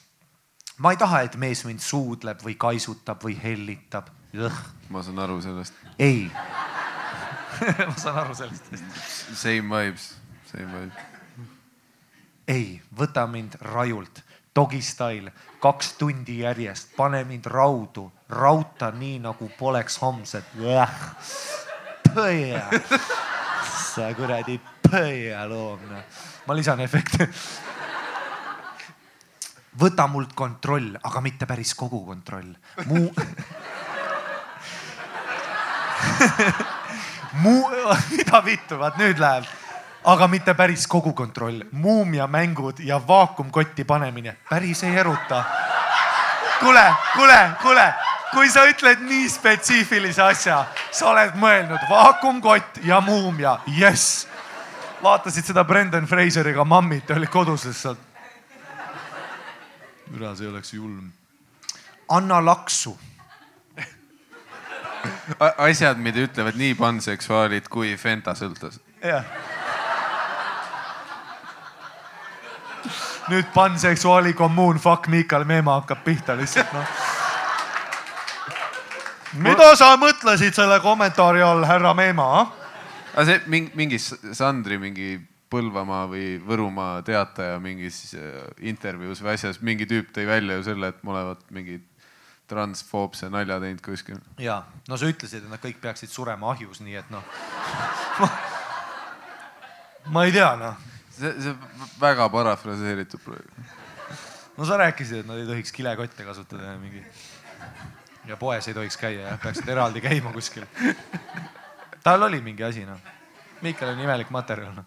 ma 0.78 0.92
ei 0.92 1.00
taha, 1.00 1.20
et 1.24 1.36
mees 1.40 1.64
mind 1.64 1.80
suudleb 1.84 2.42
või 2.44 2.56
kaisutab 2.60 3.24
või 3.24 3.36
hellitab. 3.40 4.08
ma 4.88 5.02
saan 5.02 5.18
aru 5.18 5.40
sellest. 5.40 5.74
ei. 5.98 6.30
Ma 7.88 7.94
saan 7.96 8.16
aru 8.18 8.34
sellest. 8.34 8.72
Same 9.38 9.70
vibes, 9.70 10.08
same 10.50 10.66
vibes. 10.72 11.46
ei, 12.50 12.80
võta 12.98 13.28
mind 13.30 13.54
rajult, 13.62 14.24
dogi 14.56 14.82
style, 14.82 15.30
kaks 15.62 15.92
tundi 16.00 16.40
järjest, 16.40 16.96
pane 16.96 17.22
mind 17.24 17.46
raudu, 17.46 18.08
rauta 18.28 18.90
nii 18.90 19.20
nagu 19.22 19.48
poleks 19.58 20.00
homset 20.02 20.50
pöia. 22.14 22.68
sa 23.94 24.14
kuradi 24.14 24.60
pöialoom, 24.90 25.80
noh. 25.90 26.02
ma 26.46 26.54
lisan 26.54 26.80
efekte. 26.80 27.28
võta 29.80 30.06
mult 30.06 30.34
kontroll, 30.34 30.94
aga 31.02 31.20
mitte 31.20 31.46
päris 31.46 31.74
kogu 31.74 32.04
kontroll. 32.06 32.54
muu 32.86 33.10
muu, 37.42 37.68
mida 38.10 38.40
vittu, 38.44 38.78
vaat 38.78 38.98
nüüd 39.00 39.18
läheb. 39.18 39.44
aga 40.04 40.28
mitte 40.28 40.54
päris 40.54 40.86
kogu 40.86 41.12
kontroll. 41.12 41.62
muumiamängud 41.72 42.80
ja 42.84 43.00
vaakumkotti 43.08 43.84
panemine 43.84 44.36
päris 44.50 44.82
ei 44.84 44.96
eruta. 44.96 45.44
kuule, 46.60 46.94
kuule, 47.16 47.50
kuule 47.62 47.94
kui 48.32 48.50
sa 48.50 48.64
ütled 48.68 49.02
nii 49.04 49.28
spetsiifilise 49.30 50.22
asja, 50.22 50.64
sa 50.92 51.10
oled 51.12 51.36
mõelnud 51.40 51.88
vaakumkott 51.90 52.80
ja 52.86 53.00
muumia, 53.04 53.58
jess. 53.78 54.26
vaatasid 55.02 55.50
seda 55.50 55.64
Brendan 55.64 56.06
Fraseriga 56.08 56.64
Mammit, 56.64 57.10
olid 57.10 57.30
kodus 57.30 57.66
lihtsalt. 57.68 57.98
üle, 60.14 60.36
see 60.36 60.48
oleks 60.48 60.72
julm. 60.72 61.12
anna 62.08 62.44
laksu 62.44 62.96
asjad, 65.58 65.98
mida 65.98 66.24
ütlevad 66.24 66.56
nii 66.56 66.74
panseksuaalid 66.74 67.68
kui 67.68 67.96
Fenta 67.96 68.34
sõltlased. 68.34 68.80
jah. 69.02 69.24
nüüd 73.28 73.46
panseksuaali 73.54 74.32
kommuun, 74.32 74.78
fuck 74.78 75.08
Miikal 75.08 75.44
Meemaa 75.44 75.80
hakkab 75.80 76.04
pihta 76.04 76.36
lihtsalt 76.36 76.72
noh 76.72 77.22
mida 79.42 79.70
sa 79.78 79.94
mõtlesid 80.00 80.54
selle 80.56 80.80
kommentaari 80.84 81.42
all, 81.42 81.64
härra 81.66 81.94
Meemaa? 81.96 82.44
aga 83.14 83.24
see 83.28 83.40
mingi, 83.50 83.72
mingi 83.78 84.00
Sandri 84.00 84.78
mingi 84.80 85.16
Põlvamaa 85.54 86.06
või 86.10 86.38
Võrumaa 86.42 87.02
teataja 87.06 87.60
mingis 87.62 88.14
äh, 88.18 88.40
intervjuus 88.66 89.20
või 89.22 89.34
asjas, 89.36 89.60
mingi 89.62 89.86
tüüp 89.86 90.08
tõi 90.14 90.24
välja 90.26 90.56
ju 90.58 90.64
selle, 90.66 90.88
et 90.90 91.04
me 91.06 91.12
olevat 91.14 91.44
mingi 91.54 91.78
transfoobse 92.50 93.28
nalja 93.32 93.60
teinud 93.62 93.82
kuskil. 93.84 94.18
ja, 94.42 94.62
no 94.88 94.98
sa 95.00 95.08
ütlesid, 95.08 95.44
et 95.44 95.52
nad 95.52 95.62
kõik 95.62 95.78
peaksid 95.82 96.10
surema 96.12 96.50
ahjus, 96.52 96.82
nii 96.84 96.98
et 97.00 97.12
noh 97.14 97.22
ma 100.14 100.26
ei 100.26 100.34
tea, 100.34 100.50
noh. 100.60 100.80
see, 101.14 101.32
see 101.46 101.54
väga 102.00 102.28
parafraseeritud 102.32 103.22
praegu. 103.24 103.68
no 104.58 104.68
sa 104.68 104.80
rääkisid, 104.82 105.22
et 105.22 105.30
nad 105.30 105.40
ei 105.40 105.48
tohiks 105.48 105.72
kilekotte 105.76 106.26
kasutada 106.26 106.74
ja 106.74 106.76
mingi 106.80 107.04
ja 108.26 108.36
poes 108.36 108.68
ei 108.68 108.74
tohiks 108.74 108.96
käia 108.96 109.28
jah, 109.28 109.40
peaksid 109.40 109.68
eraldi 109.68 110.00
käima 110.00 110.32
kuskil. 110.32 110.66
tal 112.02 112.22
oli 112.22 112.40
mingi 112.40 112.64
asi 112.64 112.84
noh. 112.86 112.98
Miikal 113.62 113.94
on 113.94 114.00
imelik 114.00 114.30
materjal 114.30 114.74
noh. 114.74 114.84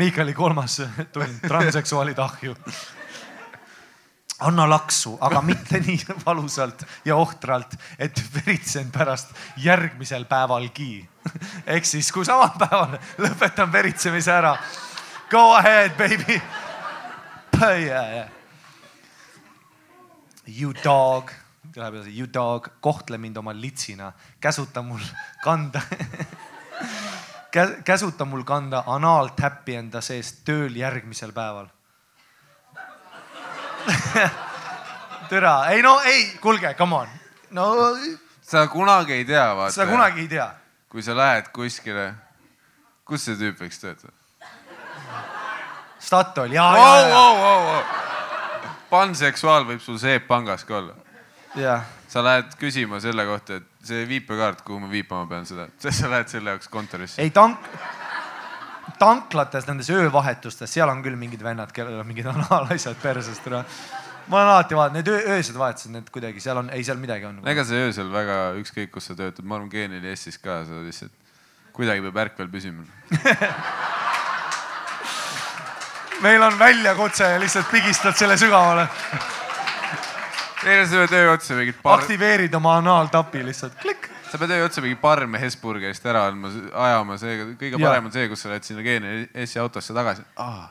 Miikali 0.00 0.34
kolmas 0.34 0.82
tund 1.12 1.42
transseksuaalid 1.48 2.18
ahju. 2.18 2.56
anna 4.40 4.64
laksu, 4.70 5.18
aga 5.20 5.42
mitte 5.44 5.80
nii 5.80 5.98
valusalt 6.24 6.86
ja 7.04 7.16
ohtralt, 7.16 7.74
et 7.98 8.22
veritsen 8.34 8.90
pärast 8.90 9.34
järgmisel 9.56 10.24
päevalgi. 10.24 11.08
ehk 11.66 11.84
siis, 11.84 12.12
kui 12.12 12.24
samal 12.24 12.56
päeval 12.58 12.96
lõpetan 13.18 13.72
veritsemise 13.72 14.32
ära. 14.32 14.56
Go 15.30 15.54
ahead, 15.54 15.96
baby. 15.98 16.40
Yeah, 17.60 18.12
yeah. 18.14 18.39
You 20.50 20.72
dog, 20.84 21.30
läheb 21.76 21.94
edasi, 22.00 22.14
you 22.18 22.28
dog, 22.32 22.68
kohtle 22.80 23.18
mind 23.18 23.36
oma 23.36 23.54
litsina, 23.54 24.12
käsuta 24.40 24.82
mul 24.82 25.02
kanda 25.44 25.82
Kä-, 27.54 27.82
käsuta 27.84 28.24
mul 28.24 28.42
kanda 28.46 28.84
anaaltäppi 28.86 29.74
enda 29.78 30.00
seest 30.00 30.44
tööl 30.46 30.76
järgmisel 30.78 31.32
päeval 31.34 31.68
türa, 35.30 35.54
ei 35.70 35.82
no 35.82 36.00
ei, 36.00 36.24
kuulge, 36.40 36.74
come 36.74 36.94
on, 36.94 37.08
no 37.50 37.66
sa 38.42 38.66
kunagi 38.66 39.12
ei 39.12 39.24
tea, 39.24 39.56
vaata. 39.56 39.74
sa 39.74 39.86
kunagi 39.86 40.20
ei 40.26 40.28
tea. 40.28 40.50
kui 40.90 41.02
sa 41.02 41.16
lähed 41.16 41.52
kuskile, 41.54 42.12
kus 43.06 43.24
see 43.28 43.38
tüüp 43.38 43.62
võiks 43.62 43.78
töötada? 43.82 44.14
Statoil, 46.00 46.52
jaa, 46.56 46.70
jaa, 46.76 47.32
wow. 47.38 48.09
Panseksuaal 48.90 49.66
võib 49.68 49.82
sul 49.84 49.98
Seep 50.02 50.26
pangas 50.28 50.64
ka 50.68 50.78
olla. 50.80 50.94
jaa. 51.58 51.80
sa 52.10 52.22
lähed 52.24 52.54
küsima 52.58 53.00
selle 53.02 53.24
kohta, 53.26 53.60
et 53.60 53.86
see 53.86 54.04
viipekaart, 54.08 54.62
kuhu 54.66 54.80
ma 54.82 54.90
viipama 54.90 55.28
pean 55.30 55.46
seda, 55.46 55.68
sa 56.00 56.10
lähed 56.10 56.30
selle 56.32 56.54
jaoks 56.54 56.68
kontorisse. 56.68 57.22
ei 57.22 57.30
tank, 57.34 57.58
tanklates, 58.98 59.66
nendes 59.70 59.90
öövahetustes, 59.94 60.70
seal 60.72 60.90
on 60.90 61.02
küll 61.06 61.18
mingid 61.18 61.42
vennad, 61.42 61.72
kellel 61.74 62.02
on 62.02 62.08
mingid 62.10 62.28
anaalasjad 62.34 62.98
persest 63.02 63.46
ära. 63.50 63.64
ma 64.26 64.42
olen 64.42 64.52
alati 64.54 64.78
vaadanud, 64.78 65.00
need 65.00 65.10
öö, 65.14 65.36
öösed 65.36 65.58
vahetused, 65.58 65.94
need 65.94 66.10
kuidagi 66.14 66.42
seal 66.42 66.62
on, 66.62 66.70
ei 66.74 66.84
seal 66.86 67.00
midagi 67.02 67.26
on. 67.30 67.40
ega 67.50 67.64
see 67.66 67.86
öösel 67.88 68.12
väga 68.12 68.42
ükskõik, 68.60 68.92
kus 68.94 69.10
sa 69.10 69.18
töötad, 69.18 69.46
ma 69.46 69.58
arvan, 69.58 69.70
Geenil 69.72 70.06
Eestis 70.12 70.38
ka, 70.38 70.62
sa 70.68 70.84
lihtsalt 70.84 71.14
kuidagi 71.74 72.02
peab 72.04 72.24
ärkvel 72.26 72.50
püsima 72.50 72.84
meil 76.20 76.42
on 76.42 76.58
väljakutse 76.58 77.24
ja 77.24 77.40
lihtsalt 77.40 77.70
pigistad 77.70 78.16
selle 78.16 78.36
sügavale. 78.40 78.88
On 80.60 80.88
selle 80.88 81.06
töö 81.08 81.32
otsa 81.32 81.54
mingit 81.56 81.78
par-. 81.82 82.02
aktiveerid 82.02 82.54
oma 82.54 82.76
anaaltapi 82.80 83.44
lihtsalt, 83.46 83.78
klikk. 83.80 84.10
sa 84.30 84.38
pead 84.38 84.52
öö 84.54 84.64
otsa 84.66 84.82
mingi 84.84 84.98
parme 85.00 85.40
Hesburgerist 85.40 86.04
ära 86.06 86.26
andma, 86.28 86.50
ajama, 86.72 87.16
seega 87.18 87.46
kõige 87.56 87.80
Ja. 87.80 87.86
parem 87.88 88.10
on 88.10 88.12
see, 88.12 88.28
kus 88.28 88.44
sa 88.44 88.52
lähed 88.52 88.68
sinna 88.68 88.84
GNS-i 88.84 89.58
autosse 89.58 89.96
tagasi 89.96 90.22
ah.. 90.36 90.68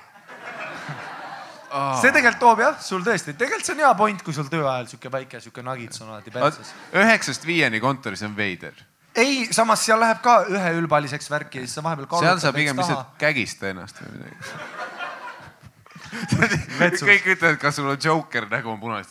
see 2.01 2.13
tegelikult 2.13 2.39
toob 2.39 2.61
jah, 2.61 2.77
sul 2.85 3.01
tõesti, 3.05 3.33
tegelikult 3.33 3.65
see 3.65 3.75
on 3.75 3.81
hea 3.81 3.89
point, 3.97 4.21
kui 4.23 4.37
sul 4.37 4.47
töö 4.51 4.69
ajal 4.69 4.87
sihuke 4.93 5.11
väike 5.17 5.41
sihuke 5.41 5.65
nagits 5.65 6.05
on 6.05 6.13
alati 6.13 6.31
perses. 6.37 6.71
üheksast 6.93 7.49
viieni 7.49 7.81
kontoris 7.81 8.21
on 8.29 8.37
veider. 8.37 8.77
ei, 9.15 9.49
samas 9.51 9.89
seal 9.89 9.99
läheb 10.05 10.21
ka 10.21 10.43
üheülbaliseks 10.53 11.33
värki 11.33 11.63
ja 11.63 11.65
siis 11.65 11.75
sa 11.81 11.83
vahepeal 11.83 12.21
seal 12.21 12.45
sa 12.45 12.53
pigem 12.53 12.77
lihtsalt 12.77 13.17
kägista 13.17 13.73
ennast 13.73 14.05
või 14.05 14.19
midagi. 14.19 14.98
Kõik 17.05 17.27
ütlevad, 17.35 17.59
kas 17.61 17.79
sul 17.79 17.89
on 17.89 17.99
Joker 18.03 18.47
nägu 18.49 18.71
on 18.71 18.79
punane 18.79 19.05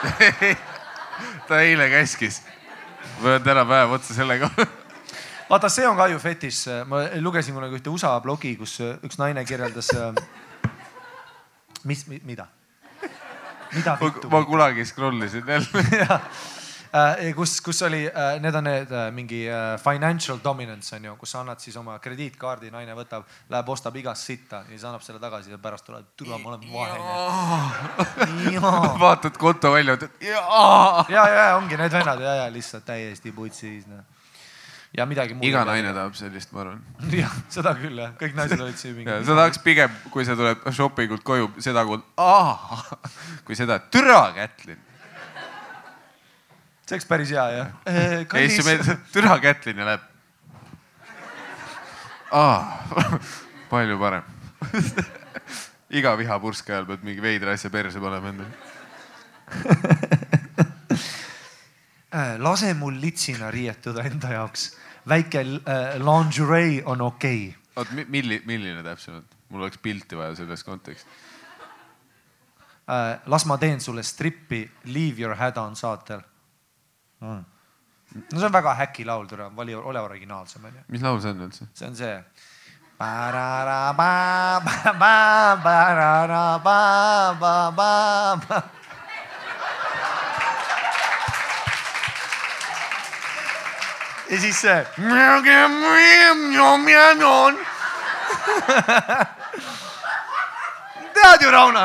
ta 1.48 1.60
eile 1.60 1.90
käskis. 1.92 2.42
ma 3.20 3.34
pean 3.34 3.42
täna 3.42 3.64
päev 3.68 3.96
otsa 3.98 4.14
sellega 4.14 4.50
vaata, 5.50 5.68
see 5.68 5.88
on 5.88 5.98
ka 5.98 6.06
ju 6.12 6.18
fetiš, 6.22 6.62
ma 6.86 7.04
lugesin 7.20 7.56
kunagi 7.56 7.80
ühte 7.80 7.92
USA 7.92 8.14
blogi, 8.22 8.54
kus 8.56 8.78
üks 8.80 9.18
naine 9.18 9.44
kirjeldas. 9.44 9.90
mis, 11.84 12.06
mida? 12.06 12.46
mida 13.74 13.98
ma 14.30 14.44
kunagi 14.44 14.84
scroll 14.84 15.22
isin 15.26 15.46
jälle 15.46 15.84
kus, 17.34 17.60
kus 17.62 17.82
oli, 17.86 18.02
need 18.42 18.54
on 18.54 18.64
need 18.66 18.90
äh, 18.90 19.10
mingi 19.14 19.48
äh, 19.48 19.78
financial 19.78 20.38
dominance 20.44 20.96
on 20.96 21.04
ju, 21.04 21.14
kus 21.20 21.30
sa 21.34 21.40
annad 21.44 21.62
siis 21.62 21.76
oma 21.78 21.98
krediitkaardi, 22.02 22.70
naine 22.74 22.94
võtab, 22.98 23.28
läheb, 23.50 23.68
ostab 23.70 23.96
igast 24.00 24.26
sitta 24.26 24.64
ja 24.64 24.72
siis 24.72 24.84
annab 24.88 25.04
selle 25.06 25.20
tagasi 25.22 25.54
ja 25.54 25.58
pärast 25.62 25.86
tuleb, 25.86 26.08
tule, 26.18 26.38
ma 26.42 26.54
olen 26.54 26.66
vaene. 26.72 28.60
vaatad 29.04 29.38
konto 29.38 29.72
välja, 29.76 29.94
ütled 29.98 30.26
jaa. 30.32 31.04
ja, 31.08 31.26
ja 31.30 31.46
ongi 31.60 31.78
need 31.78 31.94
vennad 31.94 32.24
ja, 32.26 32.34
ja 32.42 32.50
lihtsalt 32.50 32.84
täiesti 32.88 33.32
putsis 33.36 33.86
noh. 33.86 34.02
ja 34.96 35.06
midagi 35.06 35.38
muud. 35.38 35.46
iga 35.46 35.62
naine 35.68 35.94
tahab 35.94 36.18
sellist, 36.18 36.50
ma 36.56 36.66
arvan. 36.66 36.82
jah, 37.22 37.40
seda 37.54 37.76
küll 37.78 38.02
jah, 38.02 38.18
kõik 38.18 38.34
naised 38.34 38.58
olid 38.58 38.82
siin 38.82 38.98
mingi. 38.98 39.22
sa 39.30 39.38
tahaks 39.38 39.62
pigem, 39.62 39.94
kui 40.10 40.26
sa 40.26 40.34
tuled 40.38 40.66
shopping 40.74 41.14
ult 41.14 41.22
koju, 41.22 41.52
seda 41.62 41.86
kuulda, 41.86 42.26
kui 43.46 43.58
seda, 43.58 43.78
türa 43.94 44.24
Kätlin. 44.34 44.89
See 46.90 46.98
oleks 46.98 47.06
päris 47.06 47.30
hea 47.30 47.44
jah. 47.54 47.68
ja 47.86 48.48
siis 48.50 48.66
meil 48.66 48.80
türa 49.14 49.38
Kätlin 49.38 49.78
läheb. 49.86 50.00
palju 53.70 53.98
parem 53.98 54.22
iga 56.00 56.16
vihapurska 56.18 56.72
ajal 56.74 56.86
pead 56.86 57.06
mingi 57.06 57.22
veidra 57.22 57.54
asja 57.54 57.70
perse 57.70 58.00
panema 58.02 58.28
endale. 58.30 58.50
lase 62.46 62.74
mul 62.74 63.00
litsina 63.02 63.50
riietuda 63.50 64.02
enda 64.10 64.28
jaoks. 64.34 64.76
väike 65.08 65.40
äh, 65.40 65.46
lingerie 65.98 66.82
on 66.84 67.00
okei 67.00 67.48
okay. 67.48 67.58
oot, 67.76 67.88
milli-, 68.06 68.42
milline 68.46 68.82
täpsemalt? 68.82 69.36
mul 69.48 69.62
oleks 69.62 69.78
pilti 69.78 70.16
vaja 70.16 70.34
selles 70.34 70.64
kontekstis. 70.64 71.06
äh,. 72.90 73.20
las 73.26 73.46
ma 73.46 73.58
teen 73.58 73.80
sulle 73.80 74.02
strippi 74.02 74.70
Leave 74.84 75.22
your 75.22 75.36
head 75.36 75.56
on 75.56 75.76
saatel 75.76 76.20
mm.. 77.20 77.44
no 78.32 78.38
see 78.38 78.46
on 78.46 78.52
väga 78.52 78.74
häki 78.74 79.04
laul, 79.04 79.26
tule, 79.30 79.50
vali, 79.56 79.74
ole 79.74 80.00
originaalsem 80.00 80.64
onju. 80.64 80.86
mis 80.88 81.02
laul 81.02 81.20
see 81.20 81.30
on 81.30 81.44
üldse? 81.48 81.68
see 81.74 81.88
on 81.88 81.96
see. 81.96 82.16
ja 94.30 94.40
siis 94.40 94.60
see. 94.60 94.86
tead 101.14 101.42
ju, 101.42 101.50
Rauno 101.50 101.80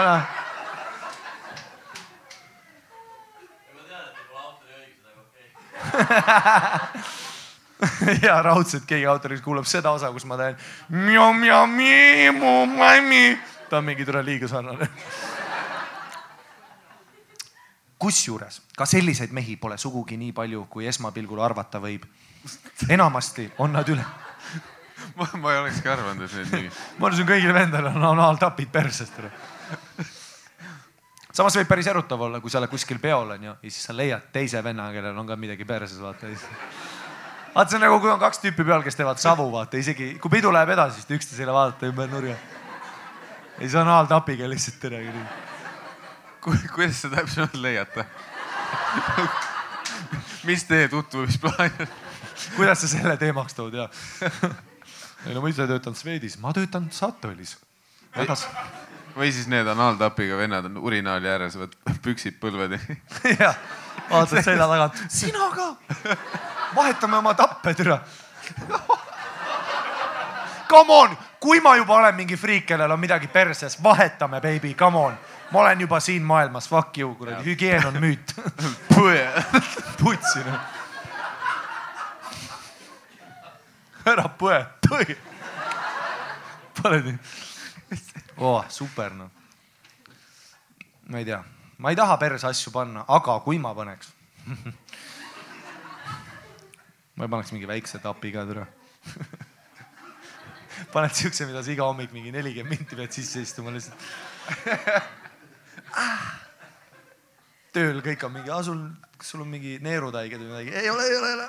ja 8.26 8.42
raudselt 8.42 8.86
keegi 8.88 9.06
autoriks 9.06 9.42
kuulab 9.44 9.68
seda 9.70 9.92
osa, 9.96 10.12
kus 10.12 10.26
ma 10.26 10.38
teen. 10.40 10.58
ta 13.70 13.78
on 13.78 13.86
mingi 13.86 14.06
tore 14.06 14.26
liiga 14.26 14.48
sarnane. 14.48 14.90
kusjuures 18.00 18.62
ka 18.78 18.86
selliseid 18.86 19.32
mehi 19.34 19.56
pole 19.58 19.78
sugugi 19.78 20.18
nii 20.18 20.32
palju, 20.36 20.66
kui 20.70 20.88
esmapilgul 20.88 21.42
arvata 21.42 21.80
võib. 21.80 22.06
enamasti 22.90 23.52
on 23.58 23.74
nad 23.74 23.90
üle. 23.90 24.06
ma, 25.18 25.30
ma 25.42 25.54
ei 25.54 25.64
olekski 25.64 25.90
arvanud, 25.90 26.28
et 26.28 26.38
need 26.38 26.54
nii. 26.60 26.70
ma 27.00 27.10
arvan, 27.10 27.28
kõigil 27.32 27.54
vendel 27.54 27.90
on 27.94 28.04
anaaltapid 28.14 28.72
persest. 28.72 29.20
Samas 31.36 31.58
võib 31.60 31.68
päris 31.70 31.88
erutav 31.92 32.22
olla, 32.28 32.40
kui 32.42 32.52
sa 32.52 32.62
oled 32.62 32.72
kuskil 32.72 33.00
peol 33.04 33.36
onju 33.36 33.52
ja 33.52 33.58
siis 33.70 33.84
sa 33.90 33.96
leiad 33.96 34.30
teise 34.34 34.62
venna, 34.64 34.88
kellel 34.96 35.18
on 35.20 35.28
ka 35.28 35.38
midagi 35.40 35.68
perses, 35.68 36.00
vaata. 36.02 36.32
vaata, 37.56 37.70
see 37.70 37.80
on 37.80 37.86
nagu, 37.88 38.00
kui 38.04 38.12
on 38.12 38.22
kaks 38.22 38.40
tüüpi 38.44 38.68
peal, 38.68 38.84
kes 38.86 39.00
teevad 39.00 39.20
savu, 39.22 39.50
vaata 39.52 39.80
isegi 39.82 40.14
kui 40.22 40.32
pidu 40.38 40.54
läheb 40.56 40.72
edasi, 40.78 41.02
siis 41.02 41.10
te 41.10 41.20
üksteisele 41.20 41.56
vaatate 41.56 41.92
ümber 41.92 42.08
nurga. 42.12 42.38
ja 43.58 43.60
siis 43.60 43.76
anaaltapiga 43.82 44.50
lihtsalt 44.50 44.88
midagi 44.88 45.12
nii. 45.18 45.28
kuidas 46.76 47.02
sa 47.02 47.12
täpsemalt 47.12 47.60
leiate 47.60 48.06
mis 50.46 50.64
teie 50.70 50.88
tutvumisplaan 50.88 51.72
on? 51.80 51.88
kuidas 52.56 52.82
sa 52.82 52.88
selle 52.88 53.18
teemaks 53.18 53.58
tood 53.58 53.74
ja? 53.74 53.90
ei 55.26 55.34
no 55.34 55.42
ma 55.42 55.50
ise 55.50 55.68
töötan 55.68 55.96
Swedis, 55.98 56.38
ma 56.40 56.54
töötan 56.54 56.92
Satolis. 56.92 57.58
väga 58.16 58.38
või 59.16 59.32
siis 59.32 59.48
need 59.48 59.68
anaaltapiga 59.68 60.38
vennad 60.38 60.66
on 60.68 60.78
urinaali 60.84 61.30
ääres, 61.30 61.56
võtavad 61.60 62.00
püksid 62.04 62.40
põlved 62.42 62.76
jah, 63.40 63.56
vaatad 64.10 64.44
selja 64.44 64.68
tagant, 64.68 65.00
sina 65.10 65.50
ka. 65.56 65.70
vahetame 66.76 67.18
oma 67.18 67.34
tappe, 67.34 67.74
türa. 67.74 68.00
come 70.72 70.94
on, 70.94 71.18
kui 71.40 71.62
ma 71.64 71.76
juba 71.80 72.02
olen 72.02 72.16
mingi 72.16 72.38
friik, 72.38 72.66
kellel 72.66 72.92
on 72.92 73.00
midagi 73.00 73.28
perses, 73.32 73.78
vahetame, 73.84 74.42
baby, 74.42 74.74
come 74.74 74.98
on. 74.98 75.18
ma 75.52 75.60
olen 75.60 75.82
juba 75.82 76.00
siin 76.00 76.24
maailmas, 76.24 76.68
fuck 76.70 76.98
you, 76.98 77.16
kuradi, 77.16 77.44
hügieen 77.46 77.86
on 77.86 78.02
müüt. 78.02 78.36
putsi 80.04 80.44
noh. 80.46 80.60
ära 84.06 84.28
põe, 84.38 84.60
tõi. 84.86 85.18
paned 86.82 87.14
nii. 87.14 88.25
oh, 88.38 88.66
super 88.70 89.14
noh. 89.14 89.30
ma 91.08 91.20
ei 91.20 91.26
tea, 91.26 91.44
ma 91.78 91.90
ei 91.90 91.96
taha 91.96 92.18
perse 92.18 92.48
asju 92.48 92.72
panna, 92.72 93.06
aga 93.08 93.40
kui 93.46 93.60
ma 93.60 93.74
paneks. 93.78 94.08
ma 97.16 97.28
paneks 97.28 97.52
mingi 97.56 97.68
väikse 97.70 98.00
tapi 98.04 98.32
ka 98.32 98.46
türa. 98.46 98.68
paned 100.94 101.14
siukse, 101.16 101.46
mida 101.48 101.64
sa 101.64 101.72
iga 101.72 101.84
hommik 101.88 102.12
mingi 102.16 102.32
nelikümmend 102.36 102.80
minti 102.80 102.96
pead 103.00 103.12
sisse 103.16 103.38
istuma 103.46 103.70
lihtsalt. 103.76 104.00
tööl 107.76 108.00
kõik 108.04 108.22
on 108.24 108.32
mingi, 108.38 108.50
sul, 108.64 108.80
kas 109.20 109.28
sul 109.34 109.42
on 109.44 109.50
mingi 109.52 109.72
neerutäiged 109.84 110.40
või 110.40 110.50
midagi? 110.52 110.72
ei 110.80 110.90
ole, 110.92 111.04
ei 111.10 111.16
ole, 111.18 111.28
ei 111.32 111.38
ole. 111.40 111.48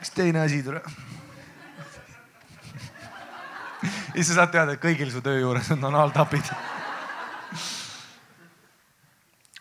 üks 0.00 0.10
teine 0.16 0.38
asi 0.44 0.58
tule. 0.64 0.80
siis 4.14 4.28
sa 4.28 4.34
saad 4.40 4.52
teada, 4.52 4.74
et 4.74 4.82
kõigil 4.82 5.10
su 5.12 5.22
töö 5.24 5.38
juures 5.40 5.70
on 5.74 5.84
anaaltapid. 5.90 6.50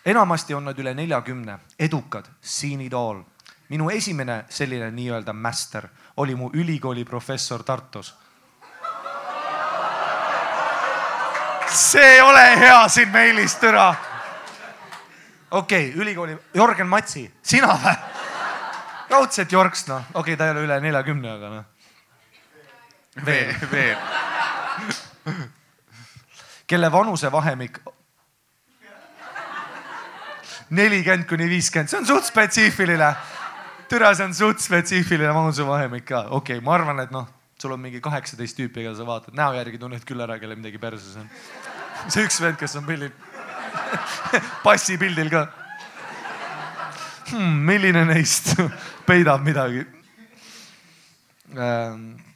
enamasti 0.06 0.54
on 0.54 0.66
nad 0.66 0.80
üle 0.80 0.94
neljakümne, 0.94 1.60
edukad, 1.80 2.28
seen 2.42 2.82
it 2.82 2.94
all. 2.94 3.24
minu 3.70 3.90
esimene 3.90 4.44
selline 4.50 4.92
nii-öelda 4.92 5.34
master 5.34 5.88
oli 6.18 6.36
mu 6.36 6.50
ülikooli 6.54 7.06
professor 7.06 7.64
Tartus. 7.64 8.16
see 11.70 12.16
ei 12.16 12.22
ole 12.22 12.60
hea 12.60 12.88
siin 12.88 13.10
meilis, 13.10 13.56
türa 13.56 13.96
okei 15.54 15.90
okay,, 15.90 16.02
ülikooli, 16.02 16.38
Jörgen 16.54 16.88
Matsi, 16.88 17.32
sina 17.42 17.78
või? 17.78 17.96
raudselt 19.10 19.52
Jorks 19.52 19.88
noh, 19.88 20.02
okei 20.14 20.34
okay,, 20.34 20.38
ta 20.38 20.46
ei 20.46 20.56
ole 20.56 20.66
üle 20.68 20.80
neljakümne, 20.82 21.32
aga 21.38 21.50
noh. 21.50 21.73
veel, 23.16 23.54
veel. 23.72 23.98
kelle 26.68 26.92
vanusevahemik 26.92 27.80
nelikümmend 30.74 31.28
kuni 31.30 31.48
viiskümmend, 31.50 31.92
see 31.92 32.00
on 32.00 32.08
suht 32.08 32.26
spetsiifiline. 32.28 33.14
türa, 33.90 34.14
see 34.16 34.26
on 34.26 34.34
suht 34.34 34.64
spetsiifiline 34.64 35.34
vanusevahemik 35.36 36.06
ka, 36.10 36.26
okei 36.30 36.58
okay,, 36.58 36.66
ma 36.66 36.74
arvan, 36.78 37.04
et 37.04 37.12
noh, 37.14 37.28
sul 37.62 37.76
on 37.76 37.82
mingi 37.84 38.02
kaheksateist 38.02 38.58
tüüpi, 38.58 38.82
keda 38.82 38.96
sa 38.98 39.06
vaatad, 39.08 39.36
näo 39.38 39.54
järgi 39.58 39.80
tunned 39.82 40.08
küll 40.08 40.24
ära, 40.26 40.40
kellel 40.42 40.58
midagi 40.58 40.82
perses 40.82 41.16
on. 41.20 41.30
see 42.08 42.26
üks 42.26 42.42
vend, 42.42 42.58
kes 42.60 42.76
on 42.80 42.88
pildil, 42.90 43.14
passipildil 44.66 45.30
ka 45.32 45.46
hmm,. 47.30 47.64
milline 47.70 48.06
neist 48.10 48.56
peidab 49.08 49.46
midagi 49.46 49.86
ähm,? 51.54 52.33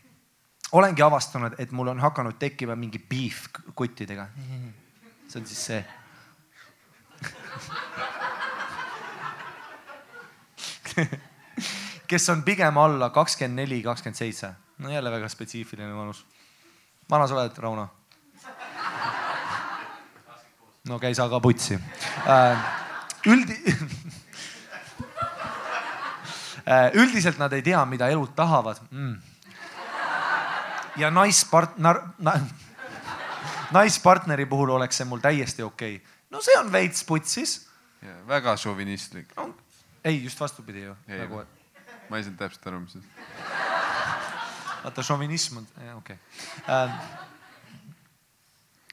Olengi 0.72 1.02
avastanud, 1.02 1.56
et 1.60 1.72
mul 1.72 1.88
on 1.88 1.99
hakanud 1.99 2.35
tekkima 2.39 2.76
mingi 2.76 2.99
beef 2.99 3.48
kuttidega. 3.76 4.27
see 5.27 5.41
on 5.41 5.48
siis 5.48 5.65
see. 5.65 5.85
kes 12.07 12.30
on 12.30 12.44
pigem 12.44 12.77
alla 12.77 13.10
kakskümmend 13.10 13.56
neli, 13.60 13.81
kakskümmend 13.84 14.15
seitse. 14.18 14.52
no 14.77 14.89
jälle 14.89 15.11
väga 15.11 15.30
spetsiifiline 15.30 15.95
vanus. 15.95 16.26
vana 17.10 17.27
sa 17.27 17.35
oled, 17.35 17.57
Rauno? 17.57 17.89
no 20.88 20.99
käi 20.99 21.15
sa 21.15 21.30
ka 21.30 21.39
putsi 21.39 21.80
äh,. 22.27 22.57
üldi- 23.27 23.73
äh,. 26.68 26.91
üldiselt 26.94 27.38
nad 27.38 27.53
ei 27.53 27.61
tea, 27.61 27.85
mida 27.85 28.07
elult 28.07 28.35
tahavad 28.35 28.77
mm 28.91 29.27
ja 30.98 31.10
naispart-, 31.14 31.78
na, 31.78 32.40
naispartneri 33.72 34.45
puhul 34.45 34.69
oleks 34.78 35.02
see 35.02 35.07
mul 35.07 35.22
täiesti 35.24 35.64
okei 35.64 35.95
okay.. 35.95 36.15
no 36.30 36.41
see 36.41 36.57
on 36.60 36.72
veits 36.72 37.03
putsis. 37.07 37.60
väga 38.28 38.56
šovinistlik. 38.57 39.34
No, 39.36 39.49
ei, 40.03 40.24
just 40.24 40.40
vastupidi 40.40 40.84
ju. 40.84 40.95
Nagu, 41.07 41.44
ma 42.10 42.18
ei 42.18 42.24
saanud 42.24 42.40
täpselt 42.40 42.68
aru, 42.72 42.82
mis 42.86 42.98
see. 42.98 43.02
vaata 44.84 45.03
šovinism 45.03 45.61
on, 45.61 45.69
okei 45.98 46.15
okay. 46.15 46.18
äh,. 46.69 46.99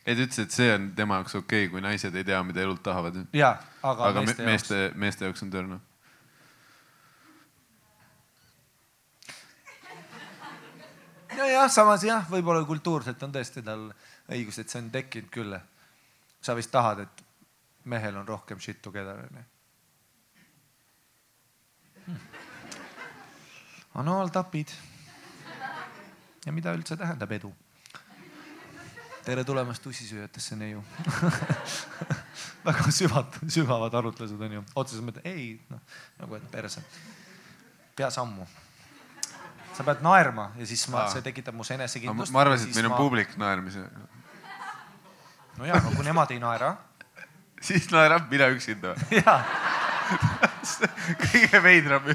ei, 0.07 0.15
ta 0.15 0.21
ütles, 0.21 0.39
et 0.43 0.57
see 0.57 0.71
on 0.75 0.91
tema 0.97 1.21
jaoks 1.21 1.39
okei 1.39 1.67
okay,, 1.67 1.73
kui 1.73 1.85
naised 1.85 2.15
ei 2.17 2.25
tea, 2.27 2.43
mida 2.43 2.65
elult 2.65 2.83
tahavad. 2.83 3.21
ja, 3.33 3.57
aga, 3.83 4.11
aga 4.11 4.25
meeste, 4.25 4.43
me- 4.43 4.51
meeste, 4.51 4.81
meeste 4.95 5.29
jaoks 5.29 5.45
on 5.47 5.53
törn. 5.55 5.77
nojah, 11.45 11.71
samas 11.71 12.05
jah, 12.05 12.25
võib-olla 12.31 12.65
kultuurselt 12.67 13.23
on 13.27 13.33
tõesti 13.35 13.63
tal 13.65 13.89
õigus, 14.33 14.59
et 14.61 14.73
see 14.73 14.81
on 14.81 14.91
tekkinud 14.95 15.31
küll. 15.33 15.59
sa 16.45 16.55
vist 16.55 16.71
tahad, 16.71 17.01
et 17.01 17.23
mehel 17.85 18.17
on 18.21 18.27
rohkem 18.29 18.61
shit 18.61 18.83
together 18.83 19.21
onju. 19.25 19.45
anaaltapid. 23.95 24.73
ja 26.47 26.53
mida 26.53 26.75
üldse 26.75 26.97
tähendab 26.97 27.33
edu? 27.33 27.53
tere 29.25 29.45
tulemast 29.45 29.83
tussisööjatesse, 29.83 30.57
neiu. 30.57 30.83
väga 32.69 32.91
süvad, 32.93 33.39
sügavad 33.49 33.95
arutlused 33.97 34.41
on 34.41 34.53
ju, 34.59 34.65
otseses 34.77 35.05
mõttes 35.05 35.25
ei 35.25 35.55
noh, 35.71 35.81
nagu 36.19 36.37
et 36.37 36.45
perse, 36.53 36.85
pea 37.97 38.11
sammu. 38.13 38.45
Sa 39.75 39.87
pead 39.87 40.03
naerma 40.05 40.51
ja 40.59 40.67
siis 40.69 40.85
ma, 40.93 41.07
see 41.13 41.25
tekitab 41.25 41.57
mus 41.57 41.71
ma, 41.71 41.79
enesekindlust. 41.81 42.35
ma 42.35 42.45
arvasin, 42.45 42.71
et 42.71 42.79
meil 42.79 42.91
on 42.91 42.97
publik 42.99 43.37
naermise. 43.41 43.87
no 45.59 45.69
ja, 45.69 45.81
no 45.83 45.95
kui 45.97 46.07
nemad 46.07 46.35
ei 46.35 46.41
naera, 46.43 46.75
siis 47.69 47.91
naerab 47.95 48.31
mina 48.31 48.51
üksinda 48.55 48.95
või? 48.95 49.23
ja 49.23 49.41
kõige 51.31 51.63
veidram. 51.65 52.15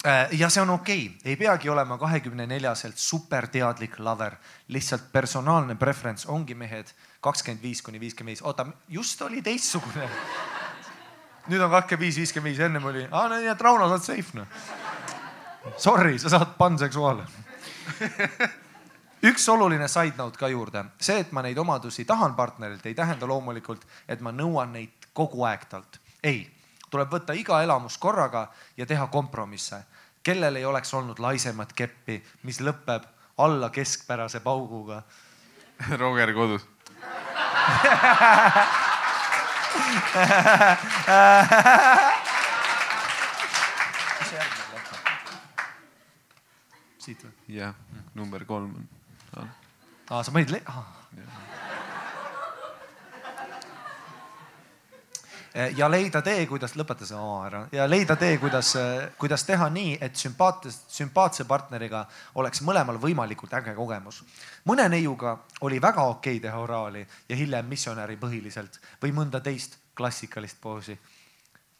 Äh, 0.00 0.30
ja 0.32 0.48
see 0.48 0.62
on 0.62 0.70
okei 0.72 1.02
okay., 1.06 1.28
ei 1.28 1.36
peagi 1.36 1.68
olema 1.68 1.98
kahekümne 2.00 2.46
neljaselt 2.48 2.96
superteadlik 2.96 3.98
lover, 4.00 4.38
lihtsalt 4.72 5.10
personaalne 5.12 5.76
preference 5.76 6.24
ongi 6.24 6.56
mehed 6.56 6.88
kakskümmend 7.20 7.60
viis 7.60 7.82
kuni 7.84 8.00
viiskümmend 8.00 8.32
viis, 8.32 8.40
oota, 8.40 8.64
just 8.88 9.20
oli 9.22 9.42
teistsugune. 9.44 10.08
nüüd 11.50 11.62
on 11.64 11.70
kakskümmend 11.72 12.06
viis, 12.06 12.18
viiskümmend 12.22 12.52
viis, 12.52 12.62
ennem 12.66 12.84
oli, 12.86 13.04
aa 13.10 13.28
no 13.28 13.38
nii 13.40 13.50
et 13.50 13.60
Rauno, 13.66 13.88
sa 13.88 13.98
oled 13.98 14.06
safe 14.06 14.38
noh. 14.38 14.46
Sorry, 15.76 16.18
sa 16.18 16.30
saad 16.32 16.54
panseksuaal. 16.58 17.22
üks 19.30 19.48
oluline 19.52 19.88
side 19.88 20.16
note 20.16 20.38
ka 20.40 20.48
juurde, 20.48 20.84
see, 21.00 21.18
et 21.20 21.32
ma 21.36 21.42
neid 21.44 21.58
omadusi 21.58 22.06
tahan 22.08 22.34
partnerilt, 22.38 22.86
ei 22.86 22.94
tähenda 22.94 23.28
loomulikult, 23.28 23.84
et 24.08 24.22
ma 24.24 24.32
nõuan 24.32 24.72
neid 24.72 25.10
kogu 25.12 25.44
aeg 25.44 25.66
talt. 25.68 26.00
ei, 26.22 26.46
tuleb 26.90 27.10
võtta 27.12 27.36
iga 27.36 27.62
elamus 27.62 27.98
korraga 27.98 28.48
ja 28.76 28.86
teha 28.86 29.06
kompromisse. 29.06 29.82
kellel 30.22 30.56
ei 30.56 30.64
oleks 30.64 30.94
olnud 30.94 31.18
laisemat 31.18 31.72
keppi, 31.72 32.22
mis 32.42 32.60
lõpeb 32.60 33.02
alla 33.38 33.70
keskpärase 33.70 34.40
pauguga. 34.40 35.02
Roger 35.98 36.34
kodus. 36.34 36.66
siit 47.00 47.22
või? 47.24 47.32
jah, 47.56 47.74
number 48.18 48.44
kolm 48.48 48.74
on. 49.36 49.50
aa, 50.10 50.22
sa 50.22 50.32
panid 50.34 50.52
le- 50.54 50.64
ah.. 50.68 50.84
Ja 55.76 55.88
leida 55.90 56.22
tee, 56.22 56.46
kuidas, 56.46 56.74
lõpeta 56.78 57.06
see 57.06 57.16
oma 57.18 57.46
ära, 57.46 57.60
ja 57.72 57.86
leida 57.90 58.14
tee, 58.16 58.36
kuidas, 58.38 58.72
kuidas 59.18 59.44
teha 59.44 59.68
nii, 59.72 59.96
et 60.00 60.16
sümpaatse, 60.16 60.72
sümpaatse 60.94 61.44
partneriga 61.48 62.04
oleks 62.38 62.62
mõlemal 62.66 63.00
võimalikult 63.02 63.54
äge 63.58 63.74
kogemus. 63.74 64.22
mõne 64.64 64.88
neiuga 64.88 65.38
oli 65.60 65.80
väga 65.82 66.02
okei 66.02 66.40
teha 66.40 66.58
oraali 66.58 67.06
ja 67.28 67.36
hiljem 67.36 67.66
missionäri 67.66 68.16
põhiliselt 68.16 68.80
või 69.02 69.12
mõnda 69.12 69.40
teist 69.40 69.78
klassikalist 69.94 70.60
poosi. 70.60 70.98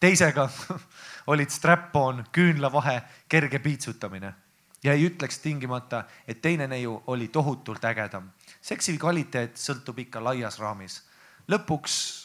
teisega 0.01 0.49
olid 1.33 1.51
strap-on, 1.51 2.25
küünlavahe, 2.33 3.03
kerge 3.29 3.59
piitsutamine 3.59 4.35
ja 4.83 4.93
ei 4.93 5.07
ütleks 5.07 5.39
tingimata, 5.39 6.05
et 6.29 6.43
teine 6.43 6.67
neiu 6.67 7.03
oli 7.07 7.29
tohutult 7.29 7.85
ägedam. 7.85 8.31
seksi 8.61 8.99
kvaliteet 8.99 9.57
sõltub 9.57 9.99
ikka 9.99 10.25
laias 10.25 10.59
raamis. 10.59 11.03
lõpuks 11.49 12.20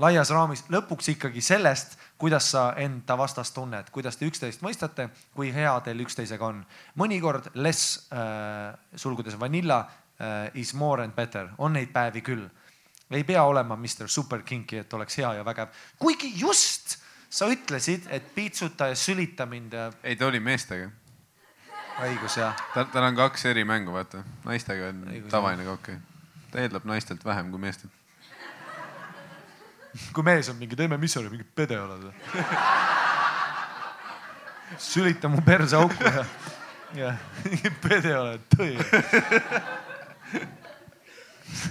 laias 0.00 0.30
raamis 0.32 0.62
lõpuks 0.72 1.10
ikkagi 1.14 1.42
sellest, 1.44 1.96
kuidas 2.20 2.50
sa 2.54 2.70
enda 2.80 3.16
vastast 3.18 3.54
tunned, 3.56 3.90
kuidas 3.92 4.16
te 4.16 4.28
üksteist 4.28 4.64
mõistate, 4.64 5.08
kui 5.36 5.52
hea 5.54 5.72
teil 5.84 6.00
üksteisega 6.04 6.46
on. 6.46 6.62
mõnikord 7.00 7.50
less 7.54 8.08
äh, 8.12 8.72
sulgudes 8.96 9.38
vanilla 9.40 9.80
äh, 9.84 10.50
is 10.54 10.74
more 10.74 11.04
and 11.04 11.14
better, 11.16 11.50
on 11.58 11.76
neid 11.76 11.92
päevi 11.92 12.22
küll. 12.24 12.48
ei 13.10 13.24
pea 13.24 13.42
olema 13.42 13.76
Mr 13.76 14.08
Super 14.08 14.42
Kinky, 14.42 14.78
et 14.78 14.92
oleks 14.94 15.18
hea 15.18 15.34
ja 15.34 15.44
vägev, 15.44 15.68
kuigi 15.98 16.32
just 16.36 16.98
sa 17.30 17.48
ütlesid, 17.50 18.06
et 18.10 18.34
piitsuta 18.34 18.90
ja 18.90 18.96
sülita 18.96 19.46
mind 19.46 19.72
ja 19.72 19.92
ei, 20.02 20.16
ta 20.16 20.26
oli 20.26 20.40
meestega. 20.40 20.90
õigus 22.00 22.38
ja 22.40 22.52
tal, 22.74 22.88
tal 22.92 23.10
on 23.10 23.16
kaks 23.16 23.44
eri 23.52 23.64
mängu, 23.64 23.92
vaata. 23.92 24.24
naistega 24.44 24.88
on 24.88 25.04
Õigus, 25.10 25.30
tavaline 25.30 25.68
okay.. 25.68 25.98
ta 26.50 26.62
eeldab 26.62 26.84
naistelt 26.88 27.24
vähem 27.24 27.50
kui 27.50 27.60
meestelt. 27.60 27.99
kui 30.14 30.22
mees 30.26 30.48
on 30.48 30.56
mingi, 30.58 30.76
teeme, 30.78 30.96
mis 31.00 31.12
sa 31.14 31.20
oled, 31.20 31.32
mingi 31.34 31.44
pede 31.44 31.80
oled 31.80 32.02
või? 32.08 32.14
sülita 34.90 35.28
mu 35.28 35.40
perse 35.42 35.76
auku 35.76 36.04
ja, 36.06 36.24
ja 36.94 37.14
mingi 37.44 37.70
pede 37.82 38.16
oled, 38.16 38.40
tõi. 38.54 38.78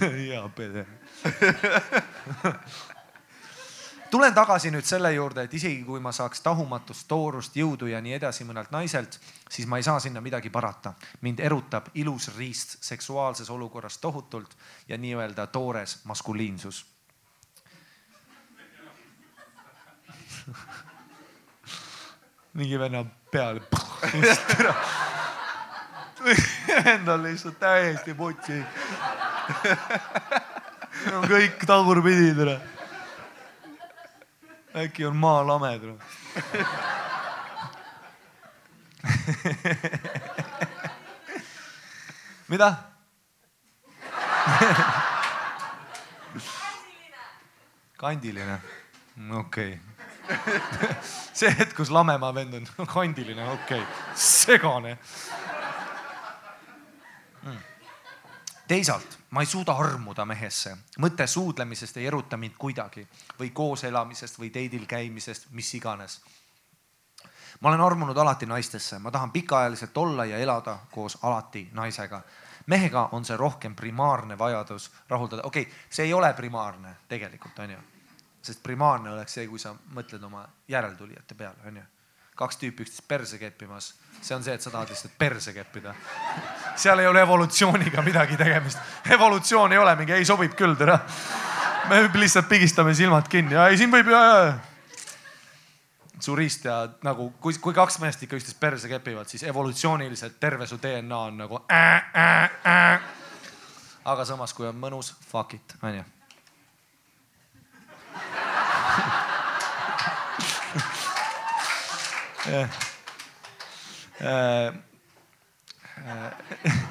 hea 0.00 0.48
pede. 0.56 0.86
tulen 4.10 4.34
tagasi 4.36 4.70
nüüd 4.74 4.84
selle 4.84 5.12
juurde, 5.14 5.42
et 5.46 5.54
isegi 5.56 5.80
kui 5.86 6.00
ma 6.04 6.12
saaks 6.12 6.40
tahumatust, 6.44 7.08
toorust, 7.08 7.56
jõudu 7.56 7.86
ja 7.88 8.00
nii 8.04 8.18
edasi 8.18 8.44
mõnelt 8.44 8.70
naiselt, 8.74 9.16
siis 9.48 9.66
ma 9.70 9.76
ei 9.80 9.86
saa 9.86 10.00
sinna 10.00 10.20
midagi 10.20 10.50
parata. 10.52 10.94
mind 11.20 11.40
erutab 11.40 11.88
ilus 11.94 12.36
riist 12.36 12.76
seksuaalses 12.84 13.50
olukorras 13.50 13.98
tohutult 13.98 14.56
ja 14.88 14.98
nii-öelda 14.98 15.46
toores 15.46 16.00
maskuliinsus 16.04 16.89
mingi 22.54 22.78
venna 22.78 23.04
peale. 23.30 23.60
vend 26.84 27.08
on 27.08 27.22
lihtsalt 27.22 27.60
täiesti 27.60 28.14
putsi. 28.14 28.64
on 31.16 31.28
kõik 31.28 31.66
tagurpidi 31.66 32.34
tere. 32.36 32.60
äkki 34.84 35.06
on 35.06 35.16
maa 35.16 35.46
lame 35.46 35.78
tere. 35.78 35.94
mida? 42.50 42.74
kandiline, 48.00 48.58
okei 49.30 49.74
okay. 49.74 49.89
see 51.38 51.50
hetk, 51.58 51.76
kus 51.76 51.90
lamemaa 51.90 52.34
vend 52.34 52.54
on 52.54 52.66
kandiline, 52.94 53.48
okei 53.52 53.80
okay., 53.80 54.14
segane 54.14 54.98
mm.. 57.42 57.58
teisalt 58.68 59.20
ma 59.30 59.40
ei 59.40 59.46
suuda 59.46 59.72
armuda 59.72 60.24
mehesse, 60.24 60.74
mõte 60.98 61.26
suudlemisest 61.26 61.96
ei 61.96 62.06
eruta 62.06 62.36
mind 62.36 62.58
kuidagi 62.58 63.06
või 63.38 63.50
koos 63.54 63.84
elamisest 63.84 64.38
või 64.38 64.50
teidil 64.50 64.86
käimisest, 64.86 65.50
mis 65.50 65.74
iganes. 65.74 66.20
ma 67.60 67.68
olen 67.68 67.80
armunud 67.80 68.16
alati 68.16 68.46
naistesse, 68.46 68.98
ma 68.98 69.10
tahan 69.10 69.30
pikaajaliselt 69.30 69.96
olla 69.96 70.24
ja 70.24 70.38
elada 70.38 70.78
koos 70.90 71.18
alati 71.22 71.68
naisega. 71.72 72.22
mehega 72.66 73.08
on 73.12 73.24
see 73.24 73.36
rohkem 73.36 73.74
primaarne 73.74 74.38
vajadus 74.38 74.90
rahuldada, 75.08 75.42
okei 75.42 75.62
okay,, 75.62 75.74
see 75.90 76.04
ei 76.04 76.12
ole 76.12 76.34
primaarne 76.34 76.96
tegelikult 77.08 77.58
onju 77.58 77.78
sest 78.42 78.62
primaarne 78.62 79.12
oleks 79.12 79.34
see, 79.36 79.46
kui 79.48 79.60
sa 79.60 79.72
mõtled 79.94 80.22
oma 80.24 80.44
järeltulijate 80.68 81.36
peale, 81.36 81.60
onju. 81.68 81.82
kaks 82.40 82.56
tüüpi 82.56 82.86
üksteist 82.86 83.04
perse 83.08 83.38
keppimas, 83.38 83.90
see 84.22 84.32
on 84.32 84.44
see, 84.44 84.54
et 84.56 84.64
sa 84.64 84.70
tahad 84.72 84.88
lihtsalt 84.88 85.12
perse 85.18 85.52
keppida. 85.52 85.94
seal 86.76 86.98
ei 86.98 87.06
ole 87.06 87.20
evolutsiooniga 87.20 88.02
midagi 88.02 88.36
tegemist. 88.36 88.78
evolutsioon 89.10 89.72
ei 89.72 89.78
ole 89.78 89.96
mingi, 89.96 90.12
ei 90.12 90.24
sobib 90.24 90.56
küll, 90.56 90.74
tere. 90.74 90.98
me 91.88 92.02
lihtsalt 92.14 92.48
pigistame 92.48 92.94
silmad 92.94 93.28
kinni 93.28 93.56
ei, 93.56 93.76
siin 93.76 93.92
võib 93.92 94.08
ja, 94.12 94.20
ja. 94.24 94.54
su 96.20 96.36
riist 96.36 96.64
ja 96.64 96.86
nagu, 97.02 97.30
kui, 97.40 97.54
kui 97.60 97.74
kaks 97.74 97.98
meest 98.00 98.22
ikka 98.22 98.38
üksteist 98.40 98.60
perse 98.60 98.88
kepivad, 98.88 99.28
siis 99.28 99.42
evolutsiooniliselt 99.42 100.40
terve 100.40 100.66
su 100.66 100.80
DNA 100.80 101.18
on 101.18 101.36
nagu 101.44 101.60
äh,. 101.72 102.14
Äh, 102.14 102.50
äh. 102.66 103.10
aga 104.04 104.24
samas, 104.24 104.56
kui 104.56 104.68
on 104.68 104.80
mõnus, 104.80 105.12
fuck 105.28 105.54
it, 105.54 105.76
onju 105.82 106.19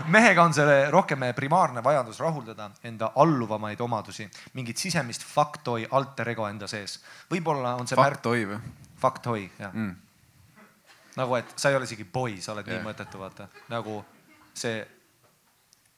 mehega 0.09 0.43
on 0.43 0.53
see 0.53 0.81
rohkem 0.91 1.23
primaarne 1.35 1.83
vajadus 1.83 2.19
rahuldada 2.19 2.69
enda 2.83 3.11
alluvamaid 3.15 3.81
omadusi, 3.81 4.29
mingit 4.53 4.77
sisemist 4.77 5.25
faktoi 5.25 5.87
alter 5.91 6.29
ego 6.35 6.47
enda 6.47 6.67
sees. 6.67 6.99
võib-olla 7.31 7.75
on 7.79 7.87
see 7.87 7.97
märk, 7.97 8.19
fakt 8.19 8.31
oi 8.31 8.45
või 8.45 8.61
faktoi 8.99 9.49
jah 9.59 9.73
mm.? 9.73 9.95
nagu, 11.19 11.35
et 11.35 11.53
sa 11.55 11.69
ei 11.69 11.75
ole 11.75 11.87
isegi 11.89 12.05
boi, 12.05 12.39
sa 12.41 12.53
oled 12.53 12.67
Jah. 12.67 12.79
nii 12.79 12.87
mõttetu, 12.87 13.19
vaata 13.21 13.49
nagu 13.71 13.99
see. 14.53 14.83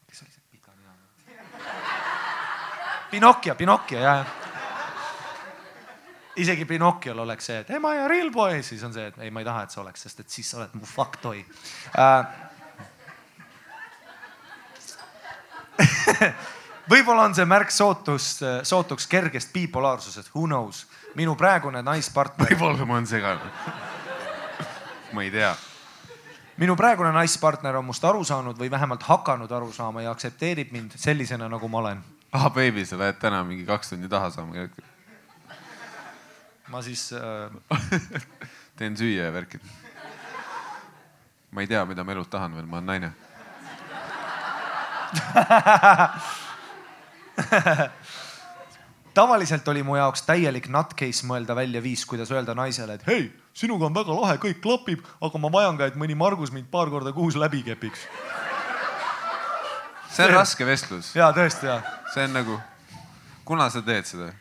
kes 0.10 0.24
oli 0.24 0.32
see 0.32 0.46
pika 0.52 0.74
nina? 0.76 0.96
Pinocchio, 3.12 3.56
Pinocchio 3.56 4.00
jah. 4.00 4.41
Isegi 6.36 6.66
Pinocchiol 6.66 7.20
oleks 7.20 7.46
see, 7.50 7.60
et 7.64 7.70
ema 7.76 7.94
ja 7.96 8.08
real 8.08 8.32
boy, 8.32 8.62
siis 8.64 8.84
on 8.88 8.94
see, 8.96 9.08
et 9.12 9.20
ei, 9.20 9.32
ma 9.34 9.44
ei 9.44 9.48
taha, 9.48 9.66
et 9.66 9.74
sa 9.74 9.82
oleks, 9.82 10.06
sest 10.08 10.24
et 10.24 10.30
siis 10.30 10.50
sa 10.52 10.62
oled 10.62 10.78
mu 10.80 10.88
faktoi 10.88 11.44
äh. 12.00 12.26
võib-olla 16.92 17.26
on 17.28 17.36
see 17.36 17.48
märk 17.48 17.74
sootus, 17.74 18.34
sootuks 18.68 19.08
kergest 19.12 19.52
bipolaarsusest, 19.54 20.32
who 20.36 20.46
knows. 20.48 20.86
minu 21.16 21.36
praegune 21.36 21.82
naispartner. 21.84 22.48
võib-olla 22.52 22.86
ma 22.86 22.94
olen 23.00 23.08
segane. 23.08 23.52
ma 25.14 25.24
ei 25.24 25.32
tea. 25.32 25.56
minu 26.58 26.76
praegune 26.76 27.12
naispartner 27.16 27.76
on 27.76 27.86
must 27.86 28.06
aru 28.06 28.24
saanud 28.24 28.58
või 28.58 28.72
vähemalt 28.72 29.04
hakanud 29.04 29.52
aru 29.52 29.72
saama 29.72 30.02
ja 30.02 30.12
aktsepteerib 30.12 30.72
mind 30.72 30.96
sellisena, 30.96 31.50
nagu 31.50 31.68
ma 31.68 31.84
olen. 31.84 32.04
ah 32.32 32.50
beebi, 32.54 32.86
sa 32.86 32.98
lähed 32.98 33.20
täna 33.20 33.44
mingi 33.44 33.66
kaks 33.66 33.90
tundi 33.96 34.10
taha 34.10 34.30
saama, 34.30 34.68
ma 36.72 36.80
siis 36.86 37.10
äh, 37.14 37.50
teen 38.80 38.98
süüa 38.98 39.24
ja 39.28 39.34
värki. 39.34 39.60
ma 41.52 41.62
ei 41.62 41.68
tea, 41.68 41.86
mida 41.86 42.04
ma 42.08 42.12
elult 42.16 42.30
tahan 42.32 42.56
veel, 42.56 42.66
ma 42.66 42.78
olen 42.80 42.88
naine. 42.88 43.12
tavaliselt 49.14 49.68
oli 49.68 49.84
mu 49.84 49.96
jaoks 50.00 50.24
täielik 50.24 50.70
nutcase 50.72 51.28
mõelda 51.28 51.56
välja 51.56 51.82
viis, 51.84 52.06
kuidas 52.08 52.32
öelda 52.32 52.56
naisele, 52.56 52.94
et 52.96 53.04
hei, 53.08 53.32
sinuga 53.54 53.86
on 53.90 53.96
väga 53.96 54.16
lahe, 54.16 54.38
kõik 54.40 54.62
klapib, 54.64 55.04
aga 55.20 55.42
ma 55.44 55.52
vajan 55.52 55.78
ka, 55.80 55.86
et 55.92 55.98
mõni 56.00 56.16
Margus 56.16 56.52
mind 56.56 56.72
paar 56.72 56.90
korda 56.94 57.12
kuus 57.16 57.36
läbi 57.36 57.64
kepiks. 57.68 58.00
see 60.12 60.28
on 60.28 60.34
raske 60.36 60.66
vestlus, 60.68 61.16
ja 61.16 61.32
tõesti 61.36 61.68
ja, 61.68 61.82
see 62.14 62.24
on 62.30 62.34
nagu, 62.40 62.60
kuna 63.44 63.70
sa 63.70 63.84
teed 63.84 64.08
seda? 64.08 64.32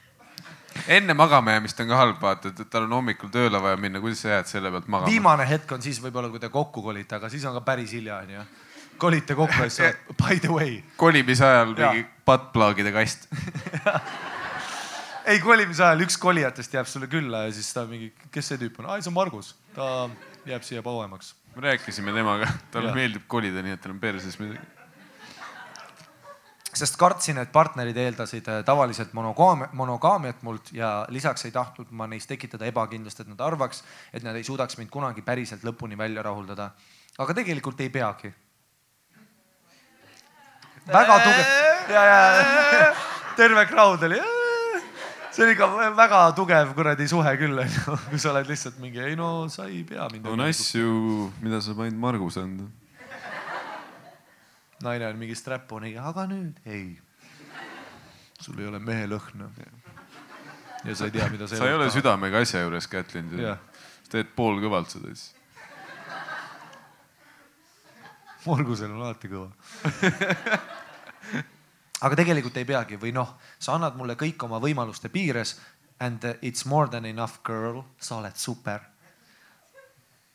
Enne 0.89 1.15
magama 1.15 1.55
jäämist 1.57 1.81
on 1.83 1.91
ka 1.91 1.99
halb, 1.99 2.19
vaata, 2.23 2.53
et 2.53 2.71
tal 2.71 2.87
on 2.87 2.97
hommikul 2.99 3.31
tööle 3.33 3.61
vaja 3.63 3.79
minna, 3.81 4.01
kuidas 4.03 4.23
sa 4.25 4.35
jääd 4.37 4.51
selle 4.51 4.73
pealt 4.73 4.89
magama? 4.89 5.11
viimane 5.11 5.47
hetk 5.49 5.73
on 5.77 5.83
siis 5.83 6.01
võib-olla, 6.03 6.31
kui 6.33 6.43
te 6.43 6.51
kokku 6.53 6.83
kolite, 6.85 7.19
aga 7.19 7.31
siis 7.33 7.45
on 7.49 7.57
ka 7.59 7.65
päris 7.67 7.93
hilja 7.97 8.21
onju. 8.25 8.45
kolite 9.01 9.37
kokku 9.39 9.65
ja 9.65 9.69
siis 9.69 9.87
oled 9.87 10.17
by 10.23 10.41
the 10.41 10.53
way. 10.55 10.81
kolimise 11.01 11.47
ajal 11.47 11.75
mingi 11.75 12.07
buttplug'ide 12.27 12.95
kast. 12.95 13.29
ei, 15.31 15.41
kolimise 15.43 15.85
ajal 15.85 16.07
üks 16.07 16.19
kolijatest 16.21 16.75
jääb 16.79 16.91
sulle 16.91 17.11
külla 17.11 17.47
ja 17.47 17.55
siis 17.55 17.71
ta 17.75 17.87
mingi, 17.89 18.13
kes 18.31 18.53
see 18.53 18.61
tüüp 18.61 18.83
on, 18.83 18.91
aa 18.91 19.01
see 19.01 19.13
on 19.13 19.19
Margus, 19.19 19.55
ta 19.77 20.09
jääb 20.49 20.67
siia 20.67 20.83
pauemaks. 20.87 21.35
me 21.57 21.67
rääkisime 21.71 22.15
temaga, 22.15 22.51
talle 22.71 22.95
meeldib 22.95 23.27
kolida, 23.29 23.63
nii 23.65 23.79
et 23.79 23.83
tal 23.83 23.97
on 23.97 24.03
perses 24.03 24.39
midagi. 24.43 24.80
Sest 26.75 26.97
kartsin, 27.01 27.39
et 27.43 27.51
partnerid 27.53 27.97
eeldasid 27.99 28.49
äh, 28.51 28.61
tavaliselt 28.67 29.15
monogaam-, 29.17 29.67
monogaamiat 29.77 30.43
mult 30.47 30.71
ja 30.75 31.05
lisaks 31.11 31.45
ei 31.49 31.55
tahtnud 31.55 31.91
ma 31.91 32.07
neis 32.11 32.29
tekitada 32.31 32.69
ebakindlust, 32.71 33.23
et 33.23 33.31
nad 33.31 33.41
arvaks, 33.47 33.83
et 34.15 34.27
nad 34.27 34.37
ei 34.39 34.47
suudaks 34.47 34.79
mind 34.79 34.93
kunagi 34.93 35.25
päriselt 35.27 35.67
lõpuni 35.67 35.99
välja 35.99 36.23
rahuldada. 36.23 36.71
aga 37.19 37.35
tegelikult 37.35 37.81
ei 37.81 37.91
peagi. 37.91 38.33
väga 40.87 41.19
tugev 41.25 41.91
ja, 41.95 42.05
ja 42.05 42.95
terve 43.37 43.67
crowd 43.67 44.03
oli. 44.03 44.21
see 45.31 45.45
on 45.45 45.53
ikka 45.53 45.67
väga 45.97 46.21
tugev 46.39 46.75
kuradi 46.75 47.09
suhe 47.09 47.37
küll, 47.39 47.59
onju, 47.59 47.97
kui 48.11 48.19
sa 48.19 48.31
oled 48.33 48.51
lihtsalt 48.51 48.79
mingi, 48.83 49.03
ei 49.03 49.17
no 49.19 49.49
sa 49.49 49.67
ei 49.67 49.83
pea 49.85 50.09
mind. 50.13 50.27
on 50.27 50.47
asju, 50.47 51.33
mida 51.43 51.61
saab 51.65 51.83
ainult 51.87 52.01
Margus 52.07 52.39
anda. 52.39 52.71
Naine 54.83 55.07
on 55.07 55.19
mingi 55.21 55.37
strap-on'iga, 55.37 56.05
aga 56.11 56.27
nüüd 56.31 56.61
ei. 56.67 56.99
sul 58.41 58.59
ei 58.61 58.67
ole 58.71 58.79
mehe 58.79 59.07
lõhna. 59.11 59.51
ja 60.85 60.95
sa 60.97 61.09
ei 61.09 61.15
tea, 61.15 61.29
mida 61.33 61.49
sa 61.49 61.61
ei 61.67 61.77
ole 61.77 61.91
südamega 61.93 62.41
asja 62.41 62.65
juures, 62.65 62.89
Kätlin. 62.89 63.31
sa 63.41 63.59
teed 64.11 64.33
poolkõvalt 64.37 64.91
seda 64.97 65.15
siis. 65.15 65.35
Margusel 68.47 68.89
on 68.95 69.03
alati 69.03 69.29
kõva 69.29 69.51
aga 72.01 72.17
tegelikult 72.17 72.57
ei 72.57 72.65
peagi 72.69 72.97
või 73.01 73.13
noh, 73.13 73.35
sa 73.61 73.75
annad 73.77 73.99
mulle 73.99 74.17
kõik 74.21 74.41
oma 74.47 74.61
võimaluste 74.63 75.11
piires 75.13 75.59
and 76.01 76.25
it's 76.41 76.65
more 76.65 76.89
than 76.89 77.05
enough 77.05 77.43
girl, 77.45 77.83
sa 78.01 78.17
oled 78.21 78.37
super. 78.41 78.81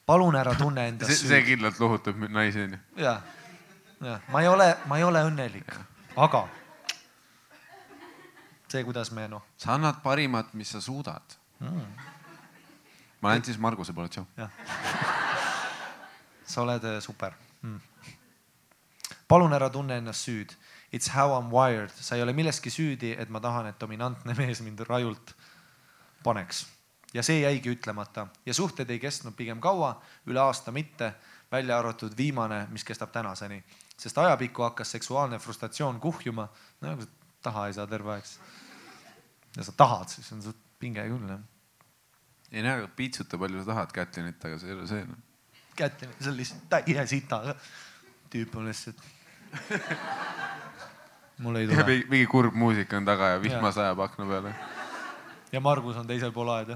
palun 0.05 0.35
ära 0.37 0.53
tunne 0.53 0.87
endas 0.87 1.09
süüd. 1.17 1.31
see 1.31 1.41
kindlalt 1.47 1.79
lohutab 1.81 2.21
naisi 2.29 2.61
onju. 2.67 2.77
ja, 3.01 3.15
ja 3.15 3.44
ma 4.01 4.41
ei 4.41 4.47
ole, 4.47 4.77
ma 4.85 4.97
ei 4.97 5.03
ole 5.03 5.23
õnnelik, 5.29 5.75
aga 6.15 6.47
see, 8.75 8.83
kuidas 8.83 9.11
me 9.11 9.27
noh. 9.31 9.43
sa 9.57 9.75
annad 9.75 10.01
parimat, 10.03 10.53
mis 10.53 10.71
sa 10.75 10.81
suudad. 10.81 11.37
Mm.. 11.59 11.85
ma 13.21 13.31
lähen 13.31 13.45
siis 13.45 13.57
Marguse 13.57 13.93
poole, 13.93 14.09
tšau. 14.09 14.25
sa 16.45 16.61
oled 16.61 16.83
äh, 16.83 16.99
super. 16.99 17.33
Mm.. 17.61 17.79
palun 19.27 19.53
ära 19.53 19.69
tunne 19.69 19.97
ennast 20.01 20.27
süüd. 20.27 20.55
It's 20.93 21.11
how 21.15 21.33
I 21.35 21.41
m 21.43 21.51
wired, 21.51 21.91
sa 21.91 22.15
ei 22.15 22.23
ole 22.23 22.33
milleski 22.33 22.69
süüdi, 22.69 23.15
et 23.19 23.29
ma 23.29 23.39
tahan, 23.39 23.67
et 23.71 23.79
dominantne 23.79 24.35
mees 24.39 24.61
mind 24.61 24.83
rajult 24.89 25.35
paneks. 26.23 26.65
ja 27.13 27.23
see 27.23 27.39
jäigi 27.41 27.71
ütlemata. 27.71 28.27
Ja 28.45 28.53
suhted 28.53 28.89
ei 28.89 28.99
kestnud 28.99 29.35
pigem 29.35 29.61
kaua, 29.61 29.95
üle 30.27 30.39
aasta 30.39 30.71
mitte, 30.71 31.13
välja 31.51 31.79
arvatud 31.79 32.17
viimane, 32.17 32.67
mis 32.71 32.83
kestab 32.83 33.11
tänaseni. 33.11 33.63
Sest 33.99 34.17
ajapikku 34.17 34.63
hakkas 34.65 34.91
seksuaalne 34.97 35.39
frustratsioon 35.39 35.99
kuhjuma, 36.03 36.49
no 36.81 36.95
kui 36.99 37.07
sa 37.07 37.11
taha 37.47 37.67
ei 37.69 37.73
saa 37.77 37.87
terve 37.87 38.15
aeg, 38.15 38.25
ja 39.57 39.63
sa 39.63 39.71
tahad, 39.77 40.09
siis 40.11 40.31
on 40.35 40.41
suht 40.43 40.59
pinge 40.79 41.03
küll 41.07 41.29
jah. 41.29 41.39
ei 42.51 42.63
no 42.65 42.73
aga 42.75 42.87
piitsuta 42.95 43.37
palju 43.41 43.63
sa 43.63 43.71
tahad 43.71 43.91
Kätlinit, 43.95 44.45
aga 44.45 44.55
see 44.59 44.69
ei 44.71 44.77
ole 44.77 44.87
see 44.89 45.03
noh. 45.07 45.19
Kätlin, 45.75 46.11
see 46.19 46.31
on 46.31 46.37
lihtsalt 46.39 46.65
täie 46.71 47.07
sita 47.07 47.37
tüüp 48.31 48.55
on 48.59 48.65
lihtsalt 48.69 48.99
mul 51.43 51.55
ei 51.59 51.67
tule. 51.69 51.83
mingi 52.09 52.27
kurb 52.31 52.53
muusika 52.55 52.97
on 52.97 53.05
taga 53.07 53.25
ja 53.35 53.41
vihma 53.41 53.69
sajab 53.75 53.99
akna 54.07 54.23
peale. 54.29 54.51
ja 55.51 55.59
Margus 55.63 55.97
on 56.01 56.07
teisel 56.07 56.31
pool 56.35 56.49
aeda 56.55 56.75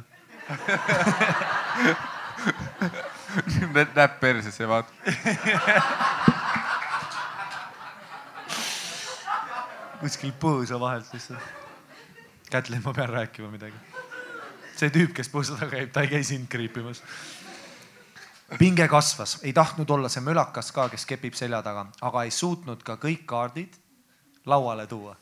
näpp 3.96 4.20
persesse 4.20 4.64
ja 4.64 4.84
kuskil 10.00 10.34
põõsa 10.40 10.80
vahelt 10.80 11.14
lihtsalt. 11.14 11.58
Kätlin, 12.50 12.82
ma 12.86 12.94
pean 12.94 13.10
rääkima 13.10 13.52
midagi. 13.52 13.76
see 14.80 14.90
tüüp, 14.96 15.12
kes 15.14 15.28
põõsa 15.30 15.58
taga 15.60 15.76
käib, 15.76 15.92
ta 15.92 16.02
ei 16.02 16.08
käi 16.08 16.24
sind 16.24 16.48
kriipimas. 16.50 17.04
pinge 18.58 18.88
kasvas, 18.88 19.40
ei 19.44 19.54
tahtnud 19.54 19.90
olla 19.90 20.10
see 20.10 20.24
mölakas 20.24 20.72
ka, 20.72 20.90
kes 20.90 21.06
kepib 21.06 21.34
selja 21.34 21.62
taga, 21.62 21.86
aga 22.02 22.24
ei 22.24 22.32
suutnud 22.32 22.84
ka 22.84 22.96
kõik 22.98 23.26
kaardid 23.26 23.76
lauale 24.46 24.88
tuua. 24.88 25.16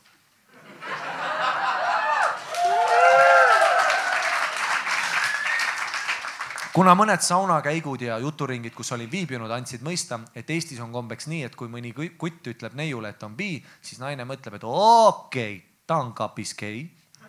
Kuna 6.78 6.92
mõned 6.94 7.18
saunakäigud 7.26 8.04
ja 8.06 8.20
juturingid, 8.22 8.70
kus 8.70 8.92
olin 8.94 9.08
viibinud, 9.10 9.50
andsid 9.50 9.82
mõista, 9.82 10.20
et 10.38 10.50
Eestis 10.54 10.78
on 10.78 10.92
kombeks 10.94 11.26
nii, 11.26 11.40
et 11.48 11.56
kui 11.58 11.66
mõni 11.66 11.90
kutt 11.90 12.46
ütleb 12.52 12.76
neiule, 12.78 13.10
et 13.10 13.24
on 13.26 13.34
bi, 13.34 13.56
siis 13.82 13.98
naine 13.98 14.22
mõtleb, 14.28 14.60
et 14.60 14.66
okei 14.68 15.56
okay,, 15.56 15.56
ta 15.90 15.98
on 15.98 16.12
kapis 16.14 16.54
gei. 16.54 16.84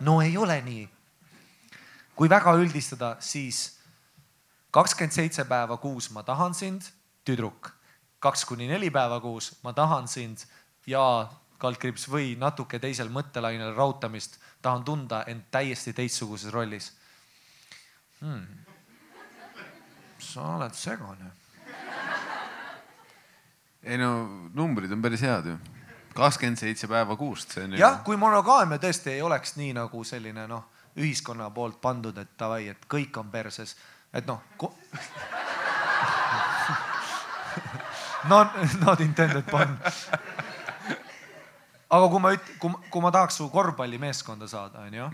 no 0.06 0.20
ei 0.22 0.36
ole 0.38 0.60
nii. 0.62 0.86
kui 2.14 2.30
väga 2.30 2.54
üldistada, 2.62 3.16
siis 3.18 3.80
kakskümmend 4.70 5.18
seitse 5.18 5.44
päeva 5.50 5.80
kuus 5.82 6.12
ma 6.14 6.22
tahan 6.22 6.54
sind, 6.54 6.86
tüdruk. 7.26 7.72
kaks 8.22 8.44
kuni 8.44 8.68
neli 8.70 8.90
päeva 8.90 9.20
kuus 9.20 9.56
ma 9.64 9.72
tahan 9.72 10.06
sind 10.08 10.46
ja 10.86 11.26
kaldkriips 11.58 12.06
või 12.06 12.36
natuke 12.38 12.78
teisel 12.78 13.10
mõttelainel 13.10 13.74
rautamist, 13.74 14.38
tahan 14.62 14.84
tunda 14.84 15.24
end 15.26 15.50
täiesti 15.50 15.92
teistsuguses 15.92 16.52
rollis 16.52 16.92
hmm.. 18.20 18.69
Sa 20.20 20.56
oled 20.56 20.74
segane. 20.74 21.30
ei 23.82 23.98
no 23.98 24.10
numbrid 24.54 24.92
on 24.92 25.02
päris 25.02 25.22
head 25.24 25.46
ju. 25.46 25.56
kakskümmend 26.14 26.58
seitse 26.58 26.88
päeva 26.88 27.16
kuust, 27.16 27.54
see 27.54 27.64
on 27.64 27.72
ju. 27.72 27.80
jah, 27.80 28.02
kui 28.04 28.16
monogaamia 28.20 28.78
tõesti 28.82 29.14
ei 29.14 29.22
oleks 29.22 29.56
nii 29.56 29.72
nagu 29.78 30.04
selline 30.04 30.46
noh, 30.50 30.66
ühiskonna 30.96 31.50
poolt 31.54 31.80
pandud, 31.80 32.18
et 32.18 32.36
davai, 32.38 32.68
et 32.68 32.86
kõik 32.90 33.16
on 33.20 33.30
perses, 33.30 33.76
et 34.12 34.26
noh 34.26 34.42
ko... 34.56 34.74
Not, 38.28 38.52
not 38.84 39.00
intended 39.00 39.46
pun 39.48 39.78
aga 41.90 42.08
kui 42.10 42.22
ma 42.22 42.32
üt-, 42.36 42.52
kui, 42.62 42.72
kui 42.92 43.02
ma 43.02 43.10
tahaks 43.14 43.40
su 43.40 43.48
korvpallimeeskonda 43.52 44.48
saada, 44.50 44.86
onju. 44.86 45.08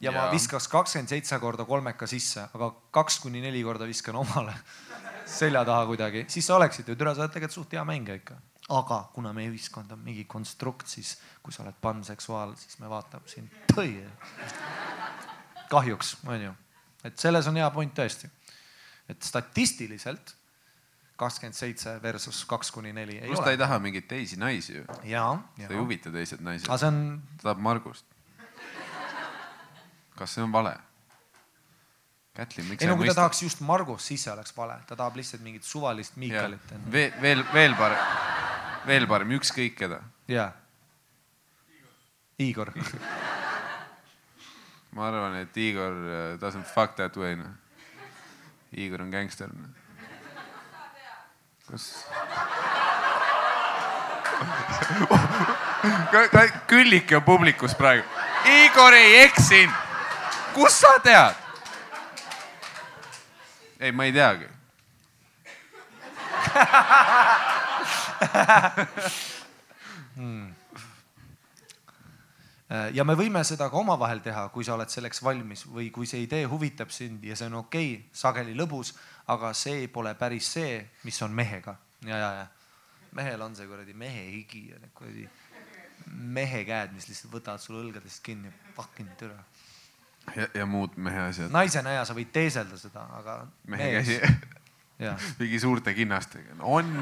Ja 0.00 0.12
ma 0.14 0.28
viskaks 0.32 0.68
kakskümmend 0.70 1.10
seitse 1.10 1.38
korda 1.42 1.66
kolmeka 1.68 2.06
sisse, 2.10 2.46
aga 2.54 2.70
kaks 2.94 3.18
kuni 3.24 3.42
neli 3.42 3.62
korda 3.66 3.88
viskan 3.88 4.18
omale 4.20 4.54
selja 5.38 5.64
taha 5.68 5.86
kuidagi, 5.90 6.24
siis 6.30 6.46
sa 6.46 6.56
oleksid 6.56 6.88
ju, 6.88 6.96
türa, 6.96 7.14
sa 7.14 7.24
oled 7.24 7.34
tegelikult 7.34 7.58
suht 7.58 7.76
hea 7.76 7.84
mängija 7.88 8.18
ikka. 8.20 8.38
aga 8.78 9.00
kuna 9.14 9.32
meie 9.36 9.50
ühiskond 9.50 9.92
on 9.92 10.00
mingi 10.04 10.24
konstrukt, 10.28 10.88
siis 10.88 11.16
kui 11.42 11.52
sa 11.52 11.64
oled 11.64 11.76
panseksuaal, 11.82 12.54
siis 12.60 12.78
me 12.82 12.90
vaatame 12.90 13.28
sind, 13.28 13.52
tõi. 13.74 14.02
kahjuks, 15.70 16.16
onju. 16.26 16.54
et 17.04 17.18
selles 17.18 17.48
on 17.50 17.56
hea 17.60 17.70
point 17.70 17.94
tõesti. 17.94 18.30
et 19.08 19.22
statistiliselt 19.22 20.36
kakskümmend 21.18 21.56
seitse 21.56 21.96
versus 22.02 22.44
kaks 22.46 22.70
kuni 22.70 22.92
neli. 22.92 23.18
pluss 23.26 23.42
ta 23.42 23.50
ei 23.50 23.58
taha 23.58 23.80
mingeid 23.82 24.06
teisi 24.06 24.38
naisi 24.38 24.76
ju. 24.76 24.84
ja, 25.02 25.26
ja. 25.58 25.66
ta 25.66 25.74
ei 25.74 25.80
huvita 25.80 26.14
teised 26.14 26.44
naised. 26.44 26.68
ta 26.68 26.78
tahab 27.42 27.58
Margust. 27.58 28.06
Kas 30.18 30.36
see 30.36 30.44
on 30.44 30.52
vale? 30.54 30.74
Kätlin, 32.38 32.68
miks 32.68 32.84
ei 32.84 32.90
no 32.90 32.98
kui 32.98 33.06
mõistad? 33.06 33.18
ta 33.18 33.24
tahaks 33.24 33.42
just 33.42 33.62
Margust, 33.66 34.10
siis 34.10 34.26
see 34.26 34.34
oleks 34.34 34.54
vale, 34.56 34.76
ta 34.86 34.98
tahab 34.98 35.16
lihtsalt 35.18 35.42
mingit 35.42 35.66
suvalist 35.66 36.18
Miikalit. 36.20 36.74
veel, 36.92 37.14
veel, 37.22 37.42
veel 37.54 37.74
parem, 37.78 38.04
veel 38.86 39.08
parem, 39.10 39.34
ükskõik 39.38 39.78
keda. 39.78 40.02
jaa. 40.30 40.50
Igor 42.38 42.70
ma 44.94 45.08
arvan, 45.08 45.40
et 45.42 45.56
Igor 45.58 45.96
uh, 45.98 46.20
doesn't 46.38 46.70
fuck 46.70 46.94
that 47.00 47.16
way 47.18 47.34
noh. 47.38 47.56
Igor 48.78 49.02
on 49.02 49.10
gängster 49.10 49.50
noh 49.50 49.74
kas 51.70 51.98
Külliki 56.66 57.16
on 57.16 57.22
publikus 57.22 57.74
praegu. 57.74 58.04
Igor 58.64 58.94
ei 58.94 59.22
eksinud. 59.22 59.87
Kust 60.58 60.82
sa 60.82 60.98
tead? 61.02 61.34
ei, 63.78 63.92
ma 63.92 64.04
ei 64.08 64.12
teagi 64.12 64.48
hmm. 70.18 70.48
ja 72.98 73.04
me 73.06 73.14
võime 73.18 73.44
seda 73.46 73.68
ka 73.70 73.78
omavahel 73.78 74.20
teha, 74.24 74.48
kui 74.54 74.66
sa 74.66 74.74
oled 74.74 74.90
selleks 74.90 75.22
valmis 75.22 75.66
või 75.70 75.92
kui 75.94 76.06
see 76.10 76.24
idee 76.26 76.44
huvitab 76.50 76.90
sind 76.94 77.24
ja 77.24 77.36
see 77.38 77.46
on 77.52 77.60
okei 77.62 77.90
okay,, 77.94 78.06
sageli 78.12 78.54
lõbus, 78.58 78.94
aga 79.30 79.54
see 79.54 79.86
pole 79.92 80.14
päris 80.18 80.46
see, 80.58 80.80
mis 81.06 81.22
on 81.22 81.32
mehega 81.34 81.78
ja, 82.02 82.16
ja, 82.16 82.30
ja 82.42 82.46
mehel 83.18 83.42
on 83.46 83.54
see 83.56 83.66
kuradi 83.68 83.94
mehe 83.94 84.24
higi 84.32 84.68
ja 84.72 84.80
need 84.82 84.94
kuradi 84.96 85.28
mehe 86.08 86.64
käed, 86.64 86.92
mis 86.96 87.08
lihtsalt 87.08 87.32
võtavad 87.32 87.62
sul 87.62 87.80
õlgadest 87.82 88.22
kinni, 88.24 88.50
fucking 88.76 89.10
türa. 89.20 89.36
Ja, 90.36 90.48
ja 90.54 90.66
muud 90.66 90.96
mehe 90.96 91.28
asjad. 91.28 91.50
naisena 91.54 91.96
ja 91.98 92.04
sa 92.04 92.16
võid 92.16 92.32
teeselda 92.32 92.78
seda, 92.80 93.06
aga. 93.20 93.40
mehe 93.66 93.90
käsi 93.98 94.20
mingi 95.38 95.60
suurte 95.62 95.94
kinnastega, 95.94 96.58
on 96.60 96.92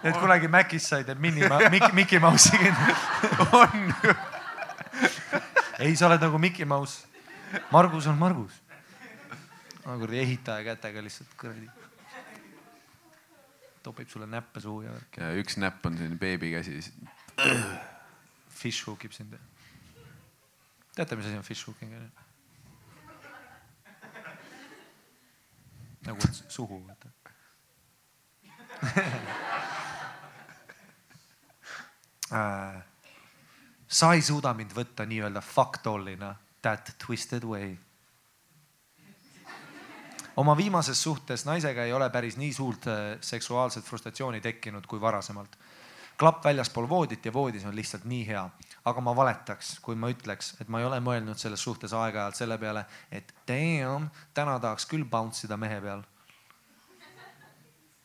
Need 0.00 0.16
kunagi 0.16 0.48
Macis 0.48 0.86
said 0.88 1.10
need 1.10 1.18
Minnie, 1.20 1.48
Mickey, 1.68 1.92
Mickey 1.92 2.18
Mouse'i 2.18 2.56
kinni 2.56 2.94
on 3.60 3.94
ju 4.04 4.14
ei, 5.80 5.96
sa 5.96 6.06
oled 6.08 6.20
nagu 6.20 6.38
Mickey 6.38 6.64
Mouse. 6.68 7.06
Margus 7.72 8.06
on 8.06 8.18
Margus 8.20 8.60
kuradi 9.98 10.20
ehitaja 10.20 10.64
kätega 10.64 11.02
lihtsalt 11.02 11.34
kuradi. 11.40 11.68
topib 13.82 14.08
sulle 14.08 14.26
näppe 14.26 14.60
suhu 14.60 14.82
ja 14.82 14.92
värki. 14.92 15.20
ja 15.20 15.32
üks 15.40 15.56
näpp 15.56 15.86
on 15.86 15.96
selline 15.96 16.18
beebikäsi. 16.18 16.80
Fish 18.48 18.86
hook 18.86 19.04
ib 19.04 19.12
sind. 19.12 19.34
Teate, 20.94 21.16
mis 21.16 21.26
asi 21.26 21.36
on 21.36 21.42
fish 21.46 21.66
hooking? 21.68 21.94
nagu 26.06 26.20
suhu 26.56 26.86
vaata 26.86 27.08
äh, 32.32 32.82
sa 33.88 34.12
ei 34.14 34.22
suuda 34.22 34.54
mind 34.56 34.72
võtta 34.76 35.04
nii-öelda 35.06 35.40
fuck 35.44 35.82
doll'ina 35.84 36.34
that 36.62 36.94
twisted 37.04 37.44
way. 37.44 37.76
oma 40.36 40.56
viimases 40.56 41.02
suhtes 41.02 41.44
naisega 41.44 41.84
ei 41.84 41.92
ole 41.92 42.10
päris 42.10 42.36
nii 42.40 42.52
suurt 42.54 42.86
äh, 42.88 43.18
seksuaalset 43.20 43.84
frustratsiooni 43.84 44.40
tekkinud 44.40 44.86
kui 44.86 45.00
varasemalt. 45.00 45.58
Klapp 46.20 46.44
väljaspool 46.44 46.88
voodit 46.88 47.24
ja 47.24 47.32
voodis 47.32 47.64
on 47.64 47.76
lihtsalt 47.76 48.04
nii 48.08 48.26
hea, 48.28 48.42
aga 48.84 49.04
ma 49.04 49.14
valetaks, 49.16 49.78
kui 49.84 49.96
ma 49.96 50.10
ütleks, 50.12 50.54
et 50.60 50.68
ma 50.68 50.82
ei 50.82 50.88
ole 50.88 51.00
mõelnud 51.04 51.40
selles 51.40 51.62
suhtes 51.64 51.94
aeg-ajalt 51.96 52.36
selle 52.36 52.58
peale, 52.60 52.84
et 53.10 53.32
damn, 53.48 54.10
täna 54.36 54.58
tahaks 54.60 54.88
küll 54.90 55.08
bounce 55.08 55.46
ida 55.48 55.56
mehe 55.60 55.80
peal. 55.80 56.04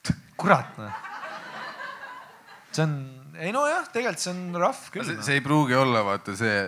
kurat 0.40 0.80
noh 0.80 1.04
see 2.76 2.84
on, 2.84 2.96
ei 3.40 3.54
nojah, 3.56 3.88
tegelikult 3.94 4.24
see 4.24 4.34
on 4.34 4.60
rough 4.60 4.90
küll. 4.94 5.08
see, 5.08 5.24
see 5.26 5.40
ei 5.40 5.44
pruugi 5.46 5.78
olla 5.78 6.04
vaata 6.08 6.36
see, 6.38 6.60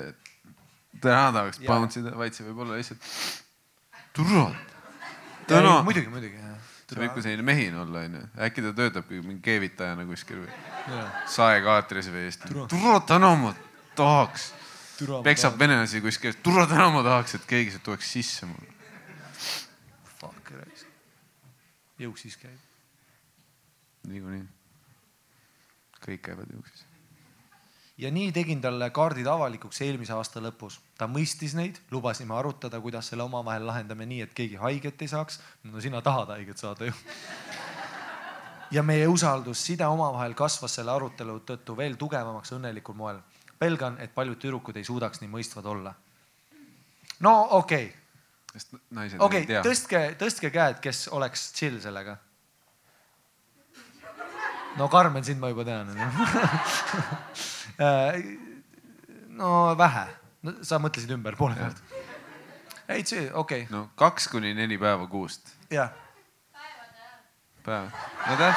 täna 1.04 1.30
tahaks 1.36 1.62
bounce 1.66 2.02
ida, 2.02 2.14
vaid 2.20 2.38
see 2.38 2.48
võib 2.48 2.64
olla 2.66 2.80
lihtsalt. 2.80 3.12
turvad. 4.16 4.76
täna. 5.50 5.80
muidugi, 5.88 6.12
muidugi. 6.14 6.44
See 6.88 7.02
võib 7.02 7.16
ka 7.16 7.24
selline 7.26 7.46
mehine 7.46 7.82
olla, 7.82 8.04
onju. 8.08 8.24
äkki 8.48 8.64
ta 8.64 8.74
töötabki 8.78 9.22
mingi 9.24 9.44
keevitajana 9.46 10.06
kuskil 10.08 10.44
või 10.46 11.02
saekaatris 11.36 12.12
või 12.14 12.26
Eesti. 12.30 12.52
turva, 12.56 13.00
täna 13.08 13.34
ma 13.40 13.54
tahaks. 13.96 14.52
peksab 15.24 15.60
venelasi 15.60 16.02
kuskil, 16.02 16.36
turva, 16.44 16.68
täna 16.70 16.90
ma 16.94 17.04
tahaks, 17.06 17.36
et 17.40 17.48
keegi 17.50 17.76
sealt 17.76 17.88
tuleks 17.90 18.12
sisse 18.18 18.50
mulle. 18.50 18.76
Fuck, 20.18 20.54
jõuk 22.00 22.22
siis 22.22 22.40
käib. 22.40 22.62
niikuinii 24.08 24.48
kõik 26.08 26.24
käivad 26.24 26.52
juuksis. 26.54 26.87
Ja 27.98 28.12
nii 28.12 28.32
tegin 28.32 28.62
talle 28.62 28.90
kaardid 28.94 29.28
avalikuks 29.28 29.82
eelmise 29.82 30.14
aasta 30.14 30.42
lõpus. 30.44 30.80
ta 30.98 31.08
mõistis 31.08 31.56
neid, 31.58 31.80
lubasime 31.92 32.36
arutada, 32.36 32.82
kuidas 32.82 33.10
selle 33.10 33.24
omavahel 33.24 33.66
lahendame 33.68 34.06
nii, 34.06 34.22
et 34.22 34.34
keegi 34.34 34.56
haiget 34.56 35.02
ei 35.02 35.08
saaks. 35.08 35.40
no 35.64 35.82
sina 35.82 36.02
tahad 36.02 36.30
haiget 36.36 36.58
saada 36.58 36.86
ju. 36.86 36.94
ja 38.76 38.84
meie 38.84 39.08
usaldusside 39.08 39.86
omavahel 39.86 40.34
kasvas 40.34 40.76
selle 40.76 40.92
arutelu 40.92 41.40
tõttu 41.40 41.78
veel 41.78 41.96
tugevamaks 41.96 42.54
õnnelikul 42.60 42.96
moel. 42.96 43.22
pelgan, 43.60 43.98
et 44.00 44.14
paljud 44.14 44.38
tüdrukud 44.38 44.78
ei 44.78 44.84
suudaks 44.84 45.22
nii 45.22 45.30
mõistvad 45.30 45.66
olla. 45.66 45.94
no 47.20 47.48
okei 47.50 47.86
okay 47.86 47.96
sest 48.54 48.74
naised 48.90 49.22
okay, 49.22 49.44
ei 49.44 49.46
tea. 49.50 49.62
tõstke, 49.66 50.00
tõstke 50.18 50.52
käed, 50.54 50.80
kes 50.82 51.08
oleks 51.14 51.52
chill 51.54 51.82
sellega 51.82 52.18
no 54.78 54.88
Karmen, 54.88 55.24
sind 55.24 55.40
ma 55.40 55.50
juba 55.50 55.64
tean 55.66 55.90
äh, 57.78 58.24
no 59.30 59.76
vähe, 59.78 60.06
no 60.46 60.54
sa 60.62 60.80
mõtlesid 60.82 61.14
ümber 61.16 61.38
poole 61.38 61.56
pealt. 61.58 61.82
ei, 62.88 63.02
okei 63.02 63.32
okay.. 63.34 63.66
no 63.74 63.88
kaks 63.98 64.30
kuni 64.34 64.54
neli 64.58 64.78
päeva 64.82 65.08
kuust. 65.10 65.50
jah. 65.74 65.90
päev, 67.66 67.90
no 68.28 68.38
tead. 68.38 68.54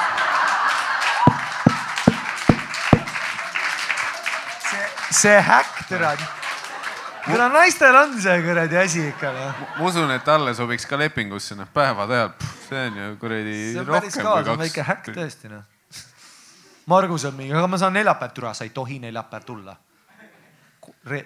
see, 4.69 4.85
see 5.23 5.41
häkk, 5.49 5.83
tere 5.89 6.13
kuna 7.25 7.49
naistel 7.53 7.97
on 7.97 8.17
see 8.21 8.39
kuradi 8.45 8.81
asi 8.85 9.07
ikka 9.09 9.33
noh. 9.33 9.67
ma 9.79 9.89
usun, 9.89 10.13
et 10.13 10.25
talle 10.25 10.53
sobiks 10.57 10.85
ka 10.85 11.01
lepingusse 11.01 11.57
noh, 11.57 11.69
päevade 11.73 12.17
ajal, 12.21 12.33
see 12.69 12.87
on 12.87 13.03
ju 13.05 13.11
kuradi 13.25 13.59
rohkem 13.81 14.09
kui 14.21 14.25
kaks. 14.31 14.57
väike 14.65 14.89
häkk 14.93 15.13
tõesti 15.17 15.55
noh 15.57 15.70
Margus 16.91 17.25
on 17.29 17.35
mingi, 17.37 17.53
aga 17.55 17.67
ma 17.71 17.79
saan 17.79 17.95
neljapäev, 17.95 18.33
türa, 18.35 18.53
sa 18.57 18.67
ei 18.67 18.73
tohi 18.75 18.99
neljapäev 18.99 19.47
tulla. 19.47 19.75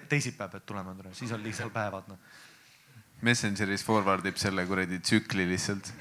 teisipäev 0.08 0.50
pead 0.50 0.66
tulema, 0.66 0.94
türa, 0.94 1.14
siis 1.14 1.32
on 1.32 1.42
lihtsalt 1.42 1.72
päevad 1.74 2.10
noh. 2.10 2.18
Messengeris 3.26 3.84
forward 3.84 4.26
ib 4.28 4.36
selle 4.36 4.66
kuradi 4.66 5.00
tsükli 5.00 5.46
lihtsalt. 5.48 5.92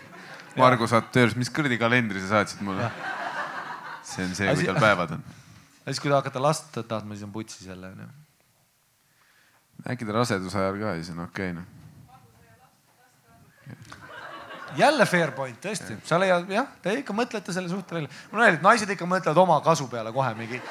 Margus 0.60 0.94
Atöörs, 0.94 1.36
mis 1.36 1.50
kuradi 1.50 1.80
kalendri 1.80 2.22
sa 2.22 2.36
saatsid 2.38 2.62
mulle? 2.68 2.92
see 4.06 4.26
on 4.26 4.36
see, 4.38 4.54
kui 4.54 4.68
tal 4.70 4.78
päevad 4.80 5.16
on. 5.18 5.24
ja 5.82 5.94
siis, 5.94 6.02
kui 6.04 6.12
te 6.12 6.16
hakkate 6.20 6.44
last 6.44 6.76
tahtma, 6.76 7.16
siis 7.16 7.26
on 7.26 7.32
putsis 7.34 7.66
jälle 7.68 7.90
onju. 7.96 8.12
äkki 9.90 10.06
ta 10.06 10.20
raseduse 10.20 10.62
ajal 10.62 10.78
ka, 10.84 10.94
siis 11.00 11.10
on 11.16 11.26
okei 11.26 11.50
okay, 11.50 11.58
noh 11.62 11.75
jälle 14.78 15.06
fair 15.06 15.32
point, 15.32 15.58
tõesti, 15.62 15.98
sa 16.06 16.20
leiad, 16.20 16.50
jah, 16.52 16.68
te 16.82 16.94
ikka 17.00 17.14
mõtlete 17.16 17.54
selle 17.54 17.70
suhte 17.70 17.96
välja. 17.96 18.10
mul 18.32 18.42
on 18.42 18.48
öeldud, 18.48 18.64
naised 18.66 18.90
ikka 18.90 19.08
mõtlevad 19.10 19.40
oma 19.42 19.60
kasu 19.62 19.88
peale 19.88 20.12
kohe 20.14 20.34
mingi. 20.36 20.62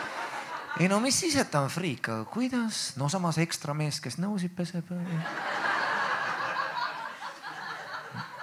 ei 0.81 0.89
no 0.89 1.01
mis 1.01 1.21
siis, 1.21 1.37
et 1.37 1.51
ta 1.51 1.61
on 1.61 1.71
friik, 1.71 2.09
aga 2.09 2.25
kuidas, 2.25 2.95
no 2.97 3.09
samas 3.09 3.39
ekstra 3.39 3.75
mees, 3.75 4.01
kes 4.01 4.19
nõusid 4.19 4.55
peseb. 4.57 4.91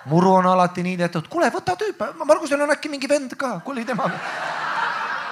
muru 0.05 0.33
on 0.33 0.45
alati 0.45 0.83
nii 0.83 0.97
tehtud, 0.97 1.27
kuule, 1.27 1.49
võta 1.53 1.75
tüüp, 1.77 2.05
Margusel 2.25 2.61
on 2.61 2.71
äkki 2.71 2.89
mingi 2.89 3.09
vend 3.09 3.35
ka, 3.37 3.59
koli 3.65 3.85
temaga. 3.85 4.19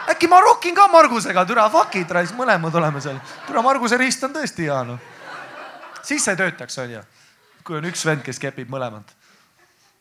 äkki 0.10 0.28
ma 0.28 0.42
rokin 0.42 0.76
ka 0.76 0.88
Margusega, 0.88 1.46
türa 1.46 1.70
fuck 1.70 1.96
it, 1.96 2.12
rais, 2.12 2.34
mõlemad 2.34 2.76
oleme 2.76 3.02
seal. 3.02 3.20
türa 3.48 3.62
Marguse 3.62 3.98
riist 3.98 4.24
on 4.24 4.34
tõesti 4.34 4.70
hea 4.70 4.84
noh. 4.84 5.00
siis 6.02 6.26
see 6.26 6.36
töötaks, 6.36 6.78
onju. 6.78 7.06
kui 7.64 7.78
on 7.78 7.86
üks 7.86 8.06
vend, 8.06 8.22
kes 8.24 8.40
kepib 8.40 8.70
mõlemat 8.70 9.19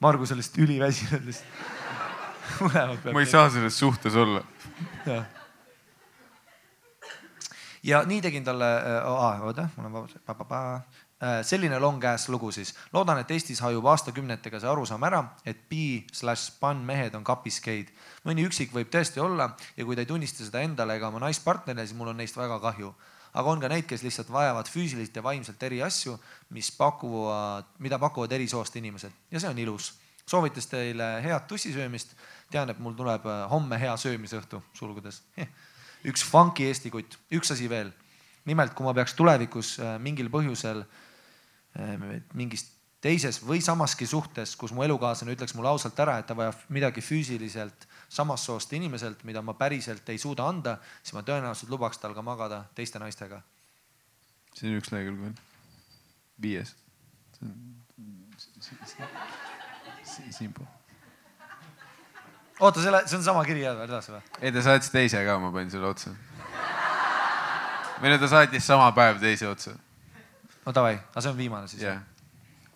Margus 0.00 0.30
on 0.30 0.38
lihtsalt 0.38 0.58
üliväsinud 0.62 1.26
lihtsalt. 1.28 3.12
ma 3.12 3.20
ei 3.20 3.26
saa 3.26 3.50
selles 3.50 3.78
suhtes 3.78 4.14
olla. 4.16 4.42
ja 7.82 8.02
nii 8.06 8.22
tegin 8.22 8.44
talle 8.44 8.68
äh,, 8.76 9.42
oota, 9.42 9.68
mul 9.76 9.86
on 9.86 9.92
vabandust, 9.92 10.18
äh, 11.22 11.40
selline 11.42 11.78
long 11.78 12.04
ass 12.04 12.28
lugu 12.28 12.52
siis. 12.52 12.74
loodan, 12.92 13.18
et 13.18 13.30
Eestis 13.30 13.60
hajub 13.60 13.86
aastakümnetega 13.86 14.60
see 14.62 14.70
arusaam 14.70 15.02
ära, 15.02 15.24
et 15.46 15.66
bi 15.68 16.06
slaš 16.12 16.46
span 16.52 16.84
mehed 16.86 17.14
on 17.18 17.24
kapiskeid. 17.24 17.90
mõni 18.24 18.46
üksik 18.46 18.74
võib 18.74 18.94
tõesti 18.94 19.20
olla 19.20 19.50
ja 19.76 19.84
kui 19.84 19.96
ta 19.96 20.06
ei 20.06 20.10
tunnista 20.10 20.44
seda 20.44 20.62
endale 20.62 20.96
ega 20.96 21.10
oma 21.10 21.26
naispartnerile, 21.26 21.86
siis 21.86 21.98
mul 21.98 22.14
on 22.14 22.22
neist 22.22 22.38
väga 22.38 22.60
kahju 22.62 22.94
aga 23.34 23.50
on 23.50 23.60
ka 23.60 23.70
neid, 23.70 23.86
kes 23.88 24.02
lihtsalt 24.02 24.30
vajavad 24.32 24.68
füüsiliselt 24.70 25.16
ja 25.16 25.22
vaimselt 25.22 25.62
eri 25.62 25.82
asju, 25.84 26.16
mis 26.56 26.70
pakuvad, 26.76 27.74
mida 27.84 27.98
pakuvad 27.98 28.32
eri 28.32 28.48
soost 28.48 28.76
inimesed 28.80 29.12
ja 29.30 29.40
see 29.40 29.50
on 29.50 29.58
ilus. 29.58 29.92
soovitas 30.28 30.66
teile 30.66 31.22
head 31.24 31.46
tussisöömist. 31.48 32.16
tean, 32.50 32.70
et 32.70 32.78
mul 32.78 32.94
tuleb 32.96 33.26
äh, 33.26 33.50
homme 33.50 33.80
hea 33.80 33.96
söömisõhtu, 33.96 34.62
sulgudes. 34.72 35.22
üks 36.04 36.24
funky 36.24 36.64
Eesti 36.64 36.90
kutt, 36.90 37.18
üks 37.32 37.52
asi 37.52 37.68
veel. 37.68 37.92
nimelt, 38.44 38.74
kui 38.74 38.84
ma 38.84 38.94
peaks 38.94 39.14
tulevikus 39.14 39.78
äh, 39.80 39.98
mingil 39.98 40.30
põhjusel 40.30 40.84
äh, 40.84 42.20
mingist 42.34 42.77
teises 43.00 43.38
või 43.46 43.60
samaski 43.62 44.06
suhtes, 44.06 44.56
kus 44.58 44.72
mu 44.74 44.82
elukaaslane 44.82 45.36
ütleks 45.36 45.54
mulle 45.54 45.70
ausalt 45.70 45.98
ära, 46.02 46.18
et 46.18 46.26
ta 46.26 46.36
vajab 46.38 46.64
midagi 46.74 47.02
füüsiliselt 47.04 47.86
samast 48.10 48.48
soost 48.48 48.72
inimeselt, 48.74 49.22
mida 49.28 49.42
ma 49.44 49.54
päriselt 49.54 50.08
ei 50.10 50.18
suuda 50.18 50.48
anda, 50.48 50.78
siis 51.02 51.14
ma 51.14 51.22
tõenäoliselt 51.22 51.70
lubaks 51.70 52.02
tal 52.02 52.16
ka 52.16 52.24
magada 52.26 52.64
teiste 52.74 52.98
naistega. 52.98 53.40
siin 54.54 54.72
on 54.72 54.80
üks 54.80 54.90
lehekülg 54.90 55.20
veel, 55.22 55.36
viies. 56.42 56.74
siinpool. 60.02 60.66
oota, 62.58 62.82
selle, 62.82 63.04
see 63.06 63.18
on 63.20 63.24
sama 63.24 63.44
kiri 63.44 63.62
jälle 63.62 63.84
edasi 63.84 64.16
või? 64.16 64.22
ei, 64.40 64.52
ta 64.52 64.62
saatis 64.62 64.90
teise 64.90 65.22
ka, 65.24 65.38
ma 65.38 65.52
panin 65.54 65.70
selle 65.70 65.86
otsa. 65.86 66.16
või 68.02 68.10
no 68.10 68.18
ta 68.18 68.34
saatis 68.34 68.66
sama 68.66 68.90
päev 68.92 69.22
teise 69.22 69.46
otsa. 69.46 69.78
no 70.66 70.74
davai, 70.74 70.96
aga 70.98 71.20
see 71.22 71.36
on 71.36 71.44
viimane 71.46 71.70
siis 71.70 71.86
yeah.? 71.86 72.17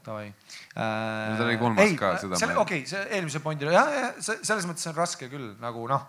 Davai 0.07 0.29
äh,. 0.29 1.37
seal 1.37 1.47
oli 1.47 1.59
kolmas 1.61 1.85
ei, 1.87 1.97
ka, 1.99 2.12
seda. 2.20 2.37
okei 2.37 2.83
okay,, 2.83 2.87
see 2.91 3.03
eelmise 3.16 3.43
pointile 3.45 3.74
jah, 3.74 3.91
jah, 3.97 4.20
selles 4.20 4.66
mõttes 4.69 4.89
on 4.91 4.97
raske 4.99 5.29
küll 5.33 5.53
nagu 5.62 5.85
noh. 5.91 6.07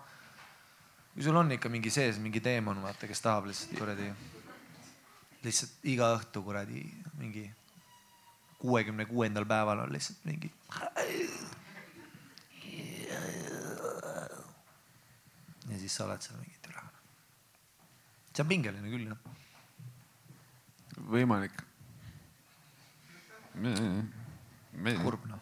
kui 1.14 1.26
sul 1.26 1.38
on 1.38 1.52
ikka 1.56 1.70
mingi 1.72 1.92
sees 1.94 2.18
mingi 2.22 2.42
teemon, 2.44 2.82
vaata, 2.84 3.08
kes 3.10 3.22
tahab 3.24 3.50
lihtsalt 3.50 3.76
kuradi, 3.78 4.08
lihtsalt 5.44 5.90
iga 5.94 6.10
õhtu 6.18 6.42
kuradi 6.46 6.82
mingi 7.20 7.46
kuuekümne 8.64 9.06
kuuendal 9.10 9.46
päeval 9.48 9.84
on 9.84 9.92
lihtsalt 9.92 10.24
mingi. 10.24 10.50
ja 15.68 15.78
siis 15.78 15.94
sa 15.96 16.08
oled 16.08 16.24
seal 16.24 16.40
mingi 16.40 16.58
türa. 16.64 16.82
see 18.32 18.42
on 18.42 18.50
pingeline 18.50 18.90
küll 18.96 19.06
jah. 19.12 19.20
võimalik 21.14 21.63
kurb 25.04 25.26
noh. 25.30 25.40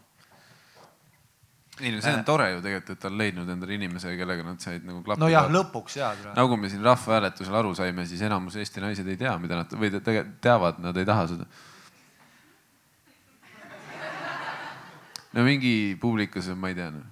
ei 1.81 1.93
no 1.95 2.01
see 2.05 2.13
on 2.13 2.21
äh. 2.21 2.25
tore 2.29 2.51
ju 2.51 2.61
tegelikult, 2.61 2.95
et 2.95 3.01
ta 3.01 3.09
on 3.09 3.19
leidnud 3.19 3.53
endale 3.55 3.77
inimese, 3.79 4.13
kellega 4.19 4.45
nad 4.47 4.61
said 4.61 4.85
nagu 4.87 5.01
klappida. 5.03 5.25
nojah, 5.25 5.51
lõpuks 5.53 5.99
jaa. 5.99 6.13
nagu 6.37 6.59
me 6.61 6.71
siin 6.73 6.85
rahvahääletusel 6.85 7.59
aru 7.63 7.75
saime, 7.79 8.07
siis 8.07 8.23
enamus 8.29 8.59
Eesti 8.61 8.85
naised 8.85 9.09
ei 9.09 9.21
tea, 9.21 9.35
mida 9.43 9.63
nad 9.63 9.77
või 9.77 9.93
tegelikult 9.95 10.41
teavad, 10.45 10.83
nad 10.85 11.01
ei 11.01 11.09
taha 11.09 11.27
seda. 11.33 11.49
no 15.33 15.47
mingi 15.49 15.97
publikus 16.01 16.51
on, 16.53 16.61
ma 16.61 16.73
ei 16.73 16.77
tea 16.77 16.91
no,, 16.93 17.07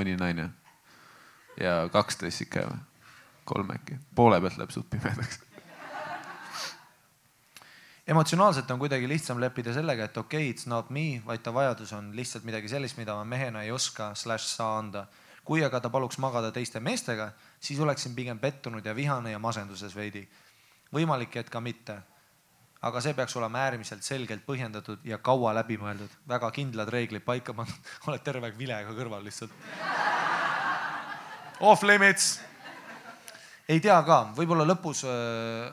mõni 0.00 0.16
naine 0.18 0.50
ja 1.60 1.84
kaks 1.92 2.18
dressik 2.18 2.50
ka 2.56 2.66
või, 2.66 2.82
kolm 3.50 3.70
äkki, 3.74 4.00
poole 4.14 4.42
pealt 4.42 4.58
läheb 4.58 4.74
suht 4.74 4.90
pimedaks 4.90 5.40
emotsionaalselt 8.10 8.70
on 8.70 8.78
kuidagi 8.78 9.08
lihtsam 9.08 9.38
leppida 9.40 9.72
sellega, 9.74 10.08
et 10.08 10.16
okei 10.18 10.48
okay,, 10.48 10.54
it's 10.54 10.66
not 10.70 10.90
me, 10.90 11.22
vaid 11.26 11.44
ta 11.46 11.52
vajadus 11.54 11.92
on 11.94 12.10
lihtsalt 12.16 12.44
midagi 12.44 12.68
sellist, 12.68 12.98
mida 12.98 13.14
ma 13.14 13.24
mehena 13.24 13.62
ei 13.62 13.70
oska 13.70 14.14
slaš 14.14 14.48
saa 14.56 14.78
anda. 14.78 15.06
kui 15.44 15.64
aga 15.64 15.80
ta 15.80 15.90
paluks 15.90 16.18
magada 16.18 16.52
teiste 16.52 16.80
meestega, 16.80 17.32
siis 17.60 17.80
oleksin 17.80 18.14
pigem 18.14 18.38
pettunud 18.38 18.86
ja 18.86 18.94
vihane 18.94 19.30
ja 19.30 19.38
masenduses 19.38 19.94
veidi. 19.96 20.28
võimalik, 20.92 21.36
et 21.36 21.50
ka 21.50 21.60
mitte. 21.60 22.02
aga 22.82 23.00
see 23.00 23.14
peaks 23.14 23.36
olema 23.36 23.58
äärmiselt 23.58 24.02
selgelt 24.02 24.46
põhjendatud 24.46 24.98
ja 25.04 25.18
kaua 25.18 25.54
läbi 25.54 25.76
mõeldud, 25.78 26.10
väga 26.28 26.50
kindlad 26.50 26.88
reeglid 26.88 27.22
paika 27.22 27.54
pandud, 27.54 27.90
oled 28.08 28.22
terve 28.22 28.46
aeg 28.46 28.58
vilega 28.58 28.90
kõrval 28.90 29.24
lihtsalt. 29.24 29.52
Off 31.60 31.82
limits. 31.82 32.40
ei 33.68 33.80
tea 33.80 34.02
ka, 34.02 34.32
võib-olla 34.34 34.64
lõpus 34.66 35.04
öö, 35.04 35.70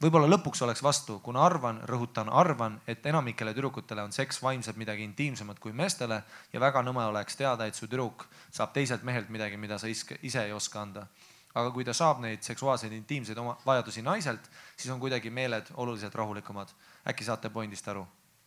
võib-olla 0.00 0.28
lõpuks 0.30 0.62
oleks 0.64 0.82
vastu, 0.82 1.18
kuna 1.24 1.42
arvan, 1.44 1.80
rõhutan, 1.88 2.30
arvan, 2.32 2.78
et 2.88 3.04
enamikele 3.06 3.52
tüdrukutele 3.56 4.04
on 4.06 4.14
seks 4.16 4.40
vaimselt 4.42 4.78
midagi 4.80 5.04
intiimsemat 5.04 5.60
kui 5.60 5.72
meestele 5.76 6.22
ja 6.52 6.60
väga 6.60 6.82
nõme 6.86 7.04
oleks 7.10 7.36
teada, 7.36 7.66
et 7.66 7.76
su 7.76 7.88
tüdruk 7.88 8.26
saab 8.50 8.72
teiselt 8.76 9.04
mehelt 9.04 9.28
midagi, 9.28 9.60
mida 9.60 9.78
sa 9.78 9.90
iske, 9.90 10.18
ise 10.22 10.44
ei 10.46 10.52
oska 10.56 10.82
anda. 10.82 11.06
aga 11.54 11.70
kui 11.74 11.84
ta 11.84 11.92
saab 11.92 12.20
neid 12.22 12.44
seksuaalseid 12.46 12.92
intiimseid 12.94 13.38
oma 13.38 13.56
vajadusi 13.66 14.02
naiselt, 14.02 14.44
siis 14.76 14.92
on 14.94 15.00
kuidagi 15.00 15.30
meeled 15.30 15.66
oluliselt 15.74 16.14
rahulikumad. 16.14 16.68
äkki 17.08 17.24
saate 17.24 17.50
pointist 17.50 17.88
aru? 17.88 18.06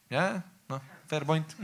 jah, 0.10 0.42
noh, 0.70 0.82
fair 1.08 1.26
point 1.26 1.56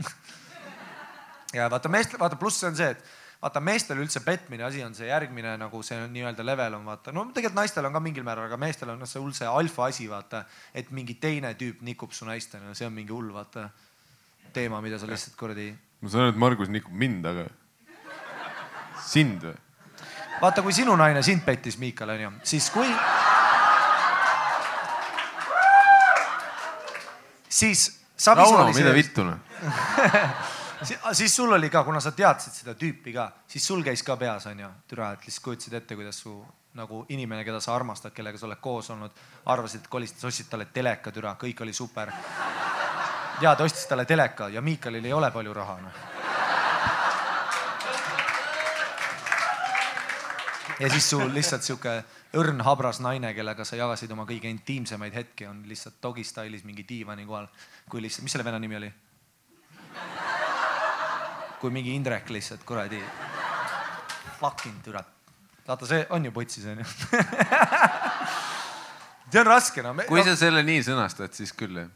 ja 1.58 1.70
vaata 1.70 1.88
meest, 1.88 2.18
vaata 2.18 2.36
pluss 2.36 2.64
on 2.64 2.76
see, 2.76 2.90
et 2.90 3.19
vaata 3.40 3.60
meestel 3.64 4.00
üldse 4.02 4.20
petmine 4.24 4.64
asi 4.66 4.82
on 4.84 4.94
see 4.96 5.08
järgmine 5.08 5.54
nagu 5.60 5.80
see 5.84 5.96
nii-öelda 6.12 6.44
level 6.44 6.76
on 6.76 6.84
vaata, 6.90 7.12
no 7.16 7.24
tegelikult 7.32 7.56
naistel 7.56 7.86
on 7.88 7.96
ka 7.96 8.02
mingil 8.04 8.26
määral, 8.26 8.50
aga 8.50 8.58
meestel 8.60 8.92
on 8.92 9.00
noh, 9.00 9.08
see 9.08 9.22
hull 9.22 9.32
see 9.36 9.48
alfa 9.48 9.86
asi 9.88 10.08
vaata, 10.10 10.42
et 10.76 10.90
mingi 10.96 11.16
teine 11.22 11.54
tüüp 11.60 11.80
nikub 11.86 12.12
su 12.16 12.28
naist 12.28 12.54
onju, 12.58 12.74
see 12.76 12.88
on 12.88 12.94
mingi 12.96 13.16
hull 13.16 13.32
vaata 13.32 13.70
teema, 14.52 14.82
mida 14.84 15.00
sa 15.00 15.08
lihtsalt 15.08 15.38
kuradi. 15.40 15.70
ma 16.02 16.12
saan 16.12 16.26
aru, 16.26 16.34
et 16.34 16.44
Margus 16.44 16.72
nikub 16.72 16.92
mind, 16.92 17.24
aga 17.32 17.48
sind 19.08 19.48
või? 19.48 19.56
vaata, 20.42 20.60
kui 20.66 20.76
sinu 20.76 20.96
naine 21.00 21.24
sind 21.24 21.44
pettis, 21.46 21.80
Miikal 21.80 22.12
onju, 22.18 22.36
siis 22.44 22.68
kui. 22.74 22.92
siis 27.48 27.88
Rauno, 28.20 28.68
mida 28.76 28.92
vittu 28.92 29.24
noh 29.24 29.40
siis 31.12 31.36
sul 31.36 31.52
oli 31.52 31.70
ka, 31.70 31.84
kuna 31.84 32.00
sa 32.00 32.12
teadsid 32.12 32.54
seda 32.62 32.74
tüüpi 32.78 33.12
ka, 33.14 33.30
siis 33.48 33.66
sul 33.66 33.82
käis 33.84 34.02
ka 34.02 34.16
peas 34.16 34.46
onju, 34.50 34.70
türa, 34.88 35.12
et 35.12 35.26
lihtsalt 35.26 35.44
kujutasid 35.44 35.76
ette, 35.76 35.96
kuidas 35.96 36.20
su 36.24 36.34
nagu 36.78 37.04
inimene, 37.08 37.44
keda 37.44 37.60
sa 37.60 37.74
armastad, 37.74 38.14
kellega 38.14 38.38
sa 38.38 38.46
oled 38.46 38.60
koos 38.62 38.90
olnud, 38.94 39.20
arvasid, 39.50 39.84
et 39.84 39.90
kolistad, 39.90 40.28
ostsid 40.28 40.48
talle 40.50 40.68
teleka, 40.72 41.12
türa, 41.12 41.34
kõik 41.40 41.62
oli 41.64 41.72
super. 41.72 42.12
ja 43.40 43.54
ta 43.56 43.64
ostis 43.64 43.86
talle 43.86 44.04
teleka 44.04 44.48
ja 44.48 44.62
Miikalil 44.62 45.04
ei 45.04 45.12
ole 45.12 45.30
palju 45.30 45.54
raha 45.54 45.78
noh. 45.80 46.00
ja 50.80 50.88
siis 50.90 51.10
sul 51.10 51.34
lihtsalt 51.34 51.62
sihuke 51.62 52.02
õrn 52.38 52.62
habras 52.64 53.00
naine, 53.00 53.34
kellega 53.34 53.64
sa 53.64 53.76
jagasid 53.76 54.10
oma 54.12 54.24
kõige 54.24 54.48
intiimsemaid 54.48 55.14
hetki, 55.14 55.46
on 55.46 55.62
lihtsalt 55.68 56.00
dog'i 56.02 56.24
style'is 56.24 56.64
mingi 56.64 56.86
diivani 56.88 57.26
kohal. 57.26 57.48
kui 57.90 58.02
lihtsalt, 58.02 58.24
mis 58.24 58.32
selle 58.32 58.44
venna 58.44 58.58
nimi 58.58 58.76
oli? 58.76 58.92
Kui 61.60 61.70
mingi 61.74 61.94
Indrek 61.94 62.30
lihtsalt 62.32 62.64
kuradi. 62.66 63.00
Fucking 64.40 64.82
türa. 64.84 65.04
vaata, 65.66 65.86
see 65.86 66.06
on 66.10 66.24
ju 66.24 66.32
putsis 66.34 66.64
onju 66.66 66.84
see 69.30 69.40
on 69.40 69.46
raske 69.46 69.82
no. 69.84 69.94
kui 70.08 70.22
sa 70.26 70.34
selle 70.36 70.62
nii 70.66 70.82
sõnastad, 70.82 71.32
siis 71.36 71.52
küll 71.54 71.76
jah 71.78 71.90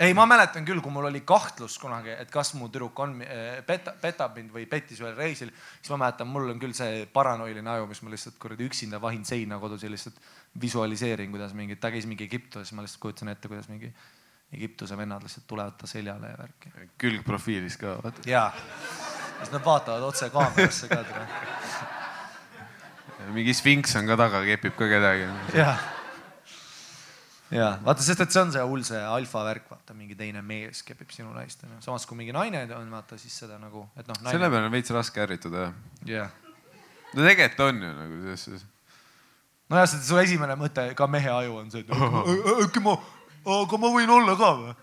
ei, 0.00 0.14
ma 0.16 0.24
mäletan 0.24 0.64
küll, 0.64 0.80
kui 0.80 0.92
mul 0.92 1.10
oli 1.10 1.20
kahtlus 1.28 1.74
kunagi, 1.80 2.14
et 2.22 2.30
kas 2.32 2.54
mu 2.56 2.70
tüdruk 2.72 3.02
on 3.04 3.18
eh, 3.20 3.58
peta, 3.66 3.92
petab 4.00 4.38
mind 4.38 4.54
või 4.54 4.64
pettis 4.70 5.02
ühel 5.02 5.12
reisil, 5.18 5.50
siis 5.52 5.92
ma 5.92 5.98
mäletan, 6.06 6.30
mul 6.32 6.48
on 6.54 6.62
küll 6.62 6.72
see 6.76 7.02
paranoiline 7.12 7.68
aju, 7.74 7.88
mis 7.90 8.00
ma 8.00 8.14
lihtsalt 8.14 8.38
kuradi 8.40 8.64
üksinda 8.70 9.00
vahin 9.02 9.26
seina 9.28 9.58
kodus 9.60 9.84
ja 9.84 9.90
lihtsalt 9.92 10.16
visualiseerin, 10.60 11.28
kuidas 11.34 11.52
mingi, 11.56 11.76
ta 11.76 11.92
käis 11.92 12.08
mingi 12.08 12.24
Egiptuses, 12.24 12.72
ma 12.72 12.86
lihtsalt 12.86 13.02
kujutan 13.04 13.34
ette, 13.34 13.52
kuidas 13.52 13.68
mingi 13.68 13.92
Egiptuse 14.52 14.96
vennad 14.98 15.22
lihtsalt 15.22 15.46
tulevad 15.46 15.76
ta 15.78 15.86
seljale 15.86 16.32
ja 16.32 16.38
värki. 16.38 16.72
külgprofiilis 16.98 17.76
ka, 17.78 17.94
vaata. 18.02 18.24
jaa, 18.26 18.50
siis 19.38 19.52
nad 19.52 19.64
vaatavad 19.64 20.02
otse 20.02 20.30
kaamerasse 20.30 20.88
ka. 20.90 21.04
mingi 23.36 23.54
sfinks 23.54 23.94
on 24.00 24.10
ka 24.10 24.16
taga, 24.18 24.42
kepib 24.48 24.74
ka 24.74 24.88
kedagi. 24.90 25.28
jah, 25.54 25.84
ja 27.54 27.68
vaata, 27.84 28.02
sest 28.02 28.24
et 28.24 28.34
see 28.34 28.42
on 28.42 28.50
see 28.56 28.64
hull 28.72 28.82
see 28.86 29.04
alfa 29.12 29.44
värk, 29.46 29.70
vaata 29.70 29.94
mingi 29.94 30.18
teine 30.18 30.42
mees 30.42 30.82
kepib 30.86 31.14
sinu 31.14 31.30
naist 31.36 31.62
onju, 31.66 31.78
samas 31.86 32.08
kui 32.10 32.18
mingi 32.18 32.34
naine 32.34 32.64
on 32.74 32.90
vaata 32.90 33.18
siis 33.22 33.38
seda 33.44 33.58
nagu, 33.62 33.86
et 33.94 34.06
noh 34.06 34.18
naine.... 34.18 34.34
selle 34.34 34.50
peale 34.50 34.66
on 34.66 34.74
veits 34.74 34.94
raske 34.96 35.22
ärrituda 35.22 35.68
jah. 35.68 35.78
jah. 36.10 36.34
no 37.14 37.22
tegelikult 37.22 37.64
on 37.68 37.82
ju 37.86 37.94
nagu 38.02 38.20
selles 38.26 38.44
suhtes. 38.48 38.66
nojah, 39.70 39.88
sest 39.94 40.10
su 40.10 40.18
esimene 40.18 40.58
mõte 40.58 40.90
ka 40.98 41.06
mehe 41.06 41.30
aju 41.38 41.62
on 41.62 41.70
see, 41.70 41.86
et 41.86 41.94
äkki 42.66 42.82
ma 42.82 42.98
aga 43.46 43.78
ma 43.80 43.90
võin 43.94 44.10
olla 44.10 44.36
ka 44.36 44.50
või? 44.58 44.74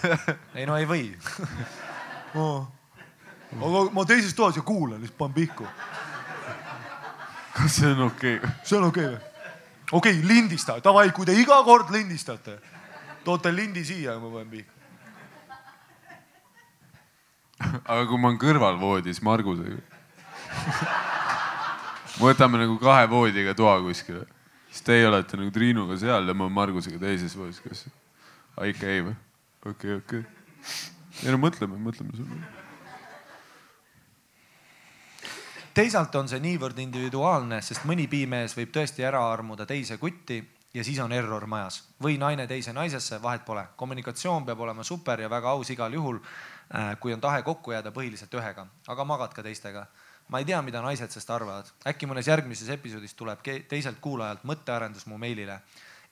ei 0.58 0.66
no 0.66 0.76
ei 0.78 0.86
või 0.88 1.04
aga 2.34 3.84
ma 3.94 4.04
teises 4.08 4.34
toas 4.34 4.56
ja 4.56 4.62
kuulan, 4.66 5.00
siis 5.02 5.14
panen 5.16 5.34
pihku. 5.34 5.66
kas 7.56 7.76
see 7.80 7.90
on 7.90 8.06
okei 8.08 8.36
okay.? 8.38 8.50
see 8.64 8.78
on 8.78 8.88
okei 8.90 9.06
okay 9.06 9.14
või? 9.14 9.22
okei 9.92 10.18
okay,, 10.18 10.26
lindista, 10.26 10.78
davai, 10.82 11.10
kui 11.14 11.26
te 11.26 11.34
iga 11.38 11.62
kord 11.66 11.90
lindistate, 11.94 12.58
toote 13.24 13.54
lindi 13.54 13.84
siia 13.84 14.12
ja 14.12 14.18
ma 14.18 14.30
panen 14.34 14.50
pihku. 14.50 14.74
aga 17.92 18.06
kui 18.06 18.18
ma 18.18 18.30
olen 18.30 18.40
kõrvalvoodis 18.42 19.22
Margusega 19.22 19.80
võtame 22.20 22.58
nagu 22.64 22.76
kahe 22.80 23.06
voodiga 23.10 23.54
toa 23.56 23.78
kuskile 23.84 24.26
siis 24.70 24.86
teie 24.86 25.08
olete 25.08 25.38
nagu 25.40 25.50
Triinuga 25.54 25.98
seal 25.98 26.28
ja 26.28 26.36
ma 26.36 26.46
olen 26.46 26.56
Margusega 26.56 27.00
teises 27.02 27.36
kas? 27.64 27.84
ikka 28.70 28.86
ei 28.86 29.04
või? 29.08 29.16
okei 29.66 29.74
okay,, 29.74 29.98
okei 29.98 30.20
okay.. 30.20 31.24
ei 31.24 31.34
no 31.34 31.40
mõtleme, 31.42 31.78
mõtleme 31.80 32.14
sulle. 32.16 32.40
teisalt 35.74 36.14
on 36.14 36.30
see 36.30 36.40
niivõrd 36.42 36.78
individuaalne, 36.82 37.60
sest 37.62 37.86
mõni 37.88 38.06
piimees 38.10 38.56
võib 38.58 38.72
tõesti 38.74 39.06
ära 39.06 39.22
armuda 39.32 39.66
teise 39.66 39.98
kutti 39.98 40.40
ja 40.74 40.84
siis 40.86 41.00
on 41.02 41.12
error 41.12 41.46
majas 41.50 41.82
või 42.02 42.18
naine 42.18 42.46
teise 42.46 42.72
naisesse, 42.72 43.18
vahet 43.22 43.44
pole. 43.44 43.64
kommunikatsioon 43.76 44.46
peab 44.46 44.60
olema 44.60 44.84
super 44.84 45.20
ja 45.20 45.30
väga 45.30 45.50
aus 45.50 45.70
igal 45.70 45.92
juhul. 45.92 46.20
Äh, 46.70 46.94
kui 47.00 47.12
on 47.12 47.20
tahe 47.20 47.42
kokku 47.42 47.72
jääda 47.72 47.90
põhiliselt 47.90 48.34
ühega, 48.38 48.66
aga 48.86 49.04
magad 49.04 49.32
ka 49.34 49.42
teistega 49.42 49.88
ma 50.30 50.38
ei 50.38 50.44
tea, 50.46 50.60
mida 50.62 50.80
naised 50.82 51.10
sellest 51.10 51.30
arvavad, 51.34 51.70
äkki 51.90 52.06
mõnes 52.06 52.28
järgmises 52.30 52.70
episoodis 52.70 53.16
tuleb 53.18 53.42
teiselt 53.68 53.98
kuulajalt 54.02 54.44
mõttearendus 54.46 55.06
mu 55.10 55.18
meilile. 55.18 55.60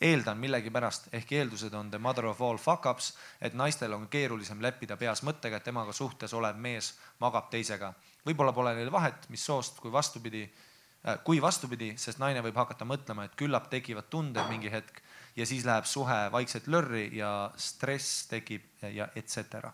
eeldan 0.00 0.38
millegipärast, 0.38 1.08
ehkki 1.12 1.36
eeldused 1.36 1.74
on 1.74 1.88
the 1.90 1.98
mother 1.98 2.26
of 2.26 2.42
all 2.42 2.56
fuck 2.56 2.86
ups, 2.86 3.16
et 3.40 3.54
naistel 3.54 3.92
on 3.92 4.06
keerulisem 4.08 4.60
leppida 4.62 4.96
peas 4.96 5.24
mõttega, 5.26 5.56
et 5.56 5.64
temaga 5.64 5.92
suhtes 5.92 6.34
olev 6.34 6.56
mees 6.56 6.92
magab 7.20 7.50
teisega. 7.50 7.92
võib-olla 8.26 8.52
pole 8.52 8.74
neil 8.74 8.92
vahet, 8.92 9.28
mis 9.28 9.44
soost, 9.44 9.80
kui 9.80 9.92
vastupidi 9.92 10.44
äh, 10.44 11.18
kui 11.24 11.42
vastupidi, 11.42 11.94
sest 11.96 12.18
naine 12.18 12.42
võib 12.42 12.56
hakata 12.56 12.84
mõtlema, 12.84 13.24
et 13.24 13.34
küllap 13.34 13.70
tekivad 13.70 14.10
tunded 14.10 14.46
mingi 14.48 14.70
hetk 14.70 15.02
ja 15.36 15.46
siis 15.46 15.64
läheb 15.64 15.84
suhe 15.84 16.20
vaikselt 16.32 16.66
lörri 16.66 17.08
ja 17.16 17.50
stress 17.56 18.26
tekib 18.26 18.62
ja 18.82 19.08
et 19.14 19.26
cetera 19.26 19.72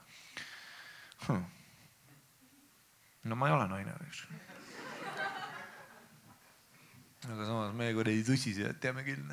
hmm 1.26 1.63
no 3.24 3.36
ma 3.36 3.48
ei 3.48 3.56
ole 3.56 3.68
naine, 3.68 3.94
eks. 4.08 4.24
aga 7.30 7.46
samas 7.48 7.72
meie 7.76 7.94
kuradi 7.96 8.24
tussisejad 8.26 8.80
teame 8.80 9.04
küll. 9.06 9.24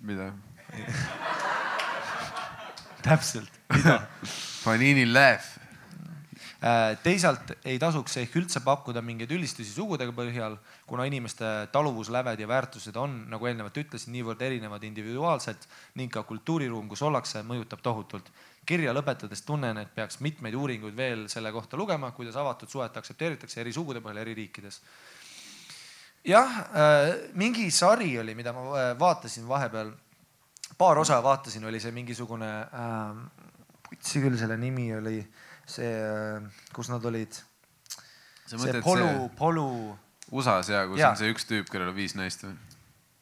mida? 0.00 0.32
täpselt, 3.06 3.52
mida? 3.74 4.00
Panini 4.64 5.06
laugh 5.06 5.57
teisalt 6.58 7.52
ei 7.70 7.78
tasuks 7.78 8.16
ehk 8.18 8.32
üldse 8.40 8.60
pakkuda 8.66 8.98
mingeid 9.04 9.30
ülistusi 9.30 9.70
sugude 9.70 10.08
põhjal, 10.14 10.56
kuna 10.90 11.04
inimeste 11.06 11.46
taluvusläved 11.70 12.40
ja 12.42 12.48
väärtused 12.50 12.96
on, 12.98 13.14
nagu 13.30 13.46
eelnevalt 13.46 13.78
ütlesin, 13.78 14.10
niivõrd 14.16 14.42
erinevad 14.42 14.82
individuaalselt 14.88 15.68
ning 16.00 16.10
ka 16.10 16.24
kultuuriruum, 16.26 16.88
kus 16.90 17.04
ollakse, 17.06 17.44
mõjutab 17.46 17.82
tohutult. 17.82 18.32
kirja 18.68 18.92
lõpetades 18.92 19.40
tunnen, 19.46 19.78
et 19.78 19.94
peaks 19.94 20.18
mitmeid 20.20 20.54
uuringuid 20.54 20.96
veel 20.96 21.28
selle 21.28 21.52
kohta 21.52 21.76
lugema, 21.76 22.10
kuidas 22.10 22.36
avatud 22.36 22.68
suhet 22.68 22.96
aktsepteeritakse 22.96 23.60
eri 23.60 23.72
sugude 23.72 24.00
põhjal 24.00 24.18
eri 24.18 24.34
riikides. 24.34 24.80
jah, 26.24 26.58
äh, 26.74 27.14
mingi 27.34 27.70
sari 27.70 28.18
oli, 28.18 28.34
mida 28.34 28.52
ma 28.52 28.66
äh, 28.74 28.98
vaatasin 28.98 29.48
vahepeal, 29.48 29.92
paar 30.78 30.98
osa 30.98 31.22
vaatasin, 31.22 31.64
oli 31.64 31.80
see 31.80 31.92
mingisugune 31.92 32.50
äh,, 32.66 33.44
putsi 33.88 34.20
küll, 34.20 34.36
selle 34.36 34.56
nimi 34.56 34.94
oli 34.94 35.20
äh, 35.20 35.47
see, 35.68 35.92
kus 36.74 36.90
nad 36.92 37.04
olid. 37.08 37.38
see 38.48 38.80
Polu, 38.82 39.28
Polu. 39.36 39.68
USA-s 40.30 40.72
ja 40.72 40.82
kus 40.88 41.00
ja. 41.00 41.12
on 41.12 41.20
see 41.20 41.30
üks 41.32 41.46
tüüp, 41.48 41.70
kellel 41.72 41.92
on 41.92 41.96
viis 41.96 42.16
naist 42.16 42.42
või? 42.44 42.56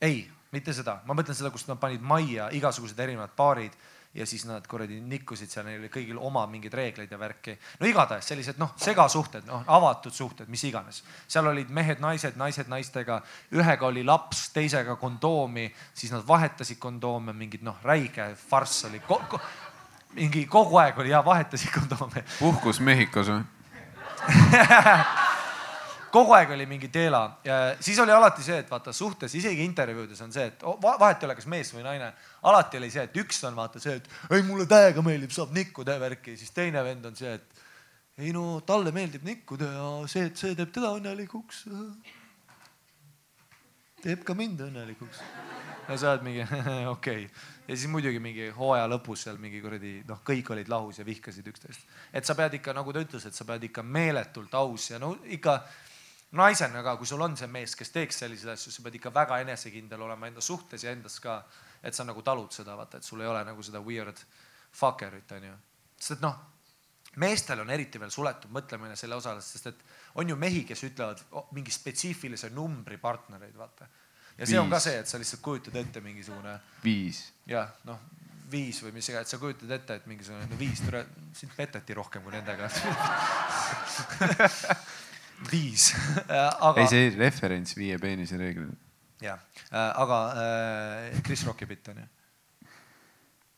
ei, 0.03 0.25
mitte 0.55 0.75
seda, 0.75 1.01
ma 1.07 1.15
mõtlen 1.15 1.37
seda, 1.39 1.53
kus 1.55 1.67
nad 1.69 1.79
panid 1.83 2.03
majja 2.05 2.49
igasugused 2.55 2.99
erinevad 3.03 3.35
baarid 3.39 3.77
ja 4.17 4.27
siis 4.27 4.47
nad 4.49 4.65
kuradi 4.67 4.97
nikkusid 5.01 5.51
seal, 5.51 5.67
neil 5.69 5.83
oli 5.83 5.91
kõigil 5.93 6.19
oma 6.25 6.47
mingid 6.49 6.75
reegleid 6.75 7.11
ja 7.13 7.19
värki. 7.21 7.57
no 7.81 7.89
igatahes 7.89 8.29
sellised 8.31 8.59
noh, 8.61 8.73
segasuhted, 8.81 9.45
noh 9.49 9.67
avatud 9.77 10.15
suhted, 10.15 10.49
mis 10.49 10.65
iganes. 10.65 11.03
seal 11.29 11.47
olid 11.51 11.71
mehed-naised, 11.71 12.39
naised 12.41 12.71
naistega, 12.73 13.21
ühega 13.53 13.87
oli 13.91 14.05
laps, 14.05 14.49
teisega 14.57 14.97
kondoomi, 14.97 15.69
siis 15.95 16.15
nad 16.15 16.25
vahetasid 16.27 16.81
kondoome, 16.81 17.37
mingid 17.37 17.67
noh, 17.67 17.77
räige 17.85 18.31
farss 18.41 18.87
oli 18.89 19.03
ko. 19.05 19.21
Mingi 20.15 20.47
kogu 20.47 20.79
aeg 20.81 20.99
oli 20.99 21.11
ja 21.11 21.25
vahetasid 21.25 21.73
kondoome. 21.75 22.25
puhkus 22.39 22.81
Mehhikos 22.81 23.29
või? 23.33 23.43
kogu 26.17 26.33
aeg 26.37 26.51
oli 26.55 26.67
mingi 26.69 26.89
teela 26.93 27.21
ja 27.45 27.57
siis 27.81 27.99
oli 28.01 28.13
alati 28.15 28.45
see, 28.45 28.59
et 28.63 28.71
vaata 28.71 28.93
suhtes, 28.97 29.35
isegi 29.37 29.65
intervjuudes 29.67 30.21
on 30.25 30.33
see, 30.33 30.47
et 30.49 30.65
vahet 30.65 31.23
ei 31.23 31.29
ole, 31.29 31.37
kas 31.39 31.49
mees 31.51 31.73
või 31.75 31.85
naine. 31.85 32.13
alati 32.49 32.81
oli 32.81 32.91
see, 32.93 33.05
et 33.09 33.19
üks 33.21 33.43
on 33.49 33.57
vaata 33.59 33.83
see, 33.83 33.99
et 34.01 34.09
ei 34.33 34.45
mulle 34.47 34.67
täiega 34.71 35.05
meeldib, 35.05 35.35
saab 35.35 35.53
nikkuda 35.57 35.99
värki, 36.01 36.37
siis 36.41 36.55
teine 36.57 36.85
vend 36.87 37.11
on 37.11 37.19
see, 37.19 37.35
et 37.37 38.25
ei 38.25 38.33
no 38.33 38.61
talle 38.67 38.95
meeldib 38.97 39.27
nikkuda 39.29 39.73
ja 39.75 39.91
see, 40.09 40.31
et 40.31 40.41
see 40.41 40.55
teeb 40.57 40.73
teda 40.73 40.95
õnnelikuks. 40.97 41.67
teeb 44.07 44.25
ka 44.25 44.39
mind 44.39 44.63
õnnelikuks. 44.71 45.21
ja 45.89 45.99
sa 46.01 46.15
oled 46.15 46.25
mingi 46.25 46.47
okei 46.95 47.27
okay. 47.27 47.29
Ja 47.69 47.77
siis 47.77 47.91
muidugi 47.91 48.21
mingi 48.23 48.49
hooaja 48.55 48.87
lõpus 48.91 49.27
seal 49.27 49.41
mingi 49.43 49.61
kuradi 49.63 49.99
noh, 50.09 50.23
kõik 50.27 50.53
olid 50.55 50.71
lahus 50.71 51.01
ja 51.01 51.07
vihkasid 51.07 51.47
üksteist. 51.51 51.89
et 52.13 52.25
sa 52.25 52.35
pead 52.39 52.55
ikka, 52.61 52.75
nagu 52.77 52.93
ta 52.93 53.03
ütles, 53.03 53.27
et 53.27 53.35
sa 53.35 53.45
pead 53.45 53.67
ikka 53.69 53.83
meeletult 53.83 54.55
aus 54.55 54.91
ja 54.91 55.01
no 55.03 55.17
ikka 55.25 55.59
naisena 56.37 56.83
ka, 56.83 56.97
kui 56.97 57.07
sul 57.07 57.23
on 57.23 57.37
see 57.37 57.49
mees, 57.51 57.77
kes 57.79 57.93
teeks 57.95 58.23
selliseid 58.25 58.55
asju, 58.55 58.73
sa 58.73 58.83
pead 58.85 58.99
ikka 58.99 59.13
väga 59.15 59.41
enesekindel 59.45 60.03
olema 60.03 60.29
enda 60.31 60.43
suhtes 60.45 60.85
ja 60.85 60.93
endas 60.93 61.21
ka, 61.23 61.41
et 61.83 61.95
sa 61.95 62.05
nagu 62.05 62.23
talud 62.23 62.53
seda, 62.53 62.77
vaata, 62.77 62.99
et 62.99 63.07
sul 63.07 63.23
ei 63.23 63.31
ole 63.31 63.45
nagu 63.47 63.63
seda 63.63 63.81
weird 63.85 64.21
fucker'it, 64.77 65.33
onju. 65.39 65.55
sest 65.97 66.19
et 66.19 66.25
noh, 66.25 66.37
meestel 67.23 67.63
on 67.63 67.71
eriti 67.73 68.01
veel 68.01 68.13
suletud 68.13 68.53
mõtlemine 68.53 68.97
selle 68.99 69.17
osas, 69.17 69.53
sest 69.55 69.71
et 69.71 69.85
on 70.21 70.29
ju 70.29 70.37
mehi, 70.37 70.65
kes 70.69 70.83
ütlevad 70.89 71.23
mingi 71.57 71.73
spetsiifilise 71.73 72.51
numbri 72.55 72.99
partnereid, 73.01 73.57
vaata. 73.57 73.89
Ja 74.37 74.45
see 74.45 74.55
viis. 74.55 74.63
on 74.63 74.71
ka 74.71 74.81
see, 74.83 75.01
et 75.01 75.09
sa 75.09 75.19
lihtsalt 75.21 75.43
kujutad 75.45 75.77
ette 75.81 76.03
mingisugune. 76.05 76.55
viis. 76.85 77.23
jah, 77.49 77.71
noh, 77.89 78.01
viis 78.51 78.81
või 78.85 78.93
mis 78.97 79.09
iganes, 79.11 79.31
sa 79.33 79.41
kujutad 79.43 79.73
ette, 79.79 79.93
et 80.01 80.09
mingisugune 80.11 80.49
no, 80.51 80.57
viis, 80.61 80.83
sind 81.37 81.53
peteti 81.57 81.93
rohkem 81.97 82.25
kui 82.25 82.33
nendega 82.35 82.65
viis 85.53 85.85
aga.... 86.27 86.77
ei, 86.81 86.91
see 86.91 87.05
referents 87.17 87.77
viie 87.79 87.97
peenise 88.03 88.39
reeglile. 88.41 88.77
jah, 89.25 89.41
äh, 89.71 89.91
aga 90.05 90.21
äh, 90.43 91.23
Chris 91.27 91.43
Rocki 91.49 91.69
bitt 91.69 91.85
on 91.93 91.97
ju. 92.03 92.07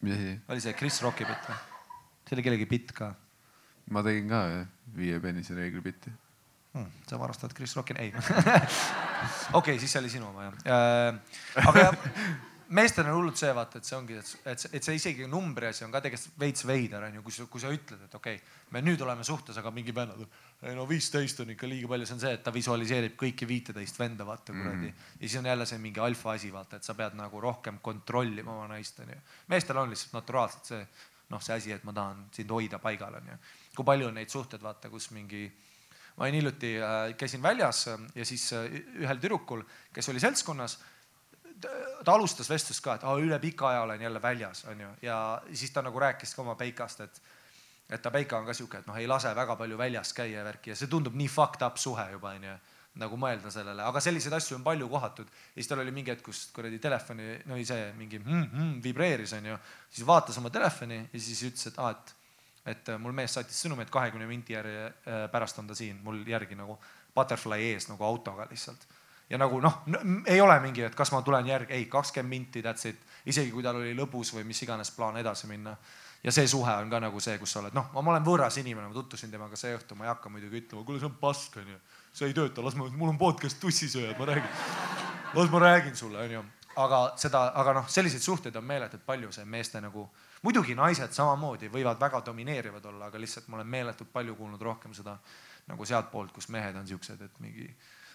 mis 0.06 0.16
asi? 0.16 0.36
oli 0.48 0.60
see 0.64 0.78
Chris 0.78 0.96
Rocki 1.05 1.24
bitt 1.28 1.50
või? 1.50 1.59
see 2.28 2.38
oli 2.38 2.46
kellegi 2.46 2.70
bitt 2.70 2.90
ka. 2.96 3.06
ma 3.94 4.00
tegin 4.06 4.30
ka 4.30 4.40
jah, 4.55 4.64
viie 4.94 5.16
peenise 5.22 5.52
reegli 5.59 5.82
bitti 5.84 6.10
hmm,. 6.73 6.90
sa 7.09 7.19
varastad 7.20 7.55
Chris 7.55 7.77
Rocki, 7.77 7.97
ei 7.99 8.12
okei 9.61 9.78
siis 9.78 9.93
see 9.93 10.03
oli 10.03 10.12
sinu 10.12 10.28
oma 10.28 10.49
jah 10.49 10.61
äh,. 10.66 11.66
aga 11.66 11.89
jah 11.89 11.99
meestel 12.69 13.07
on 13.09 13.16
hullult 13.16 13.39
see 13.40 13.51
vaata, 13.57 13.81
et 13.81 13.89
see 13.89 13.97
ongi, 13.97 14.16
et, 14.20 14.31
et, 14.53 14.65
et 14.77 14.85
see 14.85 14.97
isegi 14.99 15.27
numbri 15.31 15.70
asi 15.70 15.85
on 15.86 15.93
ka 15.93 16.03
tegelikult 16.05 16.40
veits 16.43 16.65
veider 16.69 17.07
onju, 17.07 17.23
kui 17.24 17.35
sa, 17.35 17.47
kui 17.49 17.62
sa 17.62 17.70
ütled, 17.73 18.03
et 18.05 18.16
okei 18.19 18.36
okay,, 18.36 18.57
me 18.77 18.82
nüüd 18.85 19.01
oleme 19.05 19.24
suhtes, 19.24 19.57
aga 19.61 19.73
mingi 19.74 19.95
vennad, 19.97 20.20
ei 20.69 20.77
no 20.77 20.85
viisteist 20.89 21.40
on 21.45 21.55
ikka 21.55 21.70
liiga 21.70 21.89
palju, 21.93 22.09
see 22.09 22.16
on 22.19 22.23
see, 22.27 22.32
et 22.36 22.43
ta 22.45 22.53
visualiseerib 22.55 23.15
kõiki 23.20 23.49
viiteist 23.49 24.01
venda 24.01 24.27
vaata 24.28 24.53
kuradi 24.53 24.90
mm. 24.90 24.97
-hmm. 24.97 25.15
ja 25.20 25.28
siis 25.28 25.39
on 25.40 25.49
jälle 25.49 25.66
see 25.66 25.78
mingi 25.78 26.01
alfa 26.05 26.35
asi 26.36 26.53
vaata, 26.53 26.77
et 26.77 26.85
sa 26.85 26.95
pead 26.95 27.16
nagu 27.16 27.40
rohkem 27.40 27.78
kontrollima 27.82 28.53
oma 28.53 28.69
naist 28.74 29.01
onju. 29.01 29.16
meestel 29.49 29.77
on 29.77 29.90
lihtsalt 29.90 30.12
naturaalselt 30.20 30.65
see 30.65 30.86
noh, 31.31 31.43
see 31.43 31.57
asi, 31.57 31.73
et 31.73 31.85
ma 31.85 31.93
tahan 31.93 32.27
sind 32.32 32.51
hoida 32.51 32.78
paigal 32.78 33.15
onju. 33.15 33.39
kui 33.77 33.85
palju 33.85 34.09
on 34.09 34.15
neid 34.15 34.28
suhteid 34.28 34.62
vaata, 34.62 34.90
kus 34.90 35.11
mingi 35.11 35.49
ma 36.19 36.27
olin 36.27 36.40
hiljuti 36.40 36.74
äh,, 36.82 37.01
käisin 37.19 37.43
väljas 37.43 37.86
ja 37.89 38.24
siis 38.27 38.51
äh, 38.53 38.69
ühel 38.99 39.20
tüdrukul, 39.23 39.62
kes 39.95 40.09
oli 40.12 40.20
seltskonnas 40.23 40.78
ta 41.59 42.15
alustas 42.15 42.51
vestlust 42.51 42.82
ka, 42.85 42.99
et 42.99 43.05
aa, 43.07 43.16
üle 43.19 43.39
pika 43.43 43.69
aja 43.73 43.82
olen 43.82 44.03
jälle 44.03 44.23
väljas, 44.23 44.65
onju, 44.70 44.93
ja 45.03 45.19
siis 45.53 45.73
ta 45.74 45.82
nagu 45.82 45.99
rääkis 45.99 46.35
ka 46.35 46.43
oma 46.45 46.55
peikast, 46.59 47.07
et 47.07 47.23
et 47.89 48.03
ta 48.05 48.11
peika 48.12 48.36
on 48.36 48.45
ka 48.45 48.53
sihuke, 48.53 48.82
et 48.82 48.86
noh, 48.86 48.97
ei 49.01 49.07
lase 49.09 49.31
väga 49.35 49.55
palju 49.57 49.78
väljas 49.81 50.12
käia 50.12 50.43
ja 50.43 50.45
värki 50.45 50.74
ja 50.74 50.77
see 50.77 50.90
tundub 50.93 51.15
nii 51.16 51.28
fucked 51.32 51.65
up 51.65 51.78
suhe 51.81 52.05
juba 52.12 52.35
onju 52.36 52.59
nagu 52.99 53.19
mõelda 53.20 53.51
sellele, 53.53 53.85
aga 53.86 54.01
selliseid 54.03 54.35
asju 54.35 54.59
on 54.59 54.65
palju 54.66 54.89
kohatud. 54.90 55.28
ja 55.31 55.61
siis 55.61 55.70
tal 55.70 55.82
oli 55.82 55.95
mingi 55.95 56.12
hetk, 56.12 56.24
kus 56.27 56.49
kuradi 56.55 56.81
telefoni, 56.82 57.31
no 57.47 57.57
oli 57.57 57.65
see 57.69 57.93
mingi 57.99 58.19
mm, 58.19 58.47
mm, 58.47 58.73
vibreeris 58.85 59.32
onju, 59.39 59.59
siis 59.90 60.07
vaatas 60.07 60.39
oma 60.40 60.51
telefoni 60.51 60.99
ja 61.12 61.20
siis 61.20 61.43
ütles, 61.49 61.69
et 61.70 61.78
aa, 61.78 61.93
et, 61.95 62.15
et 62.69 62.93
mul 63.01 63.16
mees 63.16 63.35
saatis 63.35 63.59
sõnumi, 63.65 63.86
et 63.86 63.90
kahekümne 63.93 64.27
minti 64.28 64.57
järgi 64.57 64.78
äh, 64.85 65.27
pärast 65.32 65.59
on 65.59 65.69
ta 65.70 65.77
siin 65.78 66.01
mul 66.05 66.23
järgi 66.28 66.59
nagu 66.59 66.78
butterfly 67.15 67.73
ees 67.73 67.89
nagu 67.89 68.05
autoga 68.05 68.47
lihtsalt 68.51 68.86
ja 69.31 69.39
nagu 69.39 69.61
noh, 69.61 69.82
ei 70.27 70.40
ole 70.40 70.57
mingi, 70.65 70.82
et 70.89 70.95
kas 70.97 71.12
ma 71.12 71.20
tulen 71.23 71.47
järgi, 71.47 71.74
ei, 71.77 71.86
kakskümmend 71.90 72.31
minti, 72.31 72.62
that's 72.65 72.89
it. 72.89 73.01
isegi 73.28 73.51
kui 73.53 73.62
tal 73.62 73.77
oli 73.81 73.95
lõbus 73.97 74.32
või 74.35 74.47
mis 74.49 74.62
iganes 74.65 74.90
plaan 74.97 75.19
edasi 75.20 75.47
minna. 75.47 75.77
ja 76.23 76.32
see 76.32 76.49
suhe 76.49 76.73
on 76.82 76.90
ka 76.90 77.01
nagu 77.01 77.20
see, 77.20 77.36
kus 77.39 77.53
sa 77.53 77.61
oled, 77.61 77.74
noh, 77.77 77.90
ma 77.95 78.01
olen 78.01 78.24
võõras 78.24 78.57
inimene, 78.59 78.89
ma 78.89 78.95
tutvusin 78.95 79.31
temaga 79.31 79.57
see 79.57 79.74
õhtu, 79.77 79.95
ma 79.95 80.07
ei 80.07 80.11
hakka 80.11 80.32
muidugi 80.32 80.62
ütlema, 80.62 80.85
kuule, 80.85 80.99
see 80.99 81.07
on 81.07 81.19
pask, 81.20 81.59
onju. 81.61 81.77
see 82.12 82.31
ei 82.31 82.35
tööta, 82.35 82.65
las 82.65 82.74
ma, 82.74 82.89
mul 82.90 83.12
on 83.12 83.19
podcast 83.20 83.61
tussisööjad, 83.61 84.16
ma 84.19 84.31
räägin. 84.32 84.49
las 85.35 85.53
ma 85.53 85.61
räägin 85.62 85.97
sulle, 85.97 86.24
onju. 86.24 86.43
aga 86.86 87.03
seda, 87.16 87.45
aga 87.55 87.77
noh, 87.82 87.93
selliseid 87.93 88.24
suhteid 88.24 88.57
on 88.57 88.65
meeletult 88.65 89.05
palju, 89.07 89.31
see 89.32 89.45
meeste 89.45 89.81
nagu, 89.85 90.09
muidugi 90.43 90.74
naised 90.78 91.12
samamoodi 91.12 91.70
võivad 91.73 92.01
väga 92.01 92.23
domineerivad 92.27 92.85
olla, 92.85 93.06
aga 93.06 93.20
lihtsalt 93.20 93.48
ma 93.48 93.59
olen 93.59 93.66
meeletult 93.66 94.12
palju 94.12 94.35
kuulnud 94.39 94.62
rohkem 94.62 94.94
seda 94.94 95.19
nagu 95.69 95.85
sealtpoolt, 95.85 96.32
kus 96.32 96.48
mehed 96.48 96.77
on 96.77 96.86
siuksed, 96.86 97.23
et 97.23 97.40
mingi 97.44 97.69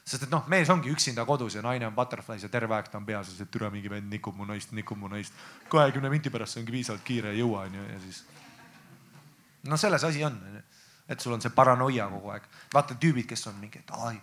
sest 0.04 0.26
et 0.26 0.32
noh, 0.32 0.44
mees 0.52 0.70
ongi 0.72 0.92
üksinda 0.92 1.24
kodus 1.26 1.56
ja 1.56 1.64
naine 1.64 1.88
on 1.88 1.96
butterflies 1.96 2.44
ja 2.44 2.52
terve 2.52 2.76
aeg 2.76 2.90
ta 2.92 3.00
on 3.00 3.06
peas, 3.08 3.32
et 3.40 3.52
türa 3.52 3.70
mingi 3.72 3.92
vend 3.92 4.12
nikub 4.12 4.36
mu 4.36 4.46
naist, 4.46 4.74
nikub 4.76 5.00
mu 5.00 5.08
naist. 5.12 5.34
kahekümne 5.72 6.12
minti 6.12 6.30
pärast 6.30 6.58
see 6.58 6.64
ongi 6.64 6.76
piisavalt 6.76 7.04
kiire, 7.08 7.32
ei 7.32 7.40
jõua 7.40 7.66
onju 7.68 7.84
ja 7.88 8.00
siis. 8.04 8.24
noh, 9.64 9.80
selles 9.80 10.04
asi 10.04 10.24
on, 10.28 10.40
et 11.08 11.20
sul 11.20 11.34
on 11.34 11.42
see 11.42 11.56
paranoia 11.56 12.10
kogu 12.12 12.34
aeg. 12.36 12.50
vaata 12.74 13.00
tüübid, 13.00 13.28
kes 13.30 13.48
on 13.48 13.60
mingi, 13.62 13.80
et 13.80 13.96
ai, 13.96 14.18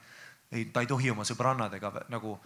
ei, 0.52 0.66
ta 0.66 0.84
ei 0.84 0.90
tohi 0.90 1.10
oma 1.10 1.24
sõbrannadega 1.24 1.92
nagu 2.12 2.36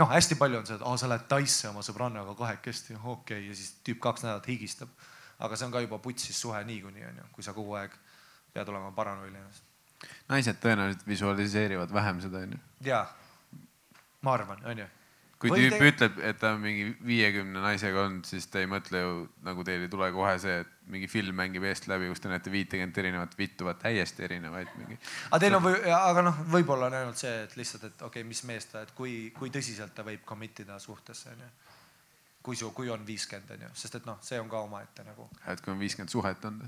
noh, 0.00 0.12
hästi 0.12 0.38
palju 0.40 0.62
on 0.62 0.68
seda, 0.68 0.94
sa 0.96 1.10
lähed 1.10 1.26
Taisse 1.28 1.68
oma 1.68 1.82
sõbrannaga 1.84 2.36
kahekesti, 2.38 2.96
okei 2.96 3.10
okay. 3.12 3.48
ja 3.48 3.56
siis 3.58 3.74
tüüp 3.86 4.00
kaks 4.02 4.24
nädalat 4.26 4.48
higistab. 4.48 4.88
aga 5.42 5.56
see 5.56 5.66
on 5.66 5.72
ka 5.74 5.80
juba 5.82 5.98
putsis 5.98 6.38
suhe 6.40 6.64
niikuinii 6.64 7.04
onju, 7.08 7.28
kui 7.32 7.44
sa 7.44 7.52
kogu 7.52 7.74
aeg 7.74 7.94
pead 8.54 8.68
olema 8.68 8.92
paranoiline 8.94 9.42
naised 10.30 10.58
tõenäoliselt 10.62 11.06
visualiseerivad 11.06 11.92
vähem 11.94 12.20
seda, 12.22 12.42
onju. 12.46 12.58
jaa, 12.86 13.04
ma 14.22 14.34
arvan, 14.36 14.62
onju. 14.72 14.86
kui 15.42 15.52
Või 15.52 15.64
tüüp 15.64 15.78
te... 15.78 15.90
ütleb, 15.90 16.20
et 16.30 16.40
ta 16.40 16.54
on 16.56 16.62
mingi 16.62 16.88
viiekümne 17.06 17.62
naisega 17.62 18.06
olnud, 18.06 18.26
siis 18.28 18.46
ta 18.50 18.62
ei 18.62 18.70
mõtle 18.70 19.02
ju, 19.02 19.12
nagu 19.46 19.66
teil 19.66 19.86
ei 19.86 19.92
tule 19.92 20.10
kohe 20.14 20.36
see, 20.42 20.62
et 20.64 20.71
mingi 20.92 21.08
film 21.10 21.36
mängib 21.40 21.64
eest 21.68 21.88
läbi, 21.90 22.10
kus 22.12 22.22
te 22.22 22.30
näete 22.30 22.52
viitekümmet 22.52 23.02
erinevat 23.02 23.34
vittu, 23.38 23.68
täiesti 23.80 24.26
erinevaid 24.28 24.70
mingi. 24.78 24.98
aga 25.30 25.42
teil 25.42 25.58
on 25.58 25.66
või, 25.66 25.80
aga 25.96 26.26
noh, 26.28 26.42
võib-olla 26.52 26.90
on 26.90 26.98
ainult 27.00 27.20
see, 27.20 27.34
et 27.46 27.56
lihtsalt, 27.58 27.88
et 27.88 28.06
okei 28.06 28.22
okay,, 28.22 28.28
mis 28.28 28.42
meest 28.48 28.72
ta, 28.74 28.84
et 28.86 28.94
kui, 28.96 29.14
kui 29.36 29.52
tõsiselt 29.54 29.94
ta 29.96 30.06
võib 30.06 30.24
commit 30.28 30.64
ida 30.66 30.78
suhtesse, 30.82 31.36
onju 31.36 31.52
kui 32.42 32.58
su, 32.58 32.72
kui 32.74 32.88
on 32.90 33.04
viiskümmend 33.06 33.52
onju, 33.54 33.68
sest 33.78 34.00
et 34.00 34.06
noh, 34.08 34.18
see 34.24 34.40
on 34.42 34.48
ka 34.50 34.64
omaette 34.66 35.04
nagu. 35.06 35.28
et 35.46 35.60
kui 35.62 35.72
on 35.72 35.80
viiskümmend 35.80 36.12
suhet 36.12 36.48
on? 36.48 36.62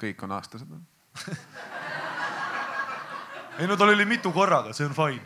kõik 0.00 0.22
on 0.24 0.32
aastased 0.36 0.68
ei 3.58 3.66
no 3.66 3.76
tal 3.76 3.92
oli 3.92 4.04
mitu 4.08 4.32
korraga, 4.32 4.72
see 4.76 4.86
on 4.86 4.94
fine 4.96 5.22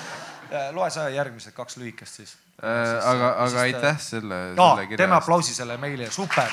loe 0.76 0.90
sa 0.90 1.08
järgmised 1.12 1.52
kaks 1.54 1.76
lühikest 1.82 2.14
siis 2.22 2.36
äh,. 2.62 2.68
aga, 3.12 3.34
aga 3.36 3.50
siis, 3.50 3.60
aitäh 3.66 4.00
selle, 4.00 4.38
selle 4.54 4.56
kirja 4.56 4.88
eest. 4.88 4.96
teeme 5.02 5.16
aplausi 5.18 5.54
selle 5.54 5.76
meile, 5.82 6.10
super. 6.14 6.48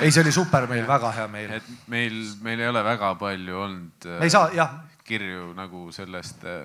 Ei, 0.00 0.10
see 0.10 0.22
oli 0.24 0.32
super 0.34 0.68
meil, 0.70 0.86
väga 0.88 1.12
hea 1.14 1.26
meil. 1.30 1.56
et 1.58 1.72
meil, 1.92 2.20
meil 2.42 2.60
ei 2.60 2.68
ole 2.68 2.84
väga 2.84 3.14
palju 3.20 3.58
olnud. 3.66 4.08
ei 4.20 4.30
saa, 4.30 4.50
jah. 4.56 4.78
kirju 5.04 5.52
nagu 5.56 5.88
sellest 5.92 6.46
äh, 6.48 6.64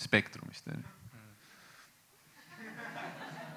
spektrumist 0.00 0.72
onju 0.72 0.88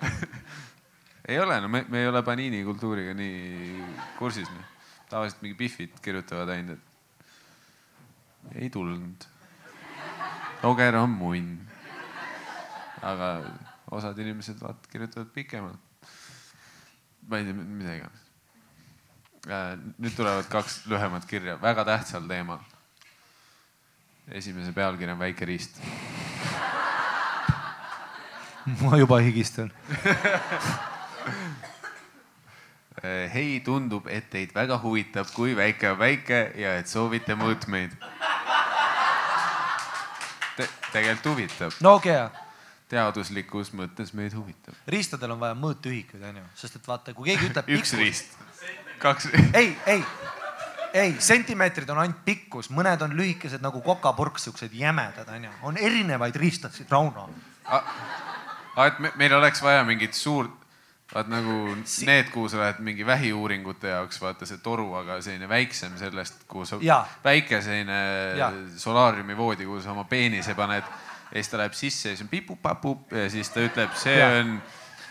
ei 1.28 1.40
ole, 1.40 1.62
no 1.62 1.68
me, 1.68 1.86
me 1.90 2.02
ei 2.02 2.08
ole 2.08 2.24
Panini 2.24 2.64
kultuuriga 2.64 3.14
nii 3.16 3.84
kursis. 4.18 4.50
Noh. 4.50 4.72
tavaliselt 5.10 5.44
mingi 5.46 5.58
Biffid 5.58 6.00
kirjutavad 6.02 6.50
ainult, 6.50 6.80
et 8.52 8.64
ei 8.64 8.70
tulnud. 8.74 9.28
Roger 10.64 10.98
on 10.98 11.12
munn. 11.12 11.54
aga 13.04 13.30
osad 13.92 14.20
inimesed 14.20 14.62
vaat 14.62 14.88
kirjutavad 14.92 15.32
pikemalt. 15.36 15.80
ma 17.28 17.40
ei 17.40 17.48
tea, 17.48 17.54
mida 17.54 17.96
iganes. 18.00 18.23
Äh, 19.44 19.74
nüüd 20.00 20.14
tulevad 20.16 20.48
kaks 20.48 20.86
lühemat 20.88 21.26
kirja 21.28 21.58
väga 21.62 21.84
tähtsal 21.84 22.28
teemal. 22.28 22.60
esimese 24.32 24.72
pealkiri 24.72 25.12
on 25.12 25.20
Väike 25.20 25.46
riist. 25.46 25.82
ma 28.82 28.98
juba 28.98 29.18
higistan. 29.20 29.72
hei, 33.34 33.60
tundub, 33.66 34.08
et 34.08 34.30
teid 34.32 34.54
väga 34.56 34.78
huvitab, 34.80 35.28
kui 35.36 35.56
väike 35.58 35.92
on 35.92 36.00
väike 36.00 36.40
ja 36.56 36.78
et 36.80 36.88
soovite 36.88 37.36
mõõtmeid 37.36 37.92
Te. 40.56 40.70
tegelikult 40.94 41.26
huvitab, 41.34 41.76
no 41.84 41.98
okei 42.00 42.16
okay., 42.16 42.44
teaduslikus 42.94 43.74
mõttes 43.76 44.14
meid 44.16 44.34
huvitab. 44.38 44.78
riistadel 44.88 45.36
on 45.36 45.42
vaja 45.44 45.58
mõõtühikuid, 45.58 46.24
onju, 46.30 46.46
sest 46.56 46.80
et 46.80 46.88
vaata, 46.88 47.14
kui 47.18 47.34
keegi 47.34 47.50
ütleb. 47.52 47.72
üks. 47.80 47.94
riist, 48.00 48.38
kaks, 49.00 49.30
ei, 49.54 49.78
ei, 49.86 50.04
ei, 50.94 51.16
sentimeetrid 51.20 51.90
on 51.90 52.02
ainult 52.04 52.24
pikkus, 52.26 52.70
mõned 52.74 53.02
on 53.06 53.16
lühikesed 53.18 53.64
nagu 53.64 53.82
kokapurk, 53.82 54.40
siuksed 54.40 54.74
jämedad 54.78 55.30
onju, 55.30 55.54
on 55.70 55.78
erinevaid 55.78 56.36
riistasid, 56.36 56.90
Rauno. 56.92 57.30
et 58.88 59.00
me, 59.00 59.14
meil 59.16 59.34
oleks 59.38 59.62
vaja 59.64 59.84
mingit 59.88 60.14
suurt, 60.18 60.64
vaat 61.14 61.30
nagu 61.30 61.76
need, 62.08 62.30
kuhu 62.34 62.50
sa 62.50 62.62
lähed 62.64 62.80
mingi 62.86 63.06
vähiuuringute 63.06 63.92
jaoks, 63.92 64.22
vaata 64.22 64.48
see 64.50 64.62
toru, 64.64 64.88
aga 64.98 65.20
selline 65.22 65.50
väiksem 65.50 65.98
sellest, 66.00 66.46
kuhu 66.50 66.66
sa 66.66 66.80
väike 67.24 67.62
selline 67.62 68.00
solaariumi 68.82 69.38
voodi, 69.38 69.68
kuhu 69.70 69.82
sa 69.82 69.92
oma 69.94 70.08
peenise 70.10 70.56
paned. 70.58 70.88
Ja 71.34 71.42
siis 71.42 71.50
ta 71.50 71.58
läheb 71.58 71.74
sisse 71.74 72.10
ja 72.10 72.16
siis 72.16 72.22
on 72.22 72.30
pipup-papup 72.30 73.14
ja 73.18 73.30
siis 73.30 73.50
ta 73.50 73.62
ütleb, 73.66 73.94
see 73.98 74.20
Jaa. 74.20 74.42
on 74.42 74.58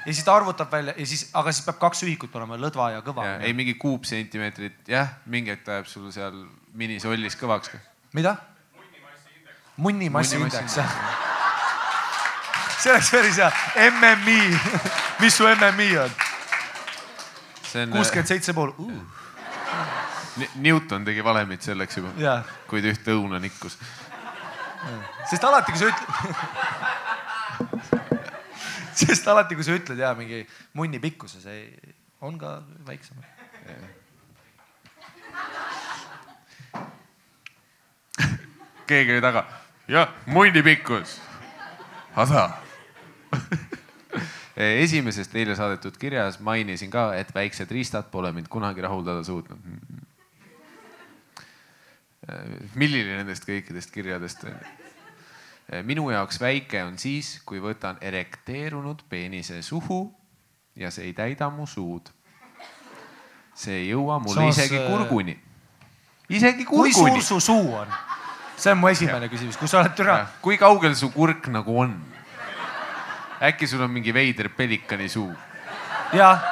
ja 0.06 0.12
siis 0.12 0.24
ta 0.26 0.36
arvutab 0.36 0.72
välja 0.72 0.94
ja 0.96 1.06
siis, 1.06 1.28
aga 1.34 1.52
siis 1.52 1.66
peab 1.66 1.78
kaks 1.82 2.02
ühikut 2.06 2.34
olema, 2.38 2.58
lõdva 2.60 2.90
ja 2.96 3.02
kõva 3.06 3.26
ei 3.40 3.54
mingi 3.56 3.74
kuupsentimeetrit, 3.80 4.82
jah, 4.88 5.16
mingi 5.26 5.54
hetk 5.54 5.64
ta 5.66 5.80
jääb 5.80 5.90
sul 5.90 6.10
seal 6.14 6.44
minisollis 6.74 7.36
kõvaks 7.40 7.74
mida? 8.12 8.36
Munnimassi- 9.76 10.38
jah. 10.76 10.92
see 12.78 12.92
oleks 12.92 13.10
päris 13.10 13.36
hea, 13.40 13.50
MMI, 13.90 14.60
mis 15.20 15.36
su 15.36 15.48
MMI 15.48 15.90
on? 15.98 16.10
on, 17.80 17.92
kuuskümmend 17.96 18.28
seitse 18.28 18.52
pool, 18.52 18.72
Newton 20.54 21.04
tegi 21.04 21.24
valemid 21.24 21.60
selleks 21.64 21.96
juba, 21.96 22.12
jaa. 22.20 22.42
kui 22.68 22.82
ta 22.82 22.92
ühte 22.92 23.14
õuna 23.16 23.40
nikkus. 23.40 23.78
sest 25.30 25.44
alati, 25.44 25.72
kui 25.72 25.80
sa 25.80 25.90
ütled, 25.92 26.08
sest 29.06 29.28
alati, 29.28 29.56
kui 29.58 29.66
sa 29.66 29.74
ütled 29.76 29.98
ja 30.00 30.12
mingi 30.18 30.42
munni 30.78 31.00
pikkuse, 31.02 31.40
see 31.42 31.66
on 32.22 32.38
ka 32.38 32.60
väiksem. 32.86 33.20
keegi 38.86 39.14
oli 39.14 39.22
taga, 39.24 39.46
jah, 39.88 40.10
munni 40.26 40.62
pikkus, 40.62 41.16
hada. 42.16 42.50
esimesest 44.84 45.32
eile 45.40 45.56
saadetud 45.56 45.96
kirjas 45.98 46.36
mainisin 46.44 46.90
ka, 46.92 47.12
et 47.16 47.32
väiksed 47.34 47.70
riistad 47.72 48.10
pole 48.12 48.32
mind 48.36 48.50
kunagi 48.52 48.84
rahuldada 48.84 49.24
suutnud. 49.24 49.58
milline 52.78 53.16
nendest 53.18 53.48
kõikidest 53.48 53.90
kirjadest 53.94 54.44
on? 54.46 54.81
Minu 55.86 56.10
jaoks 56.10 56.40
väike 56.40 56.82
on 56.84 56.98
siis, 56.98 57.40
kui 57.46 57.60
võtan 57.62 57.98
erekteerunud 58.00 59.04
peenise 59.08 59.62
suhu 59.62 60.04
ja 60.76 60.90
see 60.90 61.10
ei 61.10 61.12
täida 61.12 61.50
mu 61.50 61.66
suud. 61.66 62.10
see 63.54 63.82
ei 63.82 63.88
jõua 63.90 64.18
mulle 64.18 64.34
Samas, 64.34 64.58
isegi 64.58 64.78
äh, 64.78 64.88
kurguni. 64.88 65.36
isegi 66.28 66.64
kui 66.64 66.92
kurguni 66.92 67.22
suur 67.22 67.40
su 67.40 67.52
suu 67.52 67.74
on? 67.74 67.94
see 68.56 68.72
on 68.72 68.78
mu 68.78 68.88
esimene 68.88 69.28
küsimus, 69.28 69.56
kui 69.60 69.68
sa 69.68 69.80
oled 69.80 69.94
türa, 69.96 70.26
kui 70.42 70.58
kaugel 70.58 70.96
su 70.96 71.10
kurk 71.12 71.48
nagu 71.52 71.78
on? 71.84 71.96
äkki 73.42 73.66
sul 73.66 73.82
on 73.84 73.90
mingi 73.90 74.14
veider 74.14 74.48
pelikani 74.56 75.08
suu? 75.08 75.30
jah, 76.16 76.44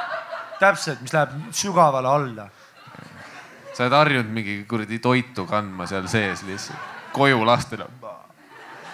täpselt, 0.60 1.00
mis 1.00 1.12
läheb 1.16 1.36
sügavale 1.50 2.08
alla. 2.08 2.48
sa 3.72 3.84
oled 3.86 3.96
harjunud 3.96 4.32
mingi 4.32 4.64
kuradi 4.68 4.98
toitu 4.98 5.46
kandma 5.46 5.86
seal 5.86 6.08
sees 6.08 6.44
lihtsalt, 6.44 6.88
koju 7.12 7.44
lastele. 7.46 7.88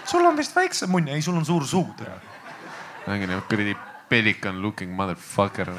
Sul 0.07 0.25
on 0.27 0.37
vist 0.37 0.57
väiksem 0.57 0.91
munn, 0.91 1.09
ei, 1.09 1.23
sul 1.23 1.37
on 1.37 1.47
suur 1.47 1.67
suu, 1.67 1.95
türa. 1.99 2.21
mingi 3.07 3.27
nagu 3.31 3.43
kuradi 3.51 3.77
pelikan 4.09 4.63
looking 4.63 4.95
motherfucker. 4.95 5.73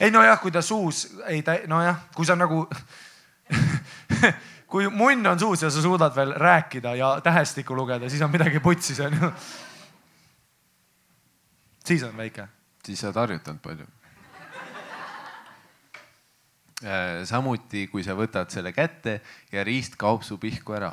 ei 0.00 0.10
nojah, 0.10 0.40
kui 0.40 0.50
ta 0.50 0.62
suus 0.62 1.08
ei 1.26 1.42
tä-, 1.42 1.62
nojah, 1.66 1.96
kui 2.14 2.26
sa 2.26 2.36
nagu, 2.38 2.68
kui 4.70 4.88
munn 4.90 5.26
on 5.26 5.38
suus 5.38 5.62
ja 5.62 5.70
sa 5.70 5.82
suudad 5.82 6.16
veel 6.16 6.34
rääkida 6.38 6.94
ja 6.98 7.20
tähestikku 7.22 7.76
lugeda, 7.76 8.08
siis 8.08 8.22
on 8.22 8.30
midagi 8.30 8.60
putsis, 8.60 9.00
onju. 9.00 9.32
siis 11.84 12.02
on 12.02 12.16
väike. 12.16 12.48
siis 12.84 13.00
sa 13.00 13.06
oled 13.10 13.16
harjutanud 13.16 13.60
palju. 13.62 13.86
samuti, 17.24 17.86
kui 17.88 18.04
sa 18.04 18.16
võtad 18.18 18.50
selle 18.52 18.74
kätte 18.76 19.20
ja 19.52 19.64
riist 19.64 19.96
kaob 19.96 20.22
su 20.26 20.38
pihku 20.38 20.76
ära. 20.76 20.92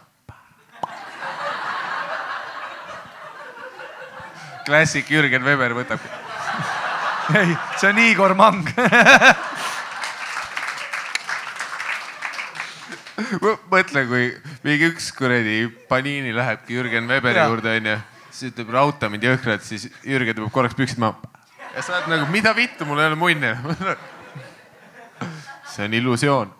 klassik 4.65 5.09
Jürgen 5.09 5.43
Weber 5.43 5.73
võtab 5.73 6.03
ei, 7.35 7.55
see 7.79 7.89
on 7.89 7.99
Igor 8.01 8.35
Mang. 8.37 8.67
mõtle, 13.71 14.03
kui 14.09 14.29
mingi 14.65 14.89
üks 14.91 15.11
kuradi 15.15 15.65
Panini 15.89 16.33
lähebki 16.35 16.75
Jürgen 16.75 17.07
Weberi 17.09 17.39
juurde 17.39 17.75
onju, 17.79 17.97
siis 18.29 18.51
ütleb 18.51 18.73
rauta 18.75 19.09
mind 19.11 19.27
jõhkralt, 19.27 19.63
siis 19.65 19.87
Jürgen 20.03 20.35
tõmbab 20.37 20.55
korraks 20.55 20.77
püksid 20.77 20.99
maha. 21.01 21.31
ja 21.75 21.85
sa 21.85 21.99
oled 21.99 22.11
nagu, 22.11 22.27
mida 22.33 22.53
vittu, 22.57 22.87
mul 22.87 22.99
ei 22.99 23.11
ole 23.11 23.19
munni. 23.19 23.53
see 25.71 25.85
on 25.85 25.93
illusioon. 25.93 26.57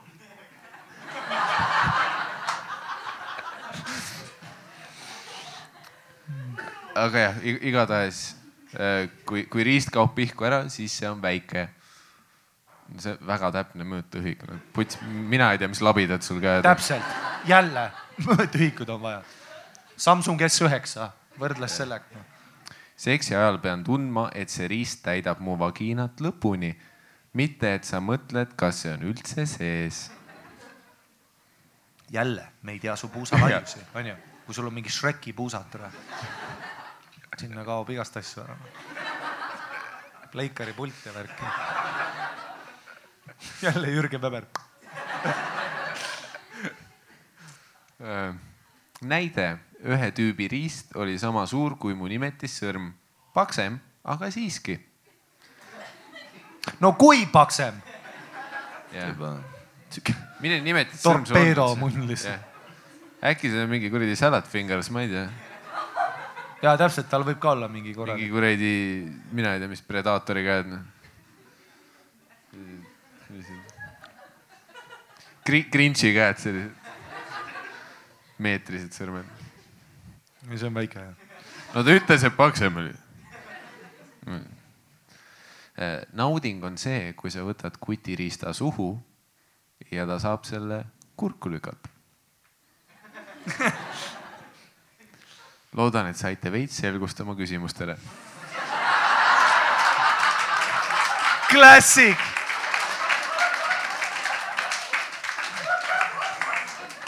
aga 7.02 7.22
jah, 7.26 7.38
igatahes 7.44 8.18
äh, 8.76 9.08
kui, 9.26 9.46
kui 9.50 9.64
riist 9.66 9.92
kaob 9.94 10.14
pihku 10.16 10.46
ära, 10.48 10.66
siis 10.70 10.94
see 11.00 11.10
on 11.10 11.22
väike. 11.24 11.68
see 13.00 13.16
väga 13.24 13.52
täpne 13.56 13.88
mõõtühik, 13.88 14.44
puts, 14.76 15.00
mina 15.08 15.54
ei 15.54 15.62
tea, 15.62 15.70
mis 15.72 15.80
labidad 15.82 16.24
sul 16.26 16.42
käed 16.44 16.60
on. 16.60 16.68
täpselt, 16.68 17.16
jälle 17.48 17.88
mõõtühikud 18.28 18.90
on 18.92 19.02
vaja. 19.02 19.22
Samsung 19.96 20.42
S9 20.42 21.08
võrdles 21.40 21.78
sellega. 21.78 22.26
seksi 22.96 23.36
ajal 23.36 23.58
pean 23.64 23.84
tundma, 23.84 24.30
et 24.36 24.50
see 24.50 24.68
riist 24.68 25.04
täidab 25.06 25.40
mu 25.40 25.56
vagiinat 25.58 26.20
lõpuni, 26.22 26.76
mitte 27.34 27.76
et 27.76 27.88
sa 27.88 28.02
mõtled, 28.04 28.56
kas 28.60 28.84
see 28.84 28.94
on 28.94 29.06
üldse 29.12 29.46
sees. 29.46 30.12
jälle, 32.12 32.48
me 32.62 32.72
ei 32.72 32.80
tea 32.80 32.96
su 32.96 33.08
puusa 33.08 33.40
laiusi, 33.40 33.80
onju. 33.96 34.16
kui 34.46 34.56
sul 34.56 34.68
on 34.68 34.74
mingi 34.74 34.90
Shreki 34.90 35.34
puusad, 35.34 35.78
sinna 37.40 37.64
kaob 37.66 37.90
igast 37.90 38.18
asju 38.18 38.44
ära. 38.44 38.58
Pleikari 40.32 40.74
pult 40.74 41.06
ja 41.06 41.14
värk. 41.14 41.42
jälle 43.62 43.88
Jürgen 43.88 44.22
Weber. 44.22 44.46
Äh, 48.02 48.36
näide, 49.02 49.60
ühe 49.86 50.12
tüübi 50.12 50.48
riist 50.50 50.96
oli 50.96 51.20
sama 51.20 51.46
suur 51.46 51.76
kui 51.78 51.94
mu 51.94 52.08
nimetissõrm, 52.10 52.92
paksem, 53.34 53.80
aga 54.04 54.32
siiski. 54.34 54.80
No 56.80 56.94
kui 57.00 57.26
paksem. 57.32 57.82
milline 60.42 60.62
nimetissõrm 60.66 61.26
sul 61.26 61.36
on? 61.36 61.40
Torpeedo 61.40 61.70
munn 61.80 62.08
lihtsalt.. 62.10 62.50
äkki 63.22 63.52
see 63.54 63.64
on 63.64 63.72
mingi 63.72 63.90
kuradi 63.94 64.16
salad 64.18 64.48
fingers, 64.50 64.90
ma 64.94 65.04
ei 65.06 65.12
tea, 65.12 65.26
ja 66.62 66.74
täpselt, 66.78 67.10
tal 67.10 67.26
võib 67.28 67.40
ka 67.42 67.54
olla 67.56 67.68
mingi 67.68 67.92
mingi 67.92 67.98
korralik. 67.98 68.32
kuradi, 68.32 68.74
mina 69.38 69.56
ei 69.56 69.62
tea, 69.62 69.72
mis 69.72 69.82
Predaatori 69.86 70.44
käed 70.46 70.72
noh. 70.72 70.88
Gri-, 75.46 75.66
Grinchi 75.74 76.12
käed 76.14 76.38
sellised, 76.38 76.90
meetrised 78.38 78.94
sõrmed. 78.94 79.26
see 80.54 80.68
on 80.68 80.76
väike 80.78 81.02
jah. 81.02 81.14
no 81.74 81.86
ta 81.86 81.96
ütles, 81.98 82.26
et 82.28 82.36
paksem 82.38 82.82
oli. 82.84 82.94
Äh, 85.82 86.02
nauding 86.14 86.62
on 86.64 86.76
see, 86.78 87.14
kui 87.18 87.32
sa 87.34 87.42
võtad 87.42 87.74
kutiriista 87.82 88.52
suhu 88.54 88.92
ja 89.90 90.04
ta 90.06 90.20
saab 90.22 90.44
selle 90.46 90.84
kurku 91.18 91.50
lükata 91.50 91.90
loodan, 95.80 96.12
et 96.12 96.20
saite 96.20 96.52
veits 96.54 96.78
selgust 96.84 97.24
oma 97.26 97.34
küsimustele. 97.40 97.98
klassik. 101.50 102.30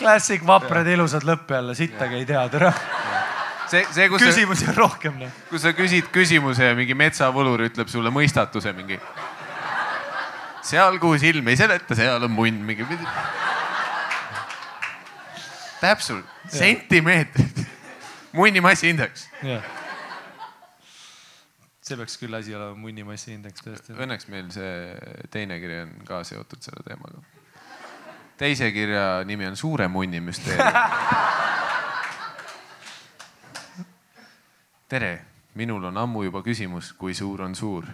klassik, 0.02 0.42
vaprad 0.50 0.90
ilusad 0.98 1.30
lõpp 1.30 1.54
jälle, 1.60 1.78
sittagi 1.78 2.24
ei 2.24 2.26
tea, 2.26 2.50
tere 2.50 2.74
see, 3.74 3.84
see, 3.96 4.10
kus 4.12 4.24
küsimusi 4.24 4.68
on 4.70 4.78
rohkem, 4.78 5.20
noh. 5.24 5.44
kui 5.50 5.62
sa 5.62 5.74
küsid 5.76 6.10
küsimuse 6.14 6.70
ja 6.70 6.78
mingi 6.78 6.96
metsavõlur 6.98 7.66
ütleb 7.68 7.90
sulle 7.92 8.12
mõistatuse 8.14 8.74
mingi. 8.78 9.00
seal, 10.64 11.00
kuhu 11.02 11.20
silm 11.22 11.48
ei 11.52 11.60
seleta, 11.60 11.98
seal 11.98 12.28
on 12.28 12.34
munn 12.34 12.64
mingi. 12.68 12.86
täpselt, 15.82 16.28
sentimeetrid. 16.54 17.64
munni 18.38 18.64
massiindeks. 18.64 19.30
see 21.84 22.00
peaks 22.00 22.18
küll 22.22 22.38
asi 22.38 22.56
olema, 22.56 22.78
munnimassi 22.80 23.34
indeks 23.36 23.66
tõesti. 23.66 23.96
Õnneks 23.98 24.30
meil 24.32 24.52
see 24.56 25.26
teine 25.34 25.60
kiri 25.60 25.82
on 25.84 25.96
ka 26.08 26.22
seotud 26.28 26.62
selle 26.64 26.86
teemaga. 26.86 27.24
teise 28.38 28.72
kirja 28.76 29.24
nimi 29.26 29.50
on 29.50 29.58
Suure 29.58 29.90
munni 29.92 30.22
müsteerium. 30.24 31.50
tere, 34.94 35.14
minul 35.58 35.88
on 35.90 35.98
ammu 35.98 36.22
juba 36.28 36.44
küsimus, 36.46 36.92
kui 36.94 37.16
suur 37.18 37.42
on 37.42 37.56
suur. 37.58 37.88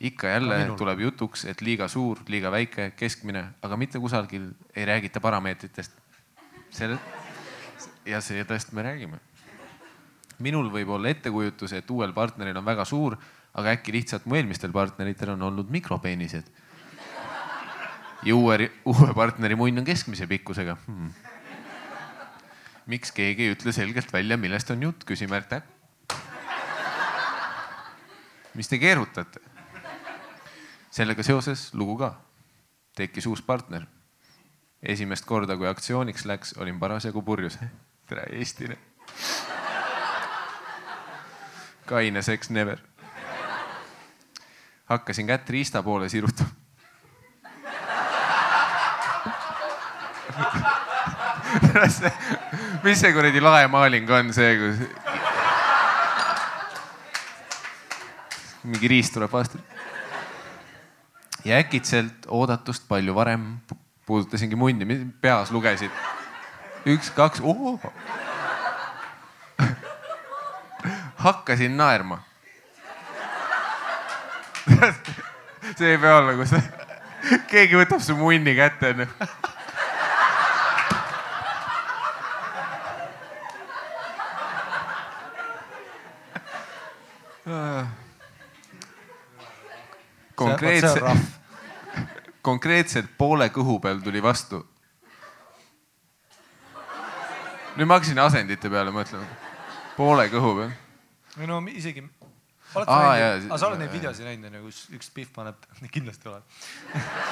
ikka 0.00 0.28
jälle 0.28 0.58
tuleb 0.78 1.00
jutuks, 1.00 1.44
et 1.50 1.62
liiga 1.66 1.88
suur, 1.88 2.20
liiga 2.28 2.50
väike, 2.52 2.92
keskmine, 2.96 3.42
aga 3.62 3.76
mitte 3.76 3.98
kusagil 3.98 4.50
ei 4.76 4.84
räägita 4.86 5.20
parameetritest. 5.20 5.92
selle 6.70 6.98
ja 8.06 8.20
sellest 8.20 8.72
me 8.72 8.82
räägime 8.82 9.18
minul 10.38 10.68
võib 10.70 10.88
olla 10.88 11.08
ettekujutus, 11.08 11.72
et 11.72 11.90
uuel 11.90 12.12
partneril 12.12 12.56
on 12.56 12.64
väga 12.64 12.84
suur, 12.84 13.16
aga 13.54 13.72
äkki 13.72 13.92
lihtsalt 13.92 14.26
mu 14.26 14.36
eelmistel 14.36 14.72
partneritel 14.72 15.32
on 15.32 15.42
olnud 15.42 15.70
mikropeenised. 15.70 16.44
ja 18.22 18.34
uue, 18.34 18.70
uue 18.84 19.14
partneri 19.14 19.54
munn 19.54 19.78
on 19.78 19.84
keskmise 19.84 20.26
pikkusega 20.26 20.76
hmm.. 20.86 21.10
Miks 22.86 23.12
keegi 23.12 23.48
ei 23.48 23.54
ütle 23.54 23.72
selgelt 23.72 24.12
välja, 24.12 24.36
millest 24.36 24.70
on 24.70 24.82
jutt, 24.82 25.04
küsimärk 25.04 25.48
täpp. 25.50 25.66
mis 28.54 28.68
te 28.68 28.78
keerutate? 28.78 29.40
sellega 30.90 31.22
seoses 31.22 31.74
lugu 31.74 31.98
ka. 31.98 32.14
tekkis 32.96 33.26
uus 33.26 33.42
partner. 33.42 33.86
esimest 34.82 35.24
korda, 35.24 35.56
kui 35.56 35.68
aktsiooniks 35.68 36.24
läks, 36.24 36.54
olin 36.58 36.78
parasjagu 36.80 37.22
purjus. 37.22 37.58
tere, 38.06 38.26
Eestile 38.32 38.78
kaine 41.86 42.22
seks 42.22 42.50
never. 42.50 42.78
hakkasin 44.84 45.26
kätt 45.26 45.50
riista 45.50 45.82
poole 45.82 46.08
sirutama. 46.08 46.50
Mis 52.86 53.00
see 53.02 53.12
kuradi 53.14 53.40
lae 53.42 53.66
maaling 53.70 54.10
on 54.14 54.28
see, 54.34 54.52
kus 54.60 54.76
mingi 58.66 58.88
riist 58.90 59.14
tuleb 59.14 59.32
vastu. 59.32 59.58
ja 61.46 61.58
äkitselt 61.62 62.26
oodatust 62.28 62.86
palju 62.88 63.14
varem 63.14 63.58
pu- 63.66 63.78
puudutasingi 64.06 64.56
munni, 64.58 64.98
peas 65.20 65.50
lugesin. 65.50 65.90
üks, 66.86 67.10
kaks, 67.10 67.40
oo 67.42 67.80
hakkasin 71.26 71.76
naerma. 71.76 72.20
see 75.78 75.90
ei 75.90 75.98
pea 75.98 76.16
olla, 76.20 76.34
kus 76.38 76.54
keegi 77.50 77.78
võtab 77.78 78.00
su 78.02 78.14
munni 78.18 78.54
kätte 78.58 78.94
onju. 78.94 79.06
konkreetse, 90.56 91.00
konkreetselt 92.48 93.12
poole 93.18 93.50
kõhu 93.54 93.78
peal 93.82 94.00
tuli 94.04 94.22
vastu. 94.22 94.64
nüüd 97.76 97.86
ma 97.86 98.00
hakkasin 98.00 98.18
asendite 98.18 98.72
peale 98.72 98.90
mõtlema. 98.90 99.28
poole 99.96 100.28
kõhu 100.32 100.56
peal 100.60 100.74
või 101.36 101.48
no 101.50 101.60
isegi. 101.68 102.04
oled 102.74 102.88
Aa, 102.88 103.00
sa 103.00 103.08
näinud, 103.08 103.48
aga 103.50 103.58
sa 103.60 103.68
oled 103.70 103.80
neid 103.82 103.92
videosid 103.92 104.26
näinud 104.26 104.50
onju, 104.50 104.62
kus 104.66 104.82
üks 104.96 105.10
Pihv 105.14 105.32
paneb, 105.34 105.66
kindlasti 105.96 106.30
oled. 106.30 106.60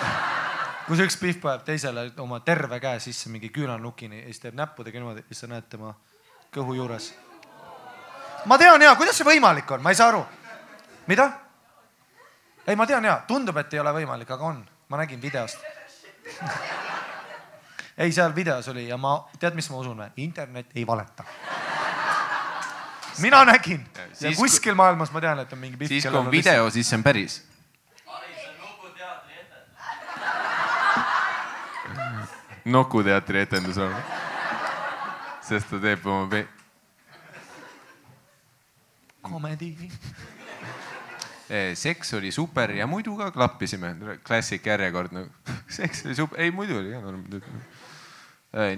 kus 0.88 1.04
üks 1.06 1.18
Pihv 1.20 1.40
paneb 1.42 1.64
teisele 1.66 2.06
oma 2.22 2.40
terve 2.44 2.80
käe 2.82 3.00
sisse 3.02 3.32
mingi 3.32 3.50
küünalnukini 3.54 4.22
ja 4.22 4.32
siis 4.32 4.42
teeb 4.44 4.58
näppudega 4.58 5.00
niimoodi 5.00 5.24
ja 5.24 5.30
siis 5.30 5.44
sa 5.44 5.50
näed 5.50 5.68
tema 5.72 5.94
kõhu 6.54 6.76
juures. 6.78 7.12
ma 8.46 8.58
tean 8.60 8.82
ja, 8.82 8.94
kuidas 8.96 9.16
see 9.18 9.26
võimalik 9.26 9.70
on, 9.70 9.82
ma 9.82 9.94
ei 9.94 10.00
saa 10.00 10.12
aru. 10.12 10.24
mida? 11.06 11.30
ei, 12.66 12.76
ma 12.76 12.86
tean 12.86 13.04
ja, 13.04 13.18
tundub, 13.28 13.56
et 13.60 13.74
ei 13.74 13.80
ole 13.82 13.92
võimalik, 14.00 14.30
aga 14.30 14.50
on, 14.50 14.62
ma 14.88 15.00
nägin 15.00 15.20
videost. 15.22 15.58
ei, 18.02 18.12
seal 18.12 18.34
videos 18.34 18.68
oli 18.72 18.88
ja 18.88 18.96
ma, 19.00 19.18
tead, 19.38 19.54
mis 19.54 19.70
ma 19.70 19.82
usun 19.82 20.00
või? 20.04 20.10
internet 20.24 20.72
ei 20.74 20.86
valeta 20.86 21.24
mina 23.18 23.44
nägin 23.44 23.86
ja 23.96 24.06
siis, 24.14 24.38
kuskil 24.38 24.74
maailmas 24.74 25.12
ma 25.12 25.20
tean, 25.20 25.38
et 25.38 25.52
on 25.52 25.58
mingi 25.58 25.88
siis 25.88 26.06
kui 26.06 26.18
on 26.18 26.30
video, 26.30 26.70
siis 26.70 26.88
see 26.88 26.98
on 26.98 27.04
päris. 27.04 27.42
Nuku 32.64 33.02
teatri 33.04 33.40
etendus 33.44 33.78
on. 33.78 33.94
sest 35.44 35.68
ta 35.70 35.78
teeb 35.80 36.06
oma 36.06 36.28
pe-, 36.30 36.46
komedi. 39.22 39.76
Seks 41.74 42.14
oli 42.14 42.30
super 42.32 42.70
ja 42.72 42.86
muidu 42.88 43.16
ka 43.18 43.30
klappisime, 43.30 43.94
klassik 44.24 44.66
järjekord 44.66 45.12
nagu. 45.12 45.28
seks 45.78 46.06
oli 46.06 46.14
super, 46.16 46.40
ei 46.40 46.50
muidu 46.50 46.78
oli 46.78 46.94
ka 46.94 47.02
norm-. 47.04 47.42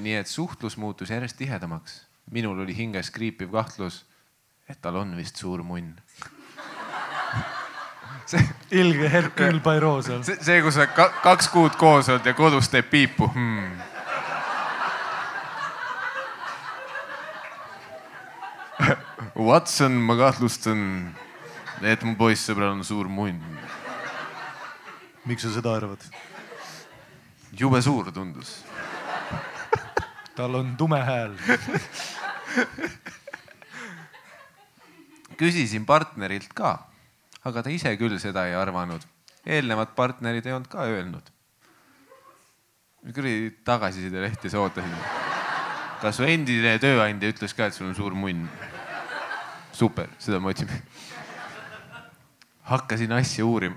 nii 0.03 0.17
et 0.19 0.27
suhtlus 0.27 0.77
muutus 0.77 1.11
järjest 1.11 1.37
tihedamaks. 1.39 2.07
minul 2.31 2.59
oli 2.61 2.77
hinges 2.77 3.11
kriipiv 3.11 3.53
kahtlus, 3.53 4.05
et 4.69 4.81
tal 4.83 4.97
on 4.97 5.17
vist 5.17 5.37
suur 5.37 5.63
munn. 5.63 5.95
see, 8.31 8.43
ilge 8.71 9.11
Hercule 9.13 9.61
Poirot 9.61 10.05
seal. 10.05 10.23
see, 10.27 10.39
see, 10.43 10.63
kus 10.63 10.75
sa 10.75 10.87
ka, 10.91 11.09
kaks 11.23 11.49
kuud 11.55 11.77
koos 11.79 12.09
oled 12.11 12.27
ja 12.27 12.35
kodus 12.35 12.69
teeb 12.73 12.91
piipu 12.91 13.29
hmm. 13.31 13.79
Watson, 19.49 19.93
ma 19.93 20.17
kahtlustan, 20.19 21.15
et 21.85 22.03
mu 22.07 22.17
poissõbral 22.17 22.73
on 22.73 22.85
suur 22.85 23.09
munn. 23.09 23.41
miks 25.27 25.43
sa 25.43 25.51
seda 25.53 25.75
arvad? 25.77 26.01
jube 27.53 27.83
suur 27.83 28.13
tundus. 28.13 28.65
tal 30.37 30.55
on 30.55 30.77
tume 30.77 31.01
hääl. 31.05 31.37
küsisin 35.37 35.85
partnerilt 35.85 36.53
ka, 36.57 36.89
aga 37.45 37.63
ta 37.63 37.71
ise 37.71 37.93
küll 38.01 38.19
seda 38.19 38.47
ei 38.49 38.55
arvanud. 38.57 39.05
eelnevad 39.45 39.93
partnerid 39.97 40.47
ei 40.47 40.53
olnud 40.57 40.69
ka 40.73 40.89
öelnud. 40.89 41.33
kuradi 43.13 43.51
tagasisideleht 43.65 44.45
ja 44.45 44.51
sa 44.51 44.65
ootasid. 44.65 44.97
kas 46.01 46.17
su 46.17 46.25
endine 46.25 46.79
tööandja 46.81 47.29
ütles 47.35 47.53
ka, 47.53 47.69
et 47.69 47.75
sul 47.75 47.89
on 47.91 47.95
suur 47.95 48.17
munn? 48.17 48.49
super, 49.77 50.09
seda 50.19 50.41
me 50.41 50.49
otsime. 50.55 50.81
Hakkasin 52.67 53.13
asja 53.13 53.47
uurima. 53.47 53.77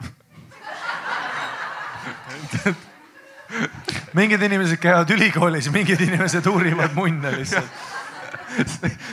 mingid 4.14 4.42
inimesed 4.42 4.78
käivad 4.82 5.10
ülikoolis, 5.14 5.70
mingid 5.74 6.02
inimesed 6.02 6.46
uurivad 6.50 6.94
munne 6.98 7.32
lihtsalt. 7.38 7.70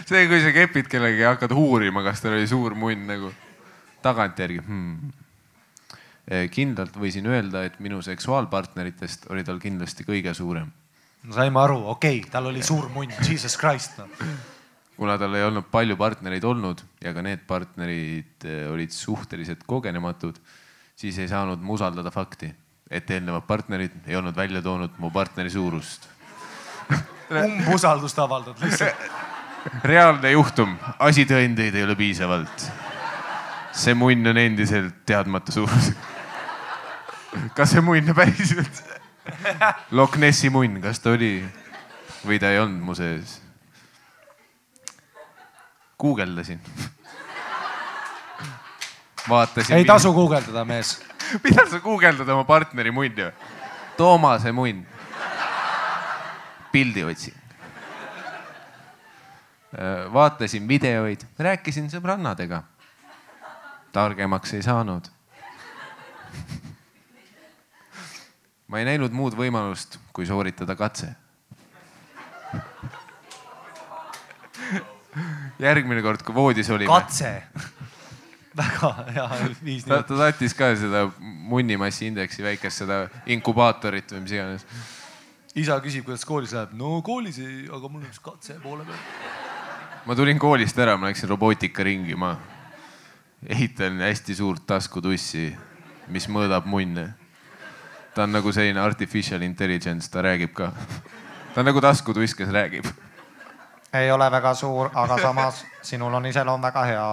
see, 0.09 0.25
kui 0.29 0.41
sa 0.41 0.53
kepid 0.55 0.89
kellegagi 0.93 1.23
ja 1.25 1.35
hakkad 1.35 1.53
uurima, 1.53 2.03
kas 2.07 2.25
tal 2.25 2.37
oli 2.39 2.49
suur 2.49 2.75
munn 2.79 3.07
nagu 3.09 3.33
tagantjärgi 4.05 4.63
hmm.. 4.63 5.13
kindlalt 6.53 6.97
võisin 6.97 7.29
öelda, 7.29 7.67
et 7.69 7.79
minu 7.83 8.01
seksuaalpartneritest 8.05 9.29
oli 9.33 9.45
tal 9.45 9.61
kindlasti 9.63 10.09
kõige 10.09 10.35
suurem. 10.35 10.73
no 11.25 11.37
saime 11.37 11.61
aru, 11.61 11.83
okei 11.93 12.21
okay,, 12.21 12.31
tal 12.33 12.49
oli 12.53 12.65
suur 12.65 12.89
munn, 12.95 13.13
jesus 13.29 13.59
christ 13.61 14.01
noh. 14.01 14.09
Kuna 14.97 15.17
tal 15.21 15.35
ei 15.37 15.45
olnud 15.45 15.69
palju 15.71 15.97
partnereid 16.01 16.45
olnud 16.45 16.81
ja 17.05 17.13
ka 17.15 17.25
need 17.25 17.45
partnerid 17.49 18.47
eh, 18.49 18.65
olid 18.73 18.95
suhteliselt 18.95 19.67
kogenematud, 19.69 20.39
siis 20.97 21.19
ei 21.21 21.29
saanud 21.29 21.61
ma 21.61 21.77
usaldada 21.77 22.13
fakti, 22.15 22.49
et 22.91 23.11
eelnevad 23.11 23.47
partnerid 23.49 24.09
ei 24.09 24.17
olnud 24.17 24.37
välja 24.37 24.63
toonud 24.65 24.97
mu 25.03 25.11
partneri 25.13 25.53
suurust. 25.53 26.09
umbusaldust 27.45 28.19
avaldad 28.25 28.61
lihtsalt. 28.63 29.07
reaalne 29.91 30.31
juhtum, 30.31 30.77
asitõendeid 30.99 31.75
ei 31.75 31.85
ole 31.85 31.97
piisavalt. 31.99 32.69
see 33.77 33.93
munn 33.95 34.27
on 34.27 34.39
endiselt 34.41 35.03
teadmata 35.07 35.53
suurusega. 35.53 36.15
kas 37.59 37.75
see 37.75 37.85
munn 37.85 38.15
päriselt 38.17 38.85
Loch 39.91 40.17
Nessi 40.17 40.49
munn, 40.55 40.79
kas 40.81 41.03
ta 41.03 41.13
oli 41.13 41.41
või 42.27 42.39
ta 42.41 42.53
ei 42.55 42.63
olnud 42.63 42.85
mu 42.87 42.95
sees? 42.95 43.41
guugeldasin. 45.99 46.61
vaatasin. 49.29 49.77
ei 49.77 49.85
tasu 49.85 50.13
guugeldada, 50.13 50.65
mees. 50.65 51.03
mida 51.45 51.67
sa 51.71 51.81
guugeldad 51.81 52.29
oma 52.29 52.45
partneri 52.45 52.91
munni 52.91 53.25
või? 53.25 53.33
Toomase 53.97 54.53
munn. 54.53 54.85
pildi 56.73 57.05
otsin. 57.05 57.35
vaatasin 60.13 60.69
videoid, 60.69 61.27
rääkisin 61.39 61.91
sõbrannadega. 61.91 62.63
targemaks 63.93 64.55
ei 64.55 64.63
saanud. 64.63 65.09
ma 68.69 68.79
ei 68.79 68.85
näinud 68.85 69.13
muud 69.13 69.35
võimalust, 69.35 69.99
kui 70.13 70.27
sooritada 70.27 70.77
katse. 70.77 71.15
Järgmine 75.63 76.03
kord, 76.05 76.23
kui 76.27 76.35
voodis 76.37 76.71
olime, 76.71 76.91
katse. 76.91 77.33
väga 78.57 78.91
hea 79.13 79.27
viis 79.65 79.85
ta, 79.85 80.01
ta 80.07 80.17
tahtis 80.17 80.55
ka 80.57 80.71
seda 80.79 81.07
munnimassi 81.21 82.09
indeksi 82.11 82.45
väikest 82.45 82.85
seda 82.85 83.03
inkubaatorit 83.29 84.15
või 84.15 84.23
mis 84.25 84.37
iganes. 84.37 84.67
isa 85.57 85.77
küsib, 85.85 86.07
kuidas 86.09 86.25
koolis 86.29 86.55
läheb. 86.57 86.73
no 86.79 87.01
koolis 87.05 87.39
ei, 87.43 87.67
aga 87.69 87.89
mul 87.89 88.03
on 88.03 88.09
üks 88.09 88.23
katse 88.25 88.59
poole 88.63 88.87
peal. 88.89 89.03
ma 90.07 90.17
tulin 90.17 90.41
koolist 90.41 90.79
ära, 90.79 90.97
ma 90.97 91.11
läksin 91.11 91.29
robootikaringi, 91.33 92.17
ma 92.17 92.37
ehitan 93.47 94.01
hästi 94.01 94.39
suurt 94.39 94.65
taskutussi, 94.67 95.51
mis 96.09 96.29
mõõdab 96.33 96.69
munne. 96.71 97.11
ta 98.15 98.25
on 98.25 98.33
nagu 98.33 98.53
selline 98.53 98.81
artificial 98.81 99.43
intelligence, 99.45 100.09
ta 100.11 100.25
räägib 100.25 100.57
ka. 100.57 100.73
ta 101.53 101.61
on 101.61 101.69
nagu 101.69 101.81
taskutuss, 101.85 102.35
kes 102.35 102.49
räägib. 102.49 102.89
Ei 104.01 104.11
ole 104.13 104.31
väga 104.31 104.55
suur, 104.55 104.91
aga 104.95 105.19
samas 105.23 105.65
sinul 105.89 106.15
on 106.15 106.27
iseloom 106.27 106.63
väga 106.63 106.85
hea. 106.85 107.09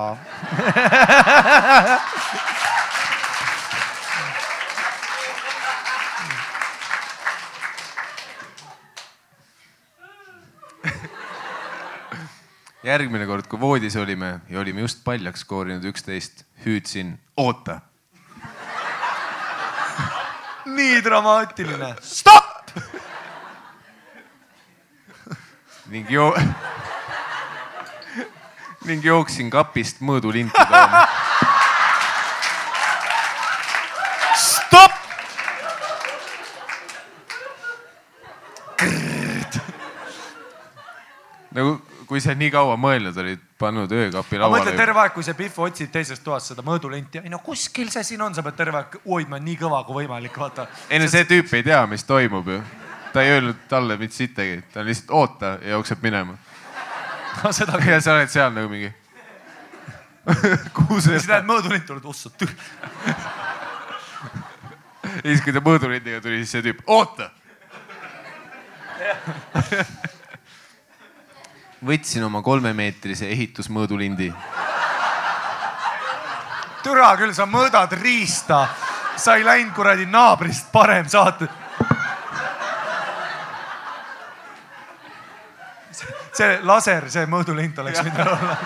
järgmine 12.84 13.26
kord, 13.26 13.48
kui 13.48 13.60
voodis 13.60 13.96
olime 13.96 14.40
ja 14.50 14.60
olime 14.60 14.84
just 14.84 15.04
paljaks 15.06 15.46
koorinud 15.48 15.86
üksteist, 15.88 16.44
hüüdsin 16.66 17.16
oota. 17.38 17.80
nii 20.66 21.04
dramaatiline. 21.04 21.96
stopp. 22.02 22.53
Ning 25.94 26.10
joo-, 26.10 26.38
ning 28.90 29.06
jooksin 29.06 29.50
kapist 29.54 30.02
mõõdulinti 30.02 30.66
tooma. 30.66 31.06
stopp. 34.42 34.98
nagu, 41.54 41.78
kui 42.10 42.22
sa 42.26 42.34
nii 42.34 42.50
kaua 42.54 42.74
mõelnud 42.74 43.18
olid, 43.22 43.44
pannud 43.62 43.92
öökapi 43.94 44.42
lauale. 44.42 44.74
terve 44.74 45.06
aeg, 45.06 45.14
kui 45.14 45.24
see 45.26 45.38
Pihv 45.38 45.62
otsib 45.68 45.94
teisest 45.94 46.26
toast 46.26 46.56
seda 46.56 46.66
mõõdulenti 46.66 47.22
ja 47.22 47.28
ei 47.28 47.30
no 47.30 47.38
kuskil 47.46 47.94
see 47.94 48.02
siin 48.08 48.26
on, 48.26 48.34
sa 48.34 48.42
pead 48.42 48.58
terve 48.58 48.82
aeg 48.82 48.98
hoidma 49.06 49.38
nii 49.38 49.62
kõva 49.62 49.86
kui 49.86 50.02
võimalik, 50.02 50.42
vaata. 50.42 50.66
ei 50.90 50.98
no 51.04 51.12
see 51.12 51.30
tüüp 51.30 51.54
ei 51.54 51.70
tea, 51.70 51.86
mis 51.86 52.10
toimub 52.10 52.50
ju. 52.50 52.64
Ta 53.14 53.22
ei 53.22 53.32
öelnud 53.36 53.56
talle 53.70 53.98
mitte 53.98 54.16
sittagi, 54.16 54.64
ta 54.74 54.86
lihtsalt 54.86 55.12
oota 55.12 55.46
ja 55.62 55.70
jookseb 55.78 56.02
minema. 56.02 56.38
seda, 57.52 57.80
ja 57.86 58.02
sa 58.02 58.14
oled 58.18 58.30
seal 58.30 58.54
nagu 58.54 58.70
mingi. 58.70 58.94
kuhu 60.78 61.02
see 61.02 61.18
siis 61.18 61.28
näed 61.28 61.46
mõõdulint 61.48 61.86
tuleb, 61.88 62.06
ossa 62.06 62.30
tüh. 62.30 62.52
ja 65.04 65.28
siis, 65.28 65.42
kui 65.44 65.54
ta 65.54 65.62
mõõdulindiga 65.62 66.22
tuli, 66.24 66.42
siis 66.44 66.52
see 66.58 66.66
tüüp, 66.70 66.84
oota. 66.88 67.30
võtsin 71.84 72.24
oma 72.24 72.42
kolmemeetrise 72.42 73.28
ehitusmõõdulindi. 73.30 74.34
türa 76.84 77.18
küll, 77.20 77.34
sa 77.36 77.46
mõõdad 77.46 77.92
riista, 78.00 78.68
sa 79.16 79.36
ei 79.36 79.46
läinud 79.46 79.74
kuradi 79.76 80.06
naabrist 80.06 80.72
parem 80.72 81.10
saate. 81.10 81.48
See 86.38 86.60
laser, 86.66 87.10
see 87.14 87.26
mõõdulint 87.30 87.78
oleks 87.84 88.02
võinud 88.04 88.28
olla. 88.28 88.58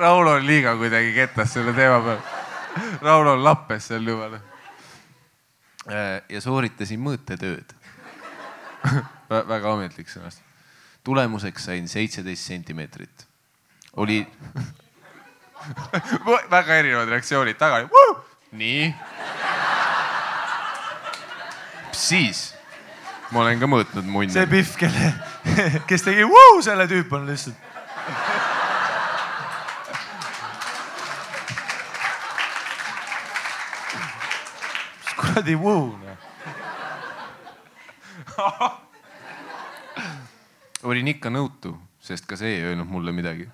Rauno 0.00 0.30
on 0.38 0.46
liiga 0.46 0.76
kuidagi 0.80 1.12
kettas 1.12 1.52
selle 1.52 1.74
teema 1.76 1.98
peal. 2.04 2.20
Rauno 3.02 3.34
on 3.36 3.44
lappes 3.44 3.90
seal 3.90 4.06
juba. 4.06 4.28
noh. 4.32 4.46
ja 6.28 6.40
sooritasin 6.40 7.00
mõõtetööd. 7.04 7.74
väga 9.28 9.72
ametlik 9.72 10.08
sõnast. 10.08 10.40
tulemuseks 11.04 11.64
sain 11.64 11.88
seitseteist 11.88 12.46
sentimeetrit. 12.46 13.26
oli 13.96 14.26
väga 16.50 16.74
erinevad 16.74 17.08
reaktsioonid 17.08 17.58
taga. 17.60 17.84
nii. 18.52 18.94
siis 21.92 22.54
ma 23.30 23.44
olen 23.44 23.60
ka 23.60 23.66
mõõtnud 23.70 24.06
munni. 24.10 24.32
see 24.34 24.46
Pihv, 24.50 24.72
kelle, 24.80 25.12
kes 25.90 26.02
tegi 26.06 26.26
vau, 26.26 26.62
selle 26.64 26.86
tüüp 26.90 27.12
on 27.14 27.28
lihtsalt. 27.30 27.68
mis 34.96 35.14
kuradi 35.20 35.54
vau, 35.60 35.84
noh. 36.00 36.18
olin 40.90 41.14
ikka 41.14 41.30
nõutu, 41.30 41.76
sest 42.02 42.26
ka 42.26 42.34
see 42.40 42.56
ei 42.56 42.66
öelnud 42.72 42.90
mulle 42.90 43.14
midagi. 43.14 43.46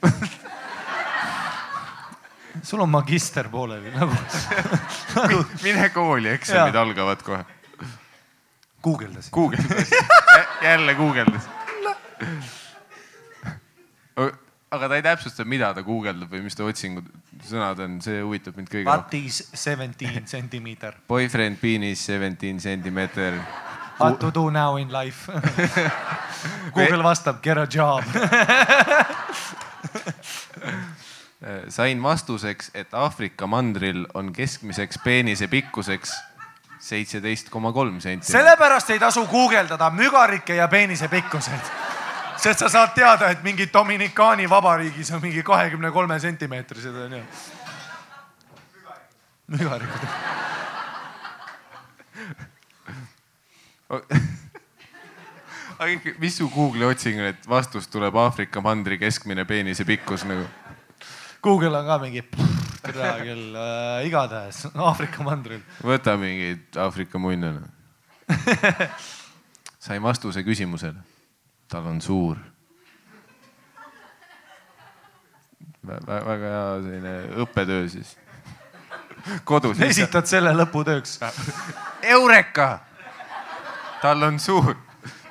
sul 2.62 2.80
on 2.80 2.88
magister 2.90 3.48
pooleli 3.48 3.90
nagu, 3.94 4.14
nagu 5.16 5.44
mine 5.62 5.88
kooli, 5.94 6.28
eksamid 6.36 6.74
Jaa. 6.74 6.82
algavad 6.82 7.22
kohe. 7.22 7.44
guugeldasin. 8.82 9.30
guugeldasin, 9.32 9.98
jälle 10.62 10.94
guugeldasin. 10.94 11.50
aga 14.70 14.88
ta 14.88 14.96
ei 14.96 15.02
täpsusta, 15.02 15.44
mida 15.44 15.74
ta 15.74 15.82
guugeldab 15.82 16.30
või 16.30 16.42
mis 16.44 16.54
ta 16.56 16.64
otsingud, 16.64 17.04
sõnad 17.46 17.78
on, 17.82 18.00
see 18.04 18.20
huvitab 18.22 18.56
mind 18.60 18.68
kõige 18.70 18.84
What 18.86 19.00
rohkem. 19.08 19.26
is 19.26 19.50
seventeen 19.54 20.26
centimeter? 20.26 20.94
Boyfriend 21.08 21.56
penis 21.60 22.04
seventeen 22.06 22.60
centimeter. 22.60 23.40
What 24.00 24.18
to 24.20 24.30
do 24.32 24.50
now 24.50 24.76
in 24.80 24.92
life? 24.92 25.28
Google 26.76 27.02
vastab, 27.04 27.42
get 27.42 27.58
a 27.58 27.66
job. 27.66 28.04
sain 31.68 32.02
vastuseks, 32.02 32.70
et 32.74 32.94
Aafrika 32.94 33.46
mandril 33.46 34.06
on 34.14 34.32
keskmiseks 34.32 34.98
peenise 35.04 35.48
pikkuseks 35.48 36.12
seitseteist 36.80 37.50
koma 37.50 37.72
kolm 37.72 38.00
senti. 38.00 38.32
sellepärast 38.32 38.90
ei 38.90 38.98
tasu 38.98 39.26
guugeldada 39.26 39.90
mügarike 39.90 40.54
ja 40.54 40.68
peenise 40.68 41.08
pikkuseid. 41.08 41.60
sest 42.36 42.58
sa 42.58 42.68
saad 42.68 42.88
teada, 42.94 43.30
et 43.30 43.42
mingi 43.42 43.68
Dominikaani 43.72 44.50
vabariigis 44.50 45.10
on 45.10 45.22
mingi 45.22 45.42
kahekümne 45.42 45.90
kolme 45.90 46.20
sentimeetrised 46.20 46.94
onju. 46.94 47.22
mügarikud. 49.46 50.08
aga 55.80 56.00
mis 56.18 56.36
su 56.36 56.48
Google'i 56.48 56.84
otsing 56.84 57.20
on, 57.20 57.26
et 57.26 57.48
vastus 57.48 57.88
tuleb 57.88 58.16
Aafrika 58.16 58.60
mandri 58.60 58.98
keskmine 58.98 59.44
peenise 59.44 59.84
pikkus 59.84 60.24
nagu? 60.24 60.44
Google 61.42 61.78
on 61.78 61.86
ka 61.86 61.96
mingi, 62.02 62.22
tere 62.84 63.10
küll 63.24 63.56
äh,, 63.56 64.06
igatahes 64.08 64.66
Aafrika 64.88 65.24
mandril. 65.24 65.62
võta 65.84 66.16
mingeid 66.20 66.76
Aafrika 66.80 67.20
munne. 67.20 67.54
sain 69.84 70.02
vastuse 70.04 70.44
küsimusele. 70.44 71.00
tal 71.70 71.86
on 71.88 72.00
suur. 72.00 72.36
väga 75.80 76.36
hea 76.44 76.64
selline 76.84 77.16
õppetöö 77.42 77.88
siis. 77.88 78.14
kodus. 79.44 79.80
esitad 79.80 80.28
selle 80.28 80.52
lõputööks. 80.60 81.18
Eureka! 82.02 82.70
tal 84.02 84.28
on 84.28 84.38
suur. 84.38 84.76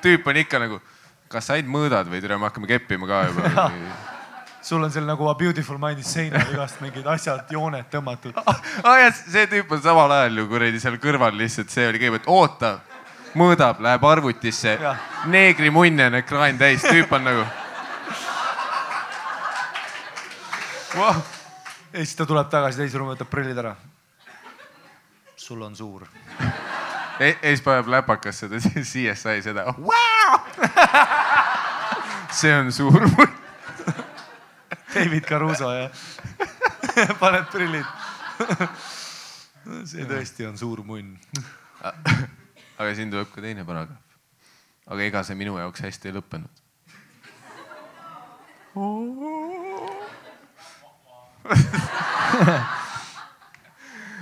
tüüp 0.02 0.26
on 0.26 0.42
ikka 0.42 0.58
nagu, 0.58 0.82
kas 1.30 1.52
said 1.52 1.70
mõõdad 1.70 2.10
või 2.10 2.20
tere, 2.20 2.38
me 2.38 2.50
hakkame 2.50 2.66
keppima 2.66 3.06
ka 3.06 3.26
juba. 3.30 3.68
Sul 4.62 4.82
on 4.82 4.92
seal 4.92 5.06
nagu 5.08 5.28
A 5.28 5.34
Beautiful 5.34 5.78
Mind'is 5.80 6.12
seinal 6.12 6.52
igast 6.52 6.80
mingid 6.84 7.06
asjad, 7.06 7.46
jooned 7.50 7.88
tõmmatud. 7.92 8.36
aa 8.84 8.98
ja 9.00 9.10
see 9.16 9.46
tüüp 9.50 9.72
on 9.72 9.82
samal 9.82 10.12
ajal 10.18 10.42
ju 10.42 10.46
kuradi 10.50 10.80
seal 10.82 10.98
kõrval 11.00 11.36
lihtsalt, 11.36 11.72
see 11.72 11.88
oli 11.88 12.00
kõigepealt 12.02 12.28
oota, 12.28 12.72
mõõdab, 13.40 13.80
läheb 13.80 14.04
arvutisse 14.04 14.76
neegrimunn 15.32 16.06
on 16.08 16.20
ekraan 16.20 16.60
täis, 16.60 16.84
tüüp 16.84 17.12
on 17.16 17.28
nagu 17.30 17.44
wow.. 20.98 21.22
ja 21.92 22.04
siis 22.04 22.16
ta 22.16 22.26
tuleb 22.26 22.50
tagasi 22.52 22.82
teise 22.82 22.98
ruumi, 22.98 23.14
võtab 23.16 23.30
prillid 23.32 23.58
ära. 23.64 23.74
sul 25.36 25.62
on 25.62 25.76
suur. 25.76 26.06
ja 27.20 27.26
ja 27.26 27.34
siis 27.42 27.64
paneb 27.64 27.88
läpakasse 27.88 28.48
ta 28.48 28.60
CSI 28.92 29.42
seda 29.42 29.70
wow! 29.78 30.40
see 32.40 32.54
on 32.54 32.72
suur 32.72 33.00
munn. 33.16 33.39
David 34.94 35.24
Caruso 35.24 35.72
ja 35.72 35.90
paned 37.20 37.46
prillid. 37.52 37.86
see 39.84 40.06
tõesti 40.08 40.46
on 40.48 40.58
suur 40.58 40.82
munn. 40.86 41.18
aga 42.78 42.94
siin 42.94 43.10
tuleb 43.12 43.28
ka 43.32 43.40
teine 43.44 43.64
paragrahv. 43.64 44.00
aga 44.86 45.02
ega 45.06 45.22
see 45.26 45.38
minu 45.38 45.58
jaoks 45.58 45.80
hästi 45.86 46.10
ei 46.10 46.14
lõppenud. 46.16 46.54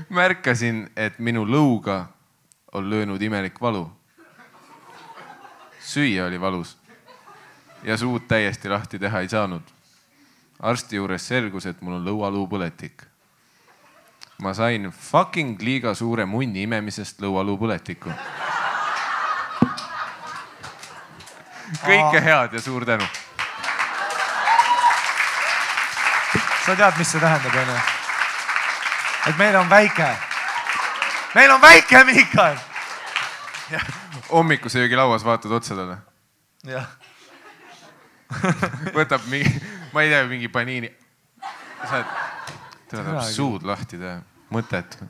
märkasin, 0.09 0.90
et 0.97 1.19
minu 1.19 1.45
lõuga 1.47 2.07
on 2.73 2.90
löönud 2.90 3.23
imelik 3.23 3.61
valu. 3.61 3.90
süüa 5.81 6.27
oli 6.27 6.40
valus 6.40 6.77
ja 7.82 7.97
suud 7.97 8.23
täiesti 8.28 8.69
lahti 8.69 8.99
teha 8.99 9.20
ei 9.20 9.28
saanud. 9.28 9.62
Arsti 10.61 10.97
juures 10.97 11.29
selgus, 11.29 11.67
et 11.67 11.81
mul 11.83 12.01
on 12.01 12.05
lõualuupõletik 12.05 13.09
ma 14.43 14.55
sain 14.55 14.93
fucking 14.93 15.59
liiga 15.63 15.95
suure 15.95 16.25
munni 16.25 16.63
imemisest 16.63 17.19
lõualuupõletikku. 17.23 18.11
kõike 21.83 22.21
head 22.23 22.53
ja 22.55 22.61
suur 22.61 22.87
tänu. 22.87 23.05
sa 26.67 26.77
tead, 26.77 26.99
mis 26.99 27.11
see 27.11 27.21
tähendab, 27.21 27.55
onju? 27.55 27.81
et 29.27 29.37
meil 29.39 29.57
on 29.57 29.71
väike. 29.71 30.17
meil 31.35 31.51
on 31.51 31.61
väike, 31.61 32.05
Miikal. 32.05 32.57
hommikusöögilauas 34.31 35.25
vaatad 35.25 35.51
otsa 35.51 35.75
talle, 35.75 35.99
jah, 36.65 36.87
võtab 38.95 39.27
mingi, 39.27 39.51
ma 39.93 40.02
ei 40.02 40.12
tea, 40.12 40.24
mingi 40.31 40.48
paniini. 40.52 40.90
sa 41.85 42.01
oled, 42.01 42.12
ta 42.90 43.02
tahab 43.02 43.20
suud 43.32 43.66
lahti 43.69 43.98
teha, 44.01 44.19
mõttetu, 44.55 45.09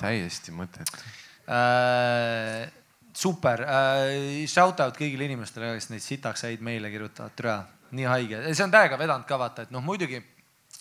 täiesti 0.00 0.54
mõttetu. 0.54 1.00
äh,. 1.48 2.68
super 3.14 3.62
äh,, 3.62 4.44
shout 4.50 4.80
out 4.84 4.98
kõigile 4.98 5.28
inimestele, 5.28 5.72
kes 5.78 5.90
neid 5.92 6.04
sitaks 6.04 6.46
häid 6.48 6.62
meile 6.66 6.90
kirjutavad, 6.92 7.34
tere, 7.38 7.56
nii 7.94 8.08
haige, 8.10 8.44
see 8.52 8.66
on 8.66 8.74
täiega 8.74 8.98
vedanud 9.00 9.26
ka 9.28 9.38
vaata, 9.40 9.66
et 9.66 9.74
noh, 9.74 9.84
muidugi. 9.84 10.22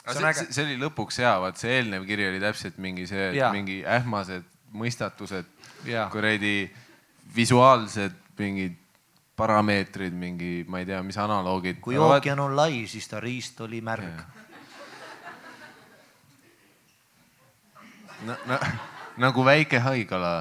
see 0.03 0.17
see, 0.17 0.29
äge 0.29 0.47
see,, 0.49 0.65
oli 0.65 0.79
lõpuks 0.81 1.21
hea, 1.23 1.33
vaat 1.45 1.61
see 1.61 1.77
eelnev 1.77 2.07
kiri 2.09 2.27
oli 2.31 2.41
täpselt 2.43 2.79
mingi 2.81 3.07
see, 3.09 3.31
mingi 3.53 3.81
ähmased 3.85 4.49
mõistatused, 4.73 5.49
kuradi 6.11 6.55
visuaalsed 7.35 8.15
mingid 8.39 8.79
parameetrid, 9.43 10.15
mingi, 10.15 10.53
ma 10.67 10.79
ei 10.79 10.87
tea, 10.87 11.01
mis 11.03 11.19
analoogid. 11.19 11.81
kui 11.83 11.99
ookean 11.99 12.39
on 12.39 12.55
lai, 12.55 12.85
siis 12.87 13.07
ta 13.11 13.19
riist 13.19 13.59
oli 13.61 13.81
märg. 13.83 14.23
na, 18.23 18.37
na, 18.47 18.59
nagu 19.19 19.43
väike 19.45 19.83
haigala 19.83 20.33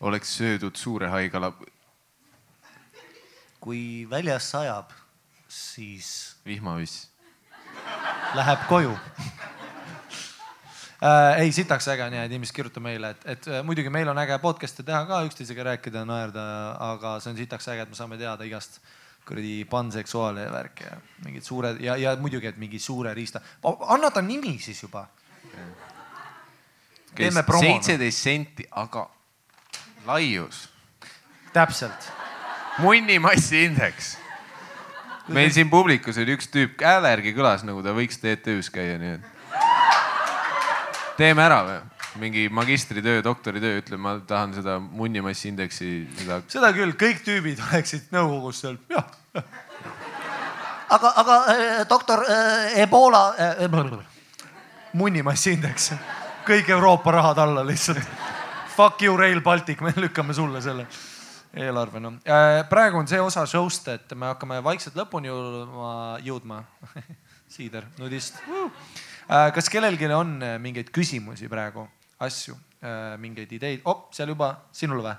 oleks 0.00 0.36
söödud 0.38 0.74
suure 0.74 1.08
haigala 1.08 1.52
kui 3.66 4.06
väljas 4.10 4.50
sajab, 4.50 4.90
siis 5.48 6.36
vihmaüss. 6.46 7.08
läheb 8.34 8.66
koju. 8.68 8.98
äh,. 11.02 11.40
ei, 11.42 11.52
sitaks 11.52 11.88
äge 11.92 12.04
on 12.06 12.18
ja, 12.18 12.26
et 12.26 12.32
inimesed 12.32 12.56
kirjutab 12.56 12.84
meile, 12.86 13.14
et, 13.16 13.26
et 13.36 13.48
äh, 13.50 13.64
muidugi 13.66 13.92
meil 13.92 14.08
on 14.08 14.18
äge 14.22 14.38
podcast'e 14.42 14.84
teha 14.86 15.02
ka, 15.08 15.24
üksteisega 15.28 15.72
rääkida, 15.72 16.04
naerda, 16.08 16.46
aga 16.92 17.16
see 17.20 17.34
on 17.34 17.40
sitaks 17.40 17.68
äge, 17.72 17.86
et 17.86 17.92
me 17.92 17.98
saame 17.98 18.20
teada 18.20 18.46
igast 18.48 18.80
kuradi 19.26 19.64
panseksuaale 19.70 20.46
ja 20.46 20.52
värki 20.52 20.84
ja 20.86 20.96
mingid 21.24 21.42
suured 21.42 21.80
ja, 21.82 21.96
ja 21.96 22.14
muidugi, 22.20 22.46
et 22.46 22.56
mingi 22.62 22.78
suure 22.78 23.14
riista. 23.14 23.40
anna 23.88 24.10
ta 24.10 24.22
nimi 24.22 24.58
siis 24.62 24.82
juba. 24.82 25.06
Teeme 27.16 27.42
promo. 27.42 27.62
seitseteist 27.62 28.22
senti, 28.22 28.66
aga 28.70 29.08
laius, 30.06 30.68
täpselt. 31.52 32.12
munni 32.78 33.18
massiindeks. 33.18 34.16
meil 35.28 35.50
siin 35.50 35.70
publikus 35.70 36.18
oli 36.22 36.36
üks 36.36 36.50
tüüp, 36.52 36.76
hääle 36.84 37.10
järgi 37.16 37.32
kõlas 37.34 37.64
nagu 37.66 37.82
ta 37.82 37.96
võiks 37.96 38.20
TTÜ-s 38.22 38.70
käia, 38.70 38.98
nii 39.00 39.16
et. 39.16 39.35
Teeme 41.16 41.44
ära 41.46 41.60
või? 41.66 41.78
mingi 42.16 42.48
magistritöö, 42.48 43.20
doktoritöö, 43.24 43.80
ütle, 43.82 43.96
ma 44.00 44.16
tahan 44.26 44.54
seda 44.56 44.78
munni 44.80 45.20
massiindeksi, 45.20 45.90
seda 46.16 46.40
seda 46.48 46.70
küll, 46.72 46.94
kõik 46.96 47.20
tüübid 47.26 47.60
oleksid 47.60 48.08
nõukogus 48.14 48.62
seal, 48.64 48.78
jah. 48.88 49.04
aga, 50.96 51.12
aga 51.22 51.36
äh, 51.52 51.88
doktor 51.88 52.24
äh, 52.30 52.80
Ebola 52.82 53.34
äh, 53.38 53.66
munnimassiindeks, 55.00 55.90
kõik 56.46 56.70
Euroopa 56.72 57.12
rahad 57.18 57.42
alla 57.42 57.66
lihtsalt. 57.66 58.14
Fuck 58.76 59.02
you 59.02 59.16
Rail 59.16 59.40
Baltic, 59.40 59.80
me 59.80 59.92
lükkame 59.96 60.34
sulle 60.36 60.60
selle 60.64 60.86
eelarve, 61.56 62.00
noh. 62.00 62.18
praegu 62.68 62.98
on 63.00 63.06
see 63.08 63.20
osa 63.20 63.46
show'st, 63.48 63.88
et 63.88 64.12
me 64.12 64.28
hakkame 64.28 64.58
vaikselt 64.64 64.98
lõpuni 64.98 65.30
jõudma, 65.30 65.92
jõudma. 66.24 66.62
siider, 67.56 67.86
nudist. 67.96 68.42
Kas 69.26 69.68
kellelgi 69.68 70.06
on 70.14 70.42
äh, 70.42 70.58
mingeid 70.62 70.90
küsimusi 70.94 71.48
praegu, 71.50 71.88
asju, 72.22 72.54
mingeid 73.18 73.50
ideid, 73.56 73.80
op, 73.88 74.12
seal 74.14 74.28
juba, 74.30 74.52
sinule 74.72 75.02
või? 75.02 75.14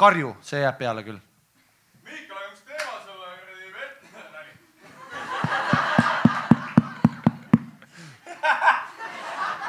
karju, 0.00 0.32
see 0.42 0.60
jääb 0.62 0.78
peale 0.80 1.02
küll. 1.04 1.20
Miikal, 2.08 2.36
aga 2.40 2.48
üks 2.50 2.62
teema 2.66 2.96
sulle 3.04 3.28
kuradi 3.42 3.68
vett 3.76 4.00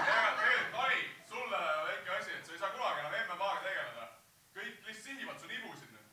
tegelikult 0.08 0.74
oli 0.82 1.00
sulle 1.30 1.60
väike 1.90 2.12
asi, 2.18 2.32
et 2.40 2.44
sa 2.48 2.52
ei 2.56 2.60
saa 2.64 2.72
kunagi 2.72 3.00
enam 3.04 3.14
MM-aga 3.20 3.60
tegeleda. 3.68 4.04
kõik 4.56 4.76
lihtsalt 4.88 5.06
sihivad 5.06 5.38
su 5.38 5.48
nibusid 5.52 5.90
nüüd. 5.92 6.06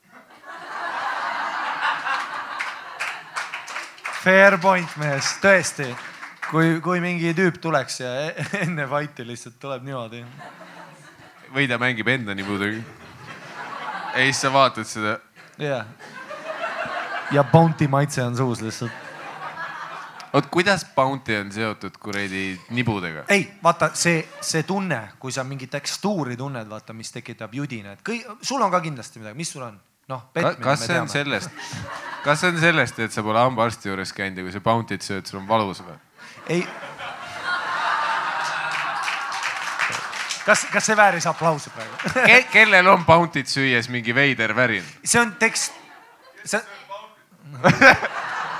Fair 4.19 4.53
point, 4.61 4.91
mees, 4.99 5.27
tõesti. 5.41 5.87
kui, 6.49 6.79
kui 6.81 7.01
mingi 7.03 7.33
tüüp 7.37 7.59
tuleks 7.61 7.99
ja 8.01 8.13
e- 8.27 8.45
enne 8.63 8.87
fight'i 8.89 9.25
lihtsalt 9.27 9.59
tuleb 9.61 9.85
niimoodi. 9.85 10.23
või 11.53 11.67
ta 11.69 11.79
mängib 11.81 12.07
enda 12.07 12.35
nibudega. 12.37 12.81
ja 14.13 14.23
siis 14.23 14.41
sa 14.41 14.53
vaatad 14.53 14.89
seda, 14.89 15.19
jah. 15.61 15.85
ja 17.31 17.43
Bounty 17.43 17.87
maitse 17.87 18.23
on 18.23 18.37
suus 18.37 18.61
lihtsalt. 18.61 18.91
oot 20.33 20.49
kuidas 20.51 20.85
Bounty 20.95 21.37
on 21.37 21.51
seotud 21.51 21.97
kuradi 22.01 22.59
nibudega? 22.69 23.27
ei, 23.29 23.45
vaata 23.63 23.91
see, 23.93 24.23
see 24.41 24.63
tunne, 24.63 25.03
kui 25.19 25.31
sa 25.31 25.43
mingit 25.43 25.71
tekstuuri 25.77 26.37
tunned, 26.37 26.69
vaata, 26.69 26.93
mis 26.93 27.13
tekitab 27.13 27.53
judinat, 27.53 28.01
kõik, 28.05 28.25
sul 28.41 28.61
on 28.61 28.73
ka 28.73 28.81
kindlasti 28.81 29.21
midagi, 29.21 29.37
mis 29.37 29.53
sul 29.53 29.67
on? 29.69 29.79
noh, 30.09 30.29
kas 30.63 30.87
see 30.87 30.97
on 30.97 31.09
sellest, 31.09 31.53
kas 32.25 32.41
see 32.41 32.49
on 32.49 32.61
sellest, 32.61 32.99
et 33.05 33.13
sa 33.13 33.21
pole 33.21 33.37
hambaarsti 33.37 33.91
juures 33.91 34.13
käinud 34.17 34.41
ja 34.41 34.47
kui 34.47 34.53
sa 34.57 34.65
Bounty't 34.65 35.05
sööd, 35.05 35.29
sul 35.29 35.43
on 35.43 35.49
valus 35.49 35.85
või? 35.85 35.97
ei. 36.49 36.67
kas, 40.45 40.65
kas 40.71 40.85
see 40.85 40.97
vääris 40.97 41.27
aplausi 41.29 41.69
praegu? 41.69 41.93
Ke 42.25 42.43
kellel 42.51 42.87
on 42.87 43.05
Bounty't 43.05 43.47
süües 43.47 43.89
mingi 43.89 44.15
veider 44.15 44.55
värin? 44.55 44.85
see 45.03 45.21
on 45.21 45.35
tekst, 45.39 45.73
see. 46.45 46.61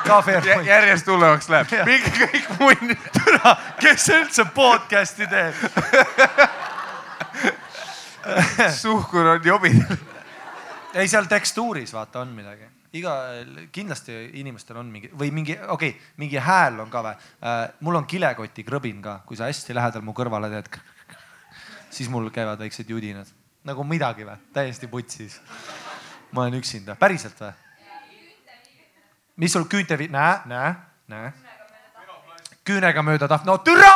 ka 0.07 0.21
fair 0.21 0.41
point. 0.41 0.67
järjest 0.67 1.07
hullemaks 1.07 1.49
läheb, 1.49 1.73
minge 1.89 2.13
kõik 2.19 2.49
munni. 2.59 2.97
kes 3.81 4.09
üldse 4.13 4.45
podcast'i 4.55 5.27
teeb? 5.29 5.55
suhkur 8.81 9.33
on 9.35 9.45
jobidel. 9.45 9.97
ei, 10.93 11.07
seal 11.07 11.25
tekstuuris 11.29 11.93
vaata 11.93 12.21
on 12.21 12.35
midagi, 12.37 12.69
iga, 12.93 13.15
kindlasti 13.71 14.15
inimestel 14.39 14.79
on 14.81 14.89
mingi 14.91 15.11
või 15.13 15.29
mingi, 15.33 15.57
okei 15.59 15.91
okay,, 15.93 16.13
mingi 16.17 16.39
hääl 16.41 16.79
on 16.81 16.89
ka 16.89 17.03
või 17.05 17.15
äh,. 17.15 17.57
mul 17.85 17.99
on 18.01 18.07
kilekoti 18.09 18.65
krõbin 18.65 19.01
ka, 19.01 19.19
kui 19.25 19.37
sa 19.37 19.49
hästi 19.49 19.75
lähedal 19.77 20.05
mu 20.05 20.15
kõrvale 20.17 20.49
teed, 20.49 20.79
siis 21.93 22.09
mul 22.09 22.31
käivad 22.33 22.59
väiksed 22.61 22.89
judinad 22.89 23.29
nagu 23.69 23.83
midagi 23.83 24.25
või, 24.25 24.37
täiesti 24.53 24.87
putsis. 24.87 25.39
ma 26.31 26.45
olen 26.45 26.59
üksinda, 26.61 26.95
päriselt 26.95 27.39
või? 27.41 27.53
mis 29.39 29.53
sul 29.53 29.67
küünte, 29.69 29.97
näe, 29.97 30.39
näe, 30.45 30.75
näe. 31.07 31.33
küünega 32.65 33.03
mööda 33.03 33.27
tahv, 33.27 33.45
no 33.45 33.57
türa. 33.57 33.93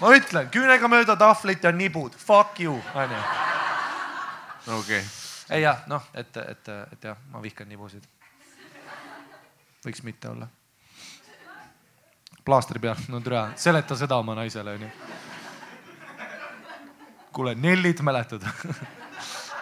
ma 0.00 0.12
ütlen, 0.16 0.50
küünega 0.52 0.88
mööda 0.88 1.16
tahvlit 1.16 1.64
ja 1.64 1.72
nibud, 1.72 2.12
fuck 2.16 2.60
you, 2.60 2.76
onju. 2.94 3.24
okei 4.66 4.76
okay., 4.78 5.19
ei 5.50 5.62
jah, 5.62 5.82
noh, 5.86 6.02
et, 6.14 6.36
et, 6.36 6.68
et 6.92 7.04
jah, 7.04 7.18
ma 7.32 7.42
vihkan 7.42 7.68
nibusid. 7.68 8.06
võiks 9.84 10.02
mitte 10.04 10.28
olla. 10.28 10.48
plaastri 12.44 12.80
peal, 12.80 12.96
no 13.08 13.20
türa, 13.20 13.50
seleta 13.56 13.96
seda 13.96 14.16
oma 14.22 14.34
naisele, 14.38 14.74
onju. 14.78 14.90
kuule, 17.32 17.54
Nellit 17.54 18.00
mäletad? 18.00 18.46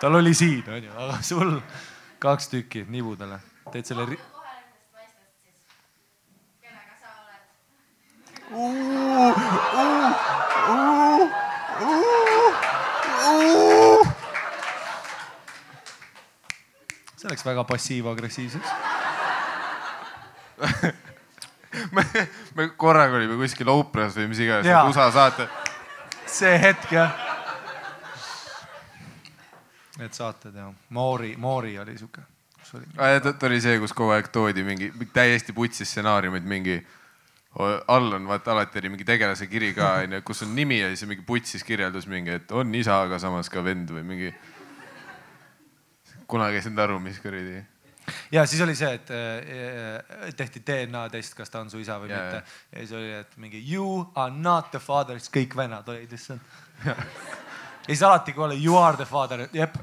tal 0.01 0.15
oli 0.15 0.35
siin, 0.35 0.65
onju, 0.71 0.93
aga 0.97 1.23
sul 1.23 1.61
kaks 2.19 2.49
tükki 2.49 2.85
nibudele, 2.89 3.41
teed 3.73 3.85
selle 3.87 4.07
ri.... 4.13 4.19
See 17.19 17.31
läks 17.31 17.45
väga 17.47 17.65
passiiv-agressiivseks. 17.67 18.75
me, 21.97 22.05
me 22.55 22.69
korraga 22.77 23.19
olime 23.19 23.39
kuskil 23.41 23.71
Oprah's 23.73 24.17
või 24.19 24.29
mis 24.33 24.43
iganes. 24.45 24.71
USA 24.89 25.09
saate. 25.15 25.49
see 26.27 26.55
hetk 26.63 26.93
jah. 26.95 27.25
Need 29.99 30.15
saated 30.15 30.55
jah, 30.55 30.71
Moori, 30.95 31.33
Moori 31.43 31.75
oli 31.83 31.97
sihuke, 31.99 32.23
kus 32.55 32.77
oli. 32.79 32.87
ta 32.95 33.47
oli 33.49 33.59
see, 33.61 33.81
kus 33.83 33.95
kogu 33.97 34.15
aeg 34.15 34.29
toodi 34.31 34.63
mingi 34.63 34.93
täiesti 35.11 35.53
putsi 35.57 35.83
stsenaariumid, 35.89 36.47
mingi 36.47 36.79
all 37.59 38.13
on 38.13 38.29
vaata 38.29 38.53
alati 38.53 38.79
oli 38.79 38.93
mingi 38.95 39.05
tegelase 39.09 39.49
kiri 39.51 39.73
ka 39.75 39.97
onju, 40.05 40.21
kus 40.23 40.45
on 40.47 40.55
nimi 40.55 40.79
ja 40.79 40.93
siis 40.93 41.09
mingi 41.11 41.25
putsis 41.27 41.65
kirjeldus 41.67 42.07
mingi, 42.07 42.37
et 42.39 42.53
on 42.55 42.71
isa, 42.79 43.01
aga 43.09 43.19
samas 43.19 43.51
ka 43.51 43.65
vend 43.65 43.91
või 43.91 44.05
mingi. 44.07 44.31
Kunagi 46.29 46.61
ei 46.61 46.63
saanud 46.65 46.85
aru, 46.85 46.99
mis 47.01 47.19
kuradi. 47.23 47.63
ja 48.33 48.47
siis 48.47 48.61
oli 48.65 48.75
see, 48.77 48.93
et 48.99 49.11
äh, 49.13 50.33
tehti 50.37 50.63
DNA 50.67 51.09
test, 51.13 51.35
kas 51.37 51.51
ta 51.53 51.63
on 51.65 51.71
su 51.73 51.81
isa 51.81 51.99
või 52.01 52.13
Jaa, 52.13 52.21
mitte 52.25 52.43
ja 52.73 52.79
siis 52.83 52.93
oli, 52.97 53.13
et 53.23 53.37
mingi 53.41 53.63
you 53.65 54.07
are 54.15 54.33
not 54.33 54.71
the 54.71 54.81
father, 54.81 55.21
siis 55.21 55.33
kõik 55.35 55.57
vennad 55.57 55.89
olid 55.89 56.13
lihtsalt. 56.13 56.41
ja 56.85 56.95
siis 57.89 58.03
alati, 58.03 58.33
kui 58.37 58.45
oli 58.49 58.61
you 58.65 58.77
are 58.81 58.97
the 58.97 59.09
father, 59.09 59.49
jep. 59.53 59.77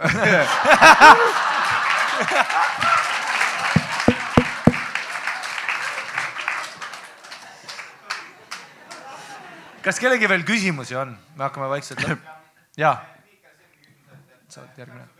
kas 9.85 9.99
kellelgi 10.01 10.29
veel 10.29 10.45
küsimusi 10.45 10.97
on? 10.97 11.17
me 11.35 11.43
hakkame 11.49 11.69
vaikselt 11.73 12.05
lõpp-. 12.05 12.31
jaa. 12.85 12.95
sa 14.49 14.61
oled 14.61 14.81
järgmine. 14.85 15.14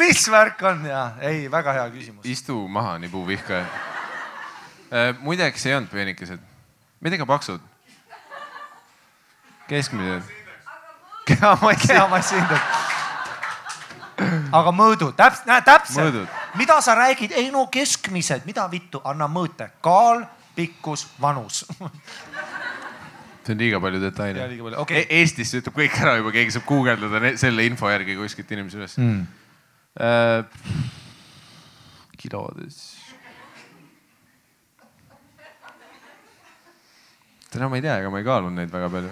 Mis 0.00 0.30
värk 0.30 0.62
on 0.62 0.84
ja 0.88 1.02
ei, 1.20 1.44
väga 1.52 1.72
hea 1.76 1.86
küsimus. 1.92 2.24
istu 2.24 2.56
maha, 2.68 2.98
nibuvihkaja. 2.98 3.64
muideks 5.20 5.66
ei 5.66 5.74
olnud 5.76 5.90
peenikesed, 5.92 6.40
midagi 7.00 7.26
paksud. 7.26 7.60
keskmised. 9.68 10.22
kehamassi. 11.28 11.88
kehamassindex. 11.88 12.60
aga 14.52 14.72
mõõdu, 14.72 15.12
täpselt, 15.16 15.46
näe 15.48 15.62
täpselt 15.64 16.06
Mõõdud.. 16.06 16.38
mida 16.60 16.80
sa 16.80 16.94
räägid, 16.98 17.36
ei 17.36 17.50
no 17.50 17.66
keskmised, 17.72 18.46
mida 18.48 18.66
vittu, 18.70 19.00
anna 19.04 19.28
mõõte, 19.28 19.70
kaal, 19.80 20.24
pikkus, 20.56 21.06
vanus. 21.20 21.64
see 23.44 23.54
on 23.56 23.60
liiga 23.60 23.80
palju 23.80 24.00
detaile 24.02 24.48
okei. 24.78 25.02
e. 25.02 25.20
Eestis 25.20 25.52
ütleb 25.58 25.76
kõik 25.76 26.00
ära 26.00 26.16
juba, 26.18 26.32
keegi 26.34 26.56
saab 26.56 26.66
guugeldada 26.68 27.32
selle 27.40 27.64
info 27.66 27.88
järgi 27.90 28.16
kuskilt 28.18 28.52
inimese 28.56 28.80
üles 28.80 28.96
mm.. 29.00 29.39
Äh, 29.98 30.44
kilodes. 32.16 32.96
täna 37.50 37.66
ma 37.66 37.74
ei 37.76 37.82
tea, 37.82 37.96
ega 37.98 38.10
ma 38.14 38.20
ei 38.20 38.24
kaalunud 38.24 38.54
neid 38.54 38.70
väga 38.70 38.86
palju. 38.92 39.10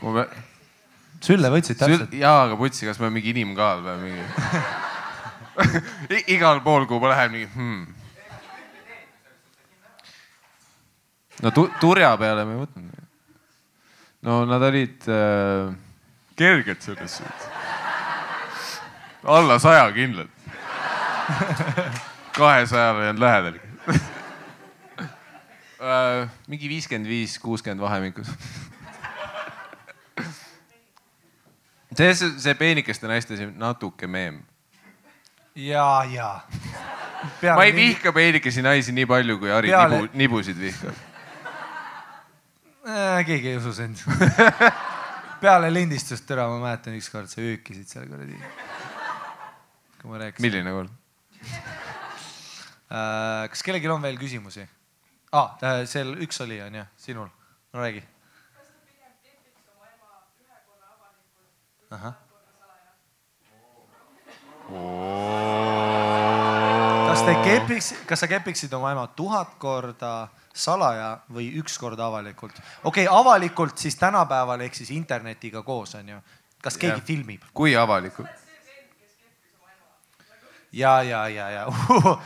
kui 0.00 0.14
ma, 0.16 0.24
sülle 1.22 1.52
võtsid 1.54 1.78
täpselt. 1.78 2.16
jaa, 2.18 2.48
aga 2.48 2.58
putsi, 2.58 2.88
kas 2.88 2.98
ma 2.98 3.12
mingi 3.14 3.30
inimkaal 3.30 3.84
või 3.84 3.96
mingi 4.08 4.24
igal 6.34 6.58
pool, 6.66 6.88
kuhu 6.90 6.98
ma 7.04 7.14
lähen, 7.14 7.30
mingi 7.36 7.48
hmm.. 7.54 7.86
no 11.46 11.54
tu, 11.54 11.68
turja 11.78 12.10
peale 12.18 12.42
ma 12.42 12.56
ei 12.56 12.62
mõtlenud. 12.64 13.06
no 14.26 14.42
nad 14.50 14.66
olid 14.66 15.06
äh, 15.06 15.70
kerged 16.34 16.82
selles 16.82 17.20
suhtes. 17.20 17.65
Alla 19.26 19.58
saja 19.58 19.92
kindlalt. 19.92 20.30
kahesajale 22.36 23.02
ei 23.02 23.08
olnud 23.08 23.22
lähedalgi 23.22 23.60
äh,. 25.80 26.28
mingi 26.46 26.68
viiskümmend 26.68 27.08
viis, 27.08 27.38
kuuskümmend 27.38 27.80
vahemikus. 27.80 28.28
see, 31.96 32.14
see 32.14 32.54
peenikeste 32.54 33.08
naiste 33.08 33.34
asi 33.34 33.48
on 33.48 33.54
natuke 33.58 34.06
meem. 34.06 34.42
ja, 35.54 36.04
ja. 36.10 36.40
ma 37.56 37.64
ei 37.64 37.74
vihka 37.74 38.12
peenikesi 38.12 38.62
naisi 38.62 38.92
nii 38.92 39.06
palju, 39.06 39.38
kui 39.38 39.50
Harri 39.50 39.72
Peale- 39.72 40.02
nibu, 40.02 40.12
nibusid 40.14 40.60
vihkab. 40.60 40.94
äh,. 42.86 43.24
keegi 43.26 43.48
ei 43.48 43.56
usu 43.56 43.72
sind. 43.72 43.96
peale 45.40 45.70
lindistust 45.72 46.30
ära, 46.32 46.48
ma 46.48 46.60
mäletan 46.62 46.96
ükskord 46.96 47.28
sa 47.30 47.42
öökisid 47.44 47.88
seal 47.90 48.06
kuradi. 48.08 48.38
Kui 50.06 50.14
ma 50.14 50.18
rääkisin. 50.22 50.46
milline 50.46 50.70
kord? 50.70 50.90
Äh, 52.86 53.48
kas 53.50 53.62
kellelgi 53.66 53.88
on 53.90 54.02
veel 54.02 54.18
küsimusi 54.20 54.62
ah,? 55.34 55.56
seal 55.90 56.14
üks 56.22 56.38
oli, 56.44 56.60
onju, 56.62 56.84
sinul, 57.02 57.26
no 57.74 57.82
räägi. 57.82 58.04
kas 67.10 67.26
te 67.26 67.36
kepiks, 67.42 67.92
kas 68.06 68.22
sa 68.22 68.30
kepiksid 68.30 68.78
oma 68.78 68.94
ema 68.94 69.06
tuhat 69.18 69.58
korda 69.58 70.28
salaja 70.54 71.16
või 71.26 71.50
üks 71.58 71.82
kord 71.82 71.98
avalikult? 71.98 72.54
okei 72.84 73.08
okay,, 73.10 73.10
avalikult 73.10 73.78
siis 73.82 73.98
tänapäeval 73.98 74.62
ehk 74.70 74.78
siis 74.78 74.94
internetiga 74.94 75.66
koos 75.66 75.98
onju. 75.98 76.22
kas 76.62 76.78
keegi 76.78 77.00
yeah. 77.00 77.06
filmib? 77.14 77.54
kui 77.54 77.74
avalikult? 77.74 78.45
ja, 80.76 81.02
ja, 81.02 81.28
ja, 81.28 81.48
ja 81.50 81.66
uh,. 81.68 82.18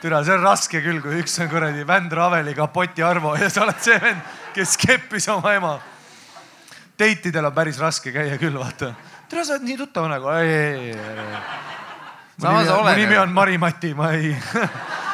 türa, 0.00 0.22
see 0.24 0.34
on 0.36 0.44
raske 0.46 0.80
küll, 0.82 1.00
kui 1.04 1.20
üks 1.22 1.36
on 1.42 1.50
kuradi 1.52 1.84
Vändra 1.86 2.28
Aveli 2.28 2.54
kapoti 2.56 3.04
Arvo 3.04 3.34
ja 3.36 3.50
sa 3.52 3.64
oled 3.66 3.80
see 3.84 3.98
vend, 4.02 4.22
kes 4.56 4.76
keppis 4.80 5.28
oma 5.32 5.54
ema. 5.58 5.74
Date 6.98 7.30
idel 7.30 7.46
on 7.50 7.54
päris 7.54 7.78
raske 7.82 8.12
käia 8.14 8.38
küll, 8.40 8.56
vaata. 8.58 8.94
türa, 9.28 9.44
sa 9.44 9.56
oled 9.56 9.66
nii 9.68 9.78
tuttav 9.82 10.08
nagu, 10.10 10.30
mu 12.38 12.94
nimi 12.96 13.18
on 13.18 13.34
Mari-Mati, 13.34 13.94
ma 13.98 14.12
ei 14.14 14.32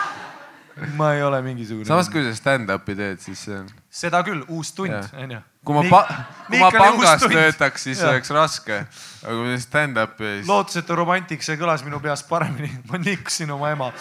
ma 0.99 1.15
ei 1.15 1.23
ole 1.23 1.43
mingisugune. 1.43 1.89
samas, 1.89 2.11
kui 2.13 2.25
sa 2.27 2.35
stand-up'i 2.37 2.97
teed, 2.99 3.21
siis 3.25 3.47
see 3.49 3.59
on. 3.59 3.69
Seda 3.95 4.23
küll, 4.27 4.43
uus 4.51 4.73
tund 4.75 4.95
onju. 4.95 5.41
kui 5.65 5.77
ma 5.77 5.83
pa-, 5.87 6.21
kui 6.49 6.61
ma 6.61 6.71
pangas 6.75 7.23
töötaks, 7.23 7.87
siis 7.89 8.03
Jah. 8.03 8.15
oleks 8.15 8.33
raske. 8.35 8.81
aga 9.23 9.37
kui 9.39 9.59
stand-up'i, 9.63 10.31
siis 10.41 10.51
lootusetu 10.51 10.99
romantik, 10.99 11.45
see 11.47 11.59
kõlas 11.61 11.85
minu 11.87 12.01
peas 12.03 12.25
paremini. 12.27 12.73
ma 12.91 13.01
nikkusin 13.01 13.55
oma 13.55 13.71
ema. 13.75 13.93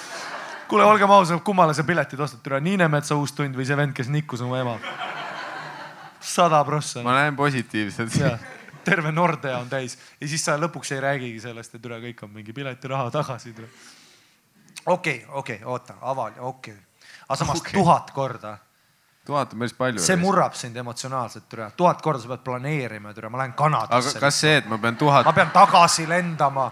kuule, 0.67 0.87
olgem 0.89 1.11
ausad, 1.13 1.43
kummale 1.45 1.75
sa 1.77 1.85
piletid 1.85 2.19
ostad, 2.25 2.41
türa 2.45 2.61
Niinemetsa 2.63 3.19
uus 3.19 3.35
tund 3.37 3.55
või 3.55 3.67
see 3.69 3.77
vend, 3.77 3.93
kes 3.97 4.09
nikkus 4.13 4.41
oma 4.45 4.63
ema? 4.63 4.79
sada 6.23 6.63
prossa. 6.65 7.03
ma 7.03 7.13
näen 7.19 7.35
positiivselt. 7.35 8.17
terve 8.83 9.11
Nordea 9.11 9.57
on 9.59 9.69
täis 9.69 9.97
ja 10.19 10.27
siis 10.27 10.43
sa 10.43 10.57
lõpuks 10.59 10.91
ei 10.95 10.99
räägigi 11.03 11.39
sellest, 11.45 11.75
et 11.75 11.85
üle 11.85 12.01
kõik 12.09 12.25
on 12.25 12.33
mingi 12.33 12.53
piletiraha 12.53 13.11
tagasi. 13.11 13.53
okei, 14.85 15.25
okei, 15.29 15.61
oota, 15.63 16.01
avali, 16.01 16.39
okei 16.39 16.73
okay.. 16.73 16.83
aga 17.27 17.37
samas 17.39 17.61
okay. 17.61 17.77
tuhat 17.77 18.11
korda, 18.11 18.57
tuhat 19.25 19.53
on 19.53 19.59
päris 19.59 19.73
palju. 19.73 19.99
see 19.99 20.15
murrab 20.15 20.53
sind 20.53 20.75
emotsionaalselt, 20.75 21.47
türa, 21.49 21.71
tuhat 21.77 22.01
korda 22.01 22.21
sa 22.21 22.27
pead 22.27 22.43
planeerima, 22.43 23.13
türa, 23.13 23.29
ma 23.29 23.37
lähen 23.37 23.53
Kanadasse. 23.53 24.17
aga 24.17 24.19
kas 24.19 24.41
see, 24.41 24.57
et 24.57 24.67
ma 24.67 24.77
pean 24.77 24.97
tuhat 24.97 25.25
ma, 25.25 25.33
pean 25.33 25.51
tagasi 25.51 26.07
lendama. 26.09 26.71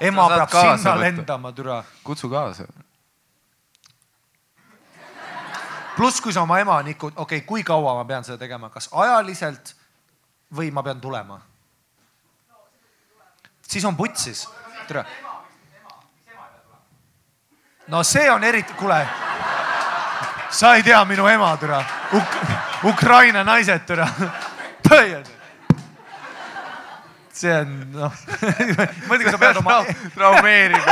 ema 0.00 0.28
peab 0.28 0.50
sinna 0.50 0.76
võtta. 0.76 1.00
lendama, 1.00 1.52
türa. 1.52 1.84
kutsu 2.04 2.30
kaasa. 2.30 2.66
pluss, 5.96 6.20
kui 6.20 6.32
sa 6.32 6.42
oma 6.42 6.58
ema 6.60 6.82
nikud, 6.82 7.12
okei 7.16 7.38
okay,, 7.38 7.46
kui 7.46 7.62
kaua 7.62 7.94
ma 7.94 8.04
pean 8.04 8.24
seda 8.24 8.38
tegema, 8.38 8.70
kas 8.70 8.88
ajaliselt 8.92 9.74
või 10.54 10.72
ma 10.72 10.82
pean 10.82 11.00
tulema? 11.00 11.40
siis 13.62 13.84
on 13.84 13.96
putsis, 13.96 14.48
tere. 14.88 15.06
no 17.88 18.02
see 18.02 18.30
on 18.30 18.44
eriti, 18.44 18.74
kuule. 18.74 19.06
Sa 20.50 20.74
ei 20.76 20.82
tea 20.82 21.04
minu 21.04 21.26
ema, 21.28 21.56
türa 21.56 21.84
Uk. 22.12 22.36
Ukraina 22.84 23.44
naised, 23.44 23.86
türa. 23.86 24.08
see 27.36 27.52
on 27.52 27.72
noh, 27.92 28.12
mõtle, 29.08 29.24
kui 29.26 29.32
sa 29.32 29.40
pead 29.40 29.58
oma, 29.60 29.80
traumeerib. 30.14 30.86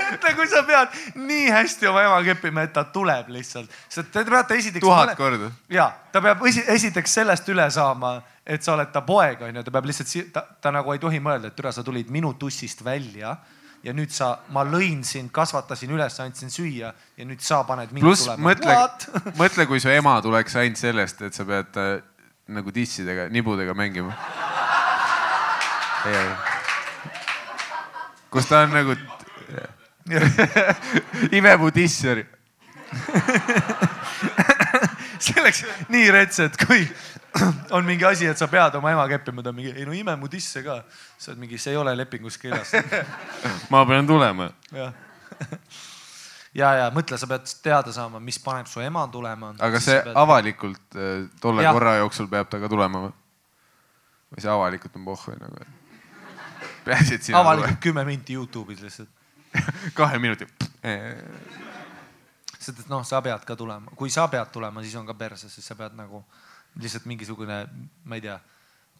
mõtle, 0.00 0.32
kui 0.38 0.48
sa 0.50 0.62
pead 0.66 0.96
nii 1.20 1.50
hästi 1.52 1.90
oma 1.90 2.04
ema 2.08 2.20
keppima, 2.26 2.64
et 2.66 2.74
ta 2.76 2.86
tuleb 2.92 3.28
lihtsalt, 3.34 3.72
sest 3.88 4.10
te 4.14 4.24
peate 4.28 4.58
esiteks. 4.60 4.84
tuhat 4.84 5.14
korda. 5.18 5.50
ja 5.72 5.90
ta 6.12 6.22
peab 6.24 6.44
esi, 6.48 6.64
esiteks 6.76 7.16
sellest 7.20 7.48
üle 7.52 7.66
saama, 7.72 8.18
et 8.46 8.64
sa 8.64 8.74
oled 8.76 8.92
ta 8.92 9.04
poeg, 9.06 9.42
onju, 9.48 9.64
ta 9.66 9.74
peab 9.74 9.90
lihtsalt, 9.90 10.32
ta, 10.34 10.44
ta 10.60 10.74
nagu 10.74 10.94
ei 10.94 11.02
tohi 11.02 11.20
mõelda, 11.22 11.52
et 11.52 11.58
türa, 11.58 11.74
sa 11.76 11.84
tulid 11.86 12.10
minu 12.12 12.32
tussist 12.40 12.84
välja 12.86 13.36
ja 13.84 13.94
nüüd 13.96 14.12
sa, 14.12 14.34
ma 14.52 14.64
lõin 14.66 15.00
sind, 15.06 15.30
kasvatasin 15.32 15.92
üles, 15.94 16.18
andsin 16.20 16.52
süüa 16.52 16.92
ja 16.92 17.26
nüüd 17.26 17.40
sa 17.44 17.62
paned 17.68 17.92
mind 17.94 18.04
pluss 18.04 18.26
tulema. 18.26 18.50
mõtle, 18.50 18.76
mõtle, 19.42 19.66
kui 19.70 19.80
su 19.82 19.92
ema 19.92 20.18
tuleks 20.24 20.56
ainult 20.60 20.80
sellest, 20.80 21.22
et 21.26 21.36
sa 21.36 21.46
pead 21.48 21.80
äh, 21.80 21.92
nagu 22.50 22.74
dissidega, 22.74 23.28
nibudega 23.32 23.74
mängima. 23.76 24.16
kus 28.30 28.46
ta 28.48 28.64
on 28.64 28.76
nagu 28.76 28.96
imemu 31.40 31.70
dissijari. 31.74 32.26
see 35.24 35.40
oleks 35.40 35.64
nii 35.92 36.10
rets, 36.14 36.40
et 36.46 36.56
kui 36.64 36.86
on 37.76 37.84
mingi 37.86 38.06
asi, 38.08 38.26
et 38.30 38.38
sa 38.38 38.48
pead 38.50 38.74
oma 38.78 38.92
ema 38.94 39.06
keppima, 39.10 39.44
ta 39.44 39.52
on 39.52 39.58
mingi, 39.58 39.74
ei 39.76 39.86
no 39.86 39.94
ime 39.96 40.16
mu 40.18 40.30
disse 40.30 40.62
ka. 40.66 40.80
sa 41.18 41.32
oled 41.32 41.44
mingi, 41.44 41.58
see 41.60 41.74
ei 41.74 41.78
ole 41.80 41.94
lepingus 41.96 42.38
kirjas. 42.40 42.74
ma 43.72 43.84
pean 43.86 44.08
tulema. 44.08 44.50
jah. 44.74 44.92
ja, 46.60 46.72
ja 46.82 46.88
mõtle, 46.94 47.18
sa 47.20 47.28
pead 47.30 47.52
teada 47.62 47.94
saama, 47.94 48.20
mis 48.22 48.40
paneb 48.42 48.70
su 48.70 48.82
ema 48.84 49.06
tulema. 49.12 49.54
aga 49.58 49.82
see 49.82 49.98
pead... 50.00 50.16
avalikult 50.18 50.98
äh, 50.98 51.26
tolle 51.42 51.66
Jah. 51.66 51.76
korra 51.76 51.96
jooksul 52.00 52.30
peab 52.32 52.50
ta 52.50 52.62
ka 52.62 52.70
tulema 52.72 53.06
või? 53.06 53.14
või 54.30 54.44
see 54.44 54.52
avalikult 54.52 54.98
on 54.98 55.06
pohhu 55.06 55.36
nagu? 55.38 55.64
peaasi, 56.84 57.16
et 57.16 57.28
sina 57.28 57.42
avalikult 57.44 57.80
kümme 57.82 58.04
minti 58.08 58.38
Youtube'is 58.38 58.82
lihtsalt. 58.84 59.10
kahe 59.98 60.18
minuti. 60.22 60.46
Sest 62.70 62.86
et 62.86 62.92
noh, 62.92 63.02
sa 63.06 63.20
pead 63.24 63.44
ka 63.46 63.56
tulema, 63.58 63.92
kui 63.98 64.10
sa 64.12 64.28
pead 64.30 64.52
tulema, 64.54 64.82
siis 64.84 64.94
on 65.00 65.06
ka 65.08 65.16
perse, 65.18 65.50
siis 65.50 65.66
sa 65.66 65.76
pead 65.78 65.96
nagu 65.98 66.22
lihtsalt 66.80 67.06
mingisugune, 67.10 67.60
ma 68.06 68.18
ei 68.18 68.22
tea, 68.24 68.38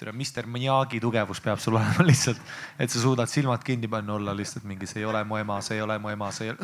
tere, 0.01 0.13
Mr 0.17 0.49
Miyagi 0.51 1.01
tugevus 1.01 1.41
peab 1.45 1.63
sul 1.63 1.77
olema 1.81 2.07
lihtsalt, 2.07 2.41
et 2.79 2.91
sa 2.91 3.03
suudad 3.03 3.31
silmad 3.31 3.63
kinni 3.67 3.89
panna, 3.89 4.19
olla 4.19 4.35
lihtsalt 4.37 4.67
mingi, 4.69 4.87
see 4.91 5.05
ei 5.05 5.09
ole 5.09 5.23
mu 5.25 5.39
ema, 5.41 5.61
see 5.65 5.79
ei 5.79 5.87
ole 5.87 5.99
mu 6.03 6.13
ema, 6.13 6.31
see 6.35 6.51
ei 6.51 6.55
ole. 6.55 6.61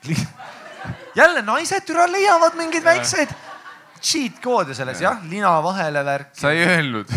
jälle 1.20 1.42
naised 1.44 1.84
türa 1.84 2.06
leiavad 2.08 2.54
mingeid 2.56 2.84
väikseid 2.84 3.28
cheat 4.00 4.40
koode 4.40 4.74
selles 4.74 5.00
jah, 5.04 5.20
lina 5.28 5.52
vahele 5.62 6.04
värk. 6.04 6.32
sa 6.32 6.52
ei 6.52 6.64
öelnud. 6.64 7.12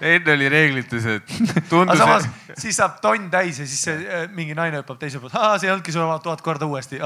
Enne 0.00 0.32
oli 0.32 0.48
reeglites, 0.52 1.06
et 1.06 1.32
tundus 1.70 1.98
samas, 2.00 2.28
siis 2.58 2.76
saab 2.78 2.98
tonn 3.04 3.30
täis 3.32 3.60
ja 3.60 3.66
siis 3.66 3.82
see 3.88 3.96
äh, 4.04 4.26
mingi 4.34 4.56
naine 4.56 4.82
hüppab 4.82 5.00
teiselt 5.00 5.24
poolt, 5.24 5.36
see 5.60 5.68
ei 5.68 5.72
olnudki 5.74 5.94
sul 5.94 6.08
tuhat 6.24 6.42
korda 6.44 6.68
uuesti. 6.68 7.00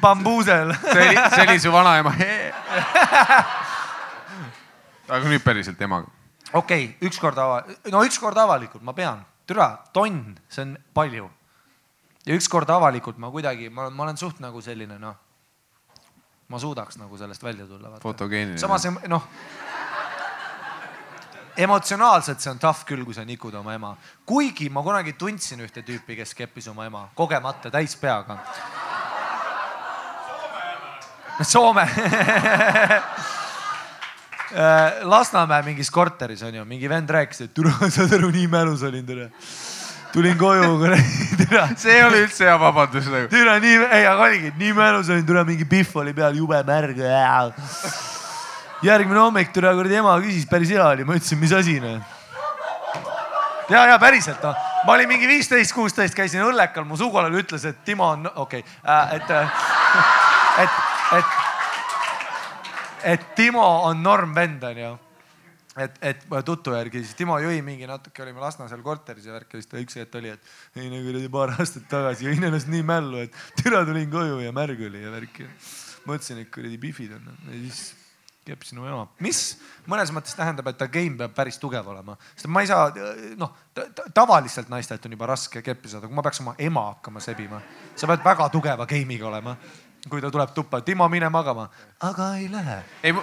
bambuusel. 0.00 0.74
see 0.80 1.08
oli, 1.08 1.16
see 1.34 1.46
oli 1.46 1.60
su 1.60 1.72
vanaema. 1.72 2.14
aga 5.08 5.28
nüüd 5.28 5.44
päriselt 5.44 5.80
emaga. 5.84 6.08
okei 6.52 6.84
okay,, 6.84 7.08
ükskord 7.08 7.38
ava-, 7.38 7.64
no 7.92 8.04
ükskord 8.06 8.38
avalikult 8.40 8.84
ma 8.84 8.94
pean, 8.96 9.24
türa, 9.48 9.74
tonn, 9.92 10.36
see 10.48 10.64
on 10.64 10.76
palju. 10.96 11.28
ja 12.26 12.38
ükskord 12.38 12.70
avalikult 12.70 13.20
ma 13.20 13.30
kuidagi, 13.32 13.68
ma 13.70 13.86
olen, 13.86 13.96
ma 13.96 14.08
olen 14.08 14.20
suht 14.20 14.40
nagu 14.44 14.62
selline 14.64 14.98
noh, 15.00 15.16
ma 16.48 16.60
suudaks 16.60 16.98
nagu 17.00 17.18
sellest 17.18 17.42
välja 17.44 17.66
tulla. 17.66 17.98
Fotogeeniline. 18.02 18.58
samas 18.60 18.86
noh, 19.08 19.28
emotsionaalselt 21.56 22.40
see 22.40 22.50
on 22.50 22.58
tough 22.58 22.84
küll, 22.88 23.04
kui 23.04 23.14
sa 23.14 23.24
nikud 23.24 23.54
oma 23.54 23.74
ema, 23.74 23.94
kuigi 24.26 24.68
ma 24.70 24.82
kunagi 24.82 25.14
tundsin 25.18 25.62
ühte 25.64 25.84
tüüpi, 25.86 26.16
kes 26.18 26.34
keppis 26.34 26.68
oma 26.72 26.86
ema 26.88 27.08
kogemata 27.14 27.70
täis 27.70 27.96
peaga. 28.00 28.38
Soome 31.42 31.88
Lasnamäe 35.02 35.62
mingis 35.66 35.90
korteris 35.90 36.42
on 36.46 36.54
ju, 36.54 36.64
mingi 36.64 36.88
vend 36.88 37.10
rääkis, 37.10 37.40
et 37.48 37.54
türa, 37.54 37.72
saad 37.90 38.12
aru, 38.14 38.30
nii 38.34 38.46
mälus 38.50 38.84
olin 38.86 39.06
türa. 39.06 39.28
tulin 40.12 40.38
koju, 40.38 40.78
türa. 41.40 41.68
see 41.76 41.96
ei 41.96 42.04
ole 42.04 42.22
üldse 42.22 42.46
hea 42.46 42.54
vabandus 42.60 43.08
nagu. 43.10 43.28
türa 43.32 43.58
nii, 43.58 43.80
ei 43.90 44.06
aga 44.06 44.28
oligi, 44.28 44.52
nii 44.58 44.72
mälus 44.72 45.10
olin, 45.10 45.26
türa 45.26 45.44
mingi 45.44 45.66
pihv 45.66 45.96
oli 45.98 46.14
peal, 46.14 46.38
jube 46.38 46.62
märg. 46.62 47.02
Järgmine 48.84 49.20
hommik 49.20 49.52
türa 49.54 49.72
kuradi 49.76 49.98
ema 50.00 50.14
küsis, 50.22 50.46
päris 50.50 50.72
hea 50.74 50.84
oli, 50.86 51.06
ma 51.08 51.16
ütlesin, 51.18 51.40
mis 51.40 51.52
asi 51.56 51.78
noh. 51.82 52.00
ja, 53.70 53.86
ja 53.92 53.98
päriselt 54.00 54.42
noh, 54.44 54.58
ma 54.86 54.96
olin 54.96 55.08
mingi 55.08 55.28
viisteist, 55.30 55.72
kuusteist, 55.76 56.16
käisin 56.16 56.44
õllekal, 56.44 56.84
mu 56.88 56.98
sugulane 57.00 57.40
ütles, 57.40 57.64
et 57.68 57.80
Timo 57.86 58.10
on 58.16 58.28
okei 58.34 58.60
okay, 58.60 58.76
äh,, 58.84 59.14
et, 59.16 59.30
et, 60.64 60.70
et, 61.18 61.24
et 63.14 63.26
Timo 63.38 63.64
on 63.88 64.04
normvend 64.04 64.68
onju 64.70 64.92
et, 65.80 65.96
et 66.02 66.22
tutu 66.46 66.74
järgi 66.76 67.02
siis 67.02 67.16
Timo 67.18 67.38
jõi 67.42 67.58
mingi 67.66 67.88
natuke, 67.88 68.22
olime 68.22 68.42
Lasna 68.42 68.68
seal 68.70 68.84
korteris 68.84 69.26
ja 69.26 69.34
värk 69.34 69.56
ja 69.56 69.62
siis 69.62 69.70
ta 69.70 69.80
üks 69.82 69.98
hetk 69.98 70.20
oli, 70.20 70.30
et 70.36 70.78
ei 70.78 70.92
no 70.92 71.00
kuradi 71.06 71.32
paar 71.32 71.56
aastat 71.56 71.88
tagasi 71.90 72.28
jõin 72.28 72.48
ennast 72.50 72.70
nii 72.70 72.84
mällu, 72.86 73.24
et 73.24 73.42
türa 73.62 73.82
tulin 73.88 74.10
koju 74.12 74.40
ja 74.44 74.54
märg 74.54 74.86
oli 74.90 75.02
ja 75.02 75.12
värk 75.14 75.44
ja 75.46 75.50
mõtlesin, 76.04 76.44
et 76.44 76.52
kuradi 76.54 76.78
pihvid 76.80 77.16
on 77.16 77.30
ja 77.32 77.60
siis 77.64 78.03
keppisin 78.44 78.80
oma 78.80 78.90
ema, 78.90 79.06
mis 79.24 79.42
mõnes 79.90 80.12
mõttes 80.14 80.36
tähendab, 80.36 80.68
et 80.70 80.78
ta 80.80 80.88
game 80.92 81.16
peab 81.20 81.34
päris 81.36 81.58
tugev 81.62 81.88
olema, 81.88 82.16
sest 82.34 82.50
ma 82.52 82.64
ei 82.64 82.68
saa 82.70 82.90
noh, 83.40 83.54
tavaliselt 84.14 84.68
naistelt 84.72 85.06
on 85.06 85.16
juba 85.16 85.30
raske 85.32 85.62
keppi 85.64 85.92
saada, 85.92 86.08
kui 86.08 86.16
ma 86.16 86.24
peaks 86.26 86.42
oma 86.44 86.54
ema 86.58 86.88
hakkama 86.92 87.24
sebima, 87.24 87.62
sa 87.96 88.10
pead 88.10 88.24
väga 88.24 88.50
tugeva 88.52 88.88
game'iga 88.90 89.30
olema 89.32 89.56
kui 90.08 90.20
ta 90.20 90.30
tuleb 90.30 90.52
tuppa, 90.54 90.80
Timo, 90.84 91.08
mine 91.08 91.28
magama. 91.32 91.68
aga 92.00 92.34
ei 92.36 92.48
lähe. 92.52 92.82
ei, 93.02 93.12
ma, 93.12 93.22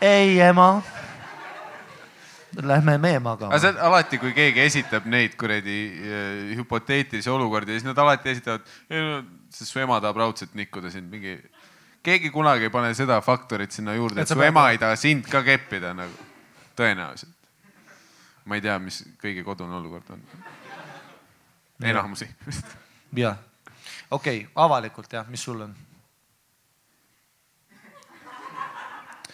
ei 0.00 0.40
ema. 0.40 0.82
Lähme 2.62 2.98
me 2.98 3.18
magama 3.18 3.54
aga 3.54 3.58
see. 3.60 3.70
on 3.70 3.78
alati, 3.80 4.18
kui 4.20 4.34
keegi 4.36 4.60
esitab 4.60 5.06
neid 5.08 5.38
kuradi 5.40 5.76
äh, 5.88 6.56
hüpoteetilisi 6.58 7.30
olukordi, 7.32 7.78
siis 7.78 7.86
nad 7.86 7.98
alati 7.98 8.28
esitavad, 8.28 8.66
sest 9.48 9.70
su 9.70 9.80
ema 9.80 9.96
tahab 10.04 10.20
raudselt 10.20 10.52
nikkuda 10.54 10.92
sind 10.92 11.08
mingi. 11.08 11.38
Keegi 12.02 12.30
kunagi 12.30 12.68
ei 12.68 12.70
pane 12.74 12.94
seda 12.94 13.20
faktorit 13.20 13.72
sinna 13.72 13.94
juurde, 13.94 14.22
Et 14.22 14.28
su 14.28 14.40
ema 14.42 14.68
ei 14.70 14.78
taha 14.78 14.96
sind 14.96 15.28
ka 15.30 15.42
keppida 15.46 15.94
nagu, 15.94 16.26
tõenäoliselt. 16.78 17.38
ma 18.44 18.58
ei 18.58 18.64
tea, 18.64 18.78
mis 18.82 19.04
kõige 19.22 19.44
kodune 19.46 19.76
olukord 19.78 20.10
on. 20.10 20.22
enamusi. 21.82 22.28
jah, 23.16 23.38
okei 24.10 24.44
okay,, 24.44 24.50
avalikult 24.54 25.12
jah, 25.12 25.28
mis 25.28 25.42
sul 25.42 25.60
on? 25.68 25.74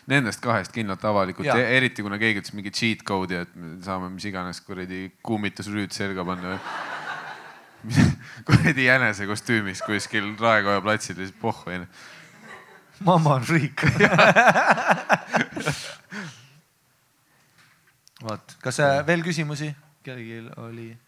Nendest 0.08 0.40
kahest 0.40 0.72
kindlalt 0.72 1.02
avalikult, 1.05 1.50
eriti 1.52 2.02
kuna 2.05 2.16
keegi 2.20 2.40
ütles 2.40 2.55
mingi 2.56 2.70
cheat 2.72 3.02
code'i, 3.05 3.42
et 3.44 3.56
me 3.56 3.74
saame 3.84 4.08
mis 4.08 4.24
iganes 4.24 4.62
kuradi 4.64 5.10
kuumitusrüüd 5.22 5.92
selga 5.92 6.24
panna. 6.24 6.55
kuradi 8.48 8.86
jänese 8.86 9.26
kostüümis 9.28 9.82
kuskil 9.84 10.32
Raekoja 10.40 10.80
platsil 10.80 11.20
ja 11.20 11.26
siis 11.28 11.36
pohhu 11.40 11.70
onju. 11.74 11.84
Mamma 13.04 13.34
on 13.38 13.44
riik. 13.48 13.82
vot, 18.26 18.56
kas 18.62 18.80
äh, 18.82 19.06
veel 19.06 19.22
küsimusi 19.26 19.68
kellelgi 20.02 20.50
oli? 20.62 20.98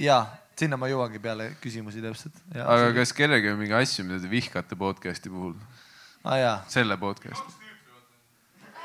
ja, 0.00 0.26
sinna 0.56 0.76
ma 0.80 0.88
jõuangi 0.90 1.20
peale 1.22 1.56
küsimusi 1.60 2.02
täpselt. 2.04 2.34
aga 2.54 2.92
kas 2.96 3.12
kellelgi 3.16 3.48
on 3.52 3.58
mingi 3.60 3.74
asju, 3.76 4.04
mida 4.08 4.18
te 4.22 4.28
vihkate 4.30 4.74
podcast'i 4.78 5.28
puhul? 5.32 5.54
ah, 6.24 6.62
selle 6.72 6.96
podcast'i. 7.00 7.52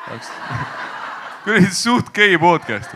kuradi 1.43 1.71
suht 1.75 2.07
gei 2.15 2.37
podcast. 2.41 2.89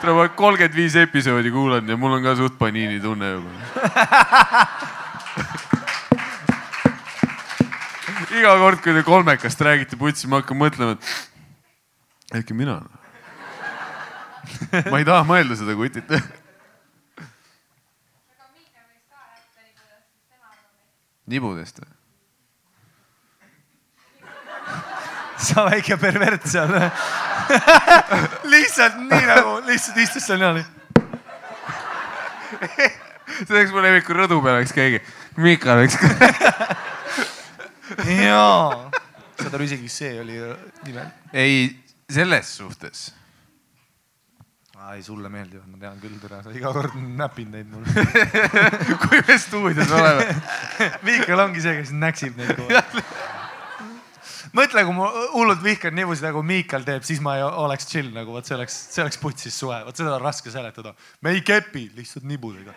tere, 0.00 0.12
ma 0.12 0.20
olen 0.24 0.34
kolmkümmend 0.38 0.76
viis 0.76 0.94
episoodi 1.00 1.50
kuulanud 1.54 1.88
ja 1.90 1.96
mul 2.00 2.12
on 2.18 2.24
ka 2.24 2.32
suht 2.38 2.54
paniini 2.58 2.98
tunne 3.02 3.28
juba. 3.36 3.50
iga 8.36 8.54
kord, 8.60 8.80
kui 8.84 8.94
te 8.96 9.02
kolmekast 9.06 9.60
räägite 9.60 9.98
putsi, 10.00 10.28
ma 10.30 10.40
hakkan 10.40 10.58
mõtlema, 10.60 10.96
et 10.96 12.40
äkki 12.40 12.56
mina. 12.56 12.80
ma 14.90 15.00
ei 15.00 15.06
taha 15.06 15.24
mõelda 15.26 15.58
seda 15.58 15.76
kutit. 15.78 16.16
nibudest 21.26 21.80
või? 21.82 21.90
sa 25.46 25.66
väike 25.66 25.96
pervert 26.00 26.46
seal. 26.48 26.72
lihtsalt 28.52 28.96
nii 29.02 29.26
nagu, 29.28 29.58
lihtsalt 29.66 29.98
istus 30.02 30.26
seal 30.26 30.40
niimoodi. 30.40 30.64
see 33.42 33.52
oleks 33.52 33.74
mu 33.74 33.82
lemmik, 33.84 34.06
kui 34.06 34.16
rõdu 34.16 34.40
peal 34.42 34.60
oleks 34.60 34.74
keegi. 34.76 35.02
Miikal 35.42 35.82
oleks. 35.82 35.98
Jaa. 37.94 38.90
saad 39.40 39.54
aru, 39.54 39.66
isegi 39.68 39.88
see 39.92 40.16
oli 40.20 40.40
nimel. 40.86 41.12
ei, 41.32 41.68
selles 42.10 42.56
suhtes. 42.58 43.06
ei, 44.92 45.02
sulle 45.02 45.28
meeldivad, 45.32 45.66
ma 45.70 45.80
tean 45.82 46.00
küll, 46.02 46.18
tere, 46.22 46.40
sa 46.44 46.54
iga 46.54 46.72
kord 46.74 46.94
näpid 46.96 47.50
neid 47.52 47.70
mulle. 47.70 48.06
kui 49.02 49.22
me 49.26 49.38
stuudios 49.42 49.90
oleme. 49.90 50.28
Miikel 51.06 51.42
ongi 51.42 51.64
see, 51.64 51.80
kes 51.80 51.92
näksib 51.96 52.38
neid 52.38 52.54
kogu 52.54 52.76
aeg. 52.76 53.00
mõtle, 54.56 54.86
kui 54.86 54.96
ma 54.96 55.10
hullult 55.34 55.64
vihkan 55.64 55.96
niiviisi 55.96 56.24
nagu 56.24 56.42
Miikel 56.46 56.86
teeb, 56.86 57.04
siis 57.08 57.20
ma 57.24 57.36
ei 57.40 57.44
oleks 57.48 57.90
chill 57.90 58.14
nagu, 58.14 58.34
vot 58.36 58.46
see 58.46 58.56
oleks, 58.56 58.78
see 58.94 59.04
oleks 59.04 59.20
putsis 59.20 59.58
suhe, 59.58 59.82
vot 59.88 59.98
seda 59.98 60.14
on 60.16 60.22
raske 60.22 60.54
seletada. 60.54 60.94
me 61.20 61.34
ei 61.36 61.44
kepi, 61.44 61.90
lihtsalt 61.98 62.28
nibudega. 62.30 62.76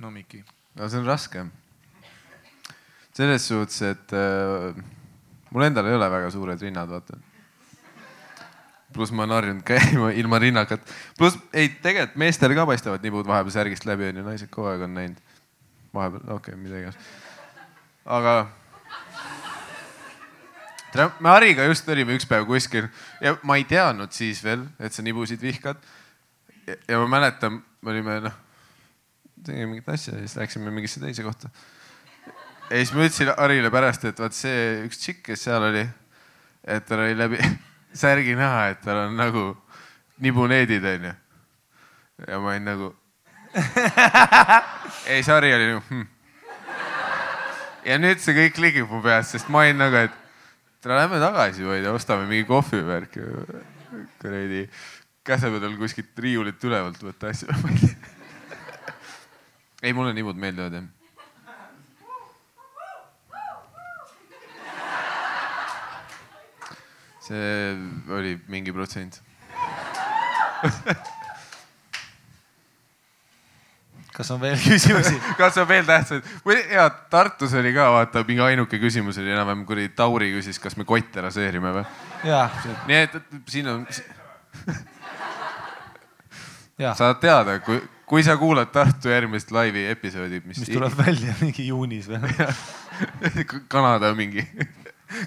no 0.00 0.10
Miki. 0.10 0.44
No 0.76 0.88
see 0.88 0.98
on 1.00 1.06
raske. 1.06 1.46
selles 3.16 3.46
suhtes, 3.48 3.80
et 3.82 4.12
äh, 4.12 4.76
mul 5.50 5.64
endal 5.64 5.86
ei 5.88 5.96
ole 5.96 6.08
väga 6.12 6.28
suured 6.34 6.60
rinnad, 6.60 6.90
vaata. 6.92 7.16
pluss 8.92 9.12
ma 9.12 9.24
olen 9.24 9.36
harjunud 9.36 9.64
käima 9.64 10.10
ilma 10.20 10.38
rinnakat. 10.38 10.84
pluss 11.18 11.38
ei, 11.52 11.70
tegelikult 11.82 12.20
meestel 12.20 12.54
ka 12.54 12.66
paistavad 12.68 13.04
nibud 13.04 13.26
vahepeal 13.28 13.56
särgist 13.56 13.88
läbi 13.88 14.10
onju, 14.10 14.26
naised 14.26 14.52
kogu 14.52 14.68
aeg 14.72 14.84
on 14.84 14.94
näinud. 15.00 15.34
vahepeal, 15.96 16.28
okei 16.36 16.54
okay,, 16.54 16.60
mida 16.60 16.84
iganes. 16.84 17.00
aga. 18.04 18.38
me 21.20 21.28
Hariga 21.28 21.64
just 21.72 21.88
olime 21.88 22.16
üks 22.16 22.28
päev 22.28 22.44
kuskil 22.48 22.88
ja 23.20 23.36
ma 23.42 23.56
ei 23.56 23.64
teadnud 23.64 24.12
siis 24.12 24.44
veel, 24.44 24.68
et 24.78 24.92
sa 24.92 25.02
nibusid 25.02 25.40
vihkad. 25.40 25.80
ja 26.66 27.00
ma 27.00 27.08
mäletan, 27.16 27.62
me 27.80 27.96
olime 27.96 28.20
noh 28.28 28.42
tegime 29.46 29.70
mingit 29.70 29.88
asja 29.92 30.16
ja 30.16 30.24
siis 30.24 30.36
läksime 30.38 30.72
mingisse 30.74 31.00
teise 31.02 31.24
kohta. 31.26 31.50
ja 32.70 32.80
siis 32.80 32.92
ma 32.94 33.06
ütlesin 33.06 33.32
Harile 33.36 33.70
pärast, 33.70 34.04
et 34.08 34.18
vaat 34.20 34.34
see 34.36 34.82
üks 34.86 35.00
tšikk, 35.02 35.22
kes 35.30 35.46
seal 35.46 35.68
oli, 35.68 35.84
et 36.64 36.86
tal 36.88 37.04
oli 37.04 37.16
läbi 37.18 37.40
särgi 38.02 38.36
näha, 38.38 38.68
et 38.74 38.82
tal 38.84 39.06
on 39.06 39.16
nagu 39.18 39.46
nibuneedid 40.24 40.84
onju. 40.94 41.14
ja 42.26 42.40
ma 42.40 42.52
olin 42.54 42.70
nagu. 42.72 42.92
ei, 45.10 45.22
see 45.22 45.32
Hari 45.32 45.54
oli 45.54 45.70
nagu 45.70 45.82
hm.. 45.88 46.04
ja 47.86 47.98
nüüd 48.02 48.20
see 48.20 48.36
kõik 48.36 48.60
ligib 48.60 48.90
mu 48.90 49.00
peas, 49.04 49.32
sest 49.32 49.48
ma 49.52 49.64
olin 49.64 49.80
nagu, 49.80 50.04
et 50.08 50.22
tere, 50.82 50.98
lähme 50.98 51.22
tagasi 51.22 51.64
ja 51.64 51.94
ostame 51.94 52.26
mingi 52.28 52.44
kohvivärki. 52.48 53.24
kuradi 54.20 54.66
käse 55.26 55.48
peal 55.50 55.78
kuskilt 55.78 56.18
riiulit 56.22 56.68
ülevalt 56.68 57.00
võtta 57.02 57.32
asju 57.32 57.48
ei, 59.86 59.94
mulle 59.94 60.12
nibud 60.16 60.38
meeldivad 60.38 60.74
jah. 60.74 60.86
see 67.26 67.76
oli 68.14 68.36
mingi 68.50 68.72
protsent. 68.72 69.20
kas 74.16 74.30
on 74.30 74.40
veel 74.40 74.56
küsimusi? 74.62 75.16
kas 75.40 75.58
on 75.58 75.66
veel 75.68 75.86
tähtsaid? 75.86 76.28
või 76.46 76.60
ja 76.70 76.88
Tartus 76.90 77.54
oli 77.58 77.74
ka 77.76 77.88
vaata 77.96 78.22
mingi 78.28 78.44
ainuke 78.46 78.78
küsimus 78.82 79.18
oli 79.22 79.34
enam-vähem 79.34 79.66
kuradi 79.68 79.90
Tauri 79.98 80.30
küsis, 80.36 80.60
kas 80.62 80.78
me 80.78 80.86
kotte 80.88 81.26
raseerime 81.26 81.74
või. 81.80 81.84
nii 82.90 83.02
et 83.08 83.18
siin 83.50 83.68
on, 83.74 83.84
jaa, 86.78 86.94
saad 86.94 87.20
teada, 87.22 87.58
kui, 87.66 87.82
kui 88.06 88.22
sa 88.22 88.36
kuulad 88.38 88.70
Tartu 88.72 89.10
järgmist 89.10 89.50
laivi 89.54 89.86
episoodi, 89.90 90.40
mis, 90.44 90.60
mis 90.62 90.70
tuleb 90.70 90.94
välja 90.98 91.34
mingi 91.40 91.66
juunis 91.66 92.08
või? 92.10 92.20
Kanada 93.72 94.12
mingi, 94.16 94.44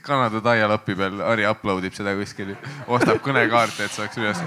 Kanada 0.06 0.41
taialapi 0.43 0.95
peal, 0.99 1.19
Harri 1.24 1.45
upload 1.48 1.85
ib 1.88 1.95
seda 1.95 2.16
kuskil, 2.17 2.56
ostab 2.88 3.22
kõnekaarte, 3.25 3.85
et 3.85 3.95
saaks 3.95 4.19
üles. 4.19 4.41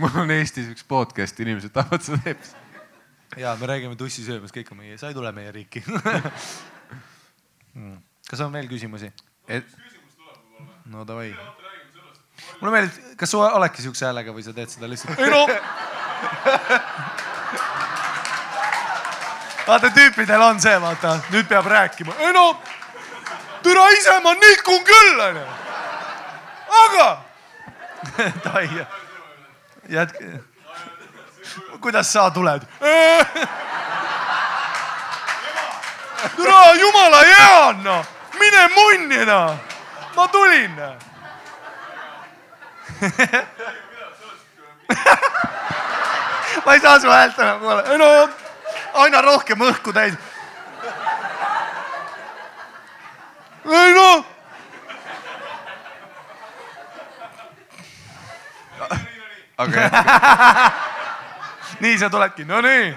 mul 0.00 0.18
on 0.24 0.32
Eestis 0.34 0.70
üks 0.72 0.84
podcast, 0.88 1.40
inimesed 1.44 1.72
tahavad 1.76 2.04
seda 2.04 2.34
episoodi. 2.34 2.60
jaa, 3.44 3.54
me 3.60 3.68
räägime 3.68 3.96
tussi 4.00 4.24
söömas, 4.24 4.52
kõik 4.52 4.72
on 4.72 4.82
meie, 4.82 4.98
sa 5.00 5.12
ei 5.12 5.16
tule 5.16 5.32
meie 5.36 5.52
riiki. 5.52 5.84
kas 8.30 8.44
on 8.44 8.52
veel 8.52 8.68
küsimusi? 8.68 9.12
et 9.48 9.68
no 10.92 11.04
davai. 11.08 11.32
mulle 12.60 12.74
meeldib, 12.76 13.16
kas 13.20 13.32
sa 13.32 13.52
oledki 13.60 13.84
siukse 13.84 14.08
häälega 14.08 14.36
või 14.36 14.44
sa 14.44 14.56
teed 14.56 14.72
seda 14.72 14.88
lihtsalt? 14.88 15.20
ei 15.20 15.32
no. 15.32 15.46
Vaata 19.66 19.94
tüüpidel 19.94 20.40
on 20.40 20.58
see, 20.58 20.82
vaata 20.82 21.18
nüüd 21.30 21.46
peab 21.48 21.66
rääkima. 21.66 22.12
ei 22.18 22.32
no, 22.32 22.56
türa 23.62 23.90
ise 23.90 24.20
ma 24.20 24.34
nikun 24.34 24.84
küll 24.84 25.18
onju. 25.28 25.46
aga. 26.84 27.18
davai, 28.44 28.86
jätke. 29.88 30.24
kuidas 31.80 32.12
sa 32.12 32.30
tuled? 32.30 32.62
türa 36.36 36.74
jumala 36.74 37.24
hea 37.24 37.68
on 37.68 37.84
noh, 37.84 38.04
mine 38.38 38.68
munni 38.76 39.24
noh, 39.26 39.56
ma 40.16 40.28
tulin 40.28 40.76
ma 46.64 46.74
ei 46.74 46.80
saa 46.80 47.00
su 47.00 47.10
häält 47.10 47.38
enam 47.38 47.60
kuulata, 47.60 47.98
no 47.98 48.28
aina 49.04 49.22
rohkem 49.22 49.64
õhku 49.68 49.92
täis. 49.94 50.14
ei 53.64 53.94
no. 53.94 54.24
aga 59.62 59.80
jah, 59.80 60.72
nii 61.82 61.98
sa 61.98 62.10
tuledki, 62.10 62.44
no 62.44 62.60
nii. 62.64 62.94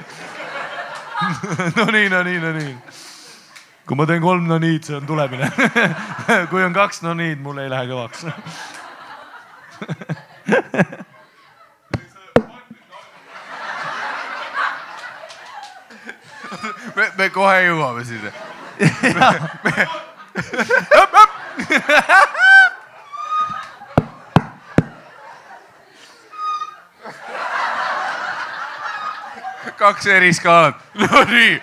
no 1.77 1.85
nii, 1.91 2.09
no 2.09 2.23
nii, 2.23 2.39
no 2.41 2.53
nii. 2.59 2.75
kui 3.85 3.97
ma 3.97 4.05
teen 4.09 4.21
kolm 4.21 4.47
no 4.49 4.57
niid, 4.61 4.83
see 4.87 4.97
on 4.97 5.05
tulemine. 5.09 5.51
kui 6.51 6.63
on 6.65 6.73
kaks 6.73 7.03
no 7.05 7.13
niid, 7.17 7.41
mul 7.41 7.61
ei 7.63 7.69
lähe 7.69 7.85
kõvaks. 7.91 8.25
Me, 16.95 17.11
me 17.17 17.29
kohe 17.29 17.57
jõuame 17.67 18.03
sinna. 18.07 18.31
kaks 29.77 30.05
eri 30.07 30.33
skaalat, 30.33 30.75
no 30.93 31.23
nii. 31.29 31.61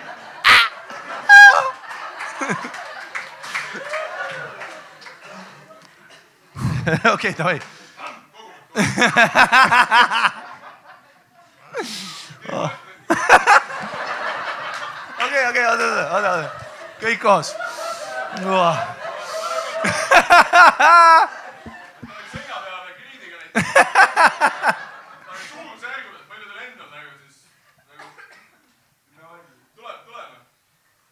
okei, 7.13 7.33
davai. 7.37 7.59
okei, 15.25 15.47
okei, 15.49 15.65
oota, 15.83 16.49
kõik 17.01 17.19
koos. 17.21 17.53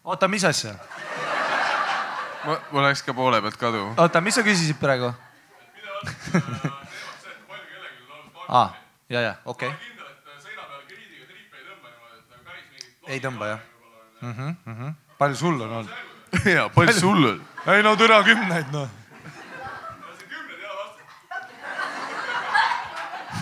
oota, 0.04 0.28
mis 0.28 0.44
asja? 0.44 0.74
ma, 2.46 2.58
mul 2.72 2.84
läks 2.88 3.04
ka 3.06 3.14
poole 3.14 3.42
pealt 3.42 3.58
kadu. 3.60 3.84
oota, 3.98 4.22
mis 4.22 4.36
sa 4.36 4.44
küsisid 4.46 4.80
praegu? 4.82 5.14
aa, 8.48 8.70
ja, 9.10 9.22
ja 9.22 9.36
okei 9.46 9.70
okay.. 9.70 9.80
ei 13.12 13.20
tõmba 13.22 13.54
jah 13.54 13.71
mm. 14.22 14.32
-hmm, 14.32 14.56
mm 14.66 14.76
-hmm. 14.76 14.94
palju 15.18 15.36
sul 15.36 15.62
on 15.62 15.70
olnud? 15.70 15.90
jaa, 16.56 16.70
palju 16.70 17.00
sul 17.00 17.26
on? 17.26 17.42
ei 17.68 17.84
no 17.84 17.96
türa 17.96 18.24
kümneid 18.24 18.66
noh. 18.72 18.90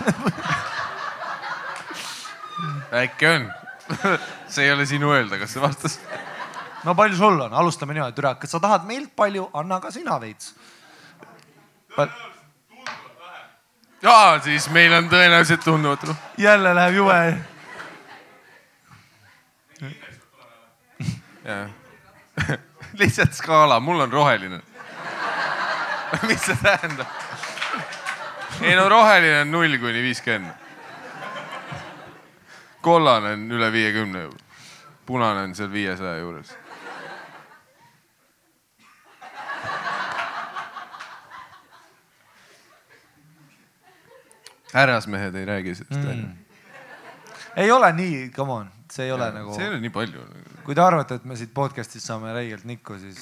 äkki 2.92 3.26
on 3.26 3.52
see 4.48 4.64
ei 4.64 4.72
ole 4.72 4.86
sinu 4.86 5.12
öelda, 5.12 5.38
kas 5.38 5.52
see 5.52 5.62
vastas? 5.62 6.00
no 6.84 6.94
palju 6.94 7.16
sul 7.16 7.40
on, 7.40 7.54
alustame 7.54 7.94
niimoodi, 7.94 8.16
türa, 8.16 8.34
kas 8.34 8.50
sa 8.50 8.60
tahad 8.60 8.84
meilt 8.88 9.12
palju, 9.16 9.50
anna 9.54 9.80
ka 9.80 9.90
sina 9.90 10.20
veits 10.20 10.54
Pal.... 11.96 12.08
ja 14.02 14.40
siis 14.44 14.70
meil 14.70 14.92
on 14.94 15.08
tõenäoliselt 15.10 15.64
tunduvalt. 15.64 16.04
jälle 16.38 16.74
läheb 16.74 16.94
jube 16.94 17.38
lihtsalt 23.00 23.32
skaala, 23.32 23.80
mul 23.80 24.00
on 24.00 24.12
roheline 24.12 24.60
mis 26.28 26.42
see 26.44 26.56
tähendab? 26.62 27.06
ei 28.60 28.76
no 28.76 28.88
roheline 28.88 29.40
on 29.40 29.52
null 29.52 29.78
kuni 29.78 30.02
viiskümmend. 30.02 30.54
kollane 32.80 33.32
on 33.32 33.50
üle 33.52 33.72
viiekümne 33.72 34.28
punane 35.06 35.40
on 35.40 35.54
seal 35.54 35.72
viiesaja 35.72 36.18
juures. 36.18 36.56
härrasmehed 44.72 45.34
ei 45.34 45.44
räägi 45.44 45.74
sellest 45.74 46.04
mm.. 46.06 46.28
ei 47.56 47.70
ole 47.70 47.92
nii, 47.92 48.28
come 48.30 48.52
on, 48.52 48.70
see 48.94 49.06
ei 49.06 49.12
ole 49.12 49.24
ja, 49.30 49.34
nagu. 49.34 49.54
see 49.54 49.64
ei 49.66 49.72
ole 49.72 49.80
nii 49.82 49.92
palju. 49.94 50.20
kui 50.66 50.74
te 50.76 50.82
arvate, 50.84 51.14
et 51.20 51.26
me 51.28 51.34
siit 51.38 51.52
podcast'ist 51.54 52.06
saame 52.06 52.28
räigelt 52.36 52.64
nikku, 52.68 52.98
siis. 53.00 53.20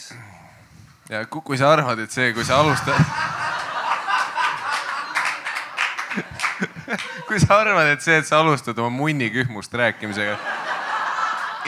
ja 1.11 1.19
kui 1.27 1.57
sa 1.61 1.67
arvad, 1.73 1.99
et 2.05 2.15
see, 2.15 2.33
kui 2.37 2.45
sa 2.49 2.55
alustad 2.63 2.99
kui 7.29 7.39
sa 7.43 7.61
arvad, 7.63 7.87
et 7.95 8.03
see, 8.05 8.17
et 8.23 8.29
sa 8.29 8.35
alustad 8.43 8.77
oma 8.81 8.91
munnikühmust 8.97 9.73
rääkimisega 9.75 10.35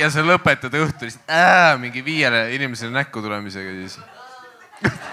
ja 0.00 0.06
sa 0.12 0.20
lõpetad 0.24 0.72
õhtul 0.80 1.08
äh, 1.28 1.76
mingi 1.80 2.00
viiele 2.04 2.40
inimesele 2.56 2.92
näkku 2.94 3.18
tulemisega, 3.24 3.70
siis 3.82 3.94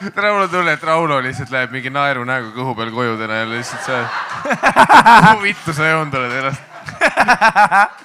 täna 0.00 0.32
mul 0.32 0.42
on 0.42 0.50
tunne, 0.50 0.72
et 0.76 0.82
Rauno 0.82 1.18
lihtsalt 1.24 1.50
läheb 1.50 1.72
mingi 1.74 1.90
naeru 1.92 2.24
näoga 2.28 2.52
kõhu 2.54 2.74
peal 2.76 2.90
koju 2.94 3.16
täna 3.20 3.40
jälle 3.40 3.60
lihtsalt 3.60 3.84
see. 3.86 4.02
kuhu 5.30 5.42
vittu 5.42 5.74
sa 5.76 5.90
joonduled 5.92 6.32
ennast? 6.40 6.62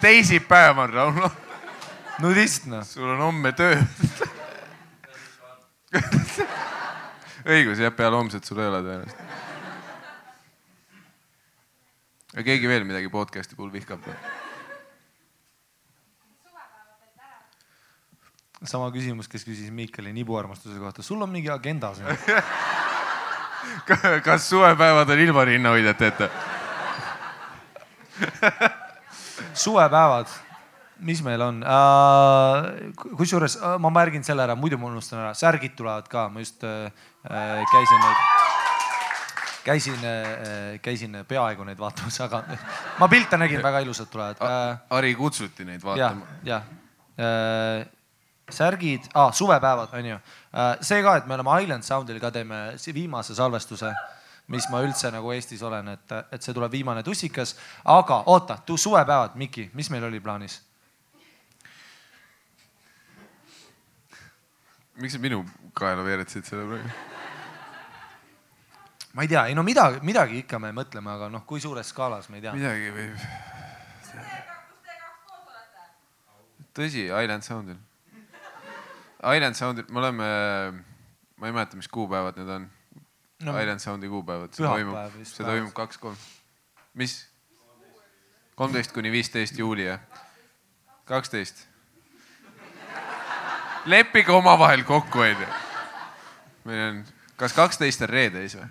teisipäev 0.02 0.78
on 0.84 0.94
Rauno. 0.94 1.32
nudist 2.20 2.66
noh. 2.72 2.86
sul 2.86 3.10
on 3.10 3.20
homme 3.22 3.52
töö 3.58 3.80
õigus 7.45 7.82
jah, 7.82 7.94
peale 7.95 8.16
homset 8.16 8.45
sul 8.45 8.61
ei 8.61 8.70
ole 8.70 8.84
tõenäoliselt. 8.86 9.22
ja 12.36 12.45
keegi 12.48 12.72
veel 12.72 12.88
midagi 12.88 13.11
podcast'i 13.11 13.58
puhul 13.58 13.74
vihkab 13.74 14.06
või? 14.08 14.41
Sama 18.64 18.91
küsimus, 18.93 19.27
kes 19.31 19.45
küsis 19.48 19.72
Miikali 19.73 20.14
nibuarmastuse 20.14 20.80
kohta, 20.80 21.03
sul 21.03 21.22
on 21.22 21.30
mingi 21.30 21.49
agenda 21.49 21.93
siin. 21.95 22.07
Kas 24.25 24.49
suvepäevad 24.49 25.09
on 25.09 25.19
ilma 25.19 25.45
rinnahoidjateta 25.45 26.30
suvepäevad, 29.53 30.27
mis 30.99 31.23
meil 31.23 31.41
on? 31.41 31.64
Uh,? 31.64 33.15
kusjuures 33.17 33.57
uh, 33.59 33.77
ma 33.81 33.91
märgin 33.93 34.23
selle 34.25 34.45
ära, 34.45 34.56
muidu 34.56 34.80
ma 34.81 34.91
unustan 34.91 35.23
ära, 35.23 35.33
särgid 35.38 35.75
tulevad 35.77 36.09
ka, 36.11 36.27
ma 36.33 36.43
just 36.43 36.64
uh, 36.67 36.90
käisin 37.72 38.03
neid, 38.06 38.19
käisin 39.65 40.03
uh,, 40.03 40.75
käisin 40.83 41.17
peaaegu 41.27 41.65
neid 41.67 41.81
vaatamas, 41.81 42.19
aga 42.27 42.43
ma 42.99 43.09
pilte 43.11 43.40
nägin, 43.41 43.64
väga 43.64 43.83
ilusad 43.85 44.11
tulevad. 44.11 44.41
Uh,. 44.41 44.77
Ari 44.98 45.15
kutsuti 45.15 45.67
neid 45.67 45.83
vaatama. 45.85 46.30
ja,. 46.43 46.53
jah. 46.56 46.77
Uh, 47.22 48.00
särgid 48.55 49.09
ah,, 49.13 49.31
suvepäevad 49.33 49.93
on 49.97 50.09
ju. 50.13 50.15
Äh, 50.15 50.73
see 50.81 51.03
ka, 51.03 51.15
et 51.17 51.27
me 51.27 51.38
oleme 51.38 51.61
Island 51.63 51.83
Soundil 51.83 52.19
ka 52.19 52.31
teeme 52.31 52.63
viimase 52.93 53.35
salvestuse, 53.35 53.93
mis 54.51 54.67
ma 54.71 54.81
üldse 54.83 55.11
nagu 55.13 55.31
Eestis 55.31 55.61
olen, 55.63 55.93
et, 55.95 56.17
et 56.31 56.41
see 56.41 56.53
tuleb 56.53 56.71
viimane 56.71 57.03
tussikas. 57.03 57.55
aga 57.85 58.23
oota, 58.25 58.57
suvepäevad, 58.75 59.35
Miki, 59.35 59.69
mis 59.73 59.89
meil 59.89 60.03
oli 60.03 60.19
plaanis? 60.19 60.61
miks 65.01 65.13
sa 65.13 65.19
minu 65.19 65.41
kaela 65.73 66.03
veeretasid 66.05 66.45
selle 66.45 66.65
praegu? 66.67 66.89
ma 69.13 69.25
ei 69.25 69.27
tea, 69.27 69.45
ei 69.47 69.55
no 69.55 69.63
midagi, 69.63 69.99
midagi 70.07 70.43
ikka 70.43 70.59
me 70.59 70.71
mõtleme, 70.75 71.09
aga 71.11 71.30
noh, 71.31 71.45
kui 71.47 71.59
suures 71.63 71.89
skaalas 71.93 72.30
me 72.30 72.39
ei 72.39 72.45
tea. 72.45 72.53
midagi 72.55 72.91
võib. 72.95 73.23
tõsi, 76.77 77.07
Island 77.07 77.47
Soundil 77.47 77.80
Island 79.22 79.56
Soundil, 79.56 79.85
me 79.90 80.00
oleme, 80.00 80.27
ma 81.38 81.48
ei 81.48 81.53
mäleta, 81.53 81.77
mis 81.77 81.88
kuupäevad 81.88 82.38
need 82.41 82.50
on 82.50 82.69
no,. 83.43 83.59
Island 83.59 83.80
Soundi 83.80 84.08
kuupäevad. 84.09 84.53
see 84.53 84.66
toimub, 84.67 84.98
see 85.24 85.45
toimub 85.45 85.74
kaks-kolm, 85.74 86.17
mis? 86.93 87.27
kolmteist 88.56 88.91
kuni 88.91 89.11
viisteist 89.11 89.58
juuli, 89.58 89.85
jah? 89.85 90.00
kaksteist. 91.06 91.67
leppige 93.85 94.32
omavahel 94.32 94.83
kokku, 94.83 95.19
onju. 95.19 95.48
meil 96.66 96.85
on, 96.88 97.01
kas 97.38 97.53
kaksteist 97.53 98.01
on 98.01 98.09
reede 98.09 98.45
siis 98.48 98.58
või? 98.58 98.69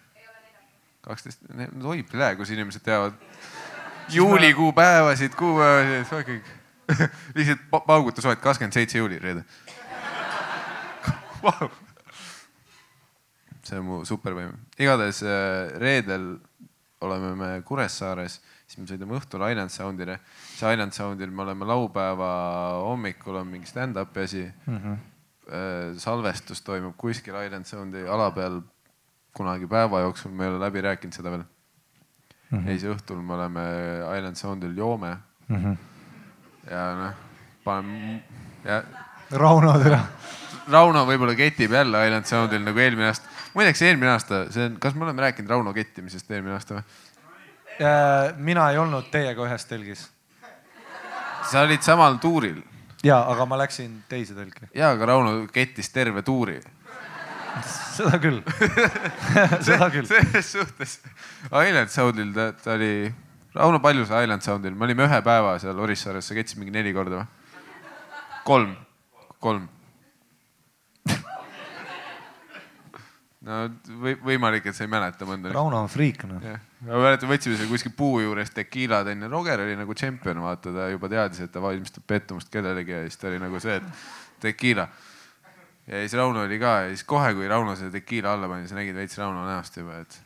kaksteist, 1.07 1.47
oi 1.85 2.03
plee, 2.03 2.37
kus 2.37 2.51
inimesed 2.51 2.83
teavad 2.83 3.15
juulikuu 4.11 4.73
päevasid, 4.73 5.35
kuupäevasid, 5.39 6.27
kõik. 6.27 6.57
lihtsalt 7.37 7.69
pauguta 7.87 8.23
soet, 8.23 8.41
kakskümmend 8.43 8.75
seitse 8.75 8.99
juuli, 8.99 9.19
reede 9.23 9.45
wow.. 11.43 11.70
see 13.62 13.78
on 13.78 13.85
mu 13.86 14.01
supervõime. 14.09 14.57
igatahes 14.78 15.23
äh, 15.23 15.73
reedel 15.81 16.33
oleme 17.01 17.35
me 17.36 17.51
Kuressaares, 17.65 18.41
siis 18.69 18.81
me 18.81 18.89
sõidame 18.89 19.17
õhtul 19.17 19.44
Island 19.49 19.73
Soundile. 19.73 20.19
siis 20.51 20.65
Island 20.69 20.93
Soundil 20.97 21.31
me 21.31 21.44
oleme 21.47 21.69
laupäeva 21.69 22.33
hommikul 22.85 23.41
on 23.41 23.49
mingi 23.55 23.70
stand-up'i 23.70 24.27
asi 24.27 24.44
mm. 24.67 24.77
-hmm. 24.77 25.97
salvestus 25.99 26.62
toimub 26.62 26.97
kuskil 26.97 27.35
Island 27.44 27.65
Soundi 27.65 28.07
ala 28.09 28.31
peal 28.31 28.60
kunagi 29.33 29.67
päeva 29.67 30.01
jooksul, 30.01 30.31
me 30.31 30.44
ei 30.44 30.51
ole 30.51 30.60
läbi 30.60 30.81
rääkinud 30.81 31.15
seda 31.15 31.31
veel 31.31 31.44
mm. 32.51 32.59
-hmm. 32.59 32.67
siis 32.67 32.85
õhtul 32.85 33.23
me 33.23 33.35
oleme 33.35 33.60
Island 34.19 34.36
Soundil, 34.36 34.77
joome 34.77 35.17
mm. 35.49 35.57
-hmm. 35.57 35.77
ja 36.70 36.94
noh, 36.94 37.15
paneme 37.65 38.23
ja. 38.65 38.83
Rauno 39.31 39.78
türa 39.78 40.05
Rauno 40.71 41.05
võib-olla 41.09 41.35
ketib 41.39 41.73
jälle 41.75 42.01
Island 42.07 42.29
Soundil 42.29 42.63
nagu 42.65 42.79
eelmine 42.79 43.09
aasta. 43.11 43.29
muideks 43.55 43.83
eelmine 43.83 44.13
aasta, 44.13 44.45
see 44.55 44.67
on, 44.69 44.77
kas 44.83 44.95
me 44.95 45.07
oleme 45.07 45.25
rääkinud 45.27 45.51
Rauno 45.51 45.73
kettimisest 45.75 46.31
eelmine 46.31 46.55
aasta 46.55 46.79
või? 46.79 46.85
Äh, 47.81 48.35
mina 48.37 48.71
ei 48.71 48.79
olnud 48.79 49.09
teiega 49.11 49.47
ühes 49.47 49.65
telgis. 49.67 50.09
sa 51.51 51.65
olid 51.67 51.83
samal 51.83 52.19
tuuril. 52.23 52.61
ja, 53.03 53.23
aga 53.33 53.47
ma 53.47 53.59
läksin 53.59 54.03
teise 54.09 54.35
telki. 54.35 54.69
ja, 54.75 54.91
aga 54.91 55.11
Rauno 55.13 55.47
kettis 55.53 55.91
terve 55.91 56.23
tuuri. 56.23 56.61
seda 58.05 58.19
küll 58.23 58.43
seda 59.69 59.91
küll. 59.91 60.07
selles 60.07 60.53
suhtes 60.53 61.01
Island 61.51 61.91
Soundil 61.91 62.33
ta, 62.35 62.53
ta 62.53 62.77
oli, 62.79 63.11
Rauno, 63.55 63.81
palju 63.81 64.07
sa 64.07 64.23
Island 64.23 64.47
Soundil, 64.47 64.75
me 64.75 64.87
olime 64.87 65.09
ühe 65.09 65.23
päeva 65.27 65.59
seal 65.59 65.79
Orissaares, 65.79 66.29
sa 66.29 66.39
kettisid 66.39 66.63
mingi 66.63 66.77
neli 66.79 66.95
korda 66.95 67.25
või? 67.25 67.37
kolm, 68.45 68.75
kolm 69.41 69.69
no 73.51 73.61
või, 74.03 74.15
võimalik, 74.31 74.70
et 74.70 74.77
sa 74.77 74.85
ei 74.87 74.91
mäleta 74.93 75.27
mõnda. 75.29 75.53
Rauno 75.55 75.83
on 75.85 75.91
friik 75.91 76.25
noh. 76.29 76.45
ma 76.87 77.03
mäletan, 77.03 77.31
võtsime 77.31 77.59
seal 77.59 77.70
kuskil 77.70 77.93
puu 77.97 78.20
juures 78.23 78.53
tekiilad 78.55 79.11
onju, 79.12 79.31
Roger 79.33 79.65
oli 79.65 79.77
nagu 79.79 79.97
tšempion, 79.97 80.43
vaata 80.45 80.73
ta 80.75 80.89
juba 80.93 81.11
teadis, 81.12 81.43
et 81.45 81.53
ta 81.53 81.62
valmistab 81.65 82.07
pettumust 82.09 82.51
kellelegi 82.53 82.97
ja 82.97 83.03
siis 83.07 83.20
ta 83.20 83.31
oli 83.31 83.43
nagu 83.43 83.61
see, 83.62 83.77
et 83.81 84.43
tekiila. 84.47 84.89
ja 85.87 86.03
siis 86.05 86.17
Rauno 86.20 86.45
oli 86.47 86.59
ka 86.62 86.75
ja 86.85 86.91
siis 86.95 87.05
kohe, 87.09 87.33
kui 87.35 87.49
Rauno 87.51 87.77
selle 87.77 87.95
tekiila 87.99 88.35
alla 88.37 88.51
pani, 88.51 88.69
sa 88.69 88.79
nägid 88.79 88.97
veits 88.97 89.19
Rauno 89.19 89.47
näost 89.49 89.81
juba, 89.81 90.03
et 90.05 90.20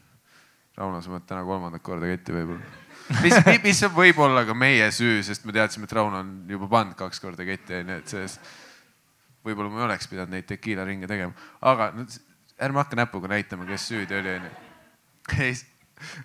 Rauno, 0.76 1.00
sa 1.00 1.14
pead 1.14 1.28
täna 1.30 1.44
kolmandat 1.46 1.84
korda 1.86 2.10
ketti 2.10 2.34
võib-olla. 2.34 2.82
mis, 3.22 3.40
mis 3.62 3.80
võib 3.94 4.20
olla 4.26 4.44
ka 4.48 4.56
meie 4.58 4.90
süü, 4.94 5.22
sest 5.22 5.46
me 5.46 5.54
teadsime, 5.54 5.88
et 5.88 5.96
Rauno 5.96 6.20
on 6.24 6.36
juba 6.50 6.70
pannud 6.78 6.98
kaks 6.98 7.22
korda 7.22 7.46
ketti 7.46 7.80
onju, 7.80 7.98
et 8.02 8.14
selles 8.14 8.38
võib-olla 9.44 9.70
ma 9.70 9.82
ei 9.82 9.88
oleks 9.90 10.08
pidanud 10.08 10.32
neid 10.32 10.46
tekiila 10.48 10.86
ringe 10.88 11.08
tegema, 11.10 11.34
aga 11.68 11.90
no, 11.94 12.06
ärme 12.62 12.82
hakka 12.82 12.96
näpuga 12.96 13.28
näitama, 13.28 13.66
kes 13.66 13.88
süüdi 13.88 14.18
oli, 14.18 14.38
onju. 14.38 14.50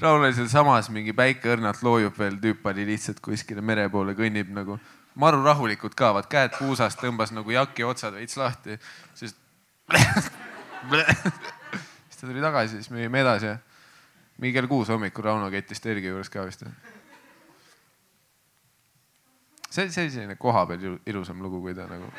Raul 0.02 0.24
oli 0.24 0.34
sealsamas, 0.34 0.90
mingi 0.92 1.14
päike 1.16 1.52
õrnalt 1.54 1.84
loojub 1.86 2.18
veel, 2.20 2.40
tüüp 2.42 2.66
oli 2.68 2.86
lihtsalt 2.90 3.22
kuskile 3.24 3.62
mere 3.62 3.88
poole, 3.90 4.16
kõnnib 4.18 4.50
nagu 4.54 4.80
maru 5.20 5.42
rahulikult 5.44 5.96
ka, 5.98 6.12
vaat 6.16 6.30
käed 6.32 6.58
puusast, 6.58 7.00
tõmbas 7.02 7.34
nagu 7.36 7.52
jaki 7.54 7.86
otsad 7.88 8.18
veits 8.18 8.38
lahti, 8.40 8.80
siis. 9.14 9.36
siis 12.10 12.20
ta 12.20 12.28
tuli 12.28 12.42
tagasi, 12.44 12.80
siis 12.80 12.90
me 12.94 13.02
jäime 13.06 13.22
edasi 13.24 13.50
ja 13.50 13.58
mingi 14.40 14.56
kell 14.56 14.70
kuus 14.72 14.90
hommikul 14.92 15.26
Rauno 15.26 15.50
kettis 15.52 15.82
telgi 15.84 16.12
juures 16.12 16.30
ka 16.30 16.46
vist. 16.48 16.64
see, 19.70 19.90
see 19.90 20.04
oli 20.04 20.12
selline 20.12 20.36
kohapeal 20.36 20.80
ilu- 20.84 21.02
ilusam 21.06 21.42
lugu, 21.44 21.62
kui 21.62 21.76
ta 21.76 21.88
nagu. 21.90 22.12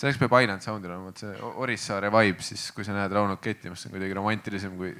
Selleks 0.00 0.20
peab 0.22 0.38
Island 0.40 0.64
Soundil 0.64 0.94
olema, 0.94 1.10
vot 1.10 1.20
see 1.20 1.52
Orissaare 1.60 2.08
vibe 2.14 2.44
siis, 2.44 2.70
kui 2.76 2.86
sa 2.86 2.96
näed 2.96 3.12
Raunot 3.12 3.42
kettimas, 3.44 3.82
see 3.82 3.90
on 3.90 3.96
kuidagi 3.98 4.16
romantilisem, 4.16 4.76
kui 4.80 4.94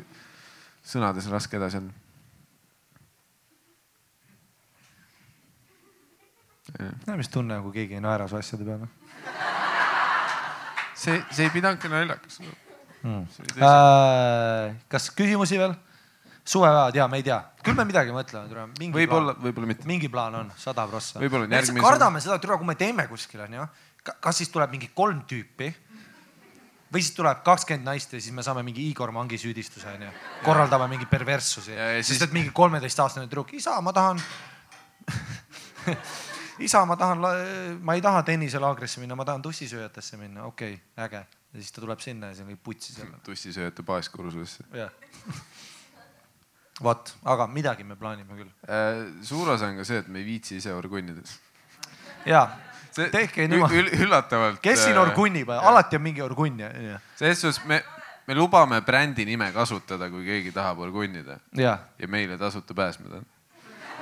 sõnades 0.84 1.28
on 1.28 1.36
raske 1.38 1.60
edasi 1.60 1.80
anda. 1.80 1.98
näe, 6.70 7.16
mis 7.18 7.28
tunne, 7.32 7.56
kui 7.64 7.72
keegi 7.74 7.96
ei 7.98 8.02
naera 8.04 8.28
su 8.30 8.36
asjade 8.38 8.62
peale 8.62 8.86
see, 10.94 11.16
see 11.32 11.48
ei 11.48 11.50
pidanudki 11.50 11.90
naljakas 11.90 12.38
mm.. 12.44 13.24
tõsi. 13.34 13.62
Äh, 13.66 14.76
kas 14.92 15.10
küsimusi 15.16 15.58
veel? 15.60 15.74
suvepäevad 16.50 16.96
ja 16.96 17.04
me 17.06 17.20
ei 17.20 17.22
tea, 17.22 17.36
küll 17.62 17.76
me 17.78 17.84
midagi 17.86 18.14
mõtleme, 18.14 18.64
võib-olla, 18.94 19.34
võib-olla 19.38 19.68
mitte. 19.70 19.84
mingi 19.86 20.08
plaan 20.10 20.34
on, 20.34 20.48
sada 20.58 20.86
prossa. 20.88 21.20
On 21.20 21.22
me 21.22 21.58
järgmise- 21.58 21.84
kardame 21.84 22.22
seda, 22.24 22.38
et 22.40 22.46
kui 22.48 22.66
me 22.66 22.74
teeme 22.80 23.04
kuskil 23.10 23.44
onju, 23.44 23.66
kas 24.02 24.40
siis 24.40 24.48
tuleb 24.52 24.70
mingi 24.70 24.90
kolm 24.94 25.22
tüüpi 25.28 25.70
või 26.90 27.02
siis 27.04 27.14
tuleb 27.14 27.42
kakskümmend 27.46 27.86
naist 27.86 28.12
ja 28.12 28.20
siis 28.20 28.34
me 28.34 28.42
saame 28.42 28.64
mingi 28.66 28.88
Igor 28.90 29.12
Mangi 29.14 29.38
süüdistuse 29.38 29.92
onju, 29.92 30.10
korraldame 30.44 30.88
mingi 30.90 31.06
perverssusi, 31.06 31.72
ja 31.76 31.92
sest 32.00 32.14
siis- 32.14 32.22
et 32.26 32.32
mingi 32.34 32.50
kolmeteistaastane 32.54 33.28
tüdruk, 33.28 33.54
isa, 33.54 33.80
ma 33.80 33.92
tahan 33.92 34.22
isa, 36.66 36.84
ma 36.86 36.96
tahan, 36.96 37.22
ma 37.80 37.94
ei 37.94 38.02
taha 38.04 38.22
tenniselaagrisse 38.26 39.00
minna, 39.00 39.14
ma 39.18 39.24
tahan 39.24 39.42
tussisööjatesse 39.42 40.18
minna, 40.20 40.44
okei 40.50 40.74
okay,, 40.74 41.04
äge. 41.04 41.26
ja 41.52 41.60
siis 41.60 41.72
ta 41.72 41.84
tuleb 41.84 42.00
sinna 42.00 42.30
ja 42.30 42.34
siis 42.34 42.46
on 42.46 42.52
kõik 42.54 42.64
putsis 42.64 42.98
jälle. 42.98 43.20
tussisööjate 43.24 43.82
baaskursusesse. 43.86 44.64
jah. 44.74 44.90
vot, 46.82 47.14
aga 47.24 47.46
midagi 47.46 47.84
me 47.84 47.96
plaanime 47.96 48.34
küll. 48.40 48.50
suur 49.22 49.54
osa 49.54 49.70
on 49.70 49.80
ka 49.80 49.84
see, 49.84 50.02
et 50.02 50.08
me 50.08 50.18
ei 50.18 50.26
viitsi 50.26 50.58
ise 50.58 50.74
orgunnida. 50.74 51.22
ja, 52.26 52.48
tehke 52.94 53.48
niimoodi. 53.48 53.84
üllatavalt. 54.02 54.60
kes 54.62 54.84
siin 54.84 54.98
orgunnib, 54.98 55.48
alati 55.48 55.98
on 55.98 56.02
mingi 56.02 56.22
orgunn 56.22 56.60
ja, 56.60 56.70
ja, 56.70 57.00
selles 57.18 57.40
suhtes 57.42 57.64
me, 57.68 57.82
me 58.26 58.34
lubame 58.34 58.80
brändi 58.86 59.24
nime 59.28 59.50
kasutada, 59.52 60.10
kui 60.10 60.24
keegi 60.26 60.52
tahab 60.54 60.82
orgunnida 60.86 61.38
ja 61.56 61.78
meile 62.08 62.38
tasuta 62.38 62.74
pääsmed 62.74 63.20
on. 63.20 63.26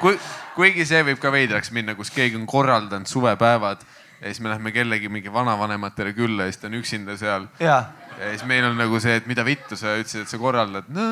kui, 0.00 0.18
kuigi 0.56 0.86
see 0.88 1.04
võib 1.10 1.22
ka 1.22 1.32
veidraks 1.34 1.72
minna, 1.74 1.94
kus 1.98 2.10
keegi 2.14 2.38
on 2.38 2.46
korraldanud 2.46 3.08
suvepäevad 3.10 3.84
ja 4.20 4.26
siis 4.26 4.40
me 4.40 4.50
lähme 4.50 4.72
kellegi 4.74 5.08
mingi 5.08 5.32
vanavanematele 5.32 6.12
külla 6.12 6.48
ja 6.48 6.52
siis 6.52 6.62
ta 6.62 6.70
on 6.70 6.78
üksinda 6.80 7.16
seal 7.16 7.48
ja 7.60 7.82
siis 8.18 8.44
meil 8.44 8.66
on 8.66 8.78
nagu 8.78 9.00
see, 9.00 9.16
et 9.20 9.26
mida 9.30 9.44
vittu 9.46 9.76
sa 9.78 9.96
ütlesid, 9.98 10.26
et 10.26 10.32
sa 10.32 10.38
korraldad 10.38 10.90
no,. 10.92 11.08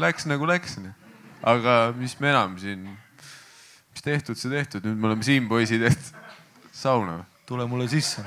Läks 0.00 0.24
nagu 0.24 0.46
läks, 0.48 0.78
aga 1.44 1.92
mis 1.98 2.14
me 2.20 2.30
enam 2.30 2.54
siin, 2.56 2.86
mis 3.92 4.04
tehtud, 4.04 4.38
see 4.38 4.50
tehtud, 4.52 4.84
nüüd 4.86 4.98
me 4.98 5.10
oleme 5.10 5.26
siin 5.26 5.48
poisid, 5.48 5.84
et 5.88 6.14
sauna. 6.72 7.24
tule 7.46 7.66
mulle 7.68 7.88
sisse. 7.88 8.24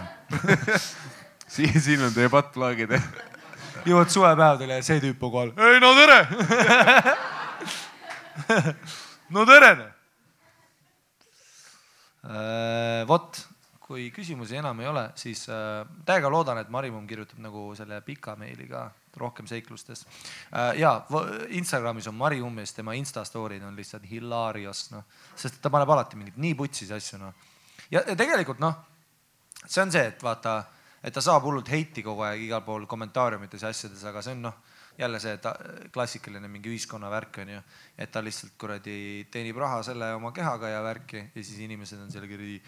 siin, 1.47 1.81
siin 1.81 2.03
on 2.05 2.13
teie 2.13 2.29
pattplaagid. 2.29 2.93
jõuad 3.89 4.09
suvepäevadele 4.13 4.79
ja 4.79 4.85
see 4.85 5.01
tüüp 5.03 5.23
on 5.25 5.33
kohal. 5.33 5.51
ei 5.57 5.81
no 5.81 5.91
tere. 5.97 6.19
no 9.35 9.45
tere. 9.49 9.73
vot, 13.09 13.41
kui 13.85 14.09
küsimusi 14.13 14.57
enam 14.57 14.79
ei 14.81 14.89
ole, 14.89 15.03
siis 15.19 15.45
äh, 15.53 15.85
täiega 16.05 16.29
loodan, 16.33 16.57
et 16.61 16.71
Marimum 16.73 17.05
kirjutab 17.07 17.41
nagu 17.43 17.67
selle 17.77 18.01
pika 18.05 18.33
meili 18.39 18.65
ka 18.69 18.87
rohkem 19.19 19.47
seiklustest 19.47 20.07
äh,. 20.07 20.79
ja 20.81 20.95
Instagramis 21.49 22.07
on 22.11 22.15
Marimum 22.15 22.59
ja 22.59 22.65
siis 22.65 22.79
tema 22.79 22.93
Insta 22.93 23.25
story'd 23.25 23.63
on 23.63 23.75
lihtsalt 23.75 24.05
hilarious 24.09 24.89
noh, 24.91 25.05
sest 25.35 25.61
ta 25.61 25.71
paneb 25.73 25.89
alati 25.89 26.19
mingeid 26.19 26.39
nii 26.41 26.55
putsis 26.55 26.91
asju 26.95 27.21
noh. 27.21 27.33
ja, 27.91 28.03
tegelikult 28.15 28.61
noh, 28.63 28.77
see 29.65 29.83
on 29.83 29.91
see, 29.93 30.05
et 30.11 30.23
vaata, 30.23 30.59
et 31.03 31.13
ta 31.13 31.23
saab 31.23 31.45
hullult 31.45 31.69
heiti 31.71 32.03
kogu 32.05 32.25
aeg 32.27 32.47
igal 32.47 32.63
pool 32.65 32.87
kommentaariumites 32.89 33.65
ja 33.65 33.71
asjades, 33.73 34.03
aga 34.09 34.23
see 34.25 34.35
on 34.37 34.47
noh, 34.49 34.57
jälle 34.97 35.19
see 35.19 35.37
ta, 35.43 35.53
klassikaline 35.93 36.49
mingi 36.51 36.71
ühiskonna 36.71 37.09
värk 37.11 37.41
on 37.43 37.53
ju, 37.55 37.61
et 37.97 38.11
ta 38.11 38.23
lihtsalt 38.23 38.55
kuradi 38.59 39.27
teenib 39.31 39.57
raha 39.59 39.81
selle 39.83 40.13
oma 40.15 40.31
kehaga 40.35 40.71
ja 40.71 40.83
värki 40.83 41.23
ja 41.33 41.43
siis 41.43 41.59
inimesed 41.65 41.99
on 42.01 42.11
seal 42.11 42.27
kuradi, 42.29 42.59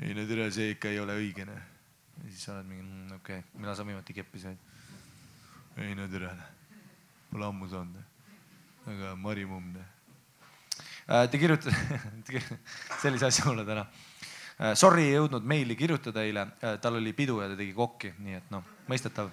ei 0.00 0.14
no 0.16 0.26
tere, 0.28 0.48
see 0.54 0.72
ikka 0.76 0.92
ei 0.92 1.00
ole 1.02 1.18
õige 1.20 1.48
noh. 1.48 1.60
ja 2.22 2.30
siis 2.30 2.46
sa 2.48 2.54
oled 2.56 2.70
mingi 2.70 2.86
mm, 2.86 3.20
okei 3.20 3.42
okay., 3.42 3.60
millal 3.60 3.76
sa 3.76 3.86
viimati 3.88 4.16
keppi 4.16 4.44
said? 4.46 4.74
Ei 5.76 5.94
no 5.94 6.08
tere, 6.08 6.30
pole 7.30 7.46
ammu 7.46 7.68
saanud, 7.68 8.02
aga 8.86 9.14
Marimumm 9.16 9.74
noh. 9.76 9.92
Te 11.06 11.38
kirjutate 11.38 11.70
sellise 13.02 13.28
asja 13.28 13.44
mulle 13.46 13.62
täna 13.66 13.84
Sorry, 14.56 15.10
ei 15.10 15.18
jõudnud 15.18 15.44
meili 15.44 15.74
kirjutada 15.76 16.22
eile, 16.24 16.46
tal 16.80 16.96
oli 16.96 17.12
pidu 17.12 17.42
ja 17.42 17.50
ta 17.50 17.58
tegi 17.58 17.74
kokki, 17.76 18.14
nii 18.24 18.38
et 18.38 18.46
noh, 18.54 18.64
mõistetav. 18.88 19.28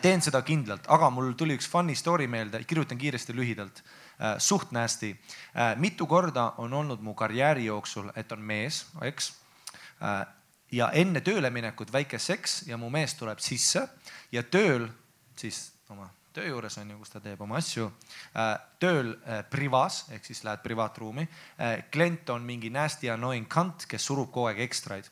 teen 0.00 0.22
seda 0.24 0.40
kindlalt, 0.42 0.88
aga 0.88 1.10
mul 1.12 1.34
tuli 1.36 1.52
üks 1.58 1.68
funny 1.68 1.94
story 1.94 2.26
meelde, 2.26 2.62
kirjutan 2.64 2.98
kiiresti 2.98 3.36
lühidalt. 3.36 3.82
suht 4.38 4.72
nasty. 4.72 5.16
mitu 5.76 6.06
korda 6.06 6.54
on 6.56 6.72
olnud 6.72 7.00
mu 7.00 7.14
karjääri 7.14 7.64
jooksul, 7.64 8.10
et 8.16 8.32
on 8.32 8.40
mees, 8.40 8.86
eks. 9.02 9.32
ja 10.72 10.90
enne 10.92 11.20
tööle 11.20 11.50
minekut 11.50 11.92
väike 11.92 12.18
seks 12.18 12.62
ja 12.66 12.76
mu 12.76 12.90
mees 12.90 13.14
tuleb 13.14 13.38
sisse 13.38 13.88
ja 14.32 14.42
tööl 14.42 14.88
siis 15.40 15.70
oma 15.90 16.08
töö 16.32 16.46
juures 16.46 16.78
on 16.78 16.90
ju, 16.90 16.98
kus 17.00 17.10
ta 17.10 17.20
teeb 17.22 17.40
oma 17.42 17.58
asju. 17.58 17.88
tööl 18.82 19.14
äh, 19.14 19.40
privas 19.50 20.04
ehk 20.14 20.24
siis 20.24 20.44
lähed 20.46 20.62
privaatruumi. 20.62 21.26
klient 21.90 22.30
on 22.30 22.42
mingi 22.42 22.70
nasty 22.70 23.10
annoying 23.10 23.48
cunt, 23.48 23.86
kes 23.86 24.06
surub 24.06 24.30
kogu 24.30 24.50
aeg 24.50 24.60
ekstraid. 24.66 25.10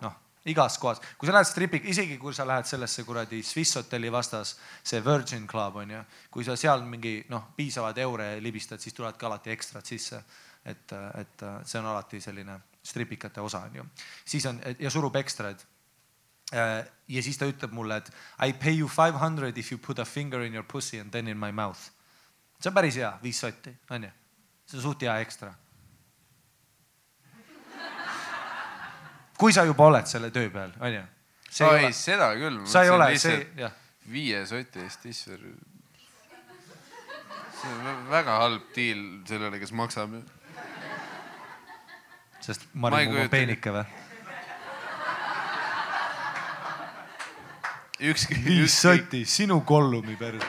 noh, 0.00 0.14
igas 0.46 0.78
kohas, 0.78 1.00
kui 1.18 1.26
sa 1.26 1.34
lähed 1.34 1.50
stripi, 1.50 1.82
isegi 1.90 2.18
kui 2.18 2.34
sa 2.34 2.46
lähed 2.46 2.66
sellesse 2.66 3.04
kuradi 3.04 3.42
Swiss 3.42 3.76
hotelli 3.76 4.12
vastas, 4.12 4.56
see 4.82 5.04
Virgin 5.04 5.46
Club 5.46 5.76
on 5.76 5.90
ju, 5.90 6.04
kui 6.30 6.44
sa 6.44 6.56
seal 6.56 6.82
mingi 6.86 7.24
noh, 7.28 7.50
piisavaid 7.56 7.98
eure 7.98 8.40
libistad, 8.40 8.80
siis 8.80 8.94
tulevad 8.94 9.18
ka 9.18 9.26
alati 9.26 9.50
ekstrad 9.50 9.86
sisse. 9.86 10.22
et, 10.64 10.92
et 11.18 11.42
see 11.66 11.78
on 11.80 11.86
alati 11.90 12.20
selline 12.20 12.60
stripikate 12.82 13.40
osa 13.40 13.64
on 13.66 13.76
ju, 13.76 13.84
siis 14.24 14.46
on 14.46 14.60
ja 14.78 14.90
surub 14.90 15.16
ekstraid 15.16 15.58
Äh, 15.58 15.71
ja 16.52 17.22
siis 17.22 17.38
ta 17.38 17.48
ütleb 17.48 17.72
mulle, 17.74 17.98
et 18.02 18.10
I 18.46 18.52
pay 18.52 18.78
you 18.78 18.88
five 18.88 19.18
hundred 19.18 19.58
if 19.58 19.72
you 19.72 19.78
put 19.78 19.98
a 19.98 20.04
finger 20.04 20.42
in 20.42 20.54
your 20.54 20.64
pussy 20.64 21.00
and 21.00 21.10
then 21.10 21.28
in 21.28 21.38
my 21.38 21.52
mouth. 21.52 21.90
see 22.60 22.70
on 22.70 22.74
päris 22.74 22.96
hea, 22.96 23.10
viis 23.22 23.40
sotti, 23.40 23.72
onju. 23.90 24.10
see 24.66 24.78
on 24.78 24.82
suht 24.82 25.02
hea 25.02 25.16
ekstra. 25.24 25.54
kui 29.38 29.52
sa 29.52 29.64
juba 29.66 29.88
oled 29.90 30.06
selle 30.06 30.30
töö 30.30 30.50
peal, 30.50 30.72
onju. 30.80 31.02
oi 31.68 31.92
seda 31.92 32.32
küll. 32.38 32.62
sa 32.66 32.84
ei 32.86 32.94
ole, 32.94 33.10
see, 33.18 33.42
jah. 33.58 33.74
viie 34.12 34.46
soti 34.46 34.84
eest 34.86 35.06
isver. 35.06 35.42
see 37.60 37.72
on 37.72 37.82
vä- 37.88 37.98
väga 38.10 38.38
halb 38.44 38.70
diil 38.76 39.02
sellele, 39.28 39.58
kes 39.58 39.72
maksab. 39.72 40.16
sest 42.40 42.68
Ma 42.72 42.88
ei 42.88 43.06
Marimum 43.06 43.22
on 43.26 43.30
peenike 43.30 43.74
või? 43.74 44.11
ükski. 48.02 48.36
viis 48.44 48.74
sotti, 48.82 49.24
sinu 49.26 49.60
kollumi 49.66 50.16
perse. 50.16 50.46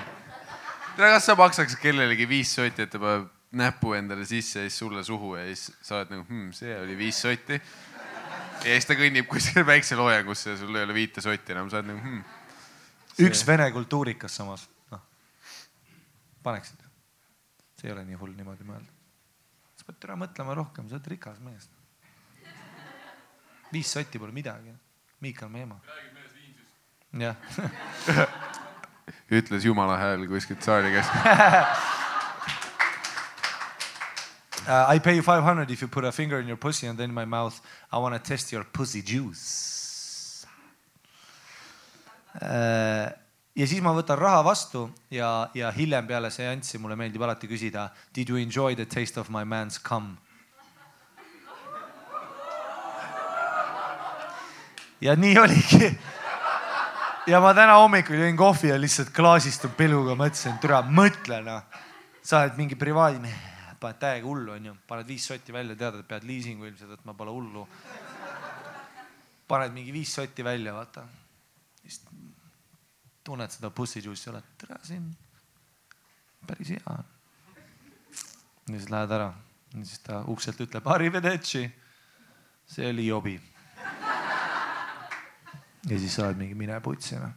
tere, 0.96 1.10
kas 1.16 1.26
sa 1.30 1.36
maksaks 1.38 1.78
kellelegi 1.82 2.28
viis 2.30 2.54
sotti, 2.56 2.86
et 2.86 2.92
ta 2.94 3.02
paneb 3.02 3.30
näpu 3.54 3.94
endale 3.94 4.26
sisse 4.26 4.64
ja 4.64 4.70
siis 4.70 4.80
sulle 4.82 5.04
suhu 5.06 5.36
ja 5.38 5.46
siis 5.46 5.68
sa 5.82 6.00
oled 6.00 6.14
nagu 6.16 6.24
hm,, 6.26 6.52
see 6.58 6.78
oli 6.80 6.98
viis 6.98 7.20
sotti. 7.22 7.60
ja 7.60 8.70
siis 8.78 8.90
ta 8.90 8.98
kõnnib 8.98 9.30
kuskil 9.30 9.66
väikse 9.68 9.98
loojangusse 10.00 10.56
ja 10.56 10.62
sul 10.62 10.76
ei 10.76 10.88
ole 10.88 10.96
viite 10.98 11.22
sotti 11.22 11.54
enam, 11.54 11.70
sa 11.70 11.82
oled 11.82 11.92
nagu 11.92 12.02
hm.. 12.02 12.24
üks 13.28 13.46
vene 13.48 13.70
kultuurikas 13.76 14.40
samas, 14.42 14.66
noh. 14.94 15.04
paneksid? 16.44 16.82
see 17.78 17.92
ei 17.92 17.94
ole 17.98 18.08
nii 18.08 18.18
hull 18.18 18.34
niimoodi 18.38 18.66
mõelda. 18.66 18.90
sa 19.78 19.90
pead 19.90 20.02
täna 20.06 20.18
mõtlema 20.26 20.58
rohkem, 20.58 20.90
sa 20.90 20.98
oled 20.98 21.14
rikas 21.14 21.44
mees. 21.46 21.70
viis 23.74 23.94
sotti 23.94 24.22
pole 24.22 24.34
midagi. 24.34 24.74
Miikal 25.24 25.48
Meemaa. 25.50 25.80
Jah. 27.14 27.36
ütles 29.38 29.66
jumala 29.66 29.98
hääl 29.98 30.28
kuskilt 30.28 30.62
saali 30.64 30.92
keskel. 30.92 31.22
Uh, 34.64 34.96
I 34.96 35.00
pay 35.00 35.16
you 35.16 35.22
five 35.22 35.44
hundred 35.44 35.70
if 35.72 35.82
you 35.82 35.90
put 35.90 36.06
a 36.06 36.12
finger 36.14 36.40
in 36.40 36.48
your 36.48 36.56
pussy 36.56 36.88
and 36.88 36.98
then 36.98 37.10
in 37.10 37.14
my 37.14 37.26
mouth 37.26 37.60
I 37.92 37.98
wanna 37.98 38.18
test 38.18 38.54
your 38.54 38.64
pussy 38.64 39.02
juice 39.02 40.48
uh,. 42.40 43.12
ja 43.56 43.68
siis 43.68 43.84
ma 43.84 43.92
võtan 43.92 44.16
raha 44.16 44.40
vastu 44.48 44.86
ja, 45.12 45.50
ja 45.54 45.68
hiljem 45.76 46.08
peale 46.08 46.32
seanssi 46.32 46.80
mulle 46.80 46.96
meeldib 46.96 47.22
alati 47.28 47.52
küsida 47.52 47.90
Did 48.16 48.30
you 48.30 48.40
enjoy 48.40 48.72
the 48.80 48.86
taste 48.86 49.20
of 49.20 49.28
my 49.28 49.44
man's 49.44 49.84
cum? 49.84 50.16
ja 55.04 55.16
nii 55.16 55.38
oligi. 55.40 55.92
ja 57.28 57.40
ma 57.40 57.54
täna 57.56 57.78
hommikul 57.80 58.20
jõin 58.20 58.38
kohvi 58.38 58.72
ja 58.72 58.78
lihtsalt 58.80 59.14
klaasist 59.16 59.66
peluga 59.78 60.16
mõtlesin, 60.20 60.58
türa, 60.62 60.82
mõtle 60.84 61.40
noh. 61.46 61.64
sa 62.24 62.42
oled 62.44 62.58
mingi 62.60 62.76
privaatmees, 62.80 63.36
paned 63.80 64.00
täiega 64.02 64.28
hullu 64.28 64.54
onju, 64.56 64.76
paned 64.88 65.08
viis 65.08 65.28
sotti 65.28 65.56
välja, 65.56 65.76
tead, 65.80 66.02
et 66.02 66.08
pead 66.08 66.28
liisingu 66.28 66.68
ilmselt 66.68 66.96
võtma, 66.96 67.16
pole 67.20 67.36
hullu. 67.36 67.68
paned 69.48 69.76
mingi 69.76 69.96
viis 69.96 70.14
sotti 70.16 70.44
välja, 70.44 70.74
vaata. 70.74 71.06
siis 71.82 72.02
tunned 73.24 73.52
seda 73.52 73.72
bussijuice'i, 73.72 74.32
oled, 74.34 74.52
tere 74.58 74.80
siin, 74.84 75.08
päris 76.48 76.76
hea 76.76 76.84
on. 76.98 77.06
ja 78.68 78.78
siis 78.78 78.90
lähed 78.90 79.16
ära 79.20 79.32
ja 79.74 79.86
siis 79.86 80.04
ta 80.04 80.24
ukselt 80.28 80.60
ütleb, 80.60 80.88
arrivederci. 80.88 81.70
see 82.68 82.90
oli 82.90 83.08
jobi 83.08 83.40
ja 85.90 86.00
siis 86.00 86.16
sa 86.16 86.28
oled 86.28 86.40
mingi 86.40 86.56
mine 86.58 86.78
putsi 86.84 87.18
noh. 87.20 87.34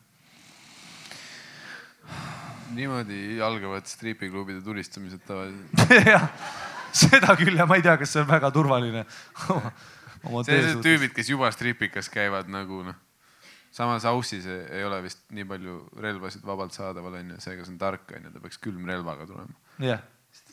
niimoodi 2.77 3.41
algavad 3.43 3.87
stripiklubide 3.91 4.61
tulistamised 4.63 5.23
tavaliselt. 5.27 5.91
jah, 6.13 6.29
seda 6.95 7.35
küll 7.39 7.59
ja 7.59 7.67
ma 7.67 7.79
ei 7.79 7.85
tea, 7.87 7.97
kas 7.99 8.15
see 8.15 8.23
on 8.23 8.31
väga 8.31 8.51
turvaline 8.55 9.05
sellised 10.47 10.83
tüübid, 10.85 11.15
kes 11.17 11.31
juba 11.31 11.51
stripikas 11.55 12.11
käivad 12.13 12.51
nagu 12.53 12.83
noh, 12.87 12.99
samas 13.75 14.07
Aussis 14.09 14.47
ei 14.51 14.85
ole 14.87 15.03
vist 15.05 15.25
nii 15.35 15.47
palju 15.49 15.79
relvasid 16.03 16.47
vabalt 16.47 16.77
saadaval 16.77 17.19
onju, 17.23 17.41
seega 17.43 17.67
see 17.67 17.75
on 17.75 17.81
tark 17.83 18.15
onju, 18.19 18.31
ta 18.35 18.45
peaks 18.45 18.63
külmrelvaga 18.63 19.27
tulema. 19.27 19.59
jah. 19.83 20.07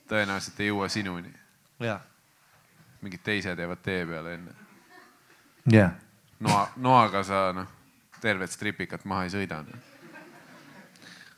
tõenäoliselt 0.09 0.59
ei 0.63 0.71
jõua 0.71 0.89
sinuni. 0.89 1.33
jah. 1.83 2.01
mingid 3.05 3.21
teised 3.23 3.59
jäävad 3.59 3.85
tee 3.85 4.01
peale 4.09 4.35
enne. 4.39 4.57
jah. 5.69 5.93
noa, 6.41 6.67
noaga 6.81 7.23
sa 7.27 7.45
noh 7.53 7.82
tervet 8.23 8.51
stripikat 8.51 9.05
maha 9.09 9.27
ei 9.27 9.33
sõida. 9.33 9.61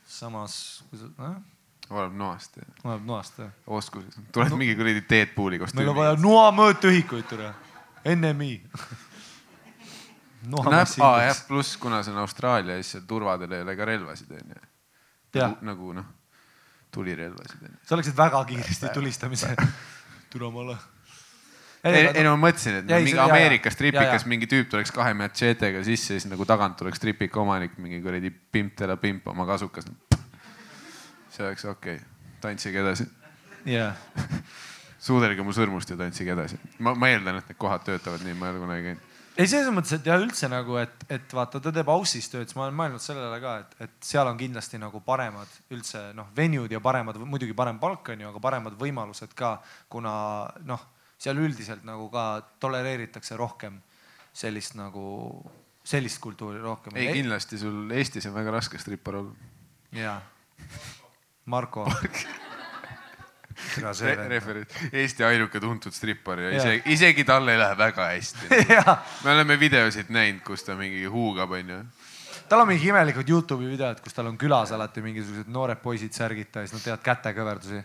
samas, 0.06 0.84
kui 0.90 1.00
sa 1.00 1.10
äh?, 1.26 1.36
oleneb 1.90 2.14
noast. 2.20 2.58
oleneb 2.84 3.08
noast 3.08 3.40
jah. 3.42 3.50
oskused, 3.66 4.14
tuleb 4.34 4.54
no. 4.54 4.60
mingi 4.62 4.76
kuradi 4.78 5.02
Deadpooli 5.10 5.58
kostüüm. 5.62 5.82
meil 5.82 5.92
on 5.92 5.98
vaja 5.98 6.16
noa 6.22 6.48
mõõtühikuid, 6.54 7.26
tere. 7.30 7.52
NMI 8.06 8.52
no 10.52 10.62
aa 10.70 11.14
jah, 11.26 11.42
pluss 11.48 11.76
kuna 11.82 12.02
see 12.06 12.14
on 12.14 12.22
Austraalia, 12.22 12.78
siis 12.78 12.96
seal 12.96 13.06
turvadel 13.08 13.56
ei 13.56 13.66
ole 13.66 13.76
ka 13.78 13.88
relvasid 13.88 14.30
onju. 14.38 14.60
nagu, 15.34 15.56
nagu 15.66 15.94
noh, 16.00 16.10
tulirelvasid 16.94 17.66
onju. 17.66 17.80
sa 17.88 17.98
läksid 17.98 18.18
väga 18.18 18.44
kiiresti 18.52 18.92
tulistamise. 18.94 19.56
tule 20.30 20.46
omale 20.46 20.78
ei, 21.86 22.10
ei 22.12 22.24
no 22.26 22.34
ma 22.36 22.48
mõtlesin, 22.48 22.80
et 22.80 22.92
jäi, 22.92 23.02
mingi 23.06 23.20
Ameerikas 23.22 23.78
tripikas 23.78 24.26
mingi 24.28 24.48
tüüp 24.50 24.70
tuleks 24.72 24.92
kahe 24.94 25.14
matšeetega 25.18 25.82
sisse 25.86 26.16
ja 26.16 26.22
siis 26.22 26.30
nagu 26.30 26.46
tagant 26.48 26.78
tuleks 26.80 27.02
tripika 27.02 27.40
omanik, 27.42 27.76
mingi 27.82 28.00
kuradi 28.04 28.30
pimp 28.30 28.76
tele 28.78 28.96
pimp 29.00 29.28
oma 29.32 29.46
kasukas. 29.48 29.88
see 31.30 31.46
oleks 31.46 31.64
okei 31.64 31.98
okay., 31.98 32.06
tantsige 32.40 32.80
edasi. 32.80 33.08
jah 33.66 33.96
suudelge 35.06 35.44
mu 35.44 35.54
sõrmust 35.54 35.90
ja 35.92 35.98
tantsige 36.00 36.32
edasi. 36.34 36.58
ma, 36.78 36.94
ma 36.94 37.12
eeldan, 37.12 37.42
et 37.42 37.52
need 37.52 37.60
kohad 37.60 37.84
töötavad 37.86 38.24
nii, 38.26 38.34
ma 38.38 38.48
ei 38.48 38.56
ole 38.56 38.64
kunagi 38.64 38.88
käinud 38.90 39.12
ei, 39.36 39.44
selles 39.50 39.68
mõttes, 39.74 39.92
et 39.92 40.06
jah, 40.08 40.20
üldse 40.20 40.48
nagu, 40.48 40.78
et, 40.80 41.02
et 41.12 41.32
vaata, 41.36 41.60
ta 41.60 41.72
teeb 41.74 41.90
Aussis 41.92 42.30
tööd, 42.32 42.48
siis 42.48 42.56
ma 42.56 42.64
olen 42.64 42.76
mõelnud 42.78 43.02
sellele 43.04 43.36
ka, 43.42 43.56
et, 43.62 43.74
et 43.84 44.08
seal 44.08 44.28
on 44.30 44.38
kindlasti 44.40 44.80
nagu 44.80 45.02
paremad 45.04 45.58
üldse 45.76 46.06
noh, 46.16 46.30
venue'd 46.36 46.72
ja 46.72 46.80
paremad, 46.80 47.18
muidugi 47.20 47.56
parem 47.56 47.80
palk 47.82 48.14
on 48.14 48.24
ju, 48.24 48.30
aga 48.32 48.40
paremad 48.42 48.78
võimalused 48.80 49.34
ka, 49.36 49.58
kuna 49.92 50.14
noh 50.64 50.86
seal 51.18 51.38
üldiselt 51.40 51.84
nagu 51.86 52.08
ka 52.12 52.26
tolereeritakse 52.60 53.36
rohkem 53.36 53.78
sellist 54.36 54.76
nagu, 54.76 55.04
sellist 55.86 56.20
kultuuri 56.20 56.60
rohkem. 56.60 56.96
ei, 56.96 57.12
kindlasti 57.16 57.58
sul 57.60 57.90
Eestis 57.96 58.28
on 58.28 58.36
väga 58.36 58.58
raske 58.58 58.80
strippar 58.80 59.22
olla. 59.22 59.52
jaa. 59.96 60.20
Marko 61.46 61.86
Re. 63.76 64.14
referent, 64.28 64.72
Eesti 64.92 65.24
ainuke 65.24 65.60
tuntud 65.60 65.94
strippar 65.94 66.40
ja, 66.40 66.50
ja. 66.50 66.58
isegi, 66.58 66.82
isegi 66.92 67.24
tal 67.24 67.48
ei 67.48 67.56
lähe 67.58 67.76
väga 67.78 68.08
hästi 68.10 68.50
me 69.24 69.32
oleme 69.32 69.56
videosid 69.60 70.10
näinud, 70.12 70.42
kus 70.44 70.66
ta 70.66 70.76
mingi 70.76 71.06
huugab, 71.08 71.54
onju 71.56 71.78
tal 72.48 72.62
on 72.62 72.68
mingi 72.68 72.90
imelikud 72.90 73.28
Youtube'i 73.32 73.70
videod, 73.70 74.02
kus 74.04 74.14
tal 74.16 74.28
on 74.30 74.36
külas 74.40 74.74
alati 74.76 75.02
mingisugused 75.04 75.48
noored 75.52 75.80
poisid 75.82 76.12
särgita 76.16 76.62
ja 76.62 76.68
siis 76.68 76.76
nad 76.76 76.84
teevad 76.84 77.04
kätekõverdusi. 77.06 77.80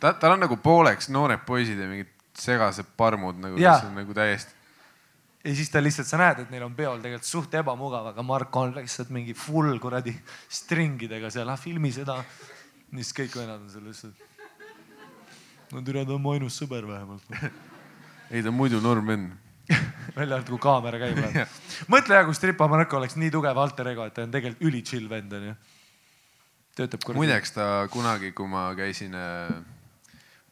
ta, 0.00 0.12
tal 0.12 0.34
on 0.34 0.44
nagu 0.44 0.58
pooleks 0.62 1.10
noored 1.14 1.46
poisid 1.46 1.78
ja 1.80 1.88
mingid 1.90 2.15
segased 2.40 2.92
parmud 2.96 3.38
nagu, 3.40 3.58
kes 3.58 3.88
on 3.88 3.96
nagu 3.96 4.14
täiesti. 4.16 4.54
ja 5.44 5.54
siis 5.54 5.70
ta 5.70 5.82
lihtsalt, 5.82 6.08
sa 6.08 6.20
näed, 6.20 6.42
et 6.44 6.52
neil 6.52 6.66
on 6.66 6.74
peol 6.76 7.00
tegelikult 7.02 7.28
suht 7.28 7.54
ebamugav, 7.54 8.10
aga 8.12 8.24
Marko 8.26 8.66
on 8.66 8.74
lihtsalt 8.76 9.12
mingi 9.14 9.34
full 9.36 9.78
kuradi 9.82 10.14
stringidega 10.48 11.30
seal, 11.32 11.48
ah 11.52 11.60
filmi 11.60 11.92
seda. 11.94 12.18
siis 12.90 13.14
kõik 13.16 13.38
vennad 13.40 13.62
on 13.62 13.70
seal 13.72 13.86
lihtsalt. 13.88 14.26
no 15.72 15.82
türa, 15.82 16.04
ta 16.04 16.16
on 16.16 16.22
mu 16.22 16.36
ainus 16.36 16.58
sõber 16.60 16.86
vähemalt 16.88 17.26
ei, 18.30 18.42
ta 18.42 18.50
on 18.50 18.58
muidu 18.58 18.80
norm 18.84 19.06
vend 19.06 19.32
välja 20.18 20.36
arvatud, 20.36 20.52
kui 20.54 20.62
kaamera 20.62 21.00
käib 21.02 21.22
mõtle 21.94 22.20
ja 22.20 22.26
kui 22.26 22.36
Stripa 22.36 22.68
Marko 22.70 23.00
oleks 23.00 23.16
nii 23.18 23.32
tugev 23.34 23.58
alter 23.58 23.94
ego, 23.94 24.06
et 24.06 24.14
ta 24.14 24.26
on 24.26 24.34
tegelikult 24.34 24.68
üli 24.68 24.82
chill 24.86 25.08
vend 25.10 25.32
onju. 25.40 25.56
töötab 26.76 27.00
kuradi. 27.06 27.22
muideks 27.22 27.56
ta 27.56 27.70
kunagi, 27.90 28.34
kui 28.36 28.50
ma 28.50 28.68
käisin 28.78 29.16
äh 29.16 29.56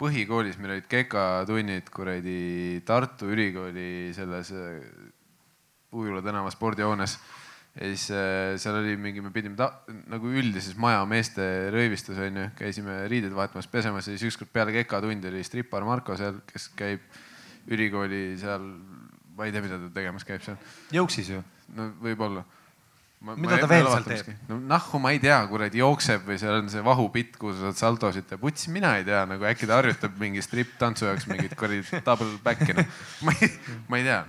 põhikoolis 0.04 0.58
meil 0.60 0.76
olid 0.76 0.88
kekatunnid 0.90 1.88
kuradi 1.94 2.82
Tartu 2.86 3.30
Ülikooli 3.32 4.12
selles 4.16 4.52
äh, 4.52 4.84
Ujula 5.94 6.22
tänava 6.24 6.50
spordihoones. 6.52 7.16
ja 7.74 7.88
siis 7.90 8.08
äh, 8.14 8.54
seal 8.60 8.78
oli 8.80 8.96
mingi, 9.00 9.22
me 9.24 9.32
pidime 9.34 9.56
ta, 9.58 9.70
nagu 10.10 10.30
üldises 10.30 10.76
maja 10.78 11.04
meeste 11.10 11.44
röövistus 11.74 12.18
onju, 12.22 12.50
käisime 12.58 13.04
riided 13.10 13.34
vahetamas, 13.34 13.70
pesemas 13.70 14.08
ja 14.08 14.14
siis 14.14 14.28
ükskord 14.30 14.52
peale 14.52 14.74
kekatundi 14.76 15.30
oli 15.30 15.42
strippar 15.46 15.86
Marko 15.86 16.18
seal, 16.18 16.42
kes 16.50 16.68
käib 16.78 17.02
ülikooli 17.72 18.36
seal, 18.38 18.66
ma 19.34 19.48
ei 19.48 19.54
tea, 19.54 19.64
mida 19.64 19.80
ta 19.80 19.90
tegemas 19.96 20.26
käib 20.28 20.44
seal. 20.44 20.60
jõuksis 20.94 21.32
ju? 21.34 21.42
no 21.74 21.88
võib-olla 22.04 22.44
mida 23.32 23.58
ta 23.62 23.68
veel 23.70 23.86
seal 23.88 24.06
teeb? 24.06 24.30
no 24.50 24.58
nahku 24.68 25.00
ma 25.02 25.12
ei 25.14 25.20
tea, 25.22 25.36
kuradi 25.48 25.80
jookseb 25.80 26.24
või 26.28 26.38
seal 26.40 26.58
on 26.58 26.70
see 26.72 26.82
vahupitt, 26.84 27.36
kuhu 27.40 27.54
sa 27.56 27.70
saad 27.70 27.80
saltosid 27.80 28.26
teha, 28.28 28.40
putsi 28.40 28.72
mina 28.74 28.94
ei 28.98 29.06
tea, 29.06 29.22
nagu 29.28 29.46
äkki 29.48 29.68
ta 29.70 29.78
harjutab 29.80 30.18
mingi 30.20 30.42
stripp-tantsu 30.44 31.08
jaoks 31.08 31.28
mingit 31.30 31.54
kuradi 31.58 32.02
double 32.06 32.36
back'i 32.44 32.76
no.. 32.76 32.84
ma 33.26 33.36
ei, 33.38 33.52
ma 33.88 34.00
ei 34.00 34.08
tea. 34.08 34.20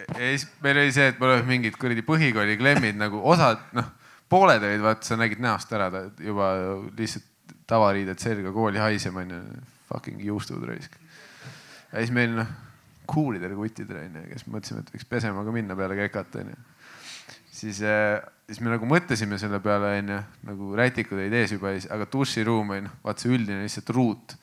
ja 0.00 0.32
siis 0.32 0.48
meil 0.64 0.82
oli 0.82 0.96
see, 0.96 1.12
et 1.12 1.20
me 1.20 1.30
oleme 1.30 1.46
mingid 1.52 1.78
kuradi 1.80 2.04
põhikooli 2.06 2.58
klemmid 2.60 2.98
nagu 3.00 3.22
osad, 3.34 3.62
noh, 3.78 3.92
pooled 4.32 4.66
olid, 4.66 4.82
vaata, 4.82 5.06
sa 5.06 5.20
nägid 5.20 5.42
näost 5.44 5.72
ära, 5.76 5.90
juba 6.18 6.50
lihtsalt 6.98 7.30
tavariided 7.70 8.20
selga, 8.20 8.52
kooli 8.52 8.82
haisema 8.82 9.22
onju, 9.22 9.40
fucking 9.88 10.20
juustud 10.26 10.66
raisk. 10.68 10.98
ja 11.92 12.02
siis 12.02 12.12
meil 12.14 12.34
noh, 12.42 12.52
kuulidel 13.08 13.54
kutidel 13.56 14.02
onju, 14.02 14.28
kes 14.32 14.46
mõtlesime, 14.48 14.82
et 14.82 14.94
võiks 14.96 15.08
pesema 15.08 15.44
ka 15.46 15.52
minna 15.54 15.76
peale 15.78 15.96
kekat 16.02 16.40
onju 16.42 16.62
siis, 17.64 17.80
äh, 17.86 18.20
siis 18.48 18.60
me 18.64 18.72
nagu 18.72 18.88
mõtlesime 18.88 19.38
selle 19.40 19.60
peale, 19.64 19.96
onju, 20.00 20.20
nagu 20.48 20.70
rätikud 20.78 21.18
olid 21.18 21.36
ees 21.40 21.54
juba, 21.56 21.74
aga 21.96 22.08
duširuum 22.12 22.74
oli 22.74 22.84
noh, 22.86 22.96
vaata 23.04 23.24
see 23.24 23.34
üldine 23.34 23.64
lihtsalt 23.64 23.92
ruut, 23.96 24.36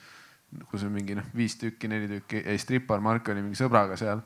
kus 0.72 0.86
on 0.88 0.94
mingi 0.96 1.16
noh, 1.18 1.28
viis 1.38 1.56
tükki, 1.60 1.90
neli 1.92 2.10
tükki 2.12 2.42
ja 2.44 2.56
siis 2.56 2.68
tripar 2.70 3.04
Mark 3.04 3.30
oli 3.32 3.44
mingi 3.44 3.60
sõbraga 3.60 3.98
seal. 4.00 4.24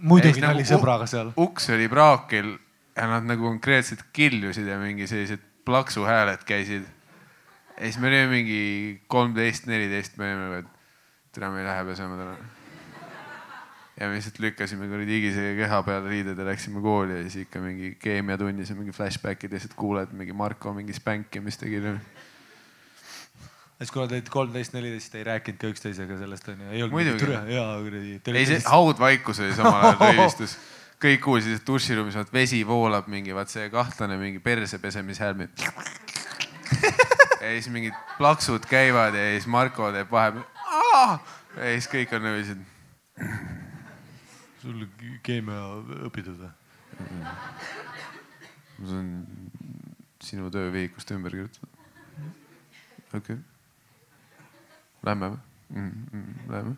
muidugi 0.00 0.40
ta 0.40 0.50
nagu, 0.50 0.58
oli 0.58 0.68
sõbraga 0.68 1.08
seal. 1.10 1.32
uks 1.40 1.70
oli 1.74 1.88
praakil 1.92 2.54
ja 2.96 3.10
nad 3.10 3.28
nagu 3.28 3.46
konkreetselt 3.46 4.08
killusid 4.16 4.66
ja 4.68 4.78
mingi 4.80 5.06
sellised 5.10 5.42
plaksuhääled 5.68 6.42
käisid. 6.48 6.88
ja 7.76 7.84
siis 7.84 8.00
me 8.02 8.10
olime 8.10 8.30
mingi 8.34 8.62
kolmteist, 9.06 9.68
neliteist, 9.70 10.16
me 10.18 10.32
olime, 10.34 10.64
et 10.64 11.36
tere, 11.36 11.52
me 11.52 11.62
ei 11.62 11.68
lähe 11.68 11.84
pesema 11.92 12.18
täna 12.18 12.59
ja 14.00 14.08
me 14.08 14.16
lihtsalt 14.16 14.38
lükkasime 14.40 14.88
kuradi 14.88 15.18
higisega 15.18 15.52
keha 15.58 15.82
peale 15.84 16.08
riided 16.08 16.38
ja 16.40 16.44
läksime 16.48 16.80
kooli 16.80 17.18
ja 17.18 17.24
siis 17.26 17.44
ikka 17.44 17.60
mingi 17.60 17.92
keemiatunnis 18.00 18.72
ja 18.72 18.76
mingi 18.78 18.94
flashback'id 18.96 19.52
lihtsalt 19.52 19.76
kuuled 19.76 20.14
mingi 20.16 20.32
Marko 20.32 20.72
mingi 20.74 20.96
spänkimist 20.96 21.60
tegi. 21.60 21.82
siis 23.78 23.92
kuna 23.92 24.08
te 24.08 24.16
olite 24.16 24.32
kolmteist, 24.32 24.72
neliteist, 24.72 25.18
ei 25.20 25.26
rääkinud 25.28 25.60
ka 25.60 25.72
üksteisega 25.74 26.16
sellest 26.22 26.48
onju? 26.48 26.70
kuradi. 28.24 28.32
ei, 28.32 28.48
see 28.48 28.64
haudvaikus 28.64 29.44
oli 29.44 29.52
samal 29.58 29.82
ajal 29.82 30.00
röövistus. 30.06 30.56
kõik 31.00 31.20
kuulsid, 31.28 31.60
et 31.60 31.68
duširuumis 31.68 32.16
vaat 32.16 32.32
vesi 32.32 32.64
voolab 32.66 33.06
mingi, 33.08 33.36
vaat 33.36 33.52
see 33.52 33.68
kahtlane 33.72 34.16
mingi 34.20 34.40
perse 34.40 34.80
pesemishälm. 34.80 35.44
ja 36.80 37.52
siis 37.52 37.68
mingid 37.68 37.92
plaksud 38.16 38.64
käivad 38.64 39.12
ja 39.12 39.32
siis 39.36 39.46
Marko 39.46 39.92
teeb 39.92 40.12
vahepeal. 40.12 40.44
ja 41.60 41.72
siis 41.76 41.92
kõik 41.92 42.16
on 42.16 42.30
sellised 42.30 42.68
sul 44.60 44.86
keemia 45.26 45.60
õpitud 46.08 46.40
või? 46.40 46.50
ma 48.80 48.88
saan 48.88 49.08
sinu 50.24 50.50
töövihikust 50.52 51.12
ümber 51.16 51.36
kirjutada. 51.36 51.70
okei 53.14 53.20
okay.. 53.20 53.38
Lähme 55.06 55.32
või 55.32 55.40
mm,? 55.80 56.04
Mm, 56.12 56.50
lähme. 56.52 56.74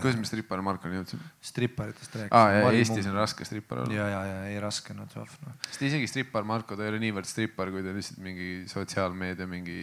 kuidas 0.00 0.18
me 0.20 0.28
strippar 0.28 0.60
Markoni 0.64 0.98
jõudsime? 1.00 1.30
stripparitest 1.44 2.16
aa 2.16 2.20
rääkisime 2.24 2.60
ja 2.60 2.74
Eestis 2.80 3.08
on 3.08 3.16
raske 3.16 3.48
strippar 3.48 3.84
olla. 3.84 3.96
ja, 3.96 4.08
ja, 4.12 4.22
ja 4.28 4.38
ei 4.52 4.60
raske 4.60 4.96
nad 4.96 5.12
noh. 5.16 5.34
sest 5.70 5.88
isegi 5.88 6.10
strippar 6.10 6.44
Marko, 6.48 6.76
ta 6.76 6.84
ei 6.84 6.92
ole 6.92 7.00
niivõrd 7.04 7.28
strippar, 7.28 7.72
kui 7.72 7.84
ta 7.84 7.92
on 7.94 8.00
lihtsalt 8.00 8.20
mingi 8.24 8.50
sotsiaalmeedia 8.70 9.48
mingi 9.48 9.80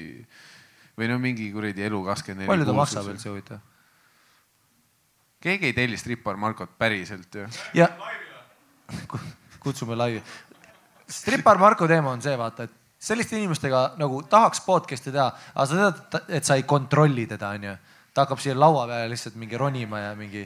või 0.98 1.10
no 1.10 1.18
mingi 1.22 1.50
kuradi 1.54 1.86
elu 1.88 2.06
kakskümmend 2.12 2.46
neli. 2.46 2.54
palju 2.54 2.70
ta 2.70 2.78
maksab 2.78 3.14
üldse 3.14 3.30
huvitav? 3.32 3.71
Keegi 5.42 5.72
ei 5.72 5.74
telli 5.74 5.98
strippar 5.98 6.38
Markot 6.38 6.78
päriselt 6.78 7.36
ju. 7.36 7.48
ja 7.74 7.90
kutsume 9.60 9.96
laivi. 9.96 10.24
strippar 11.10 11.58
Marko 11.58 11.88
teema 11.88 12.12
on 12.12 12.22
see, 12.22 12.38
vaata, 12.38 12.64
et 12.64 12.78
selliste 13.02 13.38
inimestega 13.38 13.84
nagu 14.00 14.22
tahaks 14.30 14.62
podcast'i 14.66 15.14
teha, 15.14 15.30
aga 15.56 15.66
sa 15.70 15.80
tead, 15.80 16.28
et 16.38 16.48
sa 16.48 16.58
ei 16.60 16.68
kontrolli 16.70 17.26
teda, 17.30 17.56
onju. 17.58 17.78
ta 18.14 18.26
hakkab 18.26 18.42
siia 18.44 18.58
laua 18.58 18.86
peale 18.90 19.10
lihtsalt 19.14 19.40
mingi 19.40 19.58
ronima 19.58 20.00
ja 20.00 20.12
mingi 20.16 20.44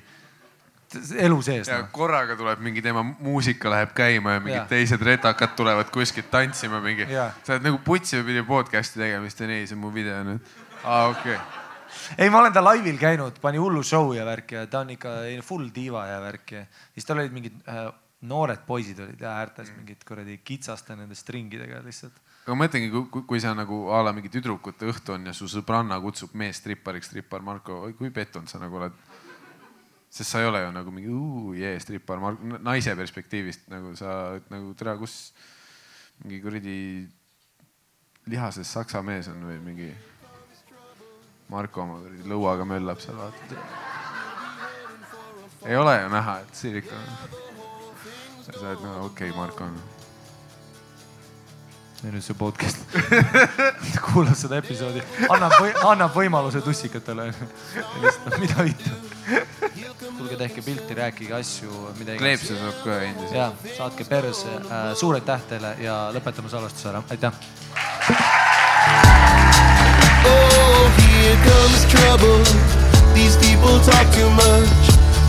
elu 0.95 1.41
sees 1.43 1.67
ja 1.67 1.79
noh. 1.81 1.89
korraga 1.91 2.37
tuleb 2.39 2.61
mingi 2.63 2.81
tema 2.85 3.01
muusika 3.03 3.71
läheb 3.73 3.91
käima 3.97 4.37
ja 4.37 4.43
mingid 4.43 4.61
Jaa. 4.61 4.67
teised 4.69 5.01
retakad 5.03 5.55
tulevad 5.57 5.89
kuskilt 5.91 6.29
tantsima 6.31 6.79
mingi 6.83 7.09
sa 7.09 7.55
oled 7.55 7.65
nagu 7.67 7.81
putsi 7.83 8.21
pidi 8.23 8.45
podcast'i 8.47 9.01
tegema, 9.01 9.25
siis 9.27 9.41
ta 9.41 9.49
nii, 9.49 9.67
see 9.67 9.77
on 9.77 9.83
mu 9.83 9.93
video 9.93 10.23
nüüd. 10.23 10.57
aa 10.83 11.07
okei 11.11 11.35
okay.. 11.35 11.64
ei, 12.17 12.29
ma 12.29 12.41
olen 12.41 12.53
ta 12.53 12.63
laivil 12.63 12.97
käinud, 13.01 13.39
pani 13.41 13.61
hullu 13.61 13.83
show 13.83 14.13
ja 14.15 14.25
värki 14.27 14.59
ja 14.59 14.65
ta 14.67 14.83
on 14.85 14.95
ikka 14.95 15.17
full 15.45 15.69
diiva 15.75 16.05
ja 16.07 16.19
värki. 16.23 16.65
siis 16.93 17.05
tal 17.05 17.21
olid 17.21 17.35
mingid 17.35 17.61
äh, 17.69 17.87
noored 18.29 18.63
poisid 18.67 18.99
olid 19.03 19.21
ja 19.21 19.35
äärtes 19.41 19.71
mingid 19.75 20.03
kuradi 20.07 20.37
kitsaste 20.43 20.95
nende 20.97 21.15
stringidega 21.17 21.81
lihtsalt. 21.85 22.17
aga 22.45 22.55
ma 22.55 22.65
mõtlengi, 22.65 22.91
kui, 22.93 23.25
kui 23.27 23.41
sa 23.41 23.53
nagu 23.57 23.85
a 23.93 24.01
la 24.05 24.13
mingi 24.15 24.31
tüdrukute 24.33 24.87
õhtu 24.91 25.15
on 25.15 25.29
ja 25.29 25.33
su 25.33 25.49
sõbranna 25.51 25.99
kutsub 26.03 26.33
mees 26.37 26.61
strippariks, 26.61 27.11
strippar 27.11 27.43
Marko, 27.45 27.83
kui 27.97 28.13
pettunud 28.13 28.49
sa 28.51 28.61
nagu 28.61 28.79
oled. 28.81 28.95
sest 30.09 30.31
sa 30.31 30.39
ei 30.39 30.47
ole 30.47 30.61
ju 30.63 30.71
nagu 30.71 30.91
mingi 30.95 31.11
uu 31.11 31.53
jee 31.57 31.75
strippar 31.79 32.21
Marko, 32.23 32.57
naise 32.63 32.95
perspektiivist 32.95 33.69
nagu 33.73 33.95
sa 33.99 34.39
nagu 34.49 34.73
tere, 34.73 34.97
kus 34.97 35.33
mingi 36.23 36.41
kuradi 36.41 36.79
lihases 38.31 38.71
saksa 38.71 39.03
mees 39.05 39.27
on 39.29 39.43
või 39.45 39.59
mingi 39.61 39.91
Marko 41.49 41.81
oma 41.81 41.99
lõuaga 42.25 42.65
möllab 42.65 43.01
seal 43.03 43.17
vaata. 43.19 43.59
ei 45.65 45.77
ole 45.77 45.97
ju 46.01 46.13
näha, 46.13 46.39
et 46.39 46.55
siin 46.55 46.79
ikka. 46.81 47.01
sa 48.45 48.55
oled 48.61 48.81
nagu 48.81 49.05
okei 49.09 49.29
okay,, 49.29 49.37
Marko 49.37 49.69
on 49.69 49.77
ja 52.05 52.11
nüüd 52.13 52.25
see 52.25 52.35
podcast 52.37 52.81
kuulab 54.05 54.35
seda 54.37 54.59
episoodi, 54.61 55.01
annab 55.31 55.55
või,, 55.57 55.71
annab 55.89 56.13
võimaluse 56.17 56.61
tussikatele. 56.65 57.31
mida 58.41 58.65
vittu. 58.67 58.91
tulge 60.17 60.37
tehke 60.37 60.61
pilti, 60.65 60.97
rääkige 60.99 61.33
asju, 61.39 61.71
mida 61.99 62.17
iganes. 62.17 62.21
kleepse 62.21 62.59
saab 62.59 62.83
ka 62.83 62.99
endiselt. 63.07 63.37
ja 63.37 63.77
saatke 63.77 64.07
perse 64.09 64.53
äh,, 64.59 64.91
suur 64.99 65.17
aitäh 65.17 65.49
teile 65.49 65.75
ja 65.81 65.97
lõpetame 66.15 66.51
salvestuse 66.51 66.93
ära, 66.93 67.03
aitäh. 67.09 67.33
Oh, 70.25 71.04
here 71.25 71.41
comes 71.41 71.81
trouble. 71.89 72.37
These 73.17 73.35
people 73.37 73.79
talk 73.81 74.05
too 74.13 74.29
much. 74.29 74.69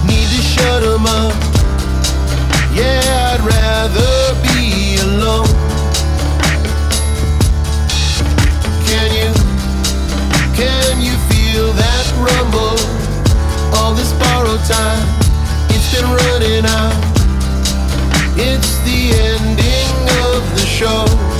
Need 0.04 0.28
to 0.28 0.42
shut 0.44 0.82
them 0.82 1.06
up. 1.06 1.32
Yeah, 2.76 3.32
I'd 3.32 3.40
rather 3.40 4.12
be 4.44 5.00
alone. 5.00 5.48
Can 8.84 9.08
you, 9.18 9.32
can 10.52 11.00
you 11.00 11.16
feel 11.32 11.72
that 11.72 12.04
rumble? 12.20 12.76
All 13.76 13.94
this 13.94 14.12
borrowed 14.20 14.64
time, 14.68 15.06
it's 15.72 15.88
been 15.94 16.04
running 16.04 16.66
out. 16.68 16.96
It's 18.36 18.76
the 18.84 19.16
ending 19.32 19.96
of 20.28 20.44
the 20.56 20.66
show 20.66 21.35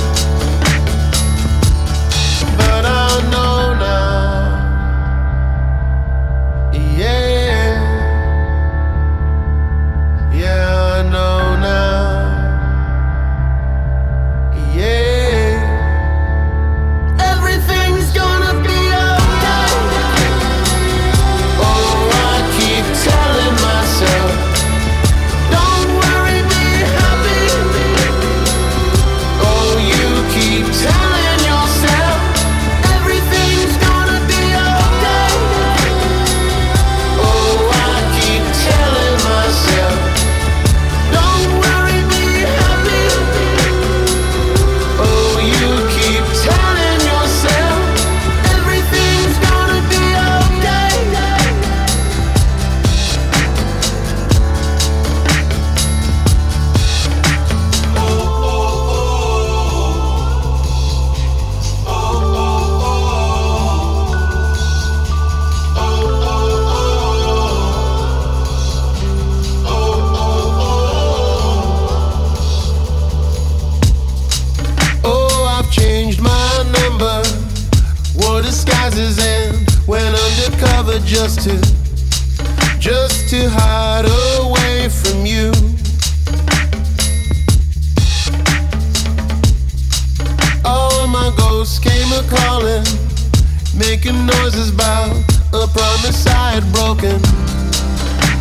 just 81.27 81.41
to, 81.41 82.79
just 82.79 83.29
to 83.29 83.49
hide 83.49 84.05
away 84.39 84.87
from 84.87 85.25
you. 85.25 85.51
All 90.63 91.05
my 91.07 91.33
ghosts 91.35 91.79
came 91.79 92.13
a 92.13 92.23
calling, 92.29 92.85
making 93.77 94.25
noises 94.25 94.71
about 94.73 95.17
a 95.51 95.67
promise 95.67 96.25
I 96.27 96.61
had 96.61 96.71
broken. 96.71 97.19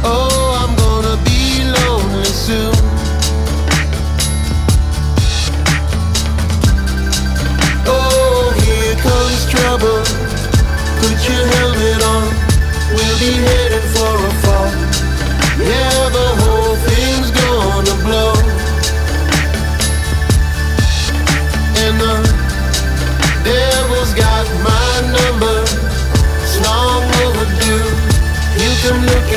Oh, 0.04 0.54
I'm 0.62 0.76
gonna 0.76 1.16
be 1.24 1.64
lonely 1.64 2.24
soon. 2.24 2.72
Oh, 7.84 8.54
here 8.62 8.94
comes 9.02 9.50
trouble. 9.50 10.04
Put 11.00 11.28
your 11.28 11.46
hands 11.46 11.75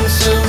into 0.02 0.39